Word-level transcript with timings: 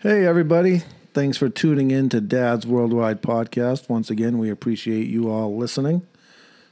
Hey, 0.00 0.24
everybody. 0.26 0.84
Thanks 1.12 1.38
for 1.38 1.48
tuning 1.48 1.90
in 1.90 2.08
to 2.10 2.20
Dad's 2.20 2.64
Worldwide 2.64 3.20
Podcast. 3.20 3.88
Once 3.88 4.10
again, 4.10 4.38
we 4.38 4.48
appreciate 4.48 5.08
you 5.08 5.28
all 5.28 5.56
listening. 5.56 6.06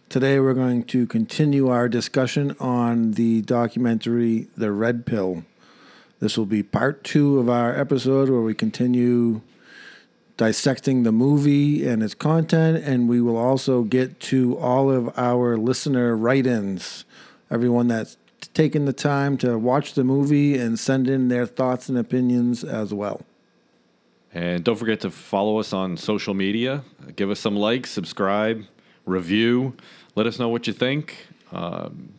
Today, 0.09 0.39
we're 0.39 0.55
going 0.55 0.85
to 0.85 1.09
continue 1.09 1.67
our 1.67 1.89
discussion 1.89 2.55
on 2.61 3.15
the 3.15 3.43
documentary 3.43 4.47
The 4.57 4.71
Red 4.71 5.07
Pill. 5.07 5.43
This 6.21 6.39
will 6.39 6.47
be 6.47 6.63
part 6.63 7.03
two 7.03 7.41
of 7.41 7.49
our 7.49 7.77
episode 7.77 8.31
where 8.31 8.43
we 8.43 8.55
continue 8.55 9.41
dissecting 10.37 11.03
the 11.03 11.11
movie 11.11 11.85
and 11.85 12.05
its 12.05 12.15
content, 12.15 12.85
and 12.85 13.09
we 13.09 13.21
will 13.21 13.37
also 13.37 13.83
get 13.83 14.21
to 14.21 14.57
all 14.57 14.89
of 14.89 15.11
our 15.19 15.57
listener 15.57 16.17
write 16.17 16.47
ins. 16.47 17.05
Everyone 17.51 17.89
that's 17.89 18.19
taken 18.57 18.87
the 18.87 18.93
time 18.93 19.37
to 19.37 19.59
watch 19.59 19.93
the 19.93 20.03
movie 20.03 20.57
and 20.59 20.79
send 20.79 21.09
in 21.09 21.29
their 21.29 21.45
thoughts 21.45 21.91
and 21.91 21.99
opinions 21.99 22.65
as 22.65 22.93
well. 22.93 23.21
And 24.33 24.65
don't 24.65 24.77
forget 24.77 25.01
to 25.01 25.11
follow 25.11 25.59
us 25.59 25.75
on 25.75 25.99
social 25.99 26.33
media. 26.33 26.83
Give 27.15 27.31
us 27.31 27.39
some 27.39 27.55
likes, 27.55 27.91
subscribe, 27.91 28.65
review. 29.05 29.77
Let 30.15 30.27
us 30.27 30.39
know 30.39 30.49
what 30.49 30.67
you 30.67 30.73
think. 30.73 31.27
Um, 31.53 32.15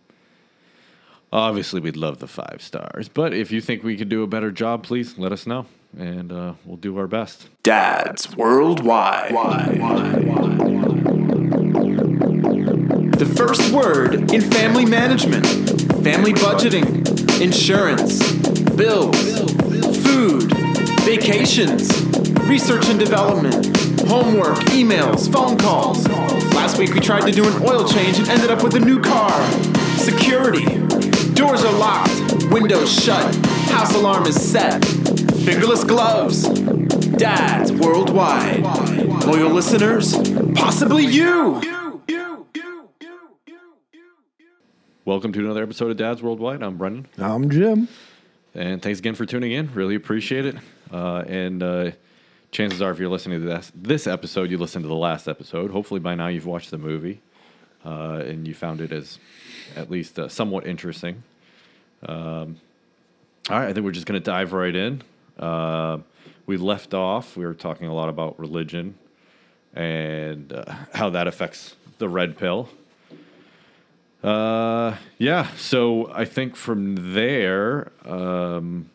obviously, 1.34 1.82
we'd 1.82 1.98
love 1.98 2.20
the 2.20 2.28
five 2.28 2.62
stars, 2.62 3.10
but 3.10 3.34
if 3.34 3.52
you 3.52 3.60
think 3.60 3.84
we 3.84 3.98
could 3.98 4.10
do 4.10 4.22
a 4.22 4.28
better 4.28 4.52
job, 4.52 4.84
please 4.84 5.18
let 5.18 5.32
us 5.32 5.48
know, 5.48 5.66
and 5.98 6.32
uh, 6.32 6.54
we'll 6.66 6.78
do 6.78 6.98
our 6.98 7.08
best. 7.08 7.50
Dads 7.64 8.36
Worldwide. 8.36 9.32
The 13.18 13.34
first 13.36 13.72
word 13.72 14.32
in 14.32 14.42
family 14.42 14.86
management, 14.86 15.87
family 16.14 16.32
budgeting, 16.32 17.42
insurance, 17.42 18.32
bills, 18.78 19.42
food, 20.06 20.50
vacations, 21.02 21.92
research 22.48 22.88
and 22.88 22.98
development, 22.98 23.78
homework, 24.08 24.58
emails, 24.70 25.30
phone 25.30 25.58
calls. 25.58 26.08
Last 26.56 26.78
week 26.78 26.94
we 26.94 27.02
tried 27.02 27.26
to 27.26 27.32
do 27.34 27.46
an 27.46 27.62
oil 27.62 27.86
change 27.86 28.20
and 28.20 28.30
ended 28.30 28.50
up 28.50 28.64
with 28.64 28.76
a 28.76 28.80
new 28.80 29.02
car. 29.02 29.38
Security. 29.98 30.64
Doors 31.34 31.66
are 31.66 31.78
locked, 31.78 32.54
windows 32.54 32.90
shut, 32.90 33.36
house 33.66 33.94
alarm 33.94 34.28
is 34.28 34.42
set. 34.42 34.86
Fingerless 34.86 35.84
gloves. 35.84 36.44
Dads 37.18 37.74
worldwide. 37.74 38.62
Loyal 39.26 39.50
listeners, 39.50 40.16
possibly 40.56 41.06
you. 41.06 41.77
Welcome 45.08 45.32
to 45.32 45.40
another 45.40 45.64
episode 45.64 45.90
of 45.90 45.96
Dads 45.96 46.22
Worldwide. 46.22 46.62
I'm 46.62 46.76
Brendan, 46.76 47.08
I'm 47.18 47.50
Jim. 47.50 47.88
and 48.54 48.82
thanks 48.82 49.00
again 49.00 49.16
for 49.16 49.26
tuning 49.26 49.54
in. 49.54 49.74
Really 49.74 49.96
appreciate 49.96 50.46
it. 50.46 50.58
Uh, 50.92 51.24
and 51.26 51.64
uh, 51.64 51.92
chances 52.52 52.82
are, 52.82 52.92
if 52.92 53.00
you're 53.00 53.08
listening 53.08 53.40
to 53.40 53.48
this, 53.48 53.72
this 53.74 54.06
episode, 54.06 54.52
you 54.52 54.58
listened 54.58 54.84
to 54.84 54.90
the 54.90 54.96
last 54.96 55.30
episode. 55.30 55.72
Hopefully, 55.72 56.02
by 56.02 56.14
now 56.16 56.28
you've 56.28 56.46
watched 56.46 56.72
the 56.72 56.78
movie 56.78 57.22
uh, 57.86 58.22
and 58.26 58.46
you 58.46 58.54
found 58.54 58.82
it 58.82 58.92
as 58.92 59.18
at 59.78 59.90
least 59.90 60.20
uh, 60.20 60.28
somewhat 60.28 60.68
interesting. 60.68 61.24
Um, 62.06 62.60
all 63.50 63.62
right, 63.62 63.70
I 63.70 63.72
think 63.72 63.86
we're 63.86 63.92
just 63.94 64.08
going 64.08 64.20
to 64.22 64.26
dive 64.26 64.52
right 64.52 64.76
in. 64.76 65.04
Uh, 65.40 66.00
we 66.48 66.58
left 66.58 66.94
off. 66.94 67.38
We 67.38 67.46
were 67.46 67.54
talking 67.54 67.88
a 67.88 67.94
lot 67.94 68.10
about 68.10 68.38
religion 68.38 68.96
and 69.74 70.52
uh, 70.52 70.66
how 70.94 71.12
that 71.12 71.28
affects 71.28 71.78
the 71.98 72.10
red 72.10 72.38
pill. 72.38 72.68
Uh, 74.24 74.98
yeah. 75.18 75.48
So 75.56 76.12
I 76.12 76.26
think 76.26 76.56
from 76.56 77.14
there, 77.14 77.92
um, 78.06 78.90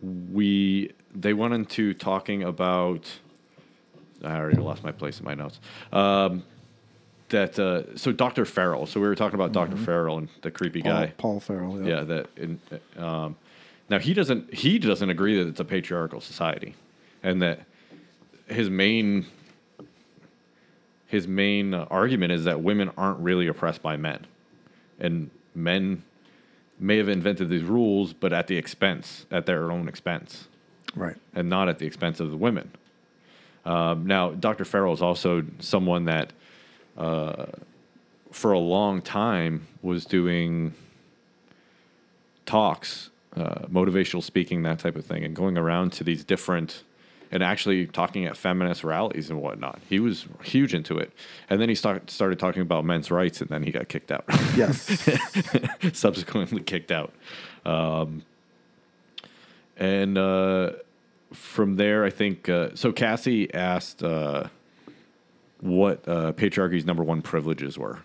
we 0.00 0.92
they 1.14 1.32
went 1.32 1.54
into 1.54 1.94
talking 1.94 2.42
about. 2.42 3.06
I 4.22 4.36
already 4.36 4.60
lost 4.60 4.84
my 4.84 4.92
place 4.92 5.18
in 5.18 5.24
my 5.24 5.34
notes. 5.34 5.60
Um, 5.92 6.42
that 7.30 7.58
uh, 7.58 7.96
so 7.96 8.12
Dr. 8.12 8.44
Farrell. 8.44 8.86
So 8.86 9.00
we 9.00 9.06
were 9.06 9.14
talking 9.14 9.36
about 9.36 9.52
Dr. 9.52 9.76
Farrell 9.76 10.18
and 10.18 10.28
the 10.42 10.50
creepy 10.50 10.82
Paul, 10.82 10.92
guy. 10.92 11.12
Paul 11.16 11.40
Farrell. 11.40 11.82
Yeah, 11.82 12.02
that. 12.02 12.26
In, 12.36 12.60
um, 12.96 13.36
now 13.88 13.98
he 13.98 14.14
doesn't. 14.14 14.52
He 14.52 14.78
doesn't 14.78 15.08
agree 15.08 15.36
that 15.38 15.48
it's 15.48 15.60
a 15.60 15.64
patriarchal 15.64 16.20
society, 16.20 16.74
and 17.22 17.40
that 17.42 17.60
his 18.46 18.68
main 18.68 19.26
his 21.10 21.26
main 21.26 21.74
uh, 21.74 21.86
argument 21.90 22.30
is 22.32 22.44
that 22.44 22.62
women 22.62 22.90
aren't 22.96 23.18
really 23.18 23.48
oppressed 23.48 23.82
by 23.82 23.96
men, 23.96 24.26
and 25.00 25.28
men 25.54 26.04
may 26.78 26.96
have 26.98 27.08
invented 27.08 27.48
these 27.48 27.64
rules, 27.64 28.12
but 28.12 28.32
at 28.32 28.46
the 28.46 28.56
expense, 28.56 29.26
at 29.30 29.44
their 29.44 29.72
own 29.72 29.88
expense, 29.88 30.46
Right. 30.94 31.16
and 31.34 31.48
not 31.48 31.68
at 31.68 31.78
the 31.80 31.86
expense 31.86 32.20
of 32.20 32.30
the 32.30 32.36
women. 32.36 32.70
Um, 33.64 34.06
now, 34.06 34.30
Dr. 34.30 34.64
Farrell 34.64 34.94
is 34.94 35.02
also 35.02 35.44
someone 35.58 36.04
that, 36.04 36.32
uh, 36.96 37.46
for 38.30 38.52
a 38.52 38.58
long 38.58 39.02
time, 39.02 39.66
was 39.82 40.04
doing 40.04 40.72
talks, 42.46 43.10
uh, 43.36 43.66
motivational 43.66 44.22
speaking, 44.22 44.62
that 44.62 44.78
type 44.78 44.96
of 44.96 45.04
thing, 45.04 45.24
and 45.24 45.34
going 45.34 45.58
around 45.58 45.92
to 45.94 46.04
these 46.04 46.24
different 46.24 46.84
and 47.30 47.42
actually 47.42 47.86
talking 47.86 48.24
at 48.24 48.36
feminist 48.36 48.82
rallies 48.82 49.30
and 49.30 49.40
whatnot. 49.40 49.80
He 49.88 50.00
was 50.00 50.26
huge 50.42 50.74
into 50.74 50.98
it, 50.98 51.12
and 51.48 51.60
then 51.60 51.68
he 51.68 51.74
start, 51.74 52.10
started 52.10 52.38
talking 52.38 52.62
about 52.62 52.84
men's 52.84 53.10
rights, 53.10 53.40
and 53.40 53.48
then 53.50 53.62
he 53.62 53.70
got 53.70 53.88
kicked 53.88 54.10
out. 54.10 54.24
Yes. 54.56 55.08
subsequently 55.92 56.60
kicked 56.60 56.90
out. 56.90 57.12
Um, 57.64 58.22
and 59.76 60.18
uh, 60.18 60.72
from 61.32 61.76
there, 61.76 62.04
I 62.04 62.10
think 62.10 62.48
uh, 62.48 62.70
so. 62.74 62.92
Cassie 62.92 63.52
asked 63.54 64.02
uh, 64.02 64.48
what 65.60 66.06
uh, 66.08 66.32
patriarchy's 66.32 66.84
number 66.84 67.04
one 67.04 67.22
privileges 67.22 67.78
were, 67.78 68.00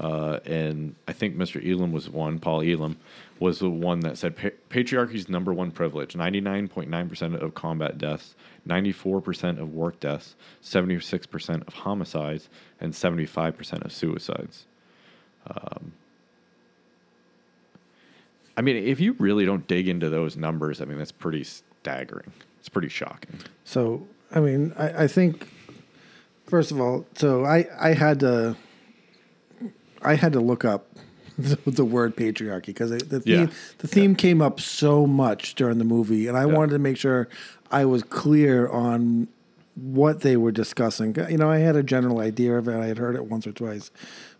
uh, 0.00 0.40
and 0.44 0.94
I 1.08 1.12
think 1.12 1.36
Mr. 1.36 1.64
Elam 1.64 1.92
was 1.92 2.10
one. 2.10 2.38
Paul 2.38 2.62
Elam 2.62 2.96
was 3.38 3.60
the 3.60 3.70
one 3.70 4.00
that 4.00 4.18
said 4.18 4.36
pa- 4.36 4.50
patriarchy's 4.68 5.28
number 5.28 5.52
one 5.52 5.70
privilege: 5.70 6.16
ninety 6.16 6.40
nine 6.40 6.68
point 6.68 6.90
nine 6.90 7.08
percent 7.08 7.34
of 7.34 7.54
combat 7.54 7.98
deaths, 7.98 8.34
ninety 8.64 8.92
four 8.92 9.20
percent 9.20 9.60
of 9.60 9.74
work 9.74 10.00
deaths, 10.00 10.36
seventy 10.60 10.98
six 11.00 11.26
percent 11.26 11.64
of 11.66 11.74
homicides, 11.74 12.48
and 12.80 12.94
seventy 12.94 13.26
five 13.26 13.56
percent 13.56 13.84
of 13.84 13.92
suicides. 13.92 14.66
I 18.56 18.62
mean, 18.62 18.76
if 18.76 19.00
you 19.00 19.14
really 19.18 19.44
don't 19.44 19.66
dig 19.66 19.88
into 19.88 20.08
those 20.10 20.36
numbers, 20.36 20.80
I 20.80 20.84
mean, 20.84 20.98
that's 20.98 21.12
pretty 21.12 21.44
staggering. 21.44 22.32
It's 22.60 22.68
pretty 22.68 22.88
shocking. 22.88 23.38
So, 23.64 24.06
I 24.32 24.40
mean, 24.40 24.72
I, 24.78 25.04
I 25.04 25.08
think 25.08 25.48
first 26.46 26.70
of 26.70 26.80
all, 26.80 27.06
so 27.16 27.44
I, 27.44 27.66
I 27.78 27.94
had 27.94 28.20
to 28.20 28.56
I 30.04 30.14
had 30.14 30.32
to 30.34 30.40
look 30.40 30.64
up 30.64 30.86
the, 31.38 31.56
the 31.70 31.84
word 31.84 32.16
patriarchy 32.16 32.66
because 32.66 32.90
the 32.90 33.20
theme 33.20 33.22
Yeah. 33.40 33.46
the 33.78 33.88
theme 33.88 34.14
came 34.14 34.40
up 34.42 34.60
so 34.60 35.06
much 35.06 35.54
during 35.54 35.78
the 35.78 35.84
movie, 35.84 36.26
and 36.28 36.36
I 36.36 36.46
wanted 36.46 36.72
to 36.72 36.78
make 36.78 36.96
sure 36.96 37.28
I 37.70 37.84
was 37.86 38.02
clear 38.02 38.68
on 38.68 39.26
what 39.74 40.20
they 40.20 40.36
were 40.36 40.52
discussing. 40.52 41.16
You 41.28 41.36
know, 41.38 41.50
I 41.50 41.58
had 41.58 41.74
a 41.74 41.82
general 41.82 42.20
idea 42.20 42.56
of 42.56 42.68
it. 42.68 42.76
I 42.76 42.86
had 42.86 42.98
heard 42.98 43.16
it 43.16 43.26
once 43.26 43.44
or 43.46 43.52
twice, 43.52 43.90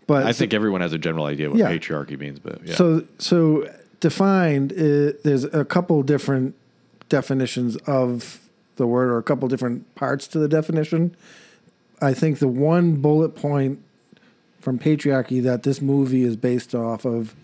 but 0.07 0.25
I 0.27 0.31
so- 0.31 0.39
think 0.41 0.55
everyone 0.55 0.81
has 0.83 0.93
a 0.93 0.99
general 0.99 1.25
idea 1.27 1.51
what 1.51 1.59
Yeah. 1.59 1.71
patriarchy 1.73 2.17
means, 2.19 2.39
but 2.39 2.65
yeah. 2.65 2.75
So, 2.77 3.03
so 3.19 3.69
defined, 3.99 4.73
uh, 4.73 5.19
there's 5.25 5.43
a 5.45 5.65
couple 5.65 6.03
different 6.05 6.55
definitions 7.09 7.77
of 7.87 8.41
the 8.77 8.87
word, 8.87 9.09
or 9.09 9.19
a 9.19 9.23
couple 9.23 9.49
different 9.49 9.93
parts 9.97 10.27
to 10.29 10.39
the 10.39 10.47
definition. 10.49 11.17
I 12.01 12.13
think 12.15 12.39
the 12.39 12.49
one 12.49 12.97
bullet 12.97 13.31
point 13.35 13.81
from 14.65 14.79
patriarchy 14.79 15.43
that 15.43 15.63
this 15.63 15.83
movie 15.83 16.23
is 16.23 16.37
based 16.37 16.75
off 16.75 17.05
of 17.05 17.35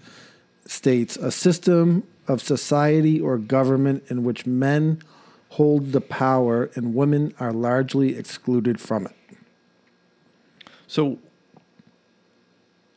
states 0.64 1.16
a 1.18 1.30
system 1.30 2.02
of 2.26 2.40
society 2.40 3.20
or 3.20 3.36
government 3.36 4.02
in 4.08 4.24
which 4.24 4.46
men 4.46 5.02
hold 5.50 5.92
the 5.92 6.00
power 6.00 6.70
and 6.74 6.94
women 6.94 7.34
are 7.38 7.52
largely 7.52 8.16
excluded 8.16 8.80
from 8.80 9.06
it. 9.06 9.16
so, 10.86 11.18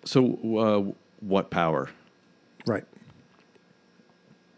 so 0.05 0.37
uh, 0.57 0.93
what 1.19 1.49
power? 1.49 1.89
Right. 2.65 2.85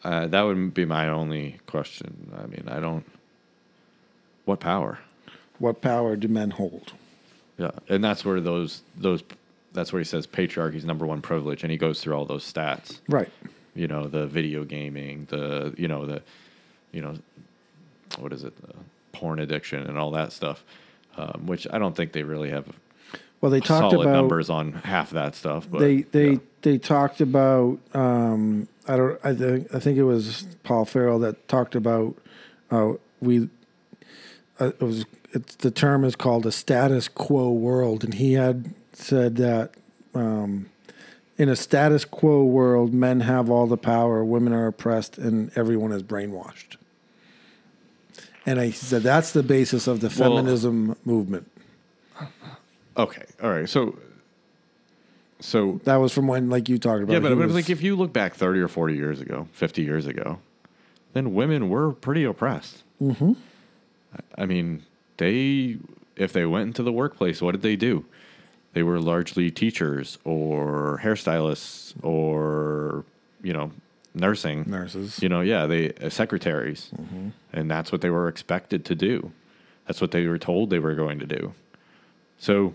Uh, 0.03 0.27
that 0.27 0.41
would 0.43 0.75
be 0.75 0.85
my 0.85 1.09
only 1.09 1.57
question. 1.65 2.31
I 2.37 2.45
mean, 2.45 2.65
I 2.67 2.79
don't. 2.79 3.05
What 4.43 4.59
power? 4.59 4.99
What 5.57 5.81
power 5.81 6.15
do 6.15 6.27
men 6.27 6.51
hold? 6.51 6.93
Yeah, 7.57 7.71
and 7.89 8.03
that's 8.03 8.23
where 8.23 8.39
those 8.41 8.81
those 8.95 9.23
that's 9.75 9.93
where 9.93 9.99
he 9.99 10.05
says 10.05 10.25
patriarchy's 10.25 10.85
number 10.85 11.05
one 11.05 11.21
privilege, 11.21 11.63
and 11.63 11.71
he 11.71 11.77
goes 11.77 12.01
through 12.01 12.15
all 12.15 12.25
those 12.25 12.51
stats. 12.51 12.99
Right. 13.07 13.29
You 13.75 13.87
know, 13.87 14.07
the 14.07 14.25
video 14.25 14.63
gaming, 14.63 15.27
the 15.29 15.73
you 15.77 15.87
know 15.87 16.05
the, 16.05 16.21
you 16.91 17.01
know, 17.01 17.15
what 18.17 18.33
is 18.33 18.43
it, 18.43 18.55
the 18.61 18.73
porn 19.11 19.39
addiction, 19.39 19.83
and 19.83 19.97
all 19.97 20.11
that 20.11 20.31
stuff, 20.31 20.63
um, 21.17 21.43
which 21.45 21.67
I 21.71 21.77
don't 21.77 21.95
think 21.95 22.13
they 22.13 22.23
really 22.23 22.49
have. 22.49 22.65
Well, 23.41 23.51
they 23.51 23.59
talked 23.59 23.91
solid 23.91 24.05
about 24.07 24.13
numbers 24.13 24.49
on 24.49 24.71
half 24.71 25.11
that 25.11 25.35
stuff. 25.35 25.67
But 25.69 25.79
they 25.79 26.01
they 26.03 26.31
yeah. 26.31 26.39
they 26.61 26.77
talked 26.77 27.21
about 27.21 27.79
um, 27.93 28.67
I 28.87 28.95
don't 28.95 29.19
I 29.23 29.35
think 29.35 29.75
I 29.75 29.79
think 29.79 29.97
it 29.97 30.03
was 30.03 30.47
Paul 30.63 30.85
Farrell 30.85 31.19
that 31.19 31.47
talked 31.47 31.75
about 31.75 32.15
uh, 32.71 32.93
we 33.19 33.49
uh, 34.59 34.67
it 34.67 34.81
was 34.81 35.05
it's 35.33 35.55
the 35.55 35.71
term 35.71 36.03
is 36.05 36.15
called 36.15 36.45
a 36.45 36.51
status 36.51 37.07
quo 37.07 37.51
world 37.51 38.03
and 38.03 38.13
he 38.13 38.33
had 38.33 38.73
said 38.95 39.35
that 39.37 39.73
um, 40.13 40.69
in 41.37 41.49
a 41.49 41.55
status 41.55 42.05
quo 42.05 42.43
world 42.43 42.93
men 42.93 43.19
have 43.21 43.49
all 43.49 43.67
the 43.67 43.77
power 43.77 44.23
women 44.23 44.53
are 44.53 44.67
oppressed 44.67 45.17
and 45.17 45.51
everyone 45.57 45.91
is 45.91 46.03
brainwashed 46.03 46.77
and 48.45 48.59
I 48.59 48.71
said 48.71 49.03
that's 49.03 49.31
the 49.31 49.43
basis 49.43 49.87
of 49.87 49.99
the 50.01 50.07
Well- 50.07 50.37
feminism 50.37 50.95
movement 51.05 51.49
okay, 52.97 53.25
all 53.41 53.49
right. 53.49 53.67
So, 53.67 53.97
so 55.39 55.79
that 55.83 55.97
was 55.97 56.13
from 56.13 56.27
when 56.27 56.49
like 56.49 56.69
you 56.69 56.77
talked 56.77 57.03
about 57.03 57.13
yeah, 57.13 57.19
but, 57.19 57.29
but 57.29 57.47
was- 57.47 57.53
like 57.53 57.69
if 57.69 57.81
you 57.81 57.95
look 57.95 58.13
back 58.13 58.35
thirty 58.35 58.59
or 58.59 58.67
forty 58.67 58.95
years 58.95 59.21
ago, 59.21 59.47
fifty 59.51 59.83
years 59.83 60.07
ago, 60.07 60.39
then 61.13 61.33
women 61.33 61.69
were 61.69 61.91
pretty 61.91 62.23
oppressed. 62.23 62.83
Mm-hmm. 63.01 63.33
I 64.37 64.43
I 64.43 64.45
mean, 64.45 64.83
they 65.17 65.77
if 66.15 66.33
they 66.33 66.45
went 66.45 66.67
into 66.67 66.83
the 66.83 66.91
workplace, 66.91 67.41
what 67.41 67.51
did 67.51 67.61
they 67.61 67.75
do? 67.75 68.05
They 68.75 68.83
were 68.83 68.99
largely 68.99 69.49
teachers 69.51 70.17
or 70.25 70.99
hairstylists 71.01 71.93
or 72.03 73.05
you 73.41 73.53
know 73.53 73.71
nursing 74.13 74.65
nurses 74.67 75.19
You 75.21 75.29
know, 75.29 75.39
yeah, 75.41 75.65
they 75.65 75.93
uh, 75.93 76.09
secretaries, 76.09 76.91
and 77.53 77.71
that's 77.71 77.91
what 77.93 78.01
they 78.01 78.09
were 78.09 78.27
expected 78.27 78.83
to 78.85 78.93
do. 78.95 79.31
That's 79.87 80.01
what 80.01 80.11
they 80.11 80.27
were 80.27 80.37
told 80.37 80.69
they 80.71 80.79
were 80.79 80.93
going 80.93 81.19
to 81.19 81.25
do. 81.25 81.53
So 82.37 82.73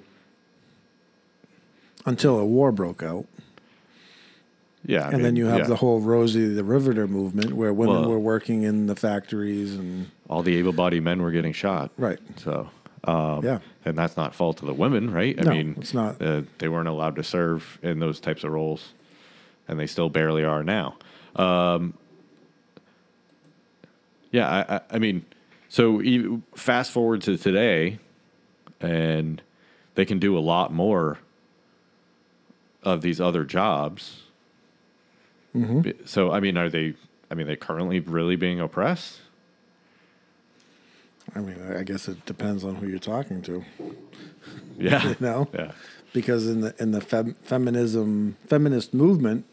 until 2.07 2.39
a 2.39 2.47
war 2.47 2.73
broke 2.73 3.03
out. 3.03 3.27
yeah, 4.87 5.03
I 5.03 5.09
and 5.09 5.13
mean, 5.17 5.23
then 5.23 5.37
you 5.37 5.47
have 5.47 5.59
yeah. 5.61 5.67
the 5.67 5.77
whole 5.77 6.01
Rosie 6.01 6.49
the 6.49 6.65
Riveter 6.65 7.07
movement 7.07 7.53
where 7.53 7.75
women 7.75 8.01
Well- 8.01 8.09
were 8.11 8.19
working 8.19 8.63
in 8.63 8.87
the 8.87 8.97
factories 8.97 9.75
and 9.75 10.11
all 10.31 10.43
the 10.43 10.57
able-bodied 10.57 11.03
men 11.03 11.21
were 11.21 11.31
getting 11.31 11.53
shot. 11.53 11.91
right. 11.99 12.19
So 12.37 12.71
um, 13.05 13.45
Yeah. 13.45 13.59
and 13.85 13.97
that's 13.97 14.17
not 14.17 14.35
fault 14.35 14.61
of 14.61 14.67
the 14.67 14.75
women, 14.75 15.11
right? 15.13 15.39
I 15.39 15.43
No, 15.43 15.51
mean, 15.53 15.75
it's 15.79 15.95
not. 15.95 16.21
Uh, 16.21 16.43
they 16.59 16.69
weren't 16.69 16.89
allowed 16.89 17.17
to 17.17 17.23
serve 17.25 17.79
in 17.83 17.99
those 17.99 18.21
types 18.21 18.45
of 18.45 18.53
roles, 18.53 18.93
and 19.69 19.79
they 19.79 19.87
still 19.87 20.09
barely 20.09 20.45
are 20.45 20.63
now. 20.63 20.97
Um, 21.37 21.95
yeah, 24.31 24.49
I, 24.49 24.77
I, 24.77 24.81
I 24.93 24.99
mean, 24.99 25.25
so 25.69 26.01
you 26.01 26.43
fast 26.55 26.91
forward 26.93 27.23
to 27.23 27.37
today, 27.37 27.99
and 28.81 29.41
they 29.95 30.05
can 30.05 30.19
do 30.19 30.37
a 30.37 30.41
lot 30.41 30.73
more 30.73 31.19
of 32.83 33.03
these 33.03 33.21
other 33.21 33.45
jobs. 33.45 34.23
Mm-hmm. 35.55 36.05
So, 36.07 36.33
I 36.33 36.41
mean, 36.41 36.57
are 36.57 36.69
they? 36.69 36.95
I 37.31 37.35
mean, 37.35 37.47
they 37.47 37.57
currently 37.57 38.01
really 38.01 38.37
being 38.37 38.61
oppressed? 38.61 39.21
I 41.35 41.41
mean, 41.41 41.57
I 41.77 41.83
guess 41.83 42.09
it 42.09 42.25
depends 42.27 42.65
on 42.65 42.75
who 42.77 42.89
you're 42.89 42.99
talking 42.99 43.43
to, 43.43 43.65
Yeah. 44.79 45.09
you 45.09 45.17
know, 45.21 45.49
Yeah. 45.55 45.73
because 46.13 46.47
in 46.47 46.61
the 46.63 46.75
in 46.79 46.91
the 46.93 47.01
fem, 47.01 47.35
feminism 47.43 48.37
feminist 48.47 48.95
movement, 48.95 49.45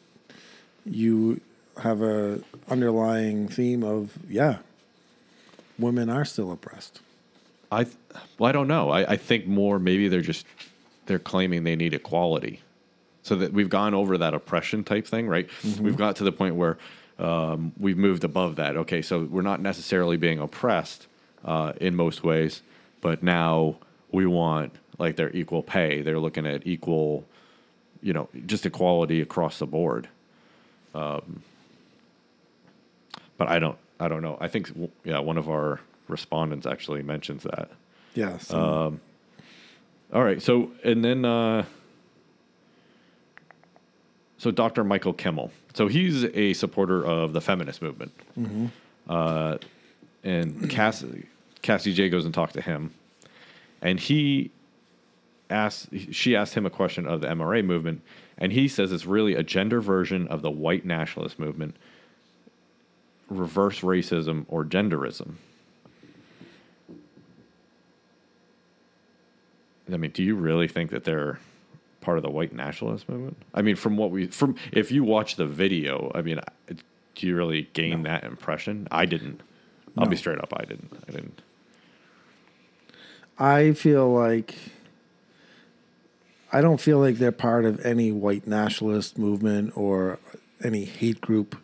you 0.85 1.41
have 1.81 2.01
a 2.01 2.41
underlying 2.69 3.47
theme 3.47 3.83
of 3.83 4.17
yeah, 4.29 4.57
women 5.77 6.09
are 6.09 6.25
still 6.25 6.51
oppressed. 6.51 7.01
I 7.71 7.85
well, 8.39 8.49
I 8.49 8.51
don't 8.51 8.67
know. 8.67 8.89
I, 8.89 9.11
I 9.13 9.17
think 9.17 9.45
more 9.45 9.79
maybe 9.79 10.07
they're 10.07 10.21
just 10.21 10.45
they're 11.05 11.19
claiming 11.19 11.63
they 11.63 11.75
need 11.75 11.93
equality, 11.93 12.61
so 13.23 13.35
that 13.35 13.53
we've 13.53 13.69
gone 13.69 13.93
over 13.93 14.17
that 14.17 14.33
oppression 14.33 14.83
type 14.83 15.05
thing, 15.05 15.27
right? 15.27 15.49
We've 15.79 15.97
got 15.97 16.15
to 16.17 16.23
the 16.23 16.31
point 16.31 16.55
where 16.55 16.77
um, 17.19 17.73
we've 17.77 17.97
moved 17.97 18.23
above 18.23 18.55
that. 18.55 18.77
Okay, 18.77 19.01
so 19.01 19.23
we're 19.23 19.41
not 19.41 19.59
necessarily 19.61 20.15
being 20.17 20.39
oppressed 20.39 21.07
uh, 21.47 21.73
in 21.81 21.95
most 21.95 22.23
ways, 22.23 22.61
but 23.01 23.23
now 23.23 23.77
we 24.11 24.25
want 24.27 24.75
like 24.99 25.15
their 25.15 25.31
equal 25.35 25.63
pay. 25.63 26.01
They're 26.01 26.19
looking 26.19 26.45
at 26.45 26.67
equal, 26.67 27.25
you 28.01 28.13
know, 28.13 28.27
just 28.45 28.65
equality 28.65 29.21
across 29.21 29.57
the 29.59 29.65
board. 29.65 30.07
Um, 30.93 31.41
but 33.37 33.47
I 33.47 33.59
don't. 33.59 33.77
I 33.99 34.07
don't 34.07 34.21
know. 34.21 34.37
I 34.39 34.47
think 34.47 34.71
yeah, 35.03 35.19
one 35.19 35.37
of 35.39 35.49
our 35.49 35.79
respondents 36.07 36.67
actually 36.67 37.01
mentions 37.01 37.43
that. 37.43 37.69
Yeah. 38.13 38.37
So 38.37 38.57
Uh, 40.13 40.15
All 40.15 40.23
right. 40.23 40.41
So 40.41 40.71
and 40.83 41.03
then 41.03 41.25
uh, 41.25 41.65
so 44.37 44.51
Dr. 44.51 44.83
Michael 44.83 45.13
Kimmel. 45.13 45.51
So 45.73 45.87
he's 45.87 46.25
a 46.25 46.53
supporter 46.53 47.03
of 47.05 47.33
the 47.33 47.41
feminist 47.41 47.81
movement. 47.81 48.11
Uh, 49.07 49.57
and 50.23 50.69
Cassie 50.69 51.25
Cassie 51.67 51.93
Jaye 51.93 52.09
goes 52.09 52.23
and 52.23 52.33
talks 52.33 52.53
to 52.53 52.61
him, 52.61 52.93
and 53.81 53.99
he 53.99 54.51
asked 55.49 55.89
she 56.11 56.33
asked 56.33 56.53
him 56.53 56.65
a 56.65 56.69
question 56.69 57.05
of 57.05 57.19
the 57.19 57.27
MRA 57.27 57.61
movement, 57.61 58.01
and 58.37 58.53
he 58.53 58.69
says 58.69 58.93
it's 58.93 59.05
really 59.05 59.35
a 59.35 59.43
gender 59.43 59.81
version 59.81 60.29
of 60.29 60.41
the 60.41 60.49
white 60.49 60.85
nationalist 60.85 61.37
movement, 61.37 61.75
reverse 63.29 63.81
racism 63.81 64.45
or 64.47 64.63
genderism. 64.63 65.33
I 69.91 69.97
mean, 69.97 70.11
do 70.11 70.23
you 70.23 70.35
really 70.35 70.69
think 70.69 70.91
that 70.91 71.03
they're 71.03 71.37
part 71.99 72.17
of 72.17 72.23
the 72.23 72.29
white 72.29 72.53
nationalist 72.53 73.09
movement? 73.09 73.35
I 73.53 73.61
mean, 73.61 73.75
from 73.75 73.97
what 73.97 74.11
we 74.11 74.27
from 74.27 74.55
if 74.71 74.89
you 74.89 75.03
watch 75.03 75.35
the 75.35 75.45
video, 75.45 76.13
I 76.15 76.21
mean, 76.21 76.39
do 76.67 77.27
you 77.27 77.35
really 77.35 77.67
gain 77.73 78.03
that 78.03 78.23
impression? 78.23 78.87
I 78.89 79.05
didn't. 79.05 79.41
I'll 79.97 80.07
be 80.07 80.15
straight 80.15 80.39
up. 80.39 80.53
I 80.55 80.63
didn't. 80.63 80.93
I 81.09 81.11
didn't. 81.11 81.41
I 83.39 83.73
feel 83.73 84.11
like 84.11 84.55
I 86.51 86.61
don't 86.61 86.79
feel 86.79 86.99
like 86.99 87.17
they're 87.17 87.31
part 87.31 87.65
of 87.65 87.85
any 87.85 88.11
white 88.11 88.47
nationalist 88.47 89.17
movement 89.17 89.73
or 89.75 90.19
any 90.63 90.85
hate 90.85 91.21
group. 91.21 91.57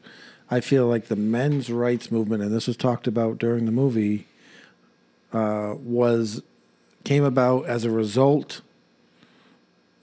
I 0.52 0.60
feel 0.60 0.88
like 0.88 1.08
the 1.08 1.16
men's 1.16 1.72
rights 1.72 2.12
movement, 2.12 2.44
and 2.44 2.54
this 2.54 2.68
was 2.68 2.78
talked 2.78 3.08
about 3.08 3.38
during 3.38 3.66
the 3.66 3.72
movie, 3.72 4.28
uh, 5.32 5.76
was 5.78 6.44
came 7.04 7.24
about 7.24 7.66
as 7.66 7.86
a 7.86 7.92
result 7.92 8.62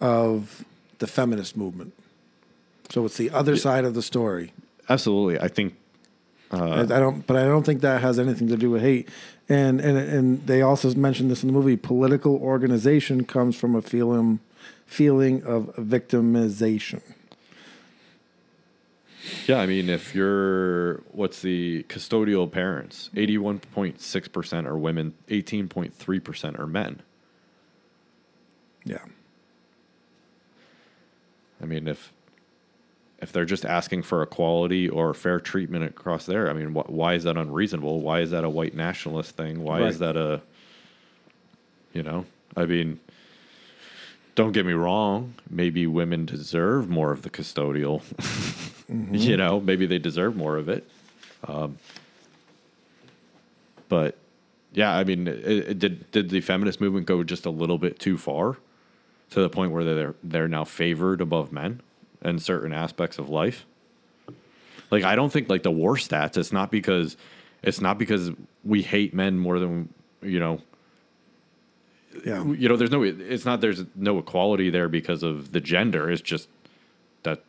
of 0.01 0.65
the 0.99 1.07
feminist 1.07 1.57
movement. 1.57 1.95
So 2.91 3.05
it's 3.05 3.17
the 3.17 3.31
other 3.31 3.57
side 3.57 3.85
of 3.85 3.95
the 3.95 4.03
story. 4.03 4.53
Absolutely. 4.89 5.39
I 5.39 5.49
think 5.49 5.77
I, 6.51 6.81
I 6.81 6.85
don't, 6.85 7.27
but 7.27 7.37
I 7.37 7.45
don't 7.45 7.65
think 7.65 7.83
that 7.83 8.01
has 8.01 8.19
anything 8.19 8.49
to 8.49 8.57
do 8.57 8.71
with 8.71 8.83
hate. 8.83 9.09
And 9.51 9.81
and 9.81 9.99
and 9.99 10.47
they 10.47 10.63
also 10.63 10.95
mentioned 10.95 11.29
this 11.29 11.43
in 11.43 11.49
the 11.49 11.53
movie. 11.53 11.77
Political 11.77 12.37
organization 12.37 13.25
comes 13.25 13.57
from 13.57 13.75
a 13.75 13.83
feeling 13.83 14.39
feeling 14.87 15.43
of 15.43 15.75
victimization. 15.75 17.03
Yeah, 19.49 19.59
I 19.59 19.67
mean, 19.67 19.91
if 19.91 20.15
you're 20.15 20.99
what's 21.11 21.43
the 21.43 21.83
custodial 21.89 22.51
parents? 22.51 23.11
Eighty-one 23.17 23.59
point 23.59 24.01
six 24.01 24.29
percent 24.29 24.69
are 24.69 24.79
women. 24.79 25.15
Eighteen 25.29 25.67
point 25.67 25.95
three 25.95 26.21
percent 26.21 26.57
are 26.61 26.69
men. 26.69 27.03
Yeah, 28.85 29.05
I 31.61 31.67
mean, 31.67 31.89
if 31.89 32.13
if 33.21 33.33
they're 33.33 33.45
just 33.45 33.65
asking 33.67 34.03
for 34.03 34.23
equality 34.23 34.89
or 34.89 35.13
fair 35.15 35.41
treatment 35.41 35.85
across 35.85 36.27
there, 36.27 36.49
I 36.49 36.53
mean, 36.55 36.75
wh- 36.75 36.89
why 36.91 37.15
is 37.15 37.25
that 37.25 37.37
unreasonable? 37.37 38.01
Why 38.01 38.21
is 38.21 38.31
that 38.31 38.45
a 38.45 38.51
white 38.51 38.75
nationalist 38.75 39.37
thing? 39.37 39.63
Why 39.63 39.83
is 39.83 39.99
that 39.99 40.17
a, 40.17 40.41
you 41.93 42.03
know, 42.03 42.25
I 42.57 42.67
mean, 42.67 42.99
don't 44.35 44.53
get 44.53 44.65
me 44.65 44.73
wrong. 44.73 45.35
Maybe 45.51 45.87
women 45.87 46.25
deserve 46.25 46.89
more 46.89 47.13
of 47.13 47.23
the 47.23 47.31
custodial. 47.31 48.03
You 49.13 49.37
know, 49.37 49.61
maybe 49.61 49.87
they 49.87 49.99
deserve 49.99 50.35
more 50.35 50.57
of 50.57 50.69
it. 50.69 50.85
Um, 51.47 51.79
but 53.89 54.17
yeah, 54.73 54.93
I 54.97 55.05
mean, 55.05 55.29
it, 55.29 55.47
it, 55.47 55.79
did 55.79 56.11
did 56.11 56.31
the 56.31 56.41
feminist 56.41 56.81
movement 56.81 57.07
go 57.07 57.23
just 57.23 57.47
a 57.47 57.51
little 57.51 57.79
bit 57.79 58.01
too 58.01 58.19
far 58.19 58.57
to 59.31 59.41
the 59.41 59.49
point 59.49 59.71
where 59.71 59.85
they're 59.85 60.15
they're 60.25 60.49
now 60.49 60.65
favored 60.65 61.21
above 61.21 61.53
men 61.53 61.83
in 62.23 62.39
certain 62.39 62.73
aspects 62.73 63.19
of 63.19 63.29
life? 63.29 63.67
Like, 64.91 65.05
I 65.05 65.15
don't 65.15 65.33
think 65.33 65.49
like 65.49 65.63
the 65.63 65.71
war 65.71 65.97
stats. 65.97 66.37
It's 66.37 66.53
not 66.53 66.71
because 66.71 67.17
it's 67.63 67.81
not 67.81 67.99
because 67.99 68.31
we 68.65 68.83
hate 68.83 69.15
men 69.15 69.39
more 69.39 69.59
than 69.59 69.93
you 70.23 70.41
know 70.41 70.61
yeah, 72.25 72.45
you 72.45 72.69
know 72.69 72.77
there's 72.77 72.91
no 72.91 73.03
it's 73.03 73.45
not 73.45 73.61
there's 73.61 73.85
no 73.95 74.19
equality 74.19 74.71
there 74.71 74.89
because 74.89 75.23
of 75.23 75.53
the 75.53 75.61
gender 75.61 76.11
it's 76.11 76.21
just 76.21 76.49
that 77.23 77.45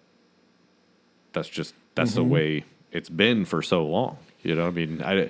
that's 1.34 1.50
just 1.50 1.74
that's 1.96 2.14
the 2.14 2.22
mm-hmm. 2.22 2.30
way 2.30 2.64
it's 2.92 3.10
been 3.10 3.44
for 3.44 3.62
so 3.62 3.86
long 3.86 4.18
you 4.44 4.54
know 4.56 4.68
i 4.68 4.70
mean 4.70 5.02
i 5.04 5.30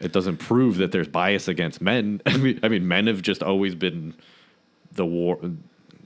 it 0.00 0.12
doesn't 0.12 0.38
prove 0.38 0.78
that 0.78 0.92
there's 0.92 1.08
bias 1.08 1.46
against 1.46 1.80
men 1.80 2.20
i 2.26 2.36
mean 2.36 2.58
i 2.62 2.68
mean 2.68 2.88
men 2.88 3.06
have 3.06 3.22
just 3.22 3.42
always 3.42 3.74
been 3.74 4.14
the 4.92 5.06
war 5.06 5.38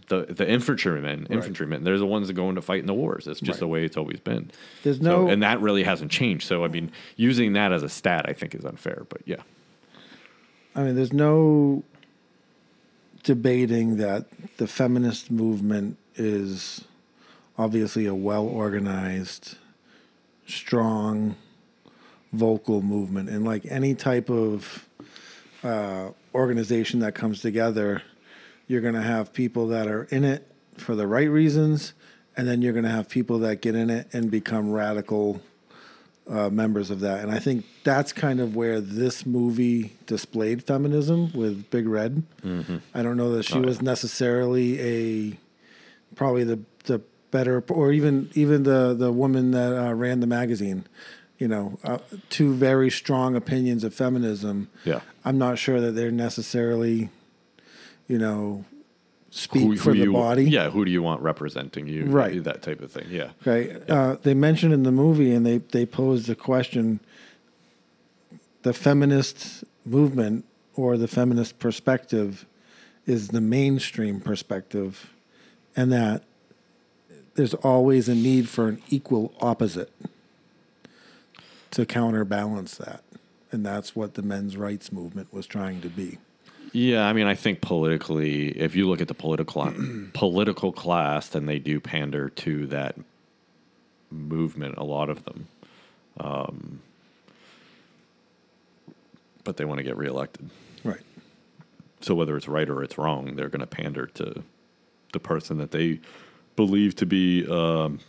the 0.08 0.26
the 0.26 0.48
infantrymen 0.48 1.26
infantrymen 1.30 1.82
they're 1.84 1.98
the 1.98 2.06
ones 2.06 2.28
that 2.28 2.34
go 2.34 2.48
into 2.48 2.62
fight 2.62 2.80
in 2.80 2.86
the 2.86 2.94
wars. 2.94 3.26
It's 3.26 3.40
just 3.40 3.56
Right. 3.56 3.60
the 3.60 3.68
way 3.68 3.84
it's 3.84 3.96
always 3.96 4.20
been. 4.20 4.50
There's 4.82 4.98
So- 4.98 5.25
no- 5.25 5.28
and 5.28 5.42
that 5.42 5.60
really 5.60 5.82
hasn't 5.82 6.10
changed. 6.10 6.46
So 6.46 6.64
i 6.64 6.68
mean 6.68 6.90
using 7.16 7.54
that 7.54 7.72
as 7.72 7.82
a 7.82 7.88
stat 7.88 8.26
i 8.28 8.32
think 8.32 8.54
is 8.54 8.64
unfair 8.64 9.04
but 9.08 9.22
yeah. 9.25 9.42
I 10.75 10.82
mean, 10.82 10.94
there's 10.94 11.12
no 11.14 11.82
debating 13.22 13.96
that 13.96 14.26
the 14.58 14.66
feminist 14.66 15.30
movement 15.30 15.96
is 16.16 16.84
obviously 17.58 18.06
a 18.06 18.14
well 18.14 18.46
organized, 18.46 19.56
strong, 20.46 21.34
vocal 22.32 22.82
movement. 22.82 23.28
And 23.30 23.44
like 23.44 23.64
any 23.70 23.94
type 23.94 24.28
of 24.30 24.86
uh, 25.64 26.10
organization 26.34 27.00
that 27.00 27.14
comes 27.14 27.40
together, 27.40 28.02
you're 28.66 28.80
going 28.80 28.94
to 28.94 29.02
have 29.02 29.32
people 29.32 29.68
that 29.68 29.87
are 29.87 30.04
in 30.04 30.25
it 30.25 30.50
for 30.76 30.94
the 30.94 31.06
right 31.06 31.30
reasons, 31.30 31.94
and 32.37 32.46
then 32.46 32.62
you're 32.62 32.73
going 32.73 32.85
to 32.85 32.90
have 32.90 33.08
people 33.08 33.38
that 33.40 33.62
get 33.62 33.75
in 33.75 33.90
it 33.90 34.08
and 34.12 34.30
become 34.30 34.70
radical 34.70 35.40
uh, 36.28 36.50
members 36.50 36.90
of 36.90 37.00
that. 37.00 37.20
And 37.20 37.30
I 37.30 37.38
think 37.38 37.64
that's 37.85 38.12
kind 38.12 38.40
of 38.40 38.56
where 38.56 38.80
this 38.80 39.25
movie 39.25 39.92
displayed 40.06 40.64
feminism 40.64 41.32
with 41.32 41.70
Big 41.70 41.87
Red. 41.87 42.25
I 42.94 43.02
don't 43.02 43.16
know 43.16 43.32
that 43.37 43.44
she 43.44 43.58
was 43.61 43.80
necessarily 43.80 44.80
a 44.80 45.38
probably 46.14 46.44
the 46.44 46.61
the 46.85 47.00
better 47.30 47.62
or 47.68 47.92
even 47.92 48.30
even 48.35 48.64
the 48.64 48.94
the 48.94 49.12
woman 49.12 49.52
that 49.52 49.73
uh, 49.73 49.92
ran 49.94 50.20
the 50.20 50.26
magazine. 50.26 50.85
You 51.38 51.49
know, 51.49 51.78
uh, 51.85 51.99
two 52.30 52.54
very 52.54 52.90
strong 52.90 53.37
opinions 53.37 53.85
of 53.85 53.92
feminism. 53.92 54.68
Yeah. 54.85 55.00
I'm 55.23 55.37
not 55.37 55.58
sure 55.58 55.82
that 55.82 55.92
they're 55.92 56.11
necessarily, 56.11 57.11
you 58.08 58.18
know, 58.18 58.64
speak 59.30 59.62
Who- 59.62 59.76
for 59.76 59.92
who 59.92 59.98
the 59.98 60.04
you- 60.04 60.12
body. 60.12 60.44
yeah 60.44 60.70
who 60.70 60.84
do 60.84 60.90
you 60.90 61.02
want 61.02 61.20
representing 61.22 61.86
you 61.88 62.04
Right. 62.06 62.42
that 62.44 62.62
type 62.62 62.80
of 62.80 62.90
thing 62.92 63.06
yeah 63.10 63.30
Okay. 63.42 63.76
Uh, 63.88 64.16
they 64.22 64.34
mentioned 64.34 64.72
in 64.72 64.82
the 64.84 64.92
movie, 64.92 65.32
and 65.32 65.44
they 65.44 65.58
they 65.58 65.84
posed 65.86 66.26
the 66.26 66.34
question: 66.36 67.00
the 68.62 68.72
feminist 68.72 69.64
movement 69.84 70.44
or 70.75 70.96
the 70.96 71.08
feminist 71.08 71.58
perspective 71.58 72.46
is 73.06 73.28
the 73.28 73.40
mainstream 73.40 74.20
perspective, 74.20 75.10
and 75.76 75.92
that 75.92 76.22
there's 77.34 77.54
always 77.54 78.08
a 78.08 78.14
need 78.14 78.48
for 78.48 78.68
an 78.68 78.82
equal 78.88 79.32
opposite 79.40 79.92
to 81.72 81.84
counterbalance 81.84 82.76
that, 82.76 83.02
and 83.52 83.64
that's 83.66 83.94
what 83.94 84.14
the 84.14 84.22
men's 84.22 84.56
rights 84.56 84.90
movement 84.90 85.32
was 85.32 85.46
trying 85.46 85.80
to 85.82 85.88
be. 85.88 86.18
Yeah, 86.76 87.06
I 87.06 87.14
mean, 87.14 87.26
I 87.26 87.35
think 87.35 87.62
politically, 87.62 88.49
if 88.49 88.76
you 88.76 88.87
look 88.87 89.00
at 89.00 89.09
the 89.09 89.14
political 89.14 89.73
political 90.12 90.73
class, 90.73 91.26
then 91.30 91.47
they 91.47 91.59
do 91.59 91.80
pander 91.80 92.28
to 92.28 92.66
that 92.66 92.97
movement. 94.11 94.76
A 94.76 94.85
lot 94.85 95.09
of 95.09 95.25
them, 95.25 95.49
um, 96.21 96.83
but 99.42 99.56
they 99.56 99.64
want 99.64 99.78
to 99.78 99.85
get 99.85 99.97
reelected. 99.97 100.50
Right. 100.85 101.00
So 102.02 102.14
whether 102.14 102.37
it's 102.37 102.47
right 102.47 102.68
or 102.68 102.83
it's 102.83 102.99
wrong, 102.99 103.37
they're 103.37 103.49
going 103.49 103.61
to 103.61 103.66
pander 103.66 104.04
to 104.09 104.42
the 105.14 105.18
person 105.18 105.56
that 105.56 105.71
they 105.71 106.00
believe 106.56 106.95
to 106.97 107.06
be 107.06 107.47
um, 107.49 108.00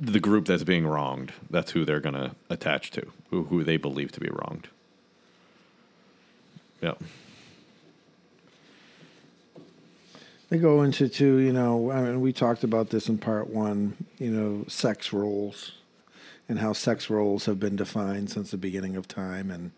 the 0.00 0.18
group 0.18 0.46
that's 0.46 0.64
being 0.64 0.86
wronged. 0.86 1.34
That's 1.50 1.72
who 1.72 1.84
they're 1.84 2.00
going 2.00 2.14
to 2.14 2.34
attach 2.48 2.90
to, 2.92 3.06
who, 3.28 3.44
who 3.44 3.64
they 3.64 3.76
believe 3.76 4.12
to 4.12 4.20
be 4.20 4.30
wronged. 4.30 4.68
Yeah. 6.82 6.94
They 10.50 10.58
go 10.58 10.82
into 10.82 11.08
two, 11.08 11.38
you 11.38 11.52
know, 11.52 11.90
I 11.90 12.02
mean, 12.02 12.20
we 12.20 12.32
talked 12.32 12.62
about 12.62 12.90
this 12.90 13.08
in 13.08 13.16
part 13.16 13.48
one, 13.48 13.96
you 14.18 14.30
know, 14.30 14.66
sex 14.68 15.10
roles 15.10 15.72
and 16.46 16.58
how 16.58 16.74
sex 16.74 17.08
roles 17.08 17.46
have 17.46 17.58
been 17.58 17.76
defined 17.76 18.30
since 18.30 18.50
the 18.50 18.58
beginning 18.58 18.96
of 18.96 19.08
time. 19.08 19.50
And 19.50 19.70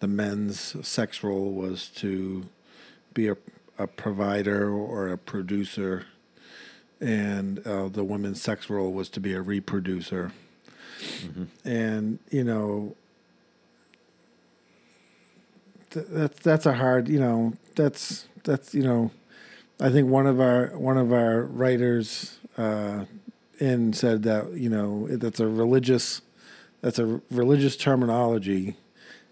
the 0.00 0.08
men's 0.08 0.74
sex 0.84 1.22
role 1.22 1.52
was 1.52 1.88
to 1.96 2.46
be 3.14 3.28
a, 3.28 3.36
a 3.78 3.86
provider 3.86 4.70
or 4.70 5.08
a 5.08 5.18
producer, 5.18 6.06
and 7.00 7.64
uh, 7.66 7.88
the 7.88 8.02
women's 8.02 8.42
sex 8.42 8.68
role 8.68 8.92
was 8.92 9.08
to 9.10 9.20
be 9.20 9.34
a 9.34 9.40
reproducer. 9.40 10.32
And, 11.64 12.18
you 12.30 12.42
know, 12.42 12.96
that's 15.90 16.38
that's 16.40 16.66
a 16.66 16.74
hard 16.74 17.08
you 17.08 17.18
know 17.20 17.54
that's 17.74 18.26
that's 18.44 18.74
you 18.74 18.82
know 18.82 19.10
I 19.80 19.90
think 19.90 20.08
one 20.10 20.26
of 20.26 20.40
our 20.40 20.68
one 20.78 20.98
of 20.98 21.12
our 21.12 21.42
writers 21.42 22.38
uh, 22.56 23.04
in 23.58 23.92
said 23.92 24.22
that 24.24 24.52
you 24.52 24.68
know 24.68 25.06
that's 25.08 25.40
a 25.40 25.46
religious 25.46 26.20
that's 26.80 26.98
a 26.98 27.20
religious 27.30 27.76
terminology 27.76 28.76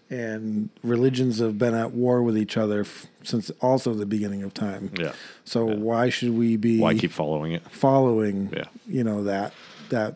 and 0.09 0.69
religions 0.83 1.39
have 1.39 1.57
been 1.57 1.73
at 1.75 1.91
war 1.91 2.23
with 2.23 2.37
each 2.37 2.55
other 2.55 2.81
f- 2.81 3.07
since 3.23 3.49
also 3.61 3.93
the 3.93 4.05
beginning 4.05 4.41
of 4.41 4.53
time. 4.53 4.89
Yeah. 4.97 5.11
So 5.43 5.65
why 5.65 6.09
should 6.09 6.31
we 6.37 6.55
be 6.55 6.79
Why 6.79 6.93
keep 6.93 7.11
following 7.11 7.51
it? 7.51 7.69
following 7.69 8.49
Yeah. 8.55 8.65
you 8.87 9.03
know 9.03 9.23
that 9.25 9.53
that 9.89 10.15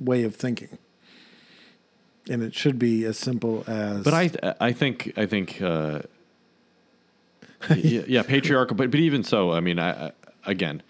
way 0.00 0.24
of 0.24 0.36
thinking? 0.36 0.76
And 2.28 2.42
it 2.42 2.54
should 2.54 2.78
be 2.78 3.04
as 3.04 3.18
simple 3.18 3.64
as 3.66 4.02
But 4.02 4.14
I, 4.14 4.30
I 4.60 4.72
think, 4.72 5.12
I 5.16 5.26
think, 5.26 5.60
uh, 5.60 6.02
yeah, 7.76 8.02
yeah, 8.06 8.22
patriarchal. 8.22 8.76
But 8.76 8.90
but 8.90 9.00
even 9.00 9.24
so, 9.24 9.52
I 9.52 9.60
mean, 9.60 9.78
I, 9.78 10.06
I 10.06 10.12
again, 10.46 10.82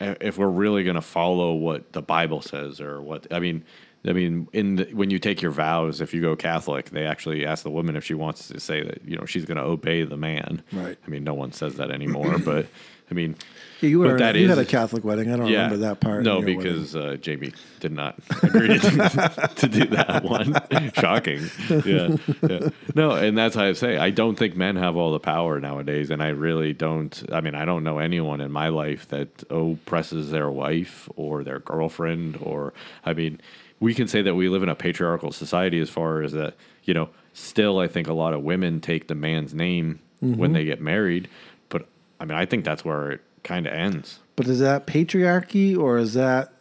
if 0.00 0.38
we're 0.38 0.48
really 0.48 0.84
going 0.84 0.96
to 0.96 1.02
follow 1.02 1.54
what 1.54 1.92
the 1.92 2.02
Bible 2.02 2.42
says, 2.42 2.80
or 2.80 3.00
what 3.00 3.26
I 3.30 3.40
mean, 3.40 3.64
I 4.06 4.12
mean, 4.12 4.48
in 4.52 4.76
the, 4.76 4.84
when 4.92 5.10
you 5.10 5.18
take 5.18 5.42
your 5.42 5.50
vows, 5.50 6.00
if 6.00 6.14
you 6.14 6.20
go 6.20 6.36
Catholic, 6.36 6.90
they 6.90 7.04
actually 7.04 7.44
ask 7.44 7.62
the 7.62 7.70
woman 7.70 7.96
if 7.96 8.04
she 8.04 8.14
wants 8.14 8.48
to 8.48 8.60
say 8.60 8.82
that 8.82 9.02
you 9.04 9.16
know 9.16 9.24
she's 9.24 9.44
going 9.44 9.56
to 9.56 9.64
obey 9.64 10.04
the 10.04 10.16
man. 10.16 10.62
Right. 10.72 10.96
I 11.04 11.10
mean, 11.10 11.24
no 11.24 11.34
one 11.34 11.52
says 11.52 11.74
that 11.76 11.90
anymore, 11.90 12.38
but 12.44 12.66
I 13.10 13.14
mean, 13.14 13.36
Yeah, 13.80 13.90
you, 13.90 13.98
were, 14.00 14.16
you 14.18 14.48
had 14.48 14.58
a 14.58 14.64
Catholic 14.64 15.04
wedding. 15.04 15.32
I 15.32 15.36
don't 15.36 15.46
remember 15.46 15.76
that 15.78 16.00
part. 16.00 16.24
No, 16.24 16.38
in 16.38 16.48
your 16.48 16.56
wedding. 16.56 16.72
because 16.72 16.96
uh, 16.96 17.16
Jamie 17.20 17.52
did 17.78 17.92
not 17.92 18.18
agree 18.42 18.78
to, 18.78 19.50
to 19.56 19.68
do 19.68 19.86
that 19.86 20.24
one. 20.24 20.56
Shocking. 20.94 21.48
Yeah, 21.68 22.16
yeah. 22.48 22.68
No, 22.96 23.12
and 23.12 23.38
that's 23.38 23.54
how 23.54 23.64
I 23.64 23.74
say 23.74 23.96
I 23.96 24.10
don't 24.10 24.36
think 24.36 24.56
men 24.56 24.74
have 24.74 24.96
all 24.96 25.12
the 25.12 25.20
power 25.20 25.60
nowadays, 25.60 26.10
and 26.10 26.20
I 26.20 26.28
really 26.28 26.72
don't. 26.72 27.22
I 27.32 27.40
mean, 27.40 27.54
I 27.54 27.64
don't 27.64 27.84
know 27.84 27.98
anyone 27.98 28.40
in 28.40 28.50
my 28.50 28.68
life 28.68 29.06
that 29.08 29.44
oppresses 29.50 30.30
their 30.30 30.50
wife 30.50 31.08
or 31.14 31.44
their 31.44 31.60
girlfriend, 31.60 32.38
or 32.42 32.72
I 33.04 33.12
mean, 33.12 33.40
we 33.80 33.94
can 33.94 34.08
say 34.08 34.22
that 34.22 34.34
we 34.34 34.48
live 34.48 34.62
in 34.62 34.68
a 34.68 34.74
patriarchal 34.74 35.32
society 35.32 35.80
as 35.80 35.90
far 35.90 36.22
as 36.22 36.32
that. 36.32 36.54
You 36.84 36.94
know, 36.94 37.08
still, 37.32 37.78
I 37.78 37.88
think 37.88 38.06
a 38.08 38.12
lot 38.12 38.32
of 38.32 38.42
women 38.42 38.80
take 38.80 39.08
the 39.08 39.14
man's 39.14 39.52
name 39.52 40.00
Mm-hmm. 40.22 40.40
when 40.40 40.54
they 40.54 40.64
get 40.64 40.80
married, 40.80 41.28
but 41.68 41.86
I 42.18 42.24
mean, 42.24 42.38
I 42.38 42.46
think 42.46 42.64
that's 42.64 42.82
where 42.82 43.10
it 43.10 43.20
kind 43.44 43.66
of 43.66 43.74
ends. 43.74 44.20
But 44.34 44.46
is 44.48 44.60
that 44.60 44.86
patriarchy 44.86 45.76
or 45.76 45.98
is 45.98 46.14
that 46.14 46.54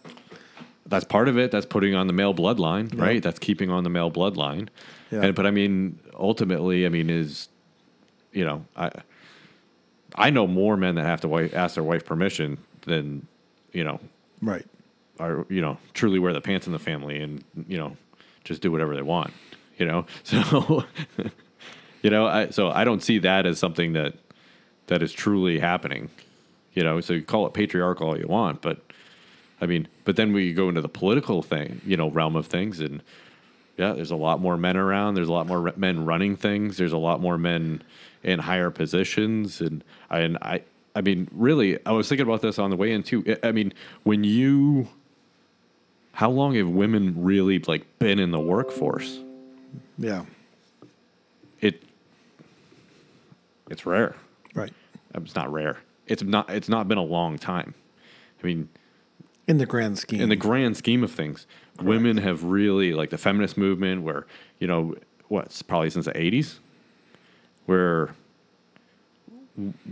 that's 0.85 1.05
part 1.05 1.29
of 1.29 1.37
it. 1.37 1.51
That's 1.51 1.65
putting 1.65 1.95
on 1.95 2.07
the 2.07 2.13
male 2.13 2.33
bloodline, 2.33 2.99
right? 2.99 3.23
That's 3.23 3.39
keeping 3.39 3.69
on 3.71 3.85
the 3.85 3.89
male 3.89 4.11
bloodline. 4.11 4.67
Yeah. 5.09 5.21
And 5.21 5.35
but 5.35 5.47
I 5.47 5.51
mean, 5.51 5.99
ultimately, 6.13 6.85
I 6.85 6.89
mean, 6.89 7.09
is 7.09 7.47
you 8.33 8.43
know, 8.43 8.65
I 8.75 8.91
I 10.15 10.29
know 10.31 10.45
more 10.45 10.75
men 10.75 10.95
that 10.95 11.05
have 11.05 11.21
to 11.21 11.29
wife, 11.29 11.53
ask 11.55 11.75
their 11.75 11.83
wife 11.83 12.05
permission 12.05 12.57
than 12.81 13.25
you 13.71 13.85
know 13.85 14.01
right? 14.41 14.65
Are 15.19 15.45
you 15.49 15.61
know 15.61 15.77
truly 15.93 16.19
wear 16.19 16.33
the 16.33 16.41
pants 16.41 16.67
in 16.67 16.73
the 16.73 16.79
family 16.79 17.21
and 17.21 17.43
you 17.67 17.77
know 17.77 17.95
just 18.43 18.61
do 18.61 18.71
whatever 18.71 18.95
they 18.95 19.01
want. 19.01 19.33
You 19.77 19.85
know, 19.85 20.05
so 20.23 20.85
you 22.01 22.09
know, 22.09 22.27
I, 22.27 22.49
so 22.49 22.69
I 22.69 22.83
don't 22.83 23.03
see 23.03 23.17
that 23.19 23.45
as 23.45 23.59
something 23.59 23.93
that 23.93 24.13
that 24.87 25.01
is 25.01 25.11
truly 25.11 25.59
happening. 25.59 26.09
You 26.73 26.83
know, 26.83 27.01
so 27.01 27.13
you 27.13 27.23
call 27.23 27.47
it 27.47 27.53
patriarchal 27.53 28.07
all 28.07 28.19
you 28.19 28.27
want, 28.27 28.61
but 28.61 28.79
I 29.61 29.65
mean, 29.65 29.87
but 30.03 30.15
then 30.15 30.33
we 30.33 30.53
go 30.53 30.69
into 30.69 30.81
the 30.81 30.89
political 30.89 31.41
thing, 31.41 31.81
you 31.85 31.97
know, 31.97 32.09
realm 32.09 32.35
of 32.35 32.47
things, 32.47 32.79
and 32.79 33.01
yeah, 33.77 33.93
there's 33.93 34.11
a 34.11 34.15
lot 34.15 34.39
more 34.39 34.57
men 34.57 34.77
around. 34.77 35.15
There's 35.15 35.27
a 35.27 35.33
lot 35.33 35.47
more 35.47 35.59
re- 35.61 35.73
men 35.75 36.05
running 36.05 36.35
things. 36.35 36.77
There's 36.77 36.93
a 36.93 36.97
lot 36.97 37.21
more 37.21 37.37
men 37.37 37.81
in 38.23 38.39
higher 38.39 38.71
positions, 38.71 39.61
and 39.61 39.83
I, 40.09 40.19
and 40.19 40.37
I, 40.41 40.61
I 40.95 41.01
mean, 41.01 41.27
really, 41.31 41.79
I 41.85 41.91
was 41.91 42.07
thinking 42.07 42.27
about 42.27 42.41
this 42.41 42.59
on 42.59 42.69
the 42.69 42.75
way 42.75 42.91
in 42.91 43.03
too. 43.03 43.37
I 43.43 43.51
mean, 43.51 43.73
when 44.03 44.23
you, 44.23 44.87
how 46.15 46.29
long 46.29 46.55
have 46.55 46.69
women 46.69 47.13
really 47.17 47.59
like 47.59 47.99
been 47.99 48.19
in 48.19 48.31
the 48.31 48.39
workforce? 48.39 49.19
Yeah, 49.97 50.23
It, 51.59 51.83
it's 53.69 53.85
rare. 53.85 54.15
right. 54.53 54.73
It's 55.13 55.35
not 55.35 55.51
rare. 55.51 55.77
It's 56.07 56.23
not. 56.23 56.49
It's 56.49 56.69
not 56.69 56.87
been 56.87 56.97
a 56.97 57.03
long 57.03 57.37
time. 57.37 57.73
I 58.41 58.47
mean, 58.47 58.69
In 59.47 59.57
the 59.57 59.65
grand 59.65 59.97
scheme, 59.97 60.21
in 60.21 60.29
the 60.29 60.35
grand 60.37 60.77
scheme 60.77 61.03
of 61.03 61.11
things, 61.11 61.47
women 61.81 62.17
have 62.17 62.43
really 62.45 62.93
like 62.93 63.09
the 63.09 63.17
feminist 63.17 63.57
movement, 63.57 64.03
where 64.03 64.25
you 64.59 64.67
know 64.67 64.95
what's 65.27 65.61
probably 65.61 65.89
since 65.89 66.05
the 66.05 66.13
'80s, 66.13 66.59
where 67.65 68.15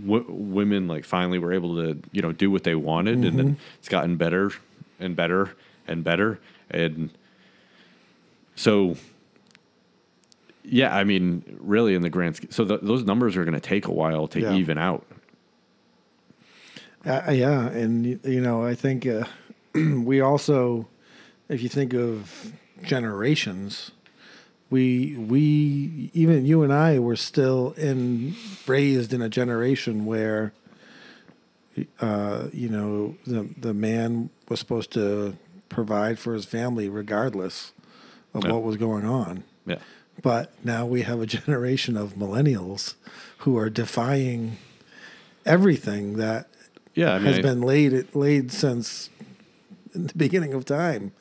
w- 0.05 0.25
women 0.29 0.87
like 0.87 1.03
finally 1.03 1.39
were 1.39 1.51
able 1.51 1.75
to 1.75 1.99
you 2.13 2.21
know 2.21 2.31
do 2.31 2.49
what 2.49 2.63
they 2.63 2.75
wanted, 2.75 3.25
and 3.25 3.39
then 3.39 3.47
mm-hmm. 3.47 3.63
it's 3.79 3.89
gotten 3.89 4.15
better 4.15 4.51
and 4.99 5.15
better 5.17 5.55
and 5.87 6.03
better, 6.03 6.39
and 6.69 7.09
so 8.55 8.95
yeah, 10.63 10.95
I 10.95 11.03
mean, 11.03 11.43
really 11.59 11.93
in 11.93 12.01
the 12.01 12.09
grand 12.09 12.35
scheme, 12.37 12.51
so 12.51 12.65
th 12.65 12.79
those 12.81 13.03
numbers 13.03 13.35
are 13.35 13.43
going 13.43 13.53
to 13.53 13.59
take 13.59 13.87
a 13.87 13.91
while 13.93 14.27
to 14.29 14.39
Yeah. 14.39 14.55
even 14.55 14.77
out. 14.77 15.05
Uh, 17.05 17.31
yeah, 17.31 17.67
and 17.67 18.05
you 18.23 18.39
know, 18.41 18.63
I 18.63 18.75
think 18.75 19.05
uh, 19.05 19.25
we 19.75 20.21
also, 20.21 20.87
if 21.49 21.61
you 21.61 21.67
think 21.67 21.93
of 21.93 22.53
generations, 22.83 23.91
we 24.69 25.15
we 25.17 26.09
even 26.13 26.45
you 26.45 26.63
and 26.63 26.71
I 26.71 26.99
were 26.99 27.17
still 27.17 27.73
in 27.77 28.35
raised 28.67 29.13
in 29.13 29.21
a 29.21 29.27
generation 29.29 30.05
where, 30.05 30.53
uh, 31.99 32.47
you 32.53 32.69
know, 32.69 33.15
the 33.27 33.49
the 33.57 33.73
man 33.73 34.29
was 34.47 34.59
supposed 34.59 34.91
to 34.93 35.35
provide 35.73 36.19
for 36.19 36.33
his 36.33 36.45
family 36.45 36.87
regardless 36.89 37.71
of 38.33 38.43
Yeah. 38.45 38.51
what 38.53 38.63
was 38.63 38.77
going 38.77 39.05
on. 39.05 39.43
Yeah, 39.65 39.79
But 40.21 40.51
now 40.63 40.85
we 40.85 41.01
have 41.03 41.19
a 41.21 41.25
generation 41.39 41.97
of 41.97 42.13
millennials 42.15 42.95
who 43.39 43.57
are 43.57 43.69
defying 43.69 44.57
everything 45.45 46.17
that 46.17 46.47
yeah. 46.95 47.13
I 47.13 47.17
mean, 47.17 47.27
has 47.27 47.39
been 47.39 47.61
laid 47.61 48.13
laid 48.15 48.51
since 48.51 49.09
the 49.93 50.13
beginning 50.15 50.53
of 50.53 50.65
time. 50.65 51.11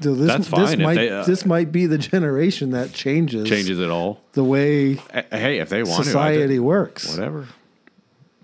So 0.00 0.14
this, 0.14 0.28
That's 0.28 0.48
fine 0.48 0.74
if 0.74 0.78
might 0.80 0.94
they, 0.96 1.08
uh, 1.08 1.24
this 1.24 1.46
might 1.46 1.72
be 1.72 1.86
the 1.86 1.96
generation 1.96 2.70
that 2.72 2.92
changes 2.92 3.48
changes 3.48 3.78
it 3.80 3.88
all. 3.90 4.20
the 4.32 4.44
way 4.44 4.94
Hey, 5.32 5.58
if 5.58 5.70
they 5.70 5.82
want 5.82 6.04
society 6.04 6.56
to, 6.56 6.60
works. 6.60 7.08
whatever, 7.16 7.46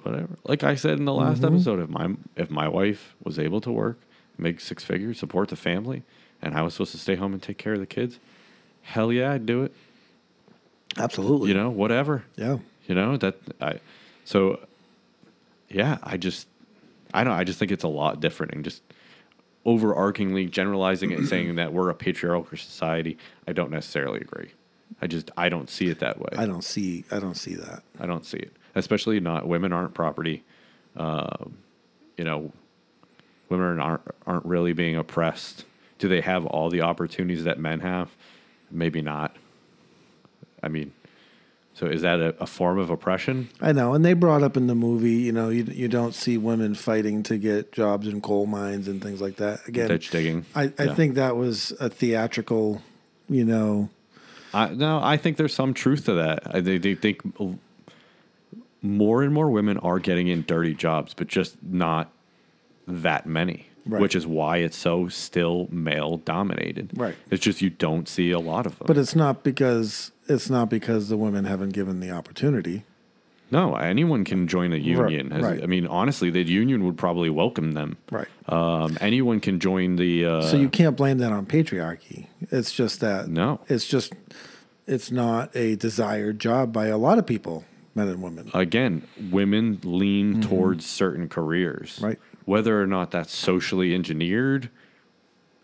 whatever. 0.03 0.29
Like 0.45 0.65
I 0.65 0.77
said 0.77 0.99
in 0.99 1.05
the 1.05 1.13
last 1.13 1.43
Mm-hmm. 1.43 1.55
episode, 1.55 1.81
if 1.81 1.91
my 1.91 2.15
if 2.37 2.51
my 2.51 2.69
wife 2.69 3.15
was 3.23 3.39
able 3.39 3.61
to 3.63 3.71
work, 3.71 3.99
make 4.43 4.61
six 4.61 4.85
figures, 4.85 5.19
support 5.19 5.49
the 5.49 5.57
family, 5.57 6.03
and 6.41 6.55
I 6.55 6.63
was 6.63 6.75
supposed 6.75 6.93
to 6.93 6.99
stay 6.99 7.15
home 7.15 7.33
and 7.33 7.43
take 7.43 7.59
care 7.59 7.75
of 7.75 7.81
the 7.81 7.87
kids, 7.87 8.19
hell 8.83 9.13
yeah, 9.13 9.33
I'd 9.33 9.47
do 9.47 9.63
it. 9.63 9.73
Absolutely. 10.97 11.49
You 11.49 11.55
know, 11.55 11.71
whatever. 11.71 12.25
Yeah. 12.37 12.59
You 12.87 12.95
know 12.95 13.17
that 13.17 13.37
I. 13.61 13.81
So, 14.25 14.61
yeah, 15.69 15.99
I 16.03 16.17
just, 16.17 16.47
I 17.15 17.25
don't. 17.25 17.33
I 17.33 17.45
just 17.45 17.59
think 17.59 17.71
it's 17.71 17.85
a 17.85 17.89
lot 17.89 18.21
different 18.21 18.53
and 18.53 18.65
just 18.65 18.83
overarchingly 19.65 20.51
generalizing 20.51 21.13
it 21.13 21.19
and 21.19 21.29
saying 21.29 21.55
that 21.55 21.73
we're 21.73 21.89
a 21.89 21.95
patriarchal 21.95 22.57
society. 22.57 23.17
I 23.47 23.53
don't 23.53 23.71
necessarily 23.71 24.21
agree. 24.21 24.51
I 25.01 25.07
just 25.07 25.31
I 25.37 25.49
don't 25.49 25.71
see 25.71 25.89
it 25.89 26.01
that 26.01 26.19
way. 26.19 26.31
I 26.37 26.47
don't 26.47 26.65
see 26.65 27.05
I 27.11 27.19
don't 27.19 27.37
see 27.37 27.55
that. 27.55 27.83
I 27.99 28.07
don't 28.07 28.27
see 28.27 28.39
it. 28.39 28.53
Especially 28.75 29.21
not 29.21 29.47
women 29.47 29.73
aren't 29.73 29.95
property. 29.95 30.43
Um, 30.97 31.59
you 32.17 32.25
know, 32.25 32.53
women 33.53 33.79
aren't 33.81 34.03
aren't 34.27 34.45
really 34.47 34.73
being 34.73 34.97
oppressed. 34.97 35.65
Do 35.99 36.09
they 36.09 36.21
have 36.21 36.45
all 36.47 36.69
the 36.71 36.81
opportunities 36.81 37.45
that 37.45 37.59
men 37.61 37.81
have? 37.81 38.11
Maybe 38.71 39.03
not. 39.03 39.37
I 40.63 40.69
mean, 40.69 40.93
so 41.75 41.87
is 41.87 42.03
that 42.03 42.21
a, 42.21 42.35
a 42.43 42.47
form 42.47 42.79
of 42.79 42.91
oppression? 42.91 43.49
I 43.61 43.73
know, 43.73 43.95
and 43.95 44.05
they 44.05 44.13
brought 44.15 44.43
up 44.43 44.57
in 44.57 44.67
the 44.67 44.75
movie, 44.75 45.13
you 45.13 45.33
know, 45.33 45.49
you 45.49 45.65
you 45.65 45.89
don't 45.89 46.15
see 46.15 46.37
women 46.39 46.75
fighting 46.75 47.23
to 47.25 47.39
get 47.39 47.73
jobs 47.73 48.07
in 48.09 48.21
coal 48.21 48.47
mines 48.47 48.89
and 48.89 49.03
things 49.03 49.21
like 49.21 49.37
that. 49.37 49.67
Again, 49.69 49.89
Ditch 49.89 50.11
digging. 50.11 50.45
I, 50.55 50.73
I 50.79 50.85
Yeah. 50.85 50.95
think 50.95 51.15
that 51.15 51.37
was 51.37 51.73
a 51.81 51.89
theatrical, 51.89 52.83
you 53.29 53.45
know, 53.45 53.89
I, 54.55 54.69
no, 54.69 55.01
I 55.03 55.17
think 55.17 55.37
there's 55.39 55.55
some 55.55 55.73
truth 55.73 56.05
to 56.05 56.15
that. 56.15 56.55
I 56.55 56.61
they, 56.61 56.79
they 56.79 56.95
think 56.95 57.23
more 58.83 59.23
and 59.23 59.33
more 59.33 59.51
women 59.51 59.79
are 59.79 59.99
getting 59.99 60.29
in 60.29 60.43
dirty 60.43 60.75
jobs, 60.75 61.15
but 61.15 61.27
just 61.27 61.57
not 61.63 62.12
that 62.93 63.27
many. 63.27 63.67
Right. 63.85 64.01
Which 64.01 64.15
is 64.15 64.25
why 64.25 64.59
it's 64.59 64.77
so 64.77 65.09
still 65.09 65.67
male 65.73 66.19
dominated. 66.19 66.93
Right. 66.95 67.17
It's 67.33 67.43
just 67.43 67.61
you 67.63 67.71
don't 67.71 68.09
see 68.09 68.31
a 68.31 68.39
lot 68.39 68.65
of 68.65 68.79
them. 68.79 68.87
but 68.87 68.97
it's 68.97 69.17
not 69.17 69.43
because 69.43 70.13
it's 70.29 70.49
not 70.49 70.71
because 70.71 71.09
the 71.09 71.17
women 71.17 71.47
haven't 71.47 71.71
given 71.71 71.99
the 71.99 72.11
opportunity. 72.13 72.85
no, 73.51 73.75
anyone 73.75 74.23
can 74.25 74.47
join 74.47 74.73
a 74.73 74.77
union. 74.77 75.33
As- 75.33 75.43
right. 75.43 75.61
I 75.63 75.67
mean, 75.67 75.89
honestly, 75.89 76.31
the 76.31 76.43
union 76.45 76.85
would 76.85 76.97
probably 76.97 77.29
welcome 77.29 77.73
them. 77.73 77.97
Right. 78.11 78.29
Um, 78.49 78.97
anyone 79.01 79.41
can 79.41 79.59
join 79.59 79.97
the. 79.97 80.27
Uh, 80.27 80.43
So 80.43 80.57
you 80.59 80.69
can't 80.69 80.97
blame 80.97 81.19
that 81.19 81.33
on 81.33 81.45
patriarchy. 81.47 82.27
It's 82.53 82.73
just 82.73 83.01
that 83.01 83.27
No. 83.29 83.59
It's 83.69 83.89
just 83.89 84.13
it's 84.87 85.11
not 85.11 85.57
a 85.57 85.75
desired 85.75 86.39
job 86.39 86.73
by 86.73 86.87
a 86.87 86.97
lot 86.97 87.19
of 87.19 87.27
people, 87.27 87.65
men 87.97 88.07
and 88.09 88.23
women. 88.23 88.49
again, 88.55 89.03
women 89.31 89.81
lean 89.83 90.41
towards 90.41 90.87
certain 90.87 91.29
careers. 91.29 91.97
Mm-hmm. 91.97 92.05
Right. 92.07 92.19
Whether 92.45 92.83
or 92.83 92.87
not 92.87 93.11
that's 93.11 93.35
socially 93.35 93.95
engineered, 93.95 94.71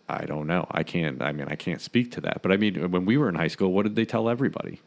I 0.07 0.25
don't 0.25 0.47
know. 0.47 0.67
I 0.71 0.83
can't. 0.83 1.21
I 1.21 1.31
mean, 1.31 1.47
I 1.49 1.55
can't 1.55 1.81
speak 1.81 2.11
to 2.13 2.21
that. 2.21 2.41
But 2.41 2.51
I 2.51 2.57
mean, 2.57 2.91
when 2.91 3.05
we 3.05 3.17
were 3.17 3.29
in 3.29 3.35
high 3.35 3.47
school, 3.47 3.71
what 3.73 3.83
did 3.83 3.95
they 3.95 4.05
tell 4.05 4.29
everybody? 4.29 4.81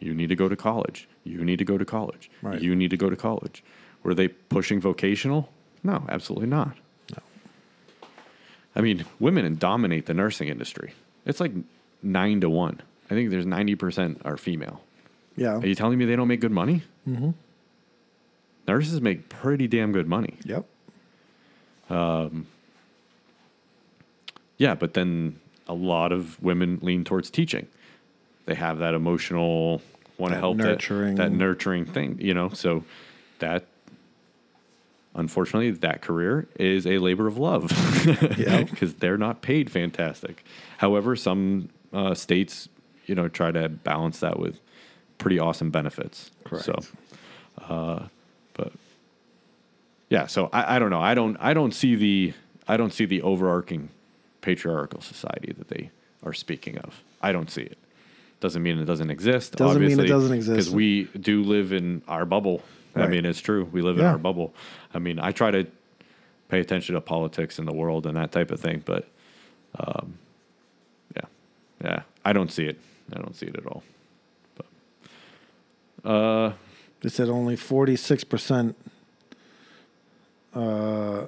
You 0.00 0.14
need 0.14 0.28
to 0.28 0.36
go 0.36 0.48
to 0.48 0.56
college. 0.56 1.08
You 1.24 1.44
need 1.44 1.58
to 1.58 1.64
go 1.64 1.78
to 1.78 1.84
college. 1.84 2.30
Right. 2.42 2.60
You 2.60 2.74
need 2.76 2.90
to 2.90 2.96
go 2.96 3.10
to 3.10 3.16
college. 3.16 3.64
Were 4.02 4.14
they 4.14 4.28
pushing 4.28 4.80
vocational? 4.80 5.50
No, 5.82 6.04
absolutely 6.08 6.48
not. 6.48 6.76
No. 7.10 7.22
I 8.76 8.80
mean, 8.80 9.04
women 9.18 9.56
dominate 9.56 10.06
the 10.06 10.14
nursing 10.14 10.48
industry. 10.48 10.94
It's 11.26 11.40
like 11.40 11.52
nine 12.02 12.40
to 12.42 12.50
one. 12.50 12.80
I 13.10 13.14
think 13.14 13.30
there's 13.30 13.46
ninety 13.46 13.74
percent 13.74 14.20
are 14.24 14.36
female. 14.36 14.82
Yeah. 15.36 15.56
Are 15.56 15.66
you 15.66 15.74
telling 15.74 15.98
me 15.98 16.04
they 16.04 16.16
don't 16.16 16.28
make 16.28 16.40
good 16.40 16.52
money? 16.52 16.82
Mm-hmm. 17.08 17.30
Nurses 18.66 19.00
make 19.00 19.28
pretty 19.28 19.66
damn 19.66 19.92
good 19.92 20.06
money. 20.06 20.36
Yep. 20.44 20.66
Yeah, 21.90 22.28
but 24.74 24.94
then 24.94 25.38
a 25.68 25.74
lot 25.74 26.12
of 26.12 26.40
women 26.42 26.78
lean 26.82 27.04
towards 27.04 27.30
teaching. 27.30 27.66
They 28.46 28.54
have 28.54 28.78
that 28.78 28.94
emotional, 28.94 29.82
want 30.16 30.34
to 30.34 30.40
help 30.40 30.56
that- 30.58 30.64
nurturing- 30.64 31.14
that, 31.16 31.32
nurturing 31.32 31.84
thing, 31.84 32.18
you 32.20 32.34
know. 32.34 32.48
So 32.50 32.84
that, 33.38 33.66
unfortunately, 35.14 35.70
that 35.70 36.02
career 36.02 36.48
is 36.58 36.86
a 36.86 36.98
labor 36.98 37.26
of 37.26 37.38
love. 37.38 37.70
Yeah. 38.38 38.62
because 38.62 38.94
they're 38.94 39.18
not 39.18 39.42
paid 39.42 39.70
fantastic. 39.70 40.44
However, 40.78 41.14
some 41.16 41.68
uh, 41.92 42.14
states, 42.14 42.68
you 43.06 43.14
know, 43.14 43.28
try 43.28 43.50
to 43.50 43.68
balance 43.68 44.20
that 44.20 44.38
with 44.38 44.60
pretty 45.18 45.38
awesome 45.38 45.70
benefits. 45.70 46.30
Correct. 46.44 46.64
So, 46.64 46.74
uh, 47.62 48.06
yeah, 50.10 50.26
so 50.26 50.48
I, 50.52 50.76
I 50.76 50.78
don't 50.78 50.90
know. 50.90 51.00
I 51.00 51.14
don't 51.14 51.36
I 51.40 51.54
don't 51.54 51.72
see 51.72 51.94
the 51.94 52.32
I 52.66 52.76
don't 52.76 52.92
see 52.92 53.04
the 53.04 53.22
overarching 53.22 53.90
patriarchal 54.40 55.00
society 55.00 55.52
that 55.58 55.68
they 55.68 55.90
are 56.22 56.32
speaking 56.32 56.78
of. 56.78 57.02
I 57.22 57.32
don't 57.32 57.50
see 57.50 57.62
it. 57.62 57.78
Doesn't 58.40 58.62
mean 58.62 58.78
it 58.78 58.84
doesn't 58.84 59.10
exist. 59.10 59.56
Doesn't 59.56 59.82
mean 59.84 59.98
it 59.98 60.06
doesn't 60.06 60.32
exist. 60.32 60.56
because 60.56 60.70
we 60.74 61.04
do 61.20 61.42
live 61.42 61.72
in 61.72 62.02
our 62.06 62.24
bubble. 62.24 62.62
I 62.94 63.06
mean, 63.06 63.24
it's 63.26 63.40
true. 63.40 63.64
We 63.70 63.82
live 63.82 63.98
in 63.98 64.04
our 64.04 64.18
bubble. 64.18 64.52
I 64.92 64.98
mean, 64.98 65.18
I 65.20 65.30
try 65.32 65.50
to 65.52 65.66
pay 66.48 66.60
attention 66.60 66.94
to 66.94 67.00
politics 67.00 67.58
in 67.58 67.64
the 67.64 67.72
world 67.72 68.06
and 68.06 68.16
that 68.16 68.32
type 68.32 68.50
of 68.50 68.58
thing, 68.60 68.82
but 68.84 69.06
um, 69.78 70.18
yeah, 71.14 71.22
yeah, 71.84 72.02
I 72.24 72.32
don't 72.32 72.50
see 72.50 72.64
it. 72.64 72.78
I 73.14 73.20
don't 73.20 73.36
see 73.36 73.46
it 73.46 73.56
at 73.56 73.66
all. 73.66 73.82
But 74.56 76.10
uh, 76.10 76.52
They 77.02 77.08
said 77.08 77.28
only 77.28 77.56
forty 77.56 77.96
six 77.96 78.24
percent. 78.24 78.76
Uh, 80.54 81.26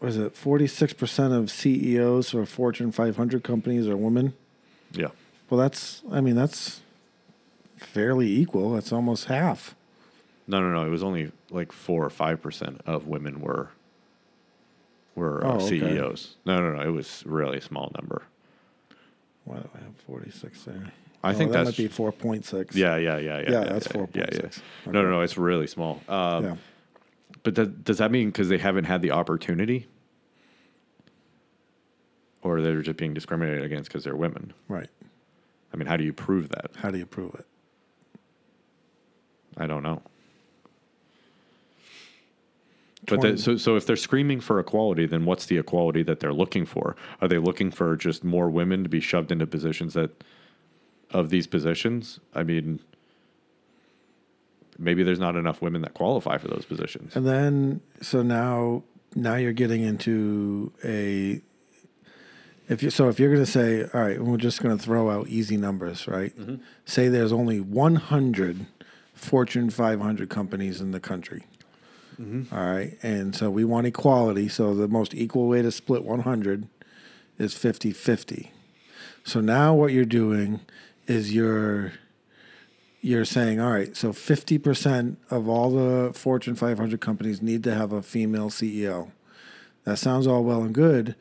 was 0.00 0.16
it 0.16 0.34
forty 0.36 0.66
six 0.66 0.92
percent 0.92 1.32
of 1.32 1.50
CEOs 1.50 2.30
for 2.30 2.44
Fortune 2.46 2.92
five 2.92 3.16
hundred 3.16 3.42
companies 3.42 3.86
are 3.88 3.96
women? 3.96 4.34
yeah, 4.92 5.08
Well, 5.50 5.58
that's 5.58 6.02
I 6.12 6.20
mean 6.20 6.36
that's 6.36 6.80
fairly 7.76 8.28
equal. 8.30 8.72
That's 8.72 8.92
almost 8.92 9.26
half. 9.26 9.74
no, 10.46 10.60
no, 10.60 10.70
no. 10.72 10.86
It 10.86 10.90
was 10.90 11.02
only 11.02 11.32
like 11.50 11.72
four 11.72 12.04
or 12.04 12.10
five 12.10 12.42
percent 12.42 12.80
of 12.86 13.06
women 13.06 13.40
were 13.40 13.70
were 15.14 15.44
uh, 15.44 15.52
Oh, 15.52 15.56
okay. 15.56 15.80
CEOs. 15.80 16.36
No, 16.44 16.60
no, 16.60 16.74
no. 16.76 16.82
It 16.82 16.92
was 16.92 17.22
really 17.26 17.58
a 17.58 17.62
small 17.62 17.90
number. 17.96 18.22
Why 19.44 19.56
do 19.56 19.68
I 19.74 19.78
have 19.78 19.96
forty 20.06 20.30
six 20.30 20.62
there? 20.64 20.92
I 21.24 21.30
Oh, 21.30 21.32
think 21.32 21.52
that 21.52 21.64
that's 21.64 21.78
might 21.78 21.82
be 21.84 21.88
four 21.88 22.12
point 22.12 22.44
six. 22.44 22.76
Yeah, 22.76 22.96
yeah, 22.96 23.16
yeah, 23.18 23.40
yeah. 23.40 23.50
Yeah, 23.50 23.64
that's 23.64 23.88
yeah, 23.94 24.06
yeah, 24.14 24.24
4.6. 24.26 24.42
yeah. 24.86 24.92
No, 24.92 25.02
no, 25.02 25.10
no. 25.10 25.20
It's 25.22 25.38
really 25.38 25.66
small. 25.66 26.00
Um, 26.08 26.44
yeah. 26.44 26.56
But 27.42 27.54
does, 27.54 27.68
does 27.68 27.98
that 27.98 28.10
mean 28.10 28.28
because 28.28 28.48
they 28.48 28.58
haven't 28.58 28.84
had 28.84 29.00
the 29.02 29.10
opportunity, 29.10 29.86
or 32.42 32.60
they're 32.60 32.82
just 32.82 32.98
being 32.98 33.14
discriminated 33.14 33.64
against 33.64 33.88
because 33.90 34.04
they're 34.04 34.16
women? 34.16 34.52
Right. 34.68 34.88
I 35.72 35.76
mean, 35.76 35.86
how 35.86 35.96
do 35.96 36.04
you 36.04 36.12
prove 36.12 36.50
that? 36.50 36.70
How 36.76 36.90
do 36.90 36.98
you 36.98 37.06
prove 37.06 37.34
it? 37.34 37.46
I 39.56 39.66
don't 39.66 39.82
know. 39.82 40.02
But 43.06 43.16
20 43.16 43.30
that, 43.32 43.38
so, 43.40 43.56
so 43.56 43.76
if 43.76 43.84
they're 43.86 43.96
screaming 43.96 44.40
for 44.40 44.58
equality, 44.58 45.04
then 45.06 45.24
what's 45.26 45.46
the 45.46 45.58
equality 45.58 46.02
that 46.04 46.20
they're 46.20 46.32
looking 46.32 46.64
for? 46.64 46.96
Are 47.20 47.28
they 47.28 47.38
looking 47.38 47.70
for 47.70 47.96
just 47.96 48.24
more 48.24 48.48
women 48.48 48.82
to 48.82 48.88
be 48.88 49.00
shoved 49.00 49.30
into 49.32 49.46
positions 49.46 49.92
that, 49.94 50.24
of 51.14 51.30
these 51.30 51.46
positions? 51.46 52.20
I 52.34 52.42
mean, 52.42 52.80
maybe 54.78 55.02
there's 55.02 55.20
not 55.20 55.36
enough 55.36 55.62
women 55.62 55.80
that 55.82 55.94
qualify 55.94 56.36
for 56.36 56.48
those 56.48 56.66
positions. 56.66 57.16
And 57.16 57.26
then 57.26 57.80
so 58.02 58.22
now 58.22 58.82
now 59.14 59.36
you're 59.36 59.52
getting 59.52 59.82
into 59.82 60.72
a 60.84 61.40
if 62.68 62.82
you 62.82 62.90
so 62.90 63.08
if 63.08 63.18
you're 63.18 63.32
going 63.32 63.44
to 63.44 63.50
say 63.50 63.84
all 63.94 64.00
right, 64.00 64.20
we're 64.20 64.36
just 64.36 64.62
going 64.62 64.76
to 64.76 64.82
throw 64.82 65.10
out 65.10 65.28
easy 65.28 65.56
numbers, 65.56 66.06
right? 66.08 66.36
Mm-hmm. 66.38 66.56
Say 66.84 67.08
there's 67.08 67.32
only 67.32 67.60
100 67.60 68.66
Fortune 69.14 69.70
500 69.70 70.28
companies 70.28 70.80
in 70.80 70.90
the 70.90 71.00
country. 71.00 71.44
Mm-hmm. 72.20 72.54
All 72.54 72.64
right, 72.64 72.96
and 73.02 73.34
so 73.34 73.50
we 73.50 73.64
want 73.64 73.86
equality. 73.86 74.48
So 74.48 74.74
the 74.74 74.88
most 74.88 75.14
equal 75.14 75.48
way 75.48 75.62
to 75.62 75.72
split 75.72 76.04
100 76.04 76.68
is 77.38 77.54
50-50. 77.54 78.50
So 79.24 79.40
now 79.40 79.74
what 79.74 79.92
you're 79.92 80.04
doing 80.04 80.60
is 81.06 81.34
you're 81.34 81.92
you're 83.00 83.24
saying, 83.26 83.60
all 83.60 83.70
right, 83.70 83.94
so 83.94 84.12
50% 84.14 85.16
of 85.30 85.46
all 85.46 85.70
the 85.70 86.10
Fortune 86.14 86.54
500 86.54 87.02
companies 87.02 87.42
need 87.42 87.62
to 87.64 87.74
have 87.74 87.92
a 87.92 88.00
female 88.02 88.48
CEO. 88.48 89.10
That 89.84 89.98
sounds 89.98 90.26
all 90.26 90.42
well 90.42 90.62
and 90.62 90.74
good, 90.74 91.14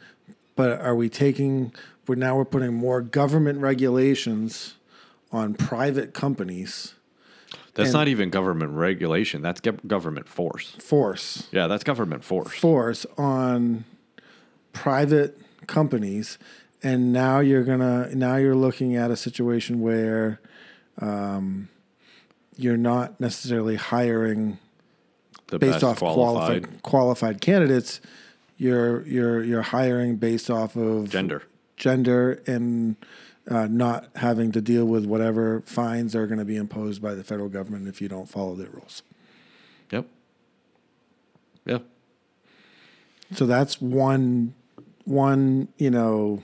but 0.55 0.79
are 0.79 0.95
we 0.95 1.09
taking, 1.09 1.73
we're 2.07 2.15
now 2.15 2.37
we're 2.37 2.45
putting 2.45 2.73
more 2.73 3.01
government 3.01 3.59
regulations 3.59 4.75
on 5.33 5.55
private 5.55 6.13
companies 6.13 6.93
That's 7.73 7.87
and- 7.89 7.93
not 7.93 8.07
even 8.07 8.29
government 8.29 8.71
regulation. 8.71 9.41
That's 9.41 9.59
government 9.59 10.29
force. 10.29 10.71
force, 10.79 11.49
Yeah, 11.51 11.67
that's 11.67 11.83
government 11.83 12.23
force. 12.23 12.53
force 12.57 13.05
on 13.17 13.83
private 14.71 15.37
companies. 15.67 16.37
And 16.83 17.13
now 17.13 17.39
you're 17.39 17.63
gonna, 17.63 18.13
now 18.13 18.35
you're 18.35 18.55
looking 18.55 18.95
at 18.95 19.09
a 19.09 19.15
situation 19.15 19.79
where 19.81 20.41
um, 20.99 21.69
you're 22.57 22.77
not 22.77 23.19
necessarily 23.19 23.75
hiring 23.75 24.59
The 25.47 25.59
based 25.59 25.73
best 25.75 25.83
off 25.83 25.99
qualified 25.99 26.83
qualified 26.83 27.41
candidates. 27.41 28.01
You're 28.57 29.05
you're 29.07 29.43
you're 29.43 29.61
hiring 29.61 30.17
based 30.17 30.49
off 30.49 30.75
of 30.75 31.09
gender. 31.09 31.43
gender 31.77 32.41
and 32.45 32.95
uh, 33.49 33.67
not 33.67 34.09
having 34.15 34.51
to 34.51 34.61
deal 34.61 34.85
with 34.85 35.05
whatever 35.05 35.61
fines 35.65 36.15
are 36.15 36.27
going 36.27 36.39
to 36.39 36.45
be 36.45 36.55
imposed 36.55 37.01
by 37.01 37.13
the 37.13 37.23
federal 37.23 37.49
government 37.49 37.87
if 37.87 38.01
you 38.01 38.07
don't 38.07 38.29
follow 38.29 38.55
their 38.55 38.69
rules. 38.69 39.01
Yep. 39.91 40.05
Yep. 41.65 41.83
So 43.33 43.45
that's 43.45 43.81
one 43.81 44.53
one 45.05 45.67
you 45.77 45.89
know 45.89 46.41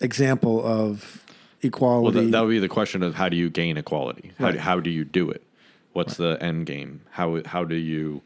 example 0.00 0.64
of 0.64 1.22
Well, 1.62 1.68
equality. 1.68 2.20
that, 2.26 2.30
that 2.32 2.40
would 2.42 2.50
be 2.50 2.58
the 2.58 2.68
question 2.68 3.02
of 3.02 3.14
how 3.14 3.28
do 3.28 3.36
you 3.36 3.50
gain 3.50 3.76
equality? 3.76 4.32
How, 4.38 4.46
do, 4.50 4.56
Right. 4.56 4.60
how 4.60 4.80
do 4.80 4.90
you 4.90 5.04
do 5.04 5.30
it? 5.30 5.42
What's 5.92 6.16
the 6.16 6.36
end 6.40 6.66
game? 6.66 7.00
How 7.10 7.42
how 7.44 7.64
do 7.64 7.74
you, 7.74 8.22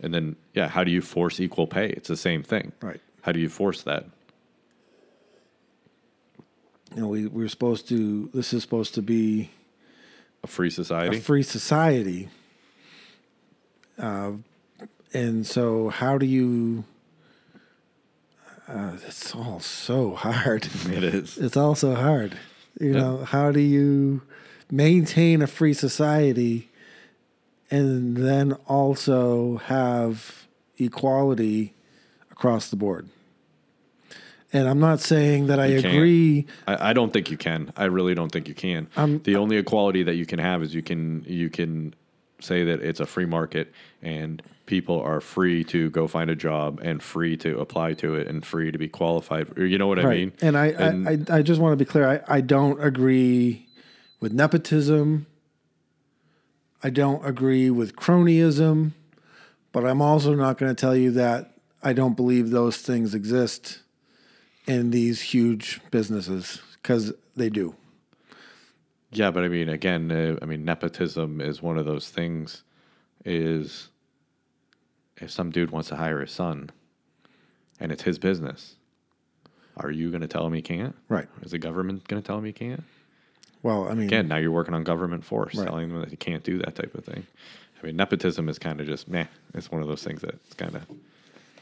and 0.00 0.14
then 0.14 0.36
yeah, 0.54 0.68
how 0.68 0.84
do 0.84 0.90
you 0.92 1.00
force 1.00 1.40
equal 1.40 1.66
pay? 1.66 1.88
It's 1.90 2.08
the 2.08 2.16
same 2.16 2.42
thing. 2.42 2.72
Right. 2.80 3.00
How 3.22 3.32
do 3.32 3.40
you 3.40 3.48
force 3.48 3.82
that? 3.82 4.04
you 6.94 7.02
know, 7.02 7.08
we 7.08 7.26
we're 7.26 7.48
supposed 7.48 7.88
to. 7.88 8.28
This 8.34 8.52
is 8.52 8.62
supposed 8.62 8.94
to 8.94 9.02
be 9.02 9.50
A 10.44 10.46
free 10.46 10.70
society. 10.70 11.16
a 11.18 11.20
free 11.20 11.42
society. 11.42 12.28
Uh, 13.98 14.32
and 15.12 15.46
so, 15.46 15.88
how 15.88 16.16
do 16.18 16.26
you? 16.26 16.84
Uh, 18.70 18.96
it's 19.06 19.34
all 19.34 19.58
so 19.58 20.14
hard. 20.14 20.68
it 20.86 21.02
is. 21.02 21.38
It's 21.38 21.56
all 21.56 21.74
so 21.74 21.94
hard. 21.94 22.38
You 22.78 22.92
know, 22.92 23.24
how 23.24 23.50
do 23.50 23.60
you 23.60 24.22
maintain 24.70 25.42
a 25.42 25.46
free 25.46 25.74
society 25.74 26.70
and 27.70 28.16
then 28.16 28.52
also 28.66 29.56
have 29.58 30.46
equality 30.78 31.74
across 32.30 32.70
the 32.70 32.76
board? 32.76 33.08
And 34.52 34.68
I'm 34.68 34.80
not 34.80 35.00
saying 35.00 35.48
that 35.48 35.58
I 35.60 35.66
You 35.66 35.78
agree. 35.78 36.46
I, 36.66 36.90
I 36.90 36.92
don't 36.92 37.12
think 37.12 37.30
you 37.30 37.36
can. 37.36 37.72
I 37.76 37.84
really 37.84 38.14
don't 38.14 38.30
think 38.30 38.48
you 38.48 38.54
can. 38.54 38.88
Um, 38.96 39.20
the 39.24 39.36
only 39.36 39.56
equality 39.56 40.04
that 40.04 40.14
you 40.14 40.26
can 40.26 40.38
have 40.38 40.62
is 40.62 40.74
you 40.74 40.82
can 40.82 41.24
you 41.26 41.50
can 41.50 41.94
say 42.40 42.64
that 42.64 42.80
it's 42.80 43.00
a 43.00 43.06
free 43.06 43.26
market 43.26 43.72
and 44.02 44.42
people 44.70 45.00
are 45.02 45.20
free 45.20 45.64
to 45.64 45.90
go 45.90 46.06
find 46.06 46.30
a 46.30 46.36
job 46.36 46.78
and 46.80 47.02
free 47.02 47.36
to 47.36 47.58
apply 47.58 47.92
to 47.92 48.14
it 48.14 48.28
and 48.28 48.46
free 48.46 48.70
to 48.70 48.78
be 48.78 48.88
qualified. 48.88 49.48
You 49.58 49.76
know 49.78 49.88
what 49.88 49.98
I 49.98 50.04
mean? 50.04 50.32
And 50.40 50.56
I, 50.56 50.66
And- 50.68 51.08
I, 51.08 51.34
I, 51.34 51.38
I 51.38 51.42
just 51.42 51.60
want 51.60 51.72
to 51.72 51.84
be 51.84 51.84
clear. 51.84 52.08
I, 52.08 52.36
I 52.36 52.40
don't 52.40 52.80
agree 52.80 53.66
with 54.20 54.32
nepotism. 54.32 55.26
I 56.84 56.90
don't 56.90 57.26
agree 57.26 57.68
with 57.68 57.96
cronyism, 57.96 58.92
but 59.72 59.84
I'm 59.84 60.00
also 60.00 60.34
not 60.34 60.56
going 60.56 60.72
to 60.74 60.80
tell 60.80 60.94
you 60.94 61.10
that 61.10 61.52
I 61.82 61.92
don't 61.92 62.16
believe 62.16 62.50
those 62.50 62.76
things 62.76 63.12
exist 63.12 63.80
in 64.66 64.92
these 64.92 65.20
huge 65.20 65.80
businesses 65.90 66.60
because 66.80 67.12
they 67.34 67.50
do. 67.50 67.74
Yeah, 69.10 69.32
but 69.32 69.42
I 69.42 69.48
mean, 69.48 69.68
again, 69.68 70.12
uh, 70.12 70.36
I 70.40 70.44
mean, 70.46 70.64
nepotism 70.64 71.40
is 71.40 71.60
one 71.60 71.76
of 71.76 71.86
those 71.86 72.08
things. 72.08 72.62
Is 73.24 73.88
if 75.20 75.30
some 75.30 75.50
dude 75.50 75.70
wants 75.70 75.88
to 75.90 75.96
hire 75.96 76.20
his 76.20 76.30
son, 76.32 76.70
and 77.78 77.92
it's 77.92 78.02
his 78.02 78.18
business, 78.18 78.76
are 79.76 79.90
you 79.90 80.10
going 80.10 80.20
to 80.22 80.28
tell 80.28 80.46
him 80.46 80.52
he 80.52 80.62
can't? 80.62 80.94
Right. 81.08 81.28
Is 81.42 81.52
the 81.52 81.58
government 81.58 82.06
going 82.08 82.20
to 82.22 82.26
tell 82.26 82.38
him 82.38 82.44
he 82.44 82.52
can't? 82.52 82.82
Well, 83.62 83.88
I 83.88 83.94
mean, 83.94 84.06
Again, 84.06 84.28
now 84.28 84.36
you're 84.36 84.50
working 84.50 84.74
on 84.74 84.84
government 84.84 85.24
force, 85.24 85.54
Right. 85.54 85.66
telling 85.66 85.88
them 85.90 86.00
that 86.00 86.10
you 86.10 86.16
can't 86.16 86.42
do 86.42 86.58
that 86.58 86.74
type 86.74 86.94
of 86.94 87.04
thing. 87.04 87.26
I 87.82 87.86
mean, 87.86 87.96
nepotism 87.96 88.48
is 88.48 88.58
kind 88.58 88.80
of 88.80 88.86
just 88.86 89.08
meh. 89.08 89.26
It's 89.54 89.70
one 89.70 89.82
of 89.82 89.88
those 89.88 90.02
things 90.02 90.20
that's 90.22 90.54
kind 90.54 90.74
of 90.74 90.82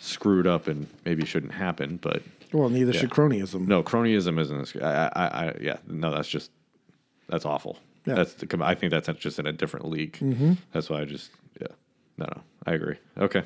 screwed 0.00 0.46
up 0.46 0.66
and 0.68 0.86
maybe 1.04 1.24
shouldn't 1.24 1.52
happen. 1.52 1.98
But 2.00 2.22
well, 2.52 2.68
neither 2.68 2.92
Yeah. 2.92 3.00
should 3.00 3.10
cronyism. 3.10 3.66
no, 3.66 3.82
cronyism 3.82 4.38
isn't. 4.40 4.60
as- 4.60 4.76
I, 4.82 5.10
I, 5.14 5.26
I 5.48 5.56
yeah, 5.60 5.76
no, 5.86 6.10
that's 6.12 6.28
just 6.28 6.50
that's 7.28 7.44
awful. 7.44 7.78
Yeah. 8.04 8.14
That's 8.14 8.34
the, 8.34 8.58
I 8.62 8.74
think 8.74 8.90
that's 8.90 9.08
just 9.18 9.38
in 9.38 9.46
a 9.46 9.52
different 9.52 9.86
league. 9.88 10.14
Mm-hmm. 10.14 10.54
That's 10.72 10.88
why 10.88 11.00
I 11.00 11.04
just 11.04 11.30
yeah, 11.60 11.68
no, 12.16 12.26
no, 12.26 12.42
I 12.68 12.72
agree. 12.72 12.96
Okay, 13.16 13.44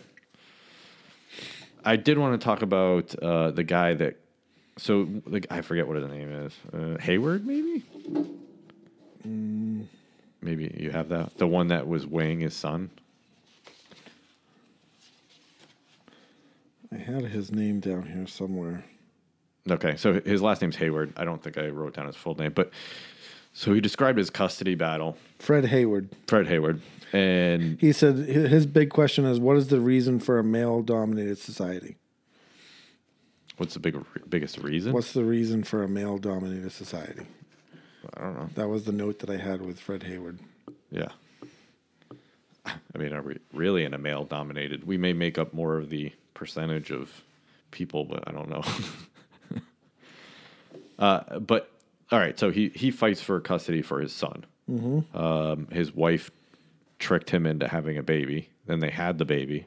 I 1.84 1.94
did 1.94 2.18
want 2.18 2.40
to 2.40 2.44
talk 2.44 2.62
about 2.62 3.14
uh, 3.16 3.52
the 3.52 3.62
guy 3.62 3.94
that. 3.94 4.16
So 4.78 5.04
the, 5.04 5.44
I 5.48 5.60
forget 5.60 5.86
what 5.86 5.96
his 5.96 6.10
name 6.10 6.32
is. 6.32 6.52
Uh, 6.72 7.00
Hayward, 7.00 7.46
maybe. 7.46 7.84
Maybe 10.40 10.74
you 10.76 10.90
have 10.90 11.08
that. 11.10 11.38
The 11.38 11.46
one 11.46 11.68
that 11.68 11.86
was 11.86 12.04
weighing 12.04 12.40
his 12.40 12.54
son. 12.54 12.90
I 16.90 16.96
had 16.96 17.22
his 17.22 17.52
name 17.52 17.78
down 17.78 18.02
here 18.02 18.26
somewhere. 18.26 18.84
Okay, 19.70 19.94
so 19.94 20.20
his 20.20 20.42
last 20.42 20.62
name's 20.62 20.74
Hayward. 20.74 21.12
I 21.16 21.24
don't 21.24 21.40
think 21.40 21.58
I 21.58 21.68
wrote 21.68 21.94
down 21.94 22.06
his 22.06 22.16
full 22.16 22.34
name, 22.34 22.52
but 22.52 22.72
so 23.52 23.72
he 23.72 23.80
described 23.80 24.18
his 24.18 24.30
custody 24.30 24.74
battle. 24.74 25.16
Fred 25.38 25.64
Hayward. 25.66 26.08
Fred 26.26 26.48
Hayward, 26.48 26.82
and 27.12 27.78
He 27.80 27.92
said 27.92 28.16
his 28.16 28.66
big 28.66 28.90
question 28.90 29.24
is 29.24 29.38
what 29.38 29.56
is 29.56 29.68
the 29.68 29.80
reason 29.80 30.18
for 30.18 30.38
a 30.38 30.44
male 30.44 30.82
dominated 30.82 31.38
society? 31.38 31.96
what's 33.58 33.74
the 33.74 33.80
big, 33.80 33.96
biggest 34.28 34.58
reason? 34.58 34.92
What's 34.92 35.12
the 35.12 35.24
reason 35.24 35.62
for 35.62 35.84
a 35.84 35.88
male 35.88 36.18
dominated 36.18 36.72
society? 36.72 37.26
I 38.16 38.20
don't 38.20 38.34
know. 38.34 38.48
That 38.54 38.68
was 38.68 38.84
the 38.84 38.92
note 38.92 39.20
that 39.20 39.30
I 39.30 39.36
had 39.36 39.64
with 39.64 39.78
Fred 39.78 40.02
Hayward. 40.02 40.40
Yeah. 40.90 41.10
I 42.66 42.98
mean, 42.98 43.12
are 43.12 43.22
we 43.22 43.38
really 43.52 43.84
in 43.84 43.94
a 43.94 43.98
male 43.98 44.24
dominated? 44.24 44.84
We 44.84 44.96
may 44.96 45.12
make 45.12 45.38
up 45.38 45.52
more 45.54 45.76
of 45.76 45.90
the 45.90 46.12
percentage 46.34 46.90
of 46.90 47.22
people, 47.70 48.04
but 48.04 48.26
I 48.26 48.32
don't 48.32 48.48
know. 48.48 48.62
uh, 50.98 51.38
but 51.38 51.70
all 52.10 52.18
right, 52.18 52.38
so 52.38 52.50
he 52.50 52.68
he 52.68 52.90
fights 52.90 53.20
for 53.20 53.40
custody 53.40 53.82
for 53.82 54.00
his 54.00 54.12
son. 54.12 54.44
Um, 55.14 55.68
his 55.70 55.94
wife 55.94 56.30
tricked 57.02 57.30
him 57.30 57.44
into 57.46 57.66
having 57.68 57.98
a 57.98 58.02
baby. 58.02 58.48
Then 58.66 58.78
they 58.80 58.90
had 58.90 59.18
the 59.18 59.24
baby, 59.24 59.66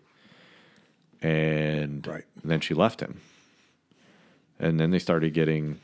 and 1.22 2.06
Right. 2.08 2.24
then 2.44 2.62
she 2.62 2.74
left 2.74 3.02
him. 3.02 3.20
And 4.60 4.80
then 4.80 4.92
they 4.92 5.00
started 5.00 5.34
getting 5.34 5.80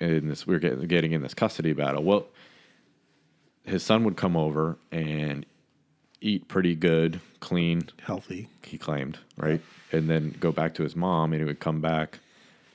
in 0.00 0.28
this. 0.28 0.44
We 0.46 0.54
were 0.54 0.58
getting 0.60 0.86
getting 0.88 1.12
in 1.12 1.22
this 1.22 1.34
custody 1.34 1.72
battle. 1.72 2.02
Well, 2.02 2.26
his 3.64 3.82
son 3.84 4.02
would 4.04 4.16
come 4.16 4.36
over 4.36 4.76
and 4.90 5.46
eat 6.20 6.48
pretty 6.48 6.74
good, 6.74 7.20
clean, 7.38 7.84
Healthy. 8.02 8.48
he 8.64 8.76
claimed, 8.76 9.18
right? 9.36 9.60
And 9.92 10.10
then 10.10 10.34
go 10.40 10.50
back 10.50 10.74
to 10.74 10.82
his 10.82 10.96
mom, 10.96 11.32
and 11.32 11.40
he 11.40 11.44
would 11.46 11.60
come 11.60 11.80
back 11.80 12.18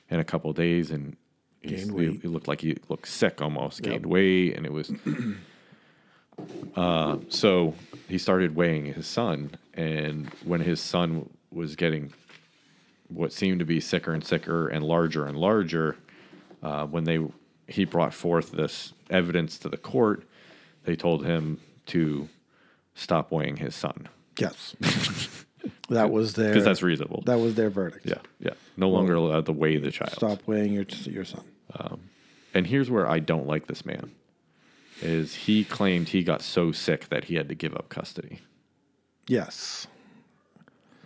in 0.08 0.18
a 0.18 0.24
couple 0.24 0.50
days, 0.54 0.90
and 0.90 1.16
Gained 1.62 1.90
he, 1.90 1.90
weight. 1.90 2.20
he 2.22 2.28
looked 2.28 2.48
like 2.48 2.60
he 2.62 2.78
looked 2.88 3.08
sick 3.08 3.42
almost, 3.42 3.80
Yep. 3.84 3.90
gained 3.92 4.06
weight, 4.06 4.54
and 4.56 4.64
it 4.64 4.72
was. 4.72 4.90
uh, 6.76 7.18
so 7.28 7.74
he 8.08 8.18
started 8.18 8.54
weighing 8.56 8.86
his 8.86 9.06
son, 9.06 9.52
and 9.74 10.28
when 10.44 10.60
his 10.60 10.80
son 10.80 11.28
was 11.52 11.76
getting 11.76 12.12
what 13.08 13.32
seemed 13.32 13.58
to 13.60 13.64
be 13.64 13.80
sicker 13.80 14.12
and 14.12 14.24
sicker 14.24 14.68
and 14.68 14.84
larger 14.84 15.24
and 15.26 15.36
larger, 15.36 15.96
uh, 16.62 16.86
when 16.86 17.04
they 17.04 17.18
he 17.66 17.84
brought 17.84 18.14
forth 18.14 18.52
this 18.52 18.92
evidence 19.10 19.58
to 19.58 19.68
the 19.68 19.76
court, 19.76 20.22
they 20.84 20.96
told 20.96 21.24
him 21.24 21.60
to 21.86 22.28
stop 22.94 23.30
weighing 23.30 23.56
his 23.56 23.74
son 23.74 24.08
Yes. 24.38 24.76
that 25.88 26.10
was 26.10 26.34
their 26.34 26.48
because 26.48 26.64
that's 26.64 26.82
reasonable. 26.82 27.22
that 27.26 27.38
was 27.38 27.54
their 27.54 27.70
verdict. 27.70 28.06
yeah, 28.06 28.18
yeah. 28.40 28.52
No 28.76 28.88
longer 28.88 29.14
allowed 29.14 29.46
to 29.46 29.52
weigh 29.52 29.78
the 29.78 29.90
child. 29.90 30.12
Stop 30.12 30.46
weighing 30.46 30.72
your 30.72 30.84
your 31.04 31.24
son. 31.24 31.42
And 32.54 32.66
here's 32.66 32.90
where 32.90 33.08
I 33.08 33.18
don't 33.18 33.46
like 33.46 33.66
this 33.66 33.84
man 33.84 34.10
is 35.02 35.34
he 35.34 35.64
claimed 35.64 36.08
he 36.10 36.22
got 36.22 36.42
so 36.42 36.72
sick 36.72 37.08
that 37.08 37.24
he 37.24 37.34
had 37.36 37.48
to 37.48 37.54
give 37.54 37.74
up 37.74 37.88
custody. 37.88 38.40
Yes. 39.26 39.86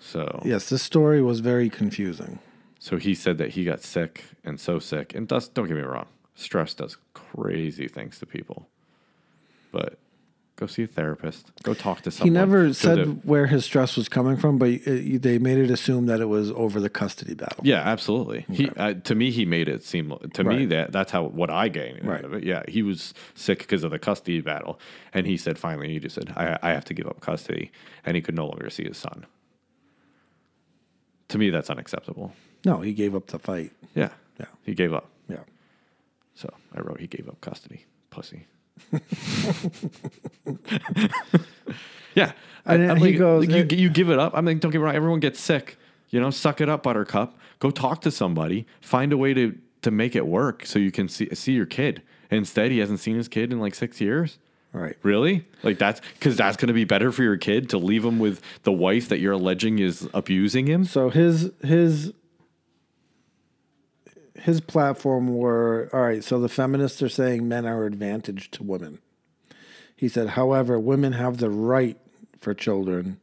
So 0.00 0.42
Yes, 0.44 0.68
this 0.68 0.82
story 0.82 1.22
was 1.22 1.40
very 1.40 1.68
confusing. 1.70 2.38
so 2.78 2.96
he 2.96 3.14
said 3.14 3.38
that 3.38 3.50
he 3.50 3.64
got 3.64 3.82
sick 3.82 4.24
and 4.44 4.58
so 4.58 4.78
sick 4.78 5.14
and 5.14 5.28
does 5.28 5.48
don't 5.48 5.68
get 5.68 5.76
me 5.76 5.82
wrong, 5.82 6.06
stress 6.34 6.74
does 6.74 6.96
crazy 7.14 7.88
things 7.88 8.18
to 8.18 8.26
people. 8.26 8.66
But 9.70 9.98
go 10.62 10.66
see 10.68 10.84
a 10.84 10.86
therapist. 10.86 11.50
Go 11.64 11.74
talk 11.74 12.02
to 12.02 12.10
someone. 12.12 12.32
He 12.32 12.38
never 12.38 12.72
said 12.72 13.24
where 13.24 13.46
his 13.48 13.64
stress 13.64 13.96
was 13.96 14.08
coming 14.08 14.36
from, 14.36 14.58
but 14.58 14.70
uh, 14.86 15.18
they 15.26 15.38
made 15.38 15.58
it 15.58 15.70
assume 15.70 16.06
that 16.06 16.20
it 16.20 16.26
was 16.26 16.52
over 16.52 16.78
the 16.80 16.88
custody 16.88 17.34
battle. 17.34 17.64
Yeah, 17.64 17.80
absolutely. 17.80 18.46
He 18.48 18.68
uh, 18.76 18.94
to 18.94 19.14
me 19.16 19.30
he 19.32 19.44
made 19.44 19.68
it 19.68 19.82
seem 19.82 20.14
to 20.34 20.44
me 20.44 20.66
that 20.66 20.92
that's 20.92 21.10
how 21.10 21.24
what 21.24 21.50
I 21.50 21.68
gained 21.68 22.04
Right. 22.04 22.18
out 22.18 22.24
of 22.24 22.34
it. 22.34 22.44
Yeah, 22.44 22.62
he 22.68 22.82
was 22.82 23.12
sick 23.34 23.58
because 23.58 23.82
of 23.82 23.90
the 23.90 23.98
custody 23.98 24.40
battle, 24.40 24.78
and 25.12 25.26
he 25.26 25.36
said 25.36 25.58
finally 25.58 25.88
he 25.92 25.98
just 25.98 26.14
said 26.14 26.32
I 26.36 26.58
I 26.62 26.70
have 26.70 26.84
to 26.86 26.94
give 26.94 27.06
up 27.08 27.20
custody, 27.20 27.72
and 28.06 28.14
he 28.14 28.22
could 28.22 28.36
no 28.36 28.46
longer 28.46 28.70
see 28.70 28.84
his 28.84 28.96
son. 28.96 29.26
To 31.28 31.38
me, 31.38 31.50
that's 31.50 31.70
unacceptable. 31.70 32.32
No, 32.64 32.80
he 32.82 32.92
gave 32.92 33.14
up 33.16 33.26
the 33.28 33.38
fight. 33.38 33.72
Yeah, 33.94 34.10
Yeah. 34.38 34.46
he 34.64 34.74
gave 34.74 34.92
up. 34.92 35.08
Yeah. 35.28 35.40
So 36.34 36.48
I 36.76 36.80
wrote 36.82 37.00
he 37.00 37.06
gave 37.08 37.28
up 37.28 37.40
custody, 37.40 37.86
pussy. 38.10 38.46
yeah, 42.14 42.32
I, 42.66 42.74
And 42.74 42.90
I'm 42.90 42.96
he 42.98 43.04
like, 43.12 43.18
goes- 43.18 43.46
like, 43.46 43.56
you, 43.72 43.76
uh, 43.78 43.80
you 43.80 43.90
give 43.90 44.10
it 44.10 44.18
up. 44.18 44.32
I'm 44.34 44.44
like, 44.44 44.60
don't 44.60 44.70
get 44.70 44.78
me 44.78 44.84
wrong. 44.84 44.94
Everyone 44.94 45.20
gets 45.20 45.40
sick. 45.40 45.76
You 46.10 46.20
know, 46.20 46.30
suck 46.30 46.60
it 46.60 46.68
up, 46.68 46.82
Buttercup. 46.82 47.38
Go 47.58 47.70
talk 47.70 48.02
to 48.02 48.10
somebody. 48.10 48.66
Find 48.80 49.12
a 49.12 49.16
way 49.16 49.32
to 49.34 49.56
to 49.82 49.90
make 49.90 50.14
it 50.14 50.26
work 50.26 50.64
so 50.66 50.78
you 50.78 50.92
can 50.92 51.08
see 51.08 51.28
see 51.34 51.52
your 51.52 51.66
kid. 51.66 52.02
Instead, 52.30 52.70
he 52.70 52.78
hasn't 52.78 53.00
seen 53.00 53.16
his 53.16 53.28
kid 53.28 53.52
in 53.52 53.58
like 53.60 53.74
six 53.74 54.00
years. 54.00 54.38
Right. 54.72 54.96
Really? 55.02 55.46
Like 55.62 55.78
that's 55.78 56.00
because 56.14 56.36
that's 56.36 56.56
going 56.56 56.68
to 56.68 56.74
be 56.74 56.84
better 56.84 57.12
for 57.12 57.22
your 57.22 57.36
kid 57.36 57.70
to 57.70 57.78
leave 57.78 58.04
him 58.04 58.18
with 58.18 58.40
the 58.64 58.72
wife 58.72 59.08
that 59.10 59.18
you're 59.20 59.32
alleging 59.32 59.78
is 59.78 60.08
abusing 60.14 60.66
him. 60.66 60.84
So 60.84 61.08
his 61.10 61.50
his 61.62 62.12
his 64.34 64.60
platform 64.60 65.34
were 65.36 65.88
all 65.92 66.00
right. 66.00 66.24
So 66.24 66.40
the 66.40 66.48
feminists 66.48 67.02
are 67.02 67.08
saying 67.08 67.46
men 67.48 67.66
are 67.66 67.84
advantaged 67.84 68.52
to 68.54 68.62
women. 68.62 68.98
He 69.96 70.08
said, 70.08 70.30
however, 70.30 70.78
women 70.80 71.12
have 71.12 71.38
the 71.38 71.50
right 71.50 71.98
for 72.40 72.54
children. 72.54 73.18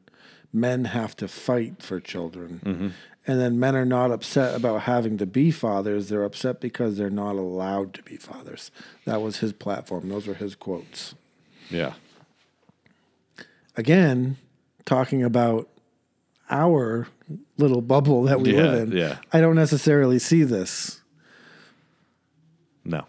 Men 0.54 0.86
have 0.86 1.16
to 1.18 1.28
fight 1.28 1.82
for 1.84 2.00
children. 2.00 2.62
Mm-hmm. 2.64 2.88
And 3.28 3.40
then 3.40 3.60
men 3.60 3.76
are 3.76 3.86
not 3.86 4.12
upset 4.12 4.56
about 4.56 4.84
having 4.84 5.18
to 5.18 5.26
be 5.26 5.52
fathers. 5.52 6.10
They're 6.10 6.24
upset 6.24 6.60
because 6.62 6.98
they're 6.98 7.10
not 7.12 7.36
allowed 7.36 7.94
to 7.96 8.04
be 8.04 8.16
fathers. 8.18 8.72
That 9.06 9.22
was 9.22 9.38
his 9.38 9.54
platform. 9.54 10.10
Those 10.10 10.26
were 10.26 10.34
his 10.34 10.56
quotes. 10.56 11.14
Yeah. 11.70 11.94
Again, 13.76 14.38
talking 14.86 15.24
about 15.24 15.70
our 16.50 17.08
little 17.58 17.82
bubble 17.82 18.24
that 18.24 18.42
we 18.42 18.56
Yeah, 18.56 18.62
live 18.64 18.92
in. 18.92 18.98
yeah. 18.98 19.18
I 19.32 19.42
don't 19.42 19.56
necessarily 19.56 20.18
see 20.18 20.44
this. 20.44 20.99
No. 22.90 23.06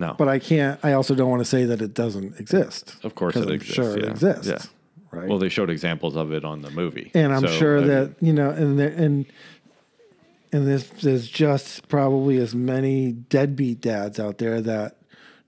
No. 0.00 0.14
But 0.16 0.28
I 0.28 0.38
can't. 0.38 0.78
I 0.84 0.92
also 0.92 1.14
don't 1.14 1.28
want 1.30 1.40
to 1.40 1.44
say 1.44 1.64
that 1.64 1.82
it 1.82 1.92
doesn't 1.94 2.38
exist. 2.38 2.96
Of 3.02 3.14
course, 3.14 3.34
it 3.36 3.42
I'm 3.48 3.50
exists, 3.50 3.74
Sure, 3.74 3.98
yeah. 3.98 4.06
it 4.06 4.10
exists. 4.10 4.46
Yeah. 4.48 4.58
Right. 5.10 5.28
Well, 5.28 5.38
they 5.38 5.48
showed 5.48 5.70
examples 5.70 6.16
of 6.16 6.32
it 6.32 6.44
on 6.44 6.60
the 6.62 6.70
movie, 6.70 7.10
and 7.14 7.32
I'm 7.34 7.40
So, 7.40 7.46
sure 7.48 7.78
I 7.78 7.82
that 7.82 8.22
mean, 8.22 8.28
you 8.28 8.32
know, 8.34 8.50
and 8.50 8.78
there, 8.78 8.90
and 8.90 9.24
and 10.52 10.66
there's 10.66 10.88
there's 10.90 11.26
just 11.28 11.88
probably 11.88 12.36
as 12.36 12.54
many 12.54 13.12
deadbeat 13.12 13.80
dads 13.80 14.20
out 14.20 14.38
there 14.38 14.60
that 14.60 14.96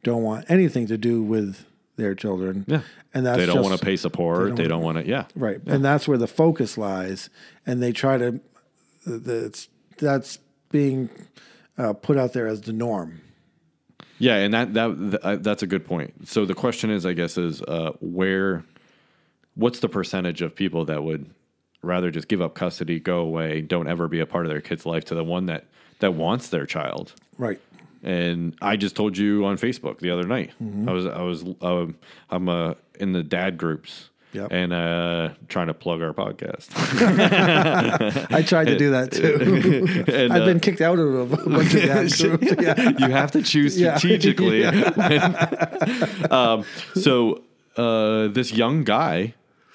don't 0.02 0.22
want 0.22 0.50
anything 0.50 0.86
to 0.86 0.96
do 0.98 1.22
with 1.22 1.64
their 1.96 2.14
children. 2.14 2.64
yeah, 2.66 2.80
and 3.12 3.26
that's 3.26 3.36
they 3.38 3.46
don't 3.46 3.62
want 3.62 3.78
to 3.78 3.84
pay 3.84 3.96
support. 3.96 4.56
They 4.56 4.66
don't 4.66 4.82
want 4.82 4.96
to. 4.98 5.06
Yeah, 5.06 5.26
Right. 5.36 5.60
And 5.66 5.84
that's 5.84 6.08
where 6.08 6.18
the 6.18 6.26
focus 6.26 6.78
lies. 6.78 7.28
And 7.66 7.82
they 7.82 7.92
try 7.92 8.16
to, 8.16 8.40
the, 9.06 9.44
it's, 9.44 9.68
that's 9.98 10.38
being 10.70 11.10
uh, 11.80 11.92
put 11.94 12.16
out 12.18 12.32
there 12.32 12.46
as 12.46 12.60
the 12.60 12.72
norm. 12.72 13.20
yeah, 14.18 14.36
and 14.36 14.52
that 14.54 14.74
that 14.74 14.96
th- 14.96 15.22
uh, 15.22 15.36
that's 15.36 15.62
a 15.62 15.66
good 15.66 15.86
point. 15.86 16.28
So 16.28 16.44
the 16.44 16.54
question 16.54 16.90
is, 16.90 17.06
I 17.06 17.14
guess, 17.14 17.38
is 17.38 17.62
uh, 17.62 17.92
where, 18.00 18.64
what's 19.54 19.80
the 19.80 19.88
percentage 19.88 20.42
of 20.42 20.54
people 20.54 20.84
that 20.86 21.02
would 21.02 21.30
rather 21.82 22.10
just 22.10 22.28
give 22.28 22.42
up 22.42 22.54
custody, 22.54 23.00
go 23.00 23.20
away, 23.20 23.62
don't 23.62 23.88
ever 23.88 24.06
be 24.08 24.20
a 24.20 24.26
part 24.26 24.44
of 24.44 24.50
their 24.50 24.60
kid's 24.60 24.84
life, 24.84 25.04
to 25.06 25.14
the 25.14 25.24
one 25.24 25.46
that 25.46 25.64
that 26.00 26.14
wants 26.14 26.48
their 26.48 26.66
child? 26.66 27.14
Right. 27.38 27.60
And 28.02 28.56
I 28.62 28.76
just 28.76 28.96
told 28.96 29.18
you 29.18 29.44
on 29.44 29.58
Facebook 29.58 29.98
the 30.00 30.10
other 30.10 30.24
night. 30.24 30.52
Mm-hmm. 30.62 30.88
I 30.88 30.92
was 30.92 31.06
I 31.06 31.22
was 31.22 31.44
um, 31.60 31.96
I'm 32.30 32.48
uh, 32.48 32.74
in 32.98 33.12
the 33.12 33.22
dad 33.22 33.58
groups. 33.58 34.10
Yep. 34.32 34.48
And 34.52 34.72
uh, 34.72 35.30
trying 35.48 35.66
to 35.66 35.74
plug 35.74 36.02
our 36.02 36.12
podcast. 36.12 36.68
I 38.32 38.42
tried 38.42 38.68
to 38.68 38.78
do 38.78 38.90
that 38.90 39.10
too. 39.10 40.04
And, 40.20 40.32
I've 40.32 40.42
uh, 40.42 40.46
been 40.46 40.60
kicked 40.60 40.80
out 40.80 40.98
of 40.98 41.32
a 41.32 41.36
bunch 41.36 41.74
of 41.74 41.82
that 41.82 42.38
groups. 42.38 42.60
Yeah. 42.60 43.06
you 43.06 43.12
have 43.12 43.32
to 43.32 43.42
choose 43.42 43.76
strategically. 43.76 44.64
um, 46.30 46.64
so 46.94 47.42
uh, 47.76 48.28
this 48.28 48.52
young 48.52 48.84
guy, 48.84 49.34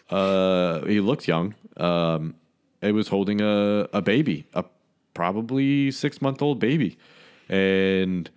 uh, 0.09 0.85
he 0.85 0.99
looked 0.99 1.27
young. 1.27 1.55
Um, 1.77 2.35
he 2.81 2.91
was 2.91 3.09
holding 3.09 3.41
a, 3.41 3.89
a 3.91 4.01
baby, 4.01 4.45
a 4.53 4.63
probably 5.13 5.91
six 5.91 6.21
month 6.21 6.41
old 6.41 6.59
baby, 6.59 6.97
and 7.49 8.29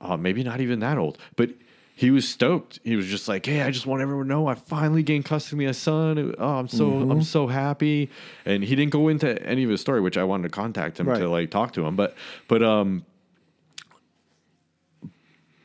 uh, 0.00 0.16
maybe 0.16 0.42
not 0.44 0.60
even 0.60 0.80
that 0.80 0.98
old, 0.98 1.16
but. 1.36 1.50
He 1.98 2.10
was 2.10 2.28
stoked. 2.28 2.78
He 2.84 2.94
was 2.94 3.06
just 3.06 3.26
like, 3.26 3.46
"Hey, 3.46 3.62
I 3.62 3.70
just 3.70 3.86
want 3.86 4.02
everyone 4.02 4.26
to 4.26 4.28
know 4.28 4.46
I 4.48 4.54
finally 4.54 5.02
gained 5.02 5.24
custody 5.24 5.64
of 5.64 5.68
my 5.68 5.72
son. 5.72 6.34
Oh, 6.38 6.58
I'm 6.58 6.68
so 6.68 6.90
Mm-hmm. 6.90 7.10
I'm 7.10 7.22
so 7.22 7.46
happy." 7.46 8.10
And 8.44 8.62
he 8.62 8.76
didn't 8.76 8.92
go 8.92 9.08
into 9.08 9.42
any 9.42 9.64
of 9.64 9.70
his 9.70 9.80
story, 9.80 10.02
which 10.02 10.18
I 10.18 10.24
wanted 10.24 10.42
to 10.42 10.48
contact 10.50 11.00
him 11.00 11.08
Right. 11.08 11.18
to 11.20 11.28
like 11.30 11.50
talk 11.50 11.72
to 11.72 11.86
him. 11.86 11.96
But 11.96 12.14
but 12.48 12.62
um, 12.62 13.06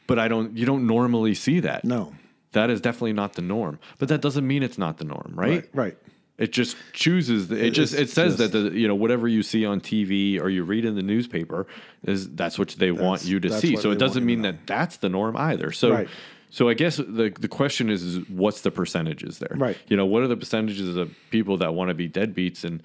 but 0.08 0.20
I 0.20 0.28
don't. 0.28 0.56
You 0.58 0.66
don't 0.66 0.88
normally 0.88 1.34
see 1.36 1.60
that. 1.62 1.84
No. 1.86 2.14
that 2.54 2.70
is 2.70 2.82
definitely 2.82 3.14
not 3.14 3.34
the 3.34 3.42
norm. 3.42 3.80
But 3.98 4.10
that 4.10 4.22
doesn't 4.22 4.46
mean 4.46 4.62
it's 4.64 4.78
not 4.78 4.98
the 4.98 5.06
norm, 5.06 5.34
right? 5.36 5.50
Right. 5.50 5.70
Right. 5.74 5.98
It 6.42 6.52
just 6.52 6.76
chooses. 6.92 7.50
The, 7.50 7.68
it 7.68 7.70
just 7.70 7.94
it 7.94 8.10
says 8.10 8.38
just- 8.38 8.52
that 8.52 8.58
the 8.58 8.78
you 8.78 8.88
know 8.88 8.96
whatever 8.96 9.28
you 9.28 9.44
see 9.44 9.64
on 9.64 9.80
TV 9.80 10.42
or 10.42 10.50
you 10.50 10.64
read 10.64 10.86
in 10.86 10.96
the 10.96 11.04
newspaper 11.04 11.68
is 12.04 12.30
that's 12.32 12.58
what 12.58 12.70
they 12.70 12.92
want 12.92 13.24
you 13.26 13.40
to 13.40 13.50
see. 13.60 13.76
So 13.76 13.92
it 13.92 14.00
doesn't 14.00 14.26
mean 14.26 14.42
that 14.42 14.66
that's 14.66 14.98
the 14.98 15.10
norm 15.10 15.38
either. 15.38 15.72
So. 15.72 15.92
Right. 15.92 16.10
So 16.54 16.68
I 16.68 16.74
guess 16.74 16.98
the 16.98 17.34
the 17.40 17.48
question 17.48 17.90
is, 17.90 18.04
is 18.04 18.28
what's 18.28 18.60
the 18.60 18.72
percentages 18.72 19.40
there? 19.40 19.56
Right. 19.56 19.78
You 19.88 19.96
know, 19.96 20.06
what 20.06 20.22
are 20.22 20.28
the 20.28 20.36
percentages 20.36 20.98
of 20.98 21.16
people 21.30 21.56
that 21.58 21.74
want 21.74 21.88
to 21.88 21.94
be 21.94 22.10
deadbeats? 22.10 22.66
And 22.66 22.84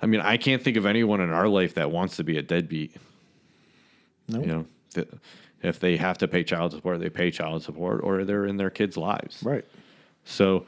I 0.00 0.06
mean, 0.06 0.20
I 0.20 0.36
can't 0.36 0.62
think 0.62 0.76
of 0.76 0.86
anyone 0.86 1.20
in 1.20 1.32
our 1.32 1.48
life 1.48 1.74
that 1.74 1.90
wants 1.90 2.16
to 2.18 2.24
be 2.24 2.36
a 2.38 2.42
deadbeat. 2.42 2.94
No. 4.28 4.38
You 4.38 4.46
know, 4.46 4.66
th- 4.94 5.08
if 5.62 5.80
they 5.80 5.96
have 5.96 6.18
to 6.18 6.28
pay 6.28 6.44
child 6.44 6.72
support, 6.72 7.00
they 7.00 7.08
pay 7.08 7.32
child 7.32 7.64
support, 7.64 8.02
or 8.04 8.24
they're 8.24 8.46
in 8.46 8.56
their 8.56 8.70
kids' 8.70 8.96
lives. 8.96 9.42
Right. 9.42 9.64
So, 10.24 10.66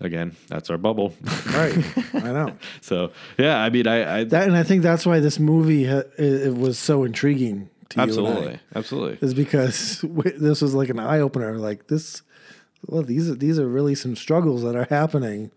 again, 0.00 0.36
that's 0.48 0.70
our 0.70 0.78
bubble. 0.78 1.14
Right. 1.46 1.76
I 2.14 2.32
know. 2.32 2.56
so, 2.80 3.12
yeah, 3.38 3.58
I 3.58 3.70
mean, 3.70 3.86
I, 3.86 4.20
I 4.20 4.24
That, 4.24 4.48
and 4.48 4.56
I 4.56 4.62
think 4.62 4.82
that's 4.82 5.06
why 5.06 5.20
this 5.20 5.38
movie 5.38 5.86
ha- 5.86 6.02
it, 6.18 6.46
it 6.48 6.56
was 6.56 6.78
so 6.78 7.04
intriguing 7.04 7.68
to 7.90 7.96
you 7.98 8.02
and 8.02 8.10
I. 8.10 8.30
absolutely, 8.30 8.58
absolutely, 8.74 9.18
is 9.26 9.34
because 9.34 10.00
w- 10.02 10.38
this 10.38 10.60
was 10.62 10.74
like 10.74 10.88
an 10.88 10.98
eye 10.98 11.20
opener. 11.20 11.58
Like 11.58 11.86
this, 11.88 12.22
well, 12.86 13.02
these 13.02 13.30
are 13.30 13.34
these 13.34 13.58
are 13.58 13.68
really 13.68 13.94
some 13.94 14.16
struggles 14.16 14.62
that 14.62 14.74
are 14.76 14.86
happening, 14.90 15.50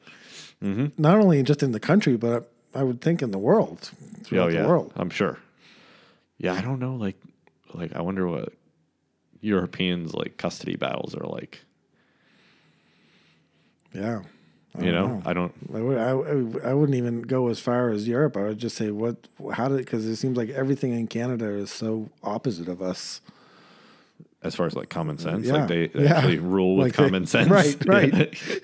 Mm-hmm. 0.63 1.02
not 1.02 1.17
only 1.19 1.41
just 1.43 1.62
in 1.62 1.71
the 1.71 1.80
country, 1.80 2.17
but 2.17 2.52
I 2.73 2.82
would 2.84 3.00
think 3.02 3.21
in 3.21 3.32
the 3.32 3.38
world, 3.38 3.91
throughout 4.23 4.50
oh 4.50 4.54
yeah, 4.54 4.62
the 4.63 4.67
world. 4.67 4.91
I'm 4.95 5.10
sure. 5.12 5.38
Yeah, 6.39 6.54
I 6.54 6.62
don't 6.62 6.80
know, 6.80 6.95
like, 6.95 7.15
like 7.73 7.95
I 7.95 8.02
wonder 8.02 8.28
what 8.28 8.54
Europeans 9.41 10.13
like 10.13 10.38
custody 10.38 10.76
battles 10.76 11.15
are 11.15 11.26
like. 11.28 11.63
Yeah, 13.93 14.21
I 14.78 14.84
You 14.84 14.91
don't 14.91 15.10
know, 15.10 15.21
I 15.26 15.34
don't. 15.34 15.54
I, 15.73 15.78
I, 15.78 16.69
I 16.71 16.73
wouldn't 16.73 16.95
even 16.97 17.21
go 17.23 17.47
as 17.47 17.60
far 17.60 17.89
as 17.89 18.08
Europe. 18.08 18.38
I 18.38 18.43
would 18.43 18.58
just 18.60 18.76
say 18.76 18.91
what, 18.91 19.15
how 19.54 19.67
did 19.69 19.78
because 19.78 20.06
it 20.06 20.15
seems 20.17 20.38
like 20.38 20.50
everything 20.50 20.91
in 20.93 21.08
Canada 21.08 21.45
is 21.50 21.71
so 21.71 22.10
opposite 22.23 22.67
of 22.67 22.82
us. 22.82 23.21
As 24.43 24.54
far 24.56 24.67
as 24.67 24.76
like 24.76 24.89
common 24.89 25.17
sense, 25.17 25.47
Yeah, 25.47 25.54
like 25.54 25.67
they 25.67 25.89
yeah. 25.95 26.13
actually 26.13 26.38
rule 26.38 26.76
with 26.78 26.86
Like 26.88 26.93
they- 26.95 27.04
common 27.04 27.26
sense, 27.26 27.50
right, 27.50 27.76
right, 27.88 28.12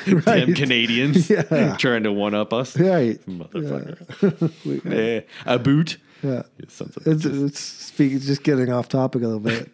Damn 0.06 0.20
right. 0.20 0.56
Canadians 0.56 1.30
Yeah. 1.32 1.76
trying 1.78 2.04
to 2.04 2.12
one 2.12 2.36
up 2.36 2.54
us, 2.54 2.78
Right. 2.78 3.20
motherfucker. 3.28 4.52
Yeah. 4.86 4.92
Eh, 4.94 5.22
a 5.48 5.58
boot. 5.58 5.98
Yeah. 6.22 6.44
It's, 6.60 6.80
bitches. 6.80 7.46
it's 7.48 7.60
speaking, 7.60 8.20
just 8.20 8.44
getting 8.44 8.72
off 8.72 8.88
topic 8.88 9.24
a 9.24 9.26
little 9.26 9.40
bit. 9.42 9.70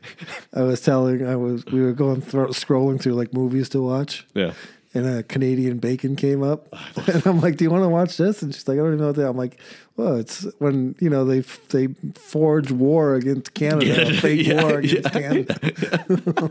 I 0.54 0.62
was 0.62 0.80
telling, 0.82 1.28
I 1.28 1.36
was, 1.36 1.64
we 1.66 1.82
were 1.82 1.94
going 1.94 2.22
thro- 2.22 2.48
scrolling 2.48 3.00
through 3.00 3.14
like 3.14 3.34
movies 3.34 3.68
to 3.70 3.82
watch, 3.84 4.26
yeah. 4.34 4.54
And 4.94 5.06
a 5.06 5.24
Canadian 5.24 5.78
bacon 5.78 6.16
came 6.16 6.42
up, 6.44 6.68
and 7.08 7.26
I'm 7.28 7.40
like, 7.42 7.58
"Do 7.58 7.64
you 7.64 7.70
want 7.72 7.84
to 7.84 7.90
watch 7.90 8.18
this?" 8.18 8.42
And 8.42 8.54
she's 8.54 8.68
like, 8.68 8.76
"I 8.76 8.78
don't 8.82 8.88
even 8.88 9.00
know 9.00 9.08
what 9.08 9.16
that." 9.18 9.28
I'm 9.30 9.38
like, 9.38 9.60
"Well, 9.98 10.16
it's 10.16 10.48
when 10.60 10.96
you 11.00 11.10
know 11.10 11.26
they 11.26 11.42
they 11.70 11.88
forge 12.16 12.72
war 12.72 13.16
against 13.16 13.54
Canada, 13.54 14.14
fake 14.22 14.48
Yeah, 14.48 14.64
war 14.64 14.80
against 14.80 15.14
yeah. 15.14 15.22
Canada." 15.22 16.50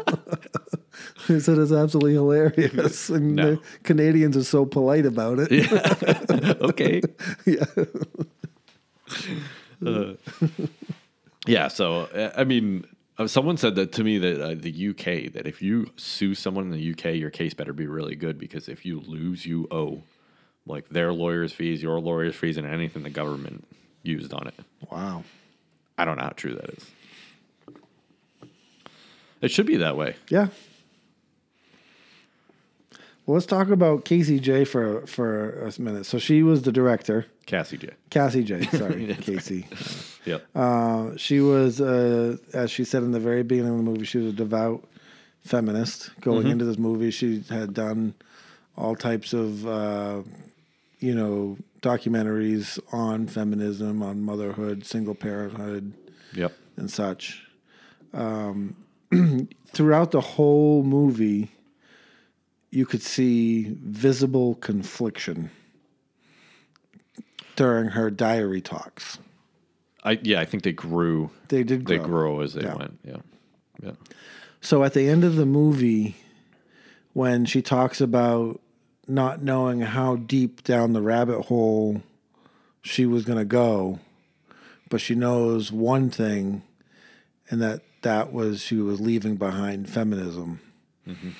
He 1.27 1.39
said 1.41 1.59
it's 1.59 1.73
absolutely 1.73 2.15
hilarious, 2.15 3.09
and 3.11 3.37
No. 3.37 3.51
the 3.57 3.61
Canadians 3.85 4.37
are 4.37 4.45
so 4.45 4.65
polite 4.67 5.07
about 5.07 5.39
it. 5.41 5.51
okay. 6.63 7.01
Yeah. 7.47 7.65
Uh, 9.85 10.15
yeah. 11.47 11.69
So 11.69 12.09
I 12.37 12.45
mean, 12.45 12.85
someone 13.27 13.57
said 13.57 13.75
that 13.75 13.93
to 13.93 14.05
me 14.05 14.19
that 14.19 14.41
uh, 14.41 14.55
the 14.55 14.89
UK 14.91 15.33
that 15.33 15.47
if 15.47 15.61
you 15.61 15.91
sue 15.97 16.35
someone 16.35 16.65
in 16.65 16.71
the 16.71 16.93
UK, 16.93 17.17
your 17.17 17.31
case 17.31 17.55
better 17.55 17.73
be 17.73 17.87
really 17.87 18.15
good 18.15 18.39
because 18.39 18.69
if 18.69 18.87
you 18.87 19.01
lose, 19.01 19.45
you 19.45 19.67
owe 19.71 20.03
like 20.67 20.89
their 20.91 21.13
lawyers' 21.13 21.53
fees, 21.53 21.83
your 21.83 21.99
lawyers' 22.01 22.37
fees, 22.37 22.57
and 22.57 22.67
anything 22.67 23.03
the 23.03 23.11
government 23.11 23.67
used 24.03 24.33
on 24.33 24.47
it. 24.47 24.55
Wow. 24.91 25.25
I 25.97 26.05
don't 26.05 26.17
know 26.17 26.25
how 26.25 26.31
true 26.31 26.55
that 26.55 26.71
is. 26.71 26.87
It 29.41 29.51
should 29.51 29.67
be 29.67 29.77
that 29.79 29.97
way. 29.97 30.17
Yeah. 30.29 30.49
Well, 33.27 33.35
let's 33.35 33.47
talk 33.47 33.69
about 33.69 34.05
Casey 34.05 34.41
Jaye 34.41 34.67
for 34.67 35.07
for 35.07 35.67
a 35.67 35.81
minute. 35.81 36.07
So 36.07 36.19
she 36.19 36.43
was 36.43 36.63
the 36.63 36.73
director. 36.73 37.27
Cassie 37.47 37.79
Jaye. 37.79 37.95
Cassie 38.11 38.45
Jaye. 38.45 38.71
Sorry, 38.77 39.15
Casey. 39.21 39.67
Yep. 40.29 40.47
Uh, 40.55 41.17
she 41.17 41.41
was, 41.41 41.81
uh, 41.81 42.37
as 42.53 42.71
she 42.71 42.85
said 42.85 43.03
in 43.03 43.13
the 43.13 43.21
very 43.21 43.43
beginning 43.43 43.73
of 43.73 43.79
the 43.79 43.83
movie, 43.83 44.05
she 44.05 44.19
was 44.19 44.35
a 44.35 44.37
devout 44.37 44.85
feminist. 45.41 46.11
Going 46.21 46.47
into 46.47 46.65
this 46.65 46.79
movie, 46.79 47.11
she 47.11 47.43
had 47.49 47.73
done 47.73 48.15
all 48.77 48.95
types 48.95 49.33
of, 49.33 49.67
uh, 49.67 50.23
you 51.01 51.15
know, 51.15 51.57
documentaries 51.81 52.79
on 52.93 53.27
feminism, 53.27 54.03
on 54.03 54.21
motherhood, 54.21 54.85
single 54.85 55.15
parenthood, 55.15 55.95
yep. 56.35 56.53
and 56.77 56.91
such. 56.91 57.47
Um, 58.13 58.77
throughout 59.67 60.11
the 60.11 60.21
whole 60.21 60.83
movie, 60.83 61.51
you 62.71 62.85
could 62.85 63.03
see 63.03 63.75
visible 63.83 64.57
confliction 64.57 65.51
during 67.57 67.89
her 67.89 68.11
diary 68.11 68.61
talks. 68.61 69.19
I 70.09 70.19
yeah, 70.23 70.41
I 70.41 70.45
think 70.45 70.63
they 70.63 70.73
grew. 70.73 71.31
They 71.49 71.63
did 71.63 71.87
They 71.87 71.99
grow. 71.99 72.07
grow 72.07 72.41
as 72.41 72.55
they 72.55 72.63
Yeah. 72.63 72.75
went. 72.75 72.99
Yeah. 73.05 73.17
Yeah. 73.83 73.93
So 74.61 74.83
at 74.85 74.95
the 74.95 75.09
end 75.09 75.23
of 75.25 75.37
the 75.37 75.47
movie, 75.47 76.17
when 77.13 77.45
she 77.45 77.63
talks 77.63 78.01
about 78.01 78.61
not 79.07 79.43
knowing 79.43 79.81
how 79.81 80.17
deep 80.17 80.63
down 80.65 80.93
the 80.93 81.03
rabbit 81.03 81.43
hole 81.47 82.03
she 82.83 83.07
was 83.07 83.25
going 83.25 83.39
to 83.39 83.45
go, 83.45 83.99
but 84.89 85.01
she 85.01 85.15
knows 85.15 85.71
one 85.73 86.11
thing, 86.11 86.63
and 87.51 87.61
that 87.63 87.83
that 88.03 88.33
was 88.33 88.61
she 88.63 88.77
was 88.77 89.01
leaving 89.01 89.37
behind 89.37 89.89
feminism. 89.91 90.61
Mm-hmm. 91.07 91.31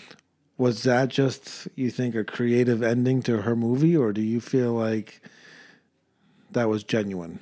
Was 0.57 0.83
that 0.83 1.09
just 1.09 1.69
you 1.77 1.91
think 1.91 2.15
a 2.15 2.25
creative 2.25 2.83
ending 2.83 3.23
to 3.23 3.43
her 3.43 3.55
movie, 3.57 3.97
or 3.97 4.13
do 4.13 4.21
you 4.23 4.41
feel 4.41 4.73
like 4.73 5.21
that 6.51 6.69
was 6.69 6.83
genuine? 6.85 7.39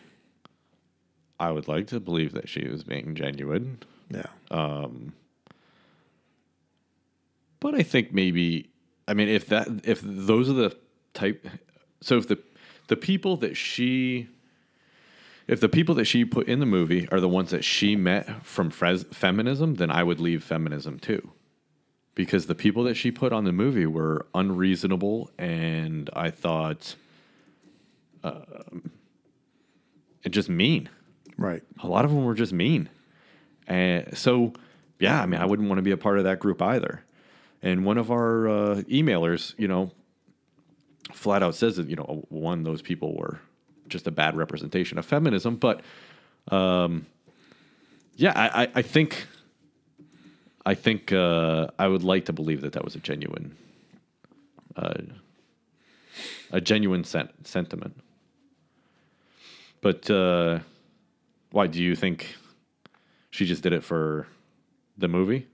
I 1.40 1.50
would 1.52 1.68
like 1.68 1.88
to 1.88 2.00
believe 2.00 2.32
that 2.32 2.48
she 2.48 2.68
was 2.68 2.84
being 2.84 3.14
genuine. 3.14 3.80
Yeah. 4.10 4.26
But 7.60 7.74
I 7.74 7.82
think 7.82 8.12
maybe 8.12 8.70
I 9.08 9.14
mean 9.14 9.28
if 9.28 9.46
that 9.48 9.68
if 9.84 10.00
those 10.02 10.48
are 10.50 10.54
the 10.54 10.76
type 11.14 11.46
so 12.00 12.18
if 12.18 12.28
the 12.28 12.38
the 12.88 12.96
people 12.96 13.36
that 13.38 13.56
she 13.56 14.28
if 15.48 15.60
the 15.60 15.68
people 15.68 15.94
that 15.96 16.06
she 16.06 16.24
put 16.24 16.48
in 16.48 16.60
the 16.60 16.66
movie 16.66 17.08
are 17.10 17.20
the 17.20 17.28
ones 17.28 17.50
that 17.50 17.64
she 17.64 17.96
met 17.96 18.44
from 18.46 18.70
fres- 18.70 19.04
feminism, 19.12 19.76
then 19.76 19.90
I 19.90 20.02
would 20.02 20.20
leave 20.20 20.44
feminism 20.44 20.98
too. 20.98 21.32
Because 22.14 22.46
the 22.46 22.54
people 22.54 22.84
that 22.84 22.94
she 22.96 23.10
put 23.10 23.32
on 23.32 23.44
the 23.44 23.52
movie 23.52 23.86
were 23.86 24.26
unreasonable 24.34 25.30
and 25.38 26.10
I 26.14 26.30
thought 26.30 26.96
um, 28.24 28.90
and 30.24 30.34
just 30.34 30.48
mean. 30.48 30.88
Right. 31.36 31.62
A 31.82 31.86
lot 31.86 32.04
of 32.04 32.10
them 32.10 32.24
were 32.24 32.34
just 32.34 32.52
mean. 32.52 32.88
And 33.66 34.16
so, 34.16 34.52
yeah, 34.98 35.20
I 35.20 35.26
mean, 35.26 35.40
I 35.40 35.46
wouldn't 35.46 35.68
want 35.68 35.78
to 35.78 35.82
be 35.82 35.90
a 35.90 35.96
part 35.96 36.18
of 36.18 36.24
that 36.24 36.38
group 36.38 36.62
either. 36.62 37.02
And 37.62 37.84
one 37.84 37.98
of 37.98 38.10
our 38.10 38.48
uh, 38.48 38.74
emailers, 38.82 39.54
you 39.58 39.68
know, 39.68 39.90
flat 41.12 41.42
out 41.42 41.54
says 41.54 41.76
that, 41.76 41.88
you 41.88 41.96
know, 41.96 42.24
one, 42.28 42.62
those 42.62 42.82
people 42.82 43.14
were 43.16 43.40
just 43.88 44.06
a 44.06 44.10
bad 44.10 44.36
representation 44.36 44.98
of 44.98 45.04
feminism. 45.04 45.56
But 45.56 45.82
um, 46.48 47.06
yeah, 48.14 48.32
I, 48.34 48.68
I, 48.74 48.82
think, 48.82 49.26
I 50.64 50.74
think 50.74 51.12
uh, 51.12 51.68
I 51.78 51.88
would 51.88 52.02
like 52.02 52.26
to 52.26 52.32
believe 52.32 52.62
that 52.62 52.72
that 52.74 52.84
was 52.84 52.94
a 52.94 53.00
genuine, 53.00 53.56
uh, 54.76 54.94
a 56.50 56.60
genuine 56.60 57.04
sen- 57.04 57.28
sentiment. 57.44 58.00
But 59.80 60.10
uh, 60.10 60.60
why 61.56 61.66
do 61.66 61.82
you 61.82 61.96
think 61.96 62.36
she 63.30 63.46
just 63.46 63.62
did 63.62 63.72
it 63.72 63.82
for 63.82 64.26
the 64.98 65.08
movie? 65.08 65.46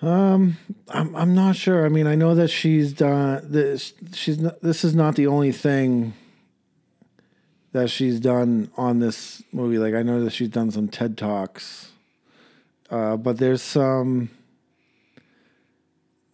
Um, 0.00 0.56
I'm 0.88 1.14
I'm 1.14 1.34
not 1.34 1.56
sure. 1.56 1.84
I 1.84 1.90
mean, 1.90 2.06
I 2.06 2.14
know 2.14 2.34
that 2.34 2.48
she's 2.48 2.94
done 2.94 3.52
this. 3.52 3.92
She's 4.14 4.38
not, 4.38 4.62
this 4.62 4.82
is 4.82 4.94
not 4.94 5.14
the 5.14 5.26
only 5.26 5.52
thing 5.52 6.14
that 7.72 7.90
she's 7.90 8.18
done 8.18 8.70
on 8.78 8.98
this 8.98 9.42
movie. 9.52 9.76
Like 9.78 9.92
I 9.92 10.02
know 10.02 10.24
that 10.24 10.32
she's 10.32 10.48
done 10.48 10.70
some 10.70 10.88
TED 10.88 11.18
talks, 11.18 11.92
uh, 12.88 13.18
but 13.18 13.36
there's 13.36 13.60
some 13.60 14.30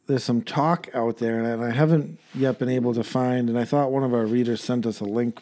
there's 0.07 0.25
some 0.25 0.43
talk 0.43 0.89
out 0.95 1.19
there, 1.19 1.41
and 1.41 1.65
I 1.65 1.71
haven't 1.73 2.21
yet 2.35 2.61
been 2.61 2.69
able 2.69 2.95
to 2.95 3.03
find. 3.03 3.49
And 3.49 3.59
I 3.59 3.65
thought 3.65 3.91
one 3.91 4.05
of 4.05 4.15
our 4.15 4.27
readers 4.27 4.63
sent 4.63 4.87
us 4.87 5.01
a 5.01 5.05
link 5.05 5.41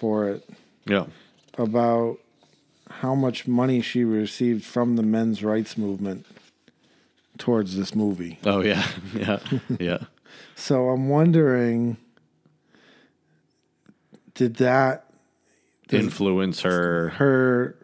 for 0.00 0.28
it 0.30 0.48
Yeah. 0.86 1.04
about 1.58 2.16
how 2.88 3.14
much 3.14 3.46
money 3.46 3.82
she 3.82 4.02
received 4.02 4.64
from 4.64 4.96
the 4.96 5.02
men's 5.02 5.44
rights 5.44 5.76
movement 5.78 6.24
towards 7.38 7.76
this 7.76 7.94
movie. 7.94 8.38
Oh 8.44 8.62
yeah, 8.62 8.86
yeah, 9.14 9.38
yeah. 9.78 9.98
So 10.56 10.88
I'm 10.88 11.08
wondering, 11.10 11.98
did 14.34 14.56
that 14.56 15.06
Influence 15.90 16.62
her. 16.62 17.10
her 17.10 17.76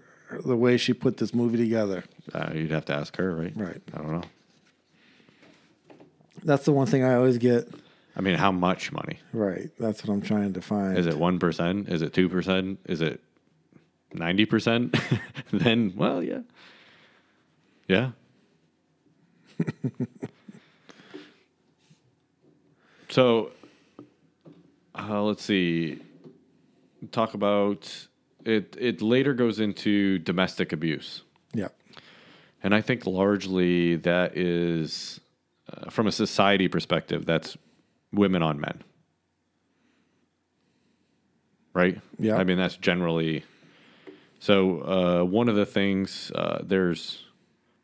the 0.44 0.56
way 0.56 0.76
she 0.76 0.92
put 0.94 1.16
this 1.18 1.34
movie 1.34 1.56
together? 1.58 2.04
Uh, 2.32 2.50
you'd 2.54 2.70
have 2.70 2.84
to 2.86 2.94
ask 2.94 3.16
her, 3.16 3.34
right? 3.34 3.52
Right. 3.56 3.80
I 3.94 3.98
don't 3.98 4.12
know. 4.12 4.22
That's 6.44 6.64
the 6.64 6.72
one 6.72 6.86
thing 6.86 7.02
I 7.04 7.14
always 7.14 7.38
get 7.38 7.68
I 8.16 8.22
mean, 8.22 8.34
how 8.34 8.50
much 8.50 8.92
money? 8.92 9.18
right. 9.32 9.70
That's 9.78 10.02
what 10.02 10.12
I'm 10.12 10.22
trying 10.22 10.54
to 10.54 10.62
find. 10.62 10.96
Is 10.96 11.06
it 11.06 11.18
one 11.18 11.38
percent? 11.38 11.88
Is 11.88 12.00
it 12.02 12.14
two 12.14 12.28
percent? 12.28 12.78
Is 12.86 13.02
it 13.02 13.20
ninety 14.14 14.46
percent? 14.46 14.96
then, 15.52 15.92
well, 15.94 16.22
yeah, 16.22 16.40
yeah. 17.88 18.12
so, 23.10 23.50
uh, 24.94 25.22
let's 25.22 25.44
see. 25.44 26.00
Talk 27.12 27.34
about 27.34 28.08
it. 28.46 28.76
It 28.80 29.02
later 29.02 29.34
goes 29.34 29.60
into 29.60 30.18
domestic 30.20 30.72
abuse. 30.72 31.22
Yeah. 31.52 31.68
And 32.62 32.74
I 32.74 32.80
think 32.80 33.06
largely 33.06 33.96
that 33.96 34.36
is, 34.36 35.20
uh, 35.72 35.90
from 35.90 36.06
a 36.06 36.12
society 36.12 36.68
perspective, 36.68 37.26
that's 37.26 37.56
women 38.12 38.42
on 38.42 38.60
men. 38.60 38.82
Right? 41.72 42.00
Yeah. 42.18 42.36
I 42.36 42.44
mean, 42.44 42.56
that's 42.56 42.76
generally. 42.76 43.44
So, 44.38 44.80
uh, 44.80 45.24
one 45.24 45.48
of 45.48 45.56
the 45.56 45.66
things, 45.66 46.30
uh, 46.34 46.62
there's, 46.62 47.24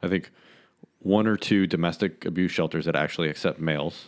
I 0.03 0.09
think, 0.09 0.31
one 1.01 1.27
or 1.27 1.37
two 1.37 1.67
domestic 1.67 2.25
abuse 2.25 2.53
shelters 2.53 2.85
that 2.85 2.97
actually 2.97 3.29
accept 3.29 3.59
males. 3.59 4.07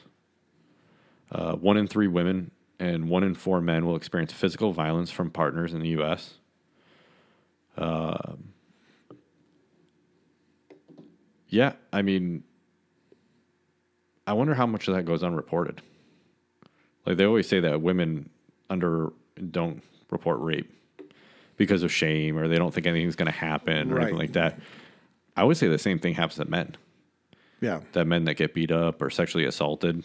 Uh, 1.31 1.55
one 1.55 1.77
in 1.77 1.87
three 1.87 2.07
women 2.07 2.51
and 2.79 3.09
one 3.09 3.25
in 3.25 3.35
four 3.35 3.61
men 3.61 3.87
will 3.87 3.97
experience 3.97 4.33
physical 4.33 4.73
violence 4.73 5.11
from 5.11 5.31
partners 5.31 5.75
in 5.75 5.81
the 5.81 5.89
U.S. 5.89 6.35
Yeah, 11.55 11.75
I 11.93 12.03
mean, 12.03 12.43
I 14.27 14.33
wonder 14.33 14.55
how 14.55 14.67
much 14.67 14.89
of 14.89 14.97
that 14.97 15.05
goes 15.05 15.23
unreported. 15.23 15.83
Like 17.07 17.17
they 17.17 17.25
always 17.25 17.49
say 17.49 17.61
that 17.61 17.83
women 17.83 18.31
under 18.71 19.13
don't 19.51 19.83
report 20.11 20.41
rape 20.41 20.71
because 21.57 21.83
of 21.83 21.93
shame 21.93 22.39
or 22.39 22.49
they 22.49 22.57
don't 22.57 22.73
think 22.73 22.87
anything's 22.87 23.17
going 23.17 23.31
to 23.31 23.33
happen 23.33 23.93
or 23.93 24.01
anything 24.01 24.19
like 24.19 24.33
that. 24.33 24.59
I 25.37 25.45
would 25.45 25.57
say 25.57 25.69
the 25.69 25.79
same 25.79 25.99
thing 25.99 26.15
happens 26.15 26.37
to 26.37 26.45
men. 26.45 26.77
Yeah. 27.61 27.81
that 27.93 28.07
men 28.07 28.25
that 28.25 28.35
get 28.35 28.53
beat 28.53 28.71
up 28.71 29.01
or 29.01 29.09
sexually 29.09 29.47
assaulted, 29.47 30.05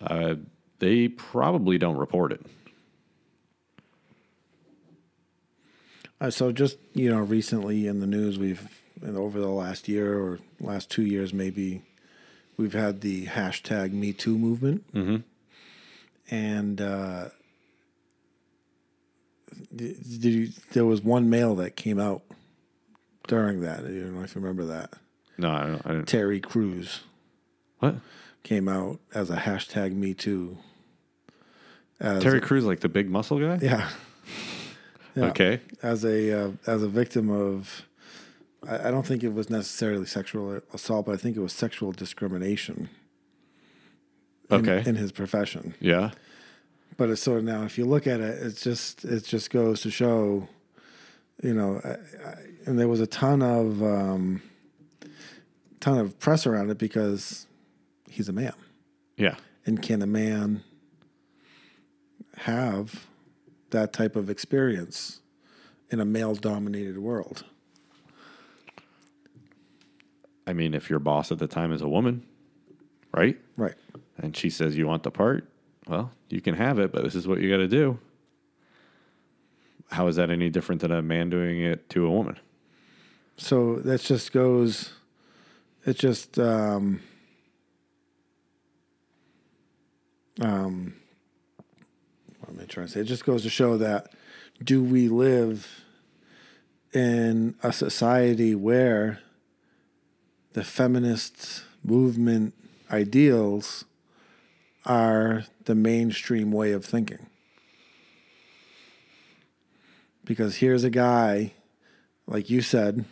uh, 0.00 0.34
they 0.78 1.08
probably 1.08 1.78
don't 1.78 1.96
report 1.96 2.32
it. 2.32 2.44
Uh, 6.20 6.30
so 6.30 6.52
just 6.52 6.76
you 6.92 7.10
know, 7.10 7.18
recently 7.18 7.86
in 7.86 8.00
the 8.00 8.06
news, 8.06 8.38
we've 8.38 8.68
and 9.02 9.16
over 9.16 9.40
the 9.40 9.48
last 9.48 9.88
year 9.88 10.18
or 10.18 10.38
last 10.60 10.90
two 10.90 11.02
years, 11.02 11.32
maybe 11.32 11.82
we've 12.56 12.72
had 12.72 13.00
the 13.00 13.26
hashtag 13.26 13.92
Me 13.92 14.12
Too 14.12 14.38
movement, 14.38 14.92
mm-hmm. 14.92 15.16
And 16.30 16.80
uh, 16.80 17.28
did, 19.74 19.96
did 20.20 20.24
you, 20.32 20.48
there 20.72 20.84
was 20.84 21.02
one 21.02 21.30
male 21.30 21.54
that 21.56 21.76
came 21.76 21.98
out 22.00 22.22
during 23.28 23.60
that. 23.62 23.80
I 23.80 23.82
don't 23.82 24.14
know 24.16 24.22
if 24.22 24.34
you 24.34 24.40
remember 24.40 24.64
that. 24.66 24.92
No, 25.38 25.50
I 25.50 25.66
don't. 25.66 25.86
I 25.86 25.88
didn't. 25.90 26.06
Terry 26.08 26.40
Crews 26.40 27.00
What? 27.78 27.96
came 28.42 28.68
out 28.68 29.00
as 29.14 29.30
a 29.30 29.36
hashtag 29.36 29.92
Me 29.94 30.14
Too. 30.14 30.58
Terry 32.00 32.40
Crews, 32.40 32.64
like 32.64 32.80
the 32.80 32.88
big 32.88 33.08
muscle 33.10 33.38
guy? 33.38 33.58
yeah. 33.62 33.88
Yeah. 35.16 35.26
Okay. 35.26 35.60
as 35.80 36.04
a 36.04 36.46
uh, 36.46 36.50
as 36.66 36.82
a 36.82 36.88
victim 36.88 37.30
of 37.30 37.84
I, 38.68 38.88
I 38.88 38.90
don't 38.90 39.06
think 39.06 39.22
it 39.22 39.32
was 39.32 39.48
necessarily 39.48 40.06
sexual 40.06 40.60
assault, 40.72 41.06
but 41.06 41.12
I 41.12 41.18
think 41.18 41.36
it 41.36 41.40
was 41.40 41.52
sexual 41.52 41.92
discrimination 41.92 42.88
in, 42.88 42.88
Okay. 44.50 44.82
in 44.86 44.94
his 44.96 45.10
profession. 45.12 45.74
yeah. 45.80 46.10
But 46.96 47.10
it's 47.10 47.22
sort 47.22 47.38
of 47.38 47.44
now, 47.44 47.64
if 47.64 47.76
you 47.76 47.86
look 47.86 48.06
at 48.06 48.20
it, 48.20 48.38
it's 48.42 48.62
just 48.62 49.04
it 49.04 49.24
just 49.24 49.50
goes 49.50 49.80
to 49.80 49.90
show, 49.90 50.46
you 51.42 51.52
know, 51.52 51.80
I, 51.84 51.88
I, 52.28 52.34
and 52.66 52.78
there 52.78 52.86
was 52.86 53.00
a 53.00 53.06
ton 53.06 53.42
of 53.42 53.82
um, 53.82 54.40
ton 55.80 55.98
of 55.98 56.18
press 56.20 56.46
around 56.46 56.70
it 56.70 56.78
because 56.78 57.46
he's 58.08 58.28
a 58.28 58.32
man, 58.32 58.52
Yeah. 59.16 59.34
and 59.66 59.82
can 59.82 60.02
a 60.02 60.06
man 60.06 60.62
have 62.36 63.06
that 63.70 63.92
type 63.92 64.14
of 64.14 64.30
experience 64.30 65.20
in 65.90 65.98
a 65.98 66.04
male 66.04 66.36
dominated 66.36 66.98
world? 66.98 67.44
I 70.46 70.52
mean, 70.52 70.74
if 70.74 70.90
your 70.90 70.98
boss 70.98 71.32
at 71.32 71.38
the 71.38 71.46
time 71.48 71.72
is 71.72 71.80
a 71.82 71.88
woman, 71.88 72.22
right? 73.12 73.36
Right. 73.56 73.74
And 74.18 74.36
she 74.36 74.50
says 74.50 74.76
you 74.76 74.86
want 74.86 75.02
the 75.02 75.10
part, 75.10 75.48
well, 75.86 76.12
you 76.28 76.40
can 76.40 76.54
have 76.54 76.78
it, 76.78 76.92
but 76.92 77.02
this 77.02 77.14
is 77.14 77.26
what 77.26 77.40
you 77.40 77.50
got 77.50 77.58
to 77.58 77.68
do. 77.68 77.98
How 79.90 80.06
is 80.06 80.16
that 80.16 80.30
any 80.30 80.50
different 80.50 80.80
than 80.80 80.90
a 80.90 81.02
man 81.02 81.30
doing 81.30 81.60
it 81.60 81.88
to 81.90 82.06
a 82.06 82.10
woman? 82.10 82.38
So 83.36 83.76
that 83.76 84.00
just 84.00 84.32
goes. 84.32 84.92
It 85.84 85.98
just 85.98 86.38
um, 86.38 87.00
um, 90.40 90.94
what 92.40 92.50
am 92.50 92.60
I 92.60 92.64
trying 92.64 92.86
to 92.86 92.92
say? 92.92 93.00
It 93.00 93.04
just 93.04 93.24
goes 93.24 93.42
to 93.42 93.50
show 93.50 93.76
that 93.78 94.12
do 94.62 94.82
we 94.82 95.08
live 95.08 95.84
in 96.92 97.54
a 97.62 97.72
society 97.72 98.54
where 98.54 99.20
the 100.52 100.64
feminist 100.64 101.64
movement 101.82 102.54
ideals 102.90 103.84
are 104.84 105.44
the 105.64 105.74
mainstream 105.74 106.52
way 106.52 106.72
of 106.72 106.84
thinking? 106.84 107.26
Because 110.24 110.56
here's 110.56 110.84
a 110.84 110.90
guy, 110.90 111.52
like 112.26 112.48
you 112.50 112.62
said, 112.62 113.04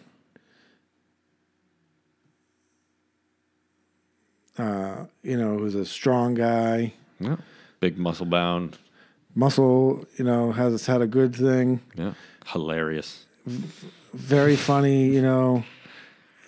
uh, 4.58 5.04
you 5.22 5.36
know, 5.36 5.58
who's 5.58 5.74
a 5.74 5.84
strong 5.84 6.34
guy, 6.34 6.92
Yeah. 7.20 7.36
Big 7.80 7.98
muscle 7.98 8.26
bound. 8.26 8.78
muscle, 9.34 10.04
you 10.18 10.24
know, 10.24 10.52
has 10.52 10.86
had 10.86 11.00
a 11.02 11.06
good 11.06 11.34
thing, 11.34 11.80
Yeah. 11.96 12.14
Hilarious. 12.46 13.26
very 14.14 14.56
funny, 14.56 15.06
you 15.12 15.20
know, 15.22 15.64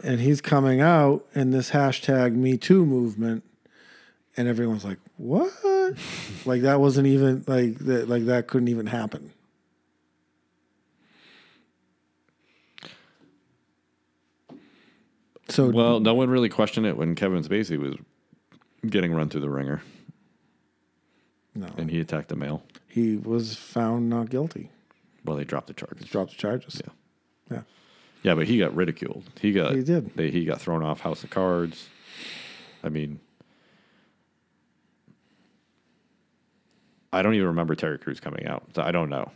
and 0.03 0.21
he's 0.21 0.41
coming 0.41 0.81
out 0.81 1.25
in 1.35 1.51
this 1.51 1.71
hashtag 1.71 2.35
Me 2.35 2.57
Too 2.57 2.85
movement, 2.87 3.43
and 4.37 4.49
everyone's 4.49 4.85
like, 4.85 4.99
"What?" 5.17 5.53
like 6.45 6.63
that 6.63 6.81
wasn't 6.81 7.07
even 7.07 7.45
like 7.47 7.79
that. 7.81 8.09
Like 8.09 8.27
that 8.27 8.47
couldn't 8.47 8.69
even 8.69 8.87
happen. 8.87 9.33
So 15.49 15.69
Well, 15.71 16.01
no 16.01 16.15
one 16.15 16.31
really 16.31 16.49
questioned 16.49 16.87
it 16.87 16.97
when 16.97 17.15
Kevin 17.15 17.43
Spacey 17.45 17.79
was 17.79 17.95
getting 18.89 19.13
run 19.13 19.29
through 19.29 19.43
the 19.43 19.51
ringer 19.51 19.83
no, 21.55 21.69
and 21.77 21.91
he 21.91 22.01
attacked 22.01 22.33
a 22.33 22.37
male. 22.37 22.63
he 22.89 23.17
was 23.17 23.55
found 23.55 24.11
not 24.11 24.31
guilty. 24.31 24.71
Well, 25.25 25.37
they 25.37 25.45
dropped 25.45 25.69
the 25.69 25.75
charges. 25.75 26.07
Dropped 26.09 26.33
the 26.33 26.37
charges. 26.37 26.83
Yeah. 26.85 26.93
Yeah. 27.51 27.63
Yeah, 28.23 28.35
but 28.35 28.47
he 28.47 28.59
got 28.59 28.75
ridiculed. 28.75 29.25
He 29.41 29.53
got 29.53 29.75
He 29.75 29.83
did. 29.83 30.15
They, 30.17 30.31
he 30.31 30.45
got 30.45 30.61
thrown 30.61 30.83
off 30.83 31.01
House 31.01 31.23
of 31.25 31.31
Cards. 31.31 31.89
I 32.83 32.89
mean, 32.89 33.21
I 37.15 37.23
don't 37.23 37.35
even 37.35 37.47
remember 37.47 37.75
Terry 37.75 37.99
Crews 37.99 38.21
coming 38.21 38.47
out. 38.47 38.65
So 38.75 38.83
I 38.83 38.91
don't 38.93 39.09
know. 39.09 39.31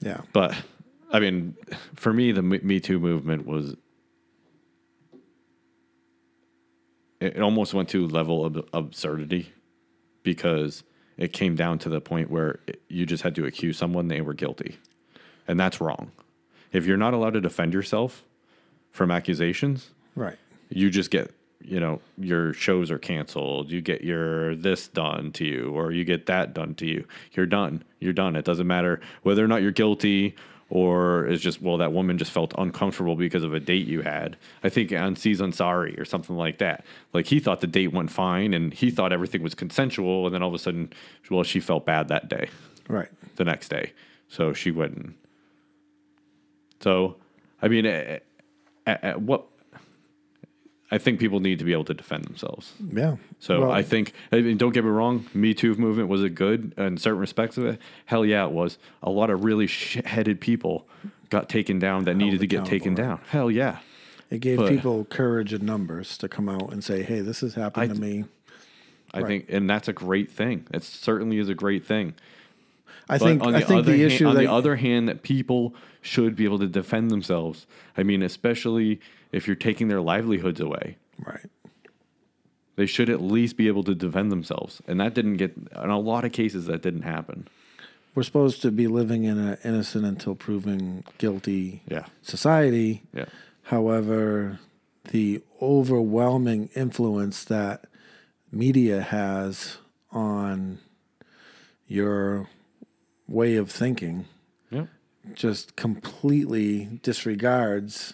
Yeah. 0.00 0.20
But 0.32 0.54
I 1.12 1.20
mean, 1.20 1.56
for 1.94 2.12
me, 2.12 2.32
the 2.32 2.42
Me 2.42 2.80
Too 2.80 2.98
movement 2.98 3.46
was. 3.46 3.74
It 7.20 7.36
it 7.36 7.40
almost 7.40 7.74
went 7.74 7.88
to 7.90 8.06
level 8.06 8.44
of 8.44 8.62
absurdity 8.72 9.52
because 10.22 10.84
it 11.16 11.32
came 11.32 11.54
down 11.54 11.78
to 11.80 11.88
the 11.88 12.00
point 12.00 12.30
where 12.30 12.60
you 12.88 13.06
just 13.06 13.22
had 13.22 13.34
to 13.36 13.46
accuse 13.46 13.78
someone 13.78 14.08
they 14.08 14.20
were 14.20 14.34
guilty. 14.34 14.78
And 15.46 15.58
that's 15.60 15.80
wrong. 15.80 16.10
If 16.72 16.86
you're 16.86 16.96
not 16.96 17.14
allowed 17.14 17.34
to 17.34 17.40
defend 17.40 17.72
yourself 17.72 18.24
from 18.90 19.10
accusations, 19.10 19.90
Right. 20.16 20.36
you 20.70 20.90
just 20.90 21.10
get 21.10 21.30
you 21.64 21.80
know 21.80 22.00
your 22.18 22.52
shows 22.52 22.90
are 22.90 22.98
canceled 22.98 23.70
you 23.70 23.80
get 23.80 24.02
your 24.04 24.54
this 24.56 24.88
done 24.88 25.32
to 25.32 25.44
you 25.44 25.70
or 25.74 25.92
you 25.92 26.04
get 26.04 26.26
that 26.26 26.52
done 26.54 26.74
to 26.74 26.86
you 26.86 27.04
you're 27.32 27.46
done 27.46 27.82
you're 28.00 28.12
done 28.12 28.36
it 28.36 28.44
doesn't 28.44 28.66
matter 28.66 29.00
whether 29.22 29.44
or 29.44 29.48
not 29.48 29.62
you're 29.62 29.70
guilty 29.72 30.34
or 30.70 31.26
it's 31.26 31.42
just 31.42 31.62
well 31.62 31.76
that 31.78 31.92
woman 31.92 32.18
just 32.18 32.30
felt 32.30 32.52
uncomfortable 32.58 33.16
because 33.16 33.42
of 33.42 33.54
a 33.54 33.60
date 33.60 33.86
you 33.86 34.02
had 34.02 34.36
i 34.62 34.68
think 34.68 34.92
Aziz 34.92 35.40
Ansari 35.40 35.98
or 35.98 36.04
something 36.04 36.36
like 36.36 36.58
that 36.58 36.84
like 37.12 37.26
he 37.26 37.40
thought 37.40 37.60
the 37.60 37.66
date 37.66 37.92
went 37.92 38.10
fine 38.10 38.52
and 38.54 38.72
he 38.74 38.90
thought 38.90 39.12
everything 39.12 39.42
was 39.42 39.54
consensual 39.54 40.26
and 40.26 40.34
then 40.34 40.42
all 40.42 40.48
of 40.48 40.54
a 40.54 40.58
sudden 40.58 40.92
well 41.30 41.42
she 41.44 41.60
felt 41.60 41.86
bad 41.86 42.08
that 42.08 42.28
day 42.28 42.48
Right. 42.88 43.08
the 43.36 43.44
next 43.44 43.68
day. 43.68 43.92
So 44.28 44.52
she 44.52 44.70
wouldn't. 44.70 45.14
So, 46.80 47.16
I 47.62 47.68
mean, 47.68 47.86
at, 47.86 48.22
at, 48.86 49.04
at 49.04 49.22
what? 49.22 49.46
I 50.90 50.98
think 50.98 51.18
people 51.18 51.40
need 51.40 51.58
to 51.58 51.64
be 51.64 51.72
able 51.72 51.84
to 51.84 51.94
defend 51.94 52.24
themselves. 52.24 52.74
Yeah. 52.92 53.16
So 53.38 53.62
Well, 53.62 53.72
I 53.72 53.82
think, 53.82 54.12
I 54.30 54.40
mean, 54.40 54.56
don't 54.56 54.72
get 54.72 54.84
me 54.84 54.90
wrong, 54.90 55.26
Me 55.34 55.54
Too 55.54 55.74
movement 55.74 56.08
was 56.08 56.22
it 56.22 56.30
good 56.30 56.74
in 56.76 56.98
certain 56.98 57.20
respects 57.20 57.56
of 57.56 57.64
it? 57.66 57.80
Hell 58.06 58.24
yeah, 58.24 58.44
it 58.44 58.52
was. 58.52 58.78
A 59.02 59.10
lot 59.10 59.30
of 59.30 59.44
really 59.44 59.66
shit-headed 59.66 60.40
people 60.40 60.86
got 61.30 61.48
taken 61.48 61.78
down 61.78 62.04
that 62.04 62.14
needed 62.14 62.40
to 62.40 62.46
get 62.46 62.64
taken 62.64 62.94
down. 62.94 63.20
Hell 63.28 63.50
yeah. 63.50 63.78
it 64.30 64.38
gave 64.40 64.58
but- 64.58 64.70
people 64.70 65.04
courage 65.06 65.52
and 65.52 65.64
numbers 65.64 66.18
to 66.18 66.28
come 66.28 66.48
out 66.48 66.72
and 66.72 66.82
say, 66.84 67.02
"Hey, 67.02 67.20
this 67.20 67.40
has 67.40 67.54
happened 67.54 67.90
I 67.90 67.94
to 67.94 68.00
me." 68.00 68.24
I 69.12 69.22
think, 69.22 69.46
and 69.48 69.70
that's 69.70 69.86
a 69.86 69.92
great 69.92 70.30
thing. 70.30 70.66
It 70.72 70.82
certainly 70.82 71.38
is 71.38 71.48
a 71.48 71.54
great 71.54 71.86
thing. 71.86 72.14
I 73.08 73.18
But 73.18 73.24
think. 73.24 73.42
on 73.42 73.54
I 73.54 73.60
the 73.60 73.66
think 73.66 73.78
other 73.80 73.92
the 73.92 73.98
hand, 73.98 74.12
issue 74.12 74.26
on 74.26 74.34
that 74.34 74.40
the 74.40 74.50
other 74.50 74.76
hand, 74.76 75.08
that 75.08 75.22
people 75.22 75.74
should 76.00 76.34
be 76.36 76.44
able 76.44 76.58
to 76.58 76.66
defend 76.66 77.10
themselves. 77.10 77.66
I 77.96 78.02
mean, 78.02 78.22
especially 78.22 79.00
if 79.32 79.46
you're 79.46 79.56
taking 79.56 79.88
their 79.88 80.00
livelihoods 80.00 80.60
away, 80.60 80.96
right. 81.18 81.50
they 82.76 82.86
should 82.86 83.10
at 83.10 83.20
least 83.20 83.56
be 83.56 83.68
able 83.68 83.84
to 83.84 83.94
defend 83.94 84.32
themselves. 84.32 84.80
And 84.86 85.00
that 85.00 85.14
didn't 85.14 85.36
get 85.36 85.54
in 85.56 85.90
a 85.90 85.98
lot 85.98 86.24
of 86.24 86.32
cases 86.32 86.66
that 86.66 86.82
didn't 86.82 87.02
happen. 87.02 87.46
We're 88.14 88.22
supposed 88.22 88.62
to 88.62 88.70
be 88.70 88.86
living 88.86 89.24
in 89.24 89.38
an 89.38 89.58
innocent 89.64 90.04
until 90.06 90.34
proven 90.36 91.04
guilty 91.18 91.82
Yeah, 91.88 92.06
society. 92.22 93.02
yeah, 93.12 93.24
However, 93.64 94.60
the 95.10 95.42
overwhelming 95.60 96.70
influence 96.76 97.42
that 97.44 97.86
media 98.52 99.00
has 99.02 99.78
on 100.12 100.78
your 101.88 102.48
way 103.28 103.56
of 103.56 103.70
thinking 103.70 104.26
just 105.32 105.74
completely 105.74 107.00
disregards 107.02 108.12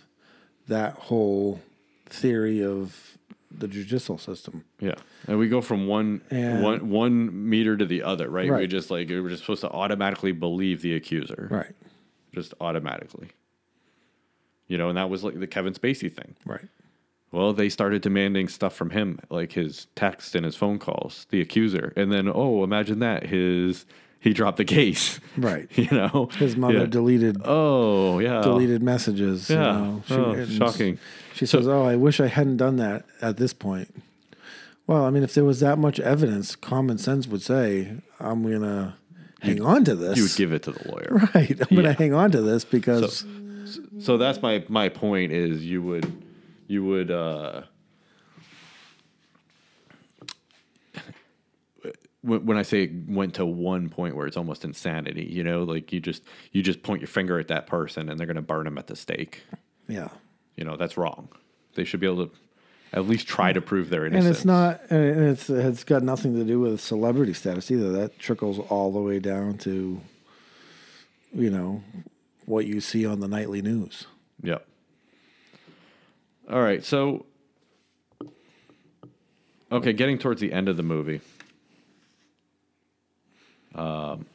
that 0.68 0.92
whole 0.94 1.60
theory 2.06 2.62
of 2.64 3.18
the 3.50 3.66
judicial 3.66 4.16
system. 4.16 4.64
yeah. 4.78 4.94
And 5.26 5.36
we 5.36 5.48
go 5.48 5.60
from 5.60 5.88
one 5.88 6.22
one 6.30 6.88
one 6.88 7.48
meter 7.50 7.76
to 7.76 7.84
the 7.84 8.04
other, 8.04 8.30
right? 8.30 8.44
We 8.44 8.50
Right. 8.50 8.70
just 8.70 8.92
like 8.92 9.08
we're 9.08 9.28
just 9.28 9.42
supposed 9.42 9.62
to 9.62 9.70
automatically 9.70 10.30
believe 10.30 10.82
the 10.82 10.94
accuser, 10.94 11.48
Right. 11.50 11.74
just 12.32 12.54
automatically. 12.60 13.30
You 14.68 14.78
know, 14.78 14.88
and 14.88 14.96
that 14.96 15.10
was 15.10 15.24
like 15.24 15.40
the 15.40 15.48
Kevin 15.48 15.72
Spacey 15.74 16.12
thing. 16.12 16.36
Right. 16.46 16.68
Well, 17.32 17.52
they 17.52 17.68
started 17.70 18.02
demanding 18.02 18.46
stuff 18.46 18.74
from 18.76 18.90
him, 18.90 19.18
like 19.30 19.50
his 19.52 19.88
text 19.96 20.36
and 20.36 20.44
his 20.44 20.54
phone 20.54 20.78
calls, 20.78 21.26
the 21.30 21.40
accuser. 21.40 21.92
And 21.96 22.12
then, 22.12 22.30
oh, 22.32 22.62
imagine 22.62 23.00
that. 23.00 23.26
His 23.26 23.84
he 24.20 24.32
dropped 24.32 24.58
the 24.58 24.64
case. 24.64 25.18
Right. 25.36 25.68
You 25.76 25.88
know? 25.90 26.28
His 26.36 26.56
mother 26.56 26.80
Yeah. 26.80 26.86
deleted 26.86 27.40
Oh, 27.44 28.18
yeah. 28.18 28.42
deleted 28.42 28.82
messages. 28.82 29.48
you 29.48 29.56
Yeah. 29.56 29.72
know. 29.72 30.02
Oh, 30.10 30.44
shocking. 30.46 30.98
She 31.34 31.46
So- 31.46 31.58
says, 31.58 31.68
"Oh, 31.68 31.82
I 31.82 31.96
wish 31.96 32.20
I 32.20 32.26
hadn't 32.26 32.58
done 32.58 32.76
that 32.76 33.04
at 33.22 33.36
this 33.38 33.52
point." 33.54 33.94
Well, 34.86 35.04
I 35.04 35.10
mean, 35.10 35.22
if 35.22 35.32
there 35.34 35.44
was 35.44 35.60
that 35.60 35.78
much 35.78 36.00
evidence, 36.00 36.56
common 36.56 36.98
sense 36.98 37.26
would 37.28 37.42
say, 37.42 37.92
"I'm 38.18 38.42
gonna 38.42 38.96
hang 39.40 39.62
on 39.62 39.84
to 39.84 39.94
this." 39.94 40.16
You 40.18 40.24
would 40.24 40.36
give 40.36 40.52
it 40.52 40.62
to 40.64 40.72
the 40.72 40.88
lawyer. 40.90 41.28
right. 41.34 41.56
I'm 41.70 41.76
gonna 41.76 41.92
hang 41.92 42.12
on 42.12 42.30
to 42.32 42.42
this 42.42 42.64
because 42.64 43.24
So 44.00 44.16
that's 44.18 44.42
my 44.42 44.64
my 44.68 44.88
point 44.88 45.30
is 45.32 45.64
you 45.64 45.80
would 45.82 46.10
you 46.66 46.84
would 46.84 47.10
uh 47.10 47.62
when 52.22 52.44
when 52.46 52.56
I 52.56 52.62
say 52.62 52.84
it 52.84 52.92
went 53.08 53.34
to 53.34 53.46
one 53.46 53.88
point 53.88 54.16
where 54.16 54.26
it's 54.26 54.36
almost 54.36 54.64
insanity, 54.64 55.24
you 55.24 55.42
know, 55.44 55.64
like 55.64 55.92
you 55.92 56.00
just 56.00 56.22
you 56.52 56.62
just 56.62 56.82
point 56.82 57.00
your 57.00 57.08
finger 57.08 57.38
at 57.38 57.48
that 57.48 57.66
person 57.66 58.08
and 58.08 58.18
they're 58.18 58.26
going 58.26 58.36
to 58.36 58.42
burn 58.42 58.64
them 58.64 58.78
at 58.78 58.86
the 58.86 58.96
stake. 58.96 59.42
yeah. 59.88 60.08
You 60.56 60.64
know, 60.64 60.76
that's 60.76 60.96
wrong. 60.96 61.28
They 61.74 61.84
should 61.84 62.00
be 62.00 62.06
able 62.06 62.26
to 62.26 62.32
at 62.92 63.06
least 63.06 63.26
try 63.26 63.52
to 63.52 63.60
prove 63.60 63.88
their 63.88 64.04
innocence. 64.04 64.26
And 64.26 64.36
it's 64.36 64.44
not, 64.44 64.80
and 64.90 65.28
it's 65.28 65.48
it's 65.48 65.84
got 65.84 66.02
nothing 66.02 66.34
to 66.34 66.44
do 66.44 66.60
with 66.60 66.80
celebrity 66.80 67.32
status 67.32 67.70
either. 67.70 67.90
That 67.92 68.18
trickles 68.18 68.58
all 68.58 68.92
the 68.92 69.00
way 69.00 69.20
down 69.20 69.58
to, 69.58 70.00
you 71.32 71.50
know, 71.50 71.82
what 72.46 72.66
you 72.66 72.80
see 72.80 73.06
on 73.06 73.20
the 73.20 73.28
nightly 73.28 73.62
news. 73.62 74.06
Yep. 74.42 74.66
All 76.50 76.60
right, 76.60 76.84
so 76.84 77.26
okay, 79.70 79.92
getting 79.92 80.18
towards 80.18 80.40
the 80.40 80.52
end 80.52 80.68
of 80.68 80.76
the 80.76 80.82
movie. 80.82 81.20
Um, 83.74 84.26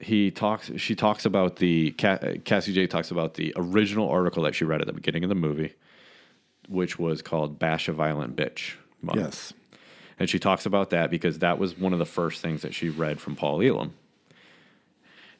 he 0.00 0.30
talks. 0.30 0.70
She 0.76 0.94
talks 0.94 1.24
about 1.24 1.56
the 1.56 1.90
Cassie 1.92 2.74
Jaye 2.74 2.88
talks 2.88 3.10
about 3.10 3.34
the 3.34 3.52
original 3.56 4.08
article 4.08 4.44
that 4.44 4.54
she 4.54 4.64
read 4.64 4.80
at 4.80 4.86
the 4.86 4.92
beginning 4.92 5.24
of 5.24 5.28
the 5.28 5.34
movie, 5.34 5.74
which 6.68 6.98
was 6.98 7.22
called 7.22 7.58
"Bash 7.58 7.88
a 7.88 7.92
Violent 7.92 8.36
Bitch." 8.36 8.74
Month. 9.02 9.18
Yes. 9.18 9.52
And 10.18 10.28
she 10.28 10.38
talks 10.38 10.66
about 10.66 10.90
that 10.90 11.10
because 11.10 11.38
that 11.38 11.58
was 11.58 11.78
one 11.78 11.92
of 11.92 11.98
the 11.98 12.04
first 12.04 12.42
things 12.42 12.62
that 12.62 12.74
she 12.74 12.88
read 12.88 13.20
from 13.20 13.36
Paul 13.36 13.62
Elam. 13.62 13.94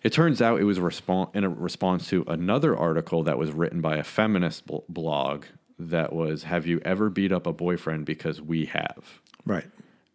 It 0.02 0.12
turns 0.12 0.40
out 0.40 0.60
it 0.60 0.64
was 0.64 0.78
a 0.78 0.82
respon 0.82 1.34
in 1.34 1.42
a 1.42 1.48
response 1.48 2.08
to 2.10 2.24
another 2.28 2.76
article 2.76 3.24
that 3.24 3.36
was 3.36 3.50
written 3.50 3.80
by 3.80 3.96
a 3.96 4.04
feminist 4.04 4.66
bl- 4.66 4.78
blog 4.88 5.46
that 5.78 6.12
was 6.12 6.44
Have 6.44 6.66
you 6.66 6.80
ever 6.84 7.10
beat 7.10 7.32
up 7.32 7.46
a 7.46 7.52
boyfriend 7.52 8.06
because 8.06 8.40
we 8.40 8.66
have? 8.66 9.20
Right. 9.44 9.66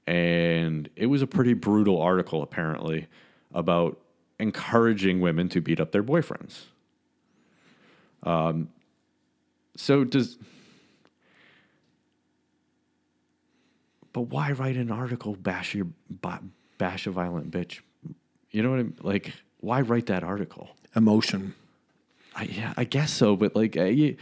And 0.07 0.89
it 0.95 1.05
was 1.07 1.21
a 1.21 1.27
pretty 1.27 1.53
brutal 1.53 2.01
article, 2.01 2.41
apparently, 2.41 3.07
about 3.53 3.99
encouraging 4.39 5.21
women 5.21 5.47
to 5.49 5.61
beat 5.61 5.79
up 5.79 5.91
their 5.91 6.03
boyfriends. 6.03 6.63
Um, 8.23 8.69
so 9.77 10.03
does. 10.03 10.37
But 14.11 14.21
why 14.23 14.51
write 14.51 14.75
an 14.77 14.91
article 14.91 15.35
bash 15.35 15.73
your 15.73 15.87
bash 16.77 17.07
a 17.07 17.11
violent 17.11 17.49
bitch? 17.51 17.79
You 18.51 18.61
know 18.61 18.69
what 18.69 18.79
I 18.79 18.83
mean? 18.83 18.97
Like, 19.01 19.33
why 19.61 19.81
write 19.81 20.05
that 20.07 20.23
article? 20.23 20.69
Emotion. 20.95 21.55
I, 22.35 22.43
yeah, 22.43 22.73
I 22.77 22.83
guess 22.83 23.11
so. 23.11 23.35
But 23.35 23.55
like, 23.55 23.75
you- 23.75 24.17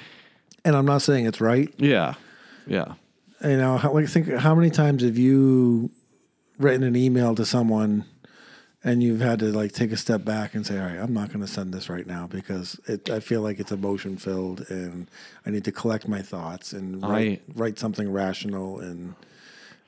And 0.64 0.76
I'm 0.76 0.86
not 0.86 1.02
saying 1.02 1.26
it's 1.26 1.42
right. 1.42 1.74
yeah, 1.78 2.14
yeah, 2.68 2.94
you 3.44 3.58
know, 3.58 3.78
how, 3.78 3.94
like 3.94 4.08
think 4.08 4.32
how 4.34 4.56
many 4.56 4.70
times 4.70 5.04
have 5.04 5.18
you 5.18 5.90
written 6.58 6.84
an 6.84 6.96
email 6.96 7.36
to 7.36 7.46
someone 7.46 8.06
and 8.84 9.04
you've 9.04 9.22
had 9.22 9.40
to 9.40 9.46
like 9.52 9.74
take 9.74 9.92
a 9.92 9.98
step 9.98 10.26
back 10.26 10.56
and 10.56 10.66
say, 10.66 10.78
all 10.80 10.86
right, 10.86 10.98
I'm 10.98 11.14
not 11.14 11.30
going 11.30 11.42
to 11.42 11.48
send 11.48 11.74
this 11.74 11.90
right 11.90 12.06
now 12.06 12.28
because 12.28 12.80
it, 12.88 13.10
I 13.10 13.20
feel 13.20 13.42
like 13.42 13.60
it's 13.60 13.72
emotion 13.72 14.18
filled 14.18 14.66
and 14.70 15.08
I 15.46 15.52
need 15.52 15.66
to 15.66 15.72
collect 15.72 16.08
my 16.08 16.22
thoughts 16.22 16.74
and 16.74 17.02
write, 17.04 17.42
write 17.54 17.78
something 17.78 18.12
rational. 18.12 18.80
And 18.80 19.16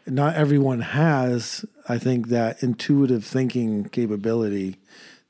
not 0.06 0.36
everyone 0.36 0.82
has, 0.82 1.66
I 1.90 1.98
think, 1.98 2.28
that 2.28 2.62
intuitive 2.62 3.26
thinking 3.26 3.86
capability. 3.86 4.78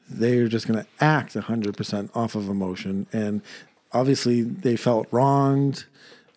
They're 0.10 0.50
just 0.50 0.68
going 0.68 0.80
to 0.80 0.88
act 1.00 1.34
100% 1.34 2.10
off 2.16 2.36
of 2.36 2.50
emotion. 2.50 3.08
And 3.14 3.42
obviously, 3.94 4.42
they 4.42 4.76
felt 4.76 5.08
wronged 5.12 5.86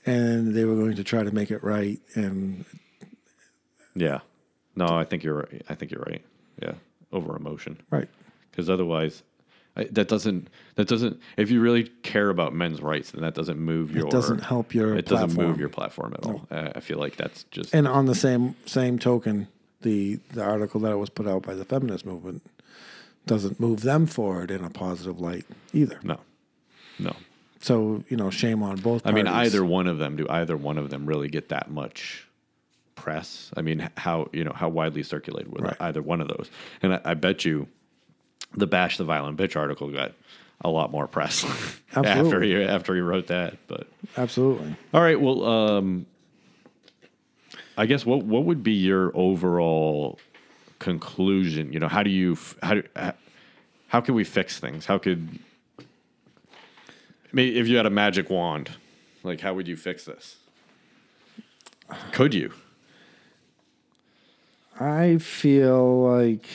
and 0.06 0.54
they 0.54 0.64
were 0.64 0.74
going 0.76 0.96
to 0.96 1.04
try 1.04 1.22
to 1.22 1.30
make 1.32 1.50
it 1.50 1.62
right. 1.62 2.00
And 2.14 2.64
yeah. 3.94 4.20
No, 4.74 4.86
I 4.88 5.04
think 5.04 5.24
you're 5.24 5.38
right. 5.38 5.62
I 5.68 5.74
think 5.74 5.90
you're 5.90 6.02
right. 6.06 6.22
Yeah, 6.62 6.74
over 7.12 7.36
emotion. 7.36 7.78
right, 7.90 8.08
because 8.50 8.70
otherwise 8.70 9.22
I, 9.76 9.84
that 9.92 10.08
doesn't 10.08 10.48
that 10.76 10.88
doesn't 10.88 11.20
if 11.36 11.50
you 11.50 11.60
really 11.60 11.84
care 12.02 12.30
about 12.30 12.54
men's 12.54 12.80
rights 12.80 13.10
then 13.10 13.20
that 13.22 13.34
doesn't 13.34 13.58
move 13.58 13.90
your 13.90 14.08
doesn't 14.08 14.38
help 14.42 14.72
your 14.74 14.96
it 14.96 15.04
doesn't 15.04 15.28
platform. 15.34 15.48
move 15.48 15.60
your 15.60 15.68
platform 15.68 16.14
at 16.14 16.24
all 16.24 16.46
I 16.50 16.72
I 16.76 16.80
feel 16.80 16.98
like 16.98 17.16
that's 17.16 17.42
just 17.50 17.74
and 17.74 17.86
on 17.86 18.06
the 18.06 18.14
same 18.14 18.54
same 18.64 18.98
token, 18.98 19.48
the 19.82 20.18
the 20.32 20.42
article 20.42 20.80
that 20.80 20.96
was 20.96 21.10
put 21.10 21.26
out 21.26 21.42
by 21.42 21.54
the 21.54 21.66
feminist 21.66 22.06
movement 22.06 22.42
doesn't 23.26 23.60
move 23.60 23.82
them 23.82 24.06
forward 24.06 24.50
in 24.50 24.64
a 24.64 24.70
positive 24.70 25.20
light 25.20 25.44
either. 25.74 26.00
no 26.02 26.18
no 26.98 27.14
So 27.60 28.04
you 28.08 28.16
know, 28.16 28.30
shame 28.30 28.62
on 28.62 28.76
both. 28.76 29.06
I 29.06 29.12
mean 29.12 29.26
either 29.26 29.64
one 29.64 29.86
of 29.86 29.98
them 29.98 30.16
do 30.16 30.26
either 30.28 30.56
one 30.56 30.78
of 30.78 30.90
them 30.90 31.06
really 31.06 31.28
get 31.28 31.48
that 31.48 31.70
much 31.70 32.26
press 32.94 33.50
I 33.56 33.60
mean 33.62 33.90
how 33.96 34.28
you 34.32 34.42
know 34.42 34.52
how 34.54 34.68
widely 34.70 35.02
circulated 35.02 35.52
was 35.52 35.62
Right. 35.62 35.76
either 35.80 36.00
one 36.00 36.20
of 36.22 36.28
those 36.28 36.50
and 36.82 36.94
I, 36.94 37.00
I 37.04 37.14
bet 37.14 37.44
you 37.44 37.68
the 38.56 38.66
bash 38.66 38.96
the 38.96 39.04
violent 39.04 39.36
bitch 39.38 39.54
article 39.54 39.90
got 39.90 40.12
a 40.62 40.70
lot 40.70 40.90
more 40.90 41.06
press 41.06 41.44
after 41.94 42.40
he 42.40 42.56
after 42.62 42.94
he 42.94 43.02
wrote 43.02 43.26
that 43.26 43.58
but 43.68 43.86
absolutely. 44.16 44.74
All 44.94 45.02
right. 45.02 45.20
Well, 45.20 45.44
um, 45.44 46.06
I 47.76 47.84
guess 47.86 48.06
what 48.06 48.22
what 48.22 48.44
would 48.44 48.62
be 48.62 48.72
your 48.72 49.12
overall 49.14 50.18
conclusion? 50.78 51.72
You 51.72 51.80
know, 51.80 51.88
how 51.88 52.02
do 52.02 52.10
you 52.10 52.38
how 52.62 52.74
do, 52.74 52.82
how, 53.88 54.00
can 54.00 54.14
we 54.14 54.24
fix 54.24 54.58
things? 54.58 54.86
How 54.86 54.98
could 54.98 55.38
if 57.38 57.68
you 57.68 57.76
had 57.76 57.86
a 57.86 57.90
magic 57.90 58.30
wand, 58.30 58.70
like 59.22 59.40
how 59.40 59.54
would 59.54 59.68
you 59.68 59.76
fix 59.76 60.04
this? 60.04 60.36
Could 62.12 62.34
you? 62.34 62.52
I 64.78 65.18
feel 65.18 66.02
like 66.02 66.46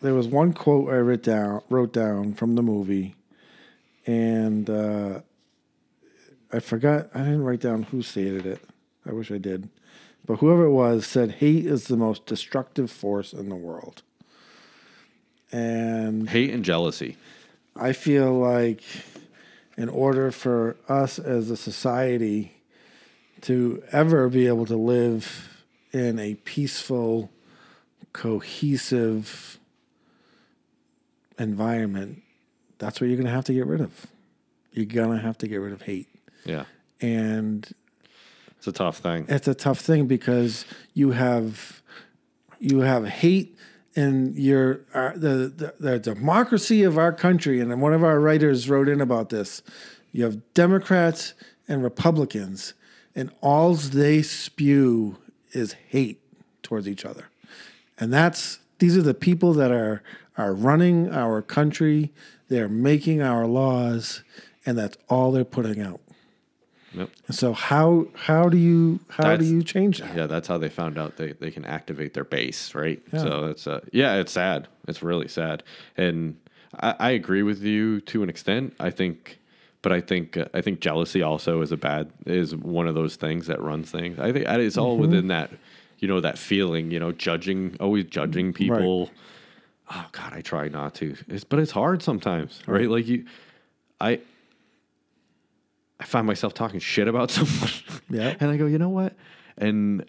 there 0.00 0.14
was 0.14 0.26
one 0.26 0.52
quote 0.52 0.90
I 0.90 0.98
wrote 0.98 1.22
down 1.22 1.62
wrote 1.68 1.92
down 1.92 2.34
from 2.34 2.54
the 2.54 2.62
movie, 2.62 3.14
and 4.06 4.68
uh, 4.68 5.20
I 6.52 6.60
forgot. 6.60 7.08
I 7.14 7.18
didn't 7.18 7.44
write 7.44 7.60
down 7.60 7.84
who 7.84 8.02
stated 8.02 8.46
it. 8.46 8.60
I 9.06 9.12
wish 9.12 9.30
I 9.30 9.38
did, 9.38 9.68
but 10.26 10.36
whoever 10.36 10.64
it 10.64 10.72
was 10.72 11.06
said, 11.06 11.32
"Hate 11.32 11.66
is 11.66 11.84
the 11.84 11.96
most 11.96 12.26
destructive 12.26 12.90
force 12.90 13.32
in 13.32 13.48
the 13.48 13.56
world." 13.56 14.02
And 15.50 16.28
Hate 16.28 16.50
and 16.50 16.64
jealousy. 16.64 17.16
I 17.76 17.92
feel 17.92 18.34
like 18.34 18.82
in 19.78 19.88
order 19.88 20.30
for 20.32 20.76
us 20.88 21.18
as 21.20 21.48
a 21.50 21.56
society 21.56 22.52
to 23.42 23.80
ever 23.92 24.28
be 24.28 24.48
able 24.48 24.66
to 24.66 24.76
live 24.76 25.64
in 25.92 26.18
a 26.18 26.34
peaceful, 26.34 27.30
cohesive 28.12 29.58
environment, 31.38 32.22
that's 32.78 33.00
what 33.00 33.06
you're 33.06 33.16
going 33.16 33.26
to 33.26 33.32
have 33.32 33.44
to 33.44 33.52
get 33.52 33.66
rid 33.66 33.80
of. 33.80 34.06
You're 34.72 34.86
going 34.86 35.16
to 35.16 35.24
have 35.24 35.38
to 35.38 35.48
get 35.48 35.56
rid 35.58 35.72
of 35.72 35.82
hate. 35.82 36.08
Yeah, 36.44 36.64
And 37.00 37.68
it's 38.56 38.66
a 38.66 38.72
tough 38.72 38.98
thing. 38.98 39.26
it's 39.28 39.48
a 39.48 39.54
tough 39.54 39.80
thing 39.80 40.06
because 40.06 40.64
you 40.94 41.10
have 41.10 41.82
you 42.58 42.80
have 42.80 43.06
hate 43.06 43.56
in 43.98 44.32
your 44.36 44.80
uh, 44.94 45.12
the, 45.14 45.52
the 45.56 45.74
the 45.80 45.98
democracy 45.98 46.82
of 46.84 46.96
our 46.96 47.12
country 47.12 47.60
and 47.60 47.82
one 47.82 47.92
of 47.92 48.04
our 48.04 48.20
writers 48.20 48.68
wrote 48.70 48.88
in 48.88 49.00
about 49.00 49.28
this 49.30 49.62
you 50.12 50.22
have 50.24 50.38
democrats 50.54 51.34
and 51.66 51.82
republicans 51.82 52.74
and 53.18 53.32
all 53.40 53.74
they 53.74 54.22
spew 54.22 55.16
is 55.50 55.72
hate 55.88 56.20
towards 56.62 56.86
each 56.86 57.04
other. 57.04 57.24
And 57.98 58.12
that's 58.12 58.60
these 58.78 58.96
are 58.96 59.02
the 59.02 59.14
people 59.14 59.52
that 59.54 59.72
are 59.72 60.02
are 60.36 60.54
running 60.54 61.10
our 61.12 61.42
country 61.42 62.12
they're 62.46 62.68
making 62.68 63.20
our 63.20 63.46
laws 63.46 64.22
and 64.64 64.78
that's 64.78 64.96
all 65.08 65.32
they're 65.32 65.44
putting 65.44 65.82
out 65.82 66.00
Yep. 66.94 67.10
and 67.26 67.36
so 67.36 67.52
how 67.52 68.06
how 68.14 68.48
do 68.48 68.56
you 68.56 69.00
how 69.10 69.36
do 69.36 69.44
you 69.44 69.62
change 69.62 69.98
that? 69.98 70.16
Yeah, 70.16 70.26
that's 70.26 70.48
how 70.48 70.56
they 70.58 70.68
found 70.70 70.96
out 70.98 71.16
they, 71.18 71.32
they 71.32 71.50
can 71.50 71.64
activate 71.64 72.14
their 72.14 72.24
base, 72.24 72.74
right? 72.74 73.00
So 73.12 73.46
it's 73.46 73.66
uh, 73.66 73.80
yeah, 73.92 74.14
it's 74.16 74.32
sad. 74.32 74.68
It's 74.86 75.02
really 75.02 75.28
sad. 75.28 75.62
And 75.96 76.36
I, 76.80 76.94
I 76.98 77.10
agree 77.10 77.42
with 77.42 77.62
you 77.62 78.00
to 78.02 78.22
an 78.22 78.30
extent. 78.30 78.74
I 78.80 78.90
think, 78.90 79.38
but 79.82 79.92
I 79.92 80.00
think 80.00 80.36
uh, 80.38 80.46
I 80.54 80.62
think 80.62 80.80
jealousy 80.80 81.20
also 81.22 81.60
is 81.60 81.72
a 81.72 81.76
bad 81.76 82.10
is 82.24 82.56
one 82.56 82.86
of 82.88 82.94
those 82.94 83.16
things 83.16 83.46
that 83.48 83.60
runs 83.60 83.90
things. 83.90 84.18
I 84.18 84.32
think 84.32 84.46
it's 84.48 84.78
all 84.78 84.92
Mm-hmm. 84.94 85.00
within 85.02 85.28
that, 85.28 85.50
you 85.98 86.08
know, 86.08 86.20
that 86.20 86.38
feeling. 86.38 86.90
You 86.90 87.00
know, 87.00 87.12
judging, 87.12 87.76
always 87.80 88.04
judging 88.06 88.52
people. 88.54 89.10
Oh 89.90 90.06
God, 90.12 90.32
I 90.32 90.40
try 90.40 90.68
not 90.68 90.94
to. 90.96 91.14
It's, 91.28 91.44
but 91.44 91.58
it's 91.58 91.70
hard 91.72 92.02
sometimes, 92.02 92.62
right? 92.66 92.88
Like 92.88 93.06
you, 93.06 93.26
I. 94.00 94.20
I 96.00 96.04
find 96.04 96.26
myself 96.26 96.54
talking 96.54 96.80
shit 96.80 97.08
about 97.08 97.30
someone, 97.36 97.70
Yeah. 98.10 98.34
and 98.40 98.50
I 98.50 98.56
go, 98.56 98.66
you 98.66 98.78
know 98.78 98.88
what, 98.90 99.14
and 99.56 100.04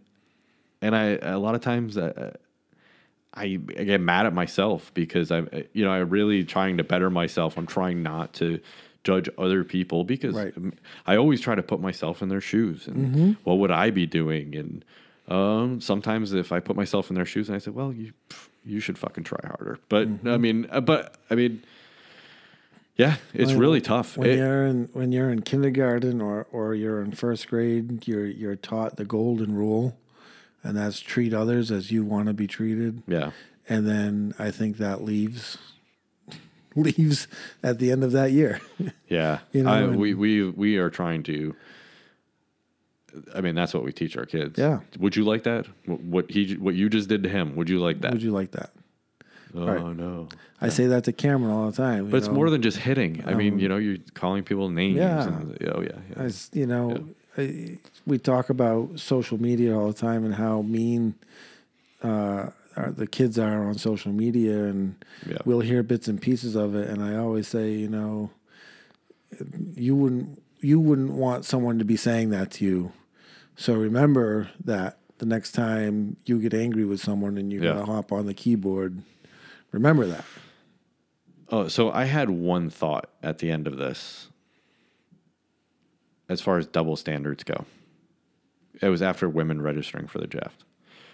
and 0.82 0.96
I 0.96 1.18
a 1.22 1.38
lot 1.40 1.56
of 1.56 1.62
times 1.62 1.98
uh, 1.98 2.36
I, 3.34 3.44
I 3.78 3.84
get 3.84 4.02
mad 4.02 4.26
at 4.26 4.34
myself 4.34 4.92
because 4.94 5.32
I'm 5.32 5.50
you 5.74 5.84
know 5.86 5.92
I'm 5.92 6.10
really 6.10 6.44
trying 6.44 6.78
to 6.78 6.84
better 6.84 7.10
myself. 7.10 7.58
I'm 7.58 7.68
trying 7.68 8.02
not 8.04 8.34
to 8.36 8.60
judge 9.04 9.30
other 9.38 9.64
people 9.64 10.04
because 10.04 10.36
Right. 10.36 10.54
I 11.08 11.16
always 11.16 11.40
try 11.42 11.56
to 11.56 11.64
put 11.64 11.80
myself 11.80 12.22
in 12.22 12.28
their 12.30 12.42
shoes 12.42 12.86
and 12.88 13.38
what 13.46 13.58
would 13.60 13.72
I 13.72 13.92
be 13.92 14.06
doing 14.06 14.56
and 14.56 14.84
um, 15.30 15.80
sometimes 15.80 16.34
if 16.34 16.52
I 16.52 16.60
put 16.60 16.76
myself 16.76 17.10
in 17.12 17.16
their 17.16 17.26
shoes 17.26 17.50
and 17.50 17.56
I 17.56 17.60
say, 17.60 17.72
well, 17.72 17.94
you 17.94 18.14
you 18.66 18.80
should 18.80 18.98
fucking 18.98 19.24
try 19.24 19.40
harder. 19.44 19.80
But 19.88 20.08
I 20.26 20.38
mean, 20.38 20.68
uh, 20.72 20.82
but 20.82 21.16
I 21.30 21.36
mean, 21.36 21.64
yeah, 23.00 23.16
it's 23.34 23.52
When- 23.52 23.60
really 23.60 23.82
tough. 23.82 24.18
When 24.18 24.30
It- 24.30 24.38
you're 24.38 24.66
in 24.66 24.90
when 24.94 25.12
you're 25.12 25.32
in 25.32 25.42
kindergarten 25.42 26.20
or 26.22 26.46
or 26.52 26.76
you're 26.76 27.02
in 27.02 27.12
first 27.14 27.48
grade, 27.50 28.08
you're 28.08 28.26
you're 28.28 28.56
taught 28.58 28.98
the 28.98 29.06
golden 29.06 29.56
rule, 29.56 29.98
and 30.64 30.76
that's 30.78 31.00
treat 31.00 31.34
others 31.34 31.72
as 31.72 31.92
you 31.92 32.04
want 32.04 32.28
to 32.28 32.34
be 32.34 32.46
treated. 32.48 33.02
yeah, 33.08 33.32
And 33.68 33.88
then 33.88 34.34
I 34.38 34.52
think 34.52 34.78
that 34.78 35.04
leaves 35.04 35.58
leaves 36.76 37.28
at 37.64 37.80
the 37.80 37.92
end 37.92 38.04
of 38.04 38.12
that 38.12 38.32
year. 38.32 38.60
Yeah, 39.10 39.40
You 39.54 39.64
know, 39.64 39.72
I, 39.72 39.80
and- 39.82 39.96
we 39.96 40.14
we 40.14 40.44
we 40.50 40.78
are 40.78 40.90
trying 40.92 41.24
to. 41.24 41.56
I 43.34 43.42
mean, 43.42 43.56
that's 43.56 43.74
what 43.74 43.84
we 43.84 43.92
teach 43.92 44.16
our 44.18 44.26
kids. 44.26 44.60
Yeah. 44.60 44.82
Would 45.00 45.16
you 45.16 45.24
like 45.24 45.42
that? 45.44 45.66
What, 45.88 46.00
what 46.02 46.32
he 46.32 46.54
what 46.56 46.76
you 46.76 46.90
just 46.90 47.10
did 47.10 47.24
to 47.24 47.30
him? 47.30 47.56
Would 47.56 47.68
you 47.70 47.80
like 47.80 48.02
that? 48.02 48.12
Would 48.14 48.22
you 48.22 48.32
like 48.32 48.52
that? 48.52 48.70
Oh 49.56 49.66
right. 49.66 49.98
no! 49.98 50.28
I 50.62 50.70
say 50.70 50.88
that 50.88 51.04
to 51.06 51.12
Cameron 51.12 51.52
all 51.54 51.70
the 51.72 51.76
time. 51.78 52.10
But 52.10 52.18
it's 52.18 52.28
more 52.30 52.50
than 52.50 52.62
just 52.62 52.78
hitting. 52.78 53.24
I 53.26 53.34
mean, 53.34 53.60
you 53.60 53.68
know, 53.68 53.78
you're 53.78 53.98
calling 54.14 54.44
people 54.44 54.70
names. 54.70 54.98
Yeah. 54.98 55.28
And, 55.28 55.58
oh 55.74 55.82
yeah. 55.82 55.92
yeah. 56.16 56.24
As 56.24 56.50
you 56.54 56.66
know, 56.68 57.06
I, 57.38 57.78
we 58.06 58.18
talk 58.18 58.50
about 58.50 59.00
social 59.00 59.42
media 59.42 59.78
all 59.78 59.88
the 59.88 59.94
time 60.00 60.26
and 60.26 60.36
how 60.36 60.62
mean 60.62 61.16
uh, 62.04 62.50
our, 62.76 62.92
the 62.92 63.08
kids 63.08 63.38
are 63.40 63.68
on 63.68 63.76
social 63.78 64.12
media, 64.12 64.66
and 64.66 64.96
Yeah. 65.28 65.38
we'll 65.46 65.62
hear 65.62 65.84
bits 65.84 66.08
and 66.08 66.22
pieces 66.22 66.56
of 66.56 66.76
it. 66.76 66.90
And 66.90 67.04
I 67.04 67.16
always 67.18 67.48
say, 67.48 67.72
you 67.72 67.90
know, 67.90 68.30
you 69.76 69.96
wouldn't 69.96 70.42
you 70.62 70.80
wouldn't 70.80 71.14
want 71.14 71.46
someone 71.46 71.80
to 71.80 71.86
be 71.86 71.96
saying 71.96 72.30
that 72.32 72.52
to 72.52 72.66
you. 72.66 72.92
So 73.56 73.74
remember 73.74 74.50
that 74.66 74.98
the 75.20 75.26
next 75.26 75.52
time 75.54 76.18
you 76.26 76.40
get 76.40 76.54
angry 76.54 76.86
with 76.86 77.00
someone 77.02 77.38
and 77.38 77.52
you're 77.52 77.64
Yeah. 77.64 77.74
gonna 77.74 77.86
hop 77.86 78.12
on 78.12 78.26
the 78.26 78.34
keyboard, 78.34 79.02
remember 79.72 80.06
that. 80.08 80.26
Oh, 81.50 81.68
so 81.68 81.92
I 81.92 82.06
had 82.06 82.30
one 82.30 82.70
thought 82.70 83.10
at 83.24 83.40
the 83.40 83.50
end 83.50 83.68
of 83.68 83.78
this 83.78 84.28
as 86.28 86.42
far 86.42 86.58
as 86.58 86.68
double 86.68 86.96
standards 86.96 87.44
go. 87.44 87.66
It 88.82 88.90
was 88.90 89.02
after 89.02 89.28
women 89.28 89.62
registering 89.62 90.08
for 90.08 90.20
the 90.20 90.28
draft. 90.28 90.64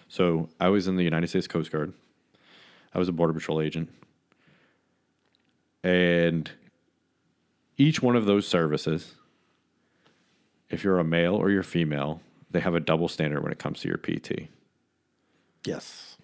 So 0.07 0.49
I 0.59 0.67
was 0.69 0.87
in 0.87 0.97
the 0.97 1.03
United 1.03 1.27
States 1.27 1.47
Coast 1.47 1.71
Guard. 1.71 1.93
I 2.93 2.99
was 2.99 3.09
a 3.09 3.13
Border 3.13 3.33
Patrol 3.33 3.61
agent. 3.61 3.89
And 5.83 6.51
each 7.77 8.01
one 8.01 8.15
of 8.15 8.25
those 8.25 8.47
services, 8.47 9.15
if 10.69 10.83
you're 10.83 10.99
a 10.99 11.03
male 11.03 11.35
or 11.35 11.49
you're 11.49 11.63
female, 11.63 12.21
they 12.51 12.59
have 12.59 12.75
a 12.75 12.79
double 12.79 13.07
standard 13.07 13.41
when 13.41 13.51
it 13.51 13.59
comes 13.59 13.79
to 13.81 13.87
your 13.87 13.97
PT. 13.97 14.49
Yes, 15.65 16.17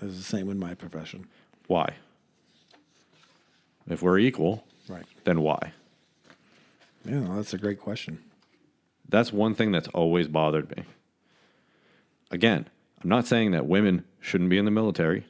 it's 0.00 0.16
the 0.16 0.22
same 0.22 0.48
in 0.50 0.58
my 0.58 0.74
profession. 0.74 1.26
Why? 1.68 1.94
If 3.88 4.02
we're 4.02 4.18
equal, 4.18 4.64
Right. 4.88 5.04
then 5.24 5.40
why? 5.42 5.72
Yeah, 7.04 7.20
no, 7.20 7.36
that's 7.36 7.54
a 7.54 7.58
great 7.58 7.78
question. 7.78 8.18
That's 9.08 9.32
one 9.32 9.54
thing 9.54 9.70
that's 9.72 9.88
always 9.88 10.28
bothered 10.28 10.74
me. 10.76 10.82
Again, 12.30 12.66
I'm 13.02 13.08
not 13.08 13.26
saying 13.26 13.52
that 13.52 13.66
women 13.66 14.04
shouldn't 14.20 14.50
be 14.50 14.58
in 14.58 14.64
the 14.64 14.70
military, 14.70 15.24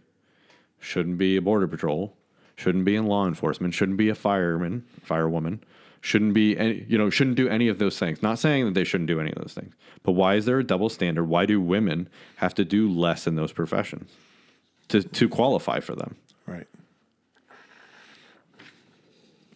shouldn't 0.80 1.18
be 1.18 1.36
a 1.36 1.42
border 1.42 1.68
patrol, 1.68 2.16
shouldn't 2.56 2.84
be 2.84 2.96
in 2.96 3.06
law 3.06 3.26
enforcement, 3.28 3.74
shouldn't 3.74 3.98
be 3.98 4.08
a 4.08 4.14
fireman, 4.14 4.84
firewoman, 5.04 5.60
shouldn't 6.00 6.34
be 6.34 6.56
any, 6.56 6.84
you 6.88 6.98
know, 6.98 7.10
shouldn't 7.10 7.36
do 7.36 7.48
any 7.48 7.68
of 7.68 7.78
those 7.78 7.98
things. 7.98 8.22
Not 8.22 8.38
saying 8.38 8.64
that 8.64 8.74
they 8.74 8.84
shouldn't 8.84 9.08
do 9.08 9.20
any 9.20 9.30
of 9.30 9.36
those 9.38 9.54
things. 9.54 9.74
But 10.02 10.12
why 10.12 10.34
is 10.34 10.44
there 10.44 10.58
a 10.58 10.64
double 10.64 10.88
standard? 10.88 11.24
Why 11.24 11.46
do 11.46 11.60
women 11.60 12.08
have 12.36 12.54
to 12.54 12.64
do 12.64 12.88
less 12.88 13.26
in 13.26 13.34
those 13.36 13.52
professions 13.52 14.10
to 14.88 15.02
to 15.02 15.28
qualify 15.28 15.78
for 15.80 15.94
them? 15.94 16.16
Right. 16.48 16.66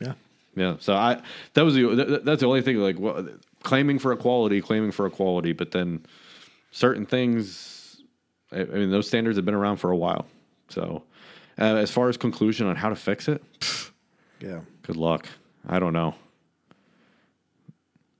Yeah. 0.01 0.13
Yeah. 0.57 0.77
So 0.81 0.95
I 0.95 1.21
that 1.55 1.63
was 1.65 1.75
the 1.75 1.83
that- 1.95 2.25
that's 2.25 2.41
the 2.41 2.47
only 2.47 2.63
thing 2.63 2.77
like 2.79 2.99
well, 2.99 3.27
claiming 3.63 3.99
for 3.99 4.13
equality, 4.13 4.61
claiming 4.61 4.91
for 4.93 5.07
equality, 5.07 5.53
but 5.53 5.71
then 5.71 6.05
certain 6.71 7.07
things. 7.07 8.01
I, 8.53 8.61
I 8.61 8.65
mean, 8.65 8.91
those 8.91 9.09
standards 9.09 9.37
have 9.39 9.45
been 9.45 9.55
around 9.55 9.79
for 9.79 9.91
a 9.91 9.97
while. 9.97 10.27
So, 10.69 11.03
uh, 11.59 11.77
as 11.77 11.91
far 11.91 12.09
as 12.09 12.17
conclusion 12.17 12.67
on 12.67 12.77
how 12.77 12.89
to 12.91 12.97
fix 12.97 13.29
it, 13.29 13.43
Yeah. 14.41 14.61
good 14.83 14.97
luck. 14.97 15.27
I 15.67 15.79
don't 15.79 15.93
know. 15.95 16.15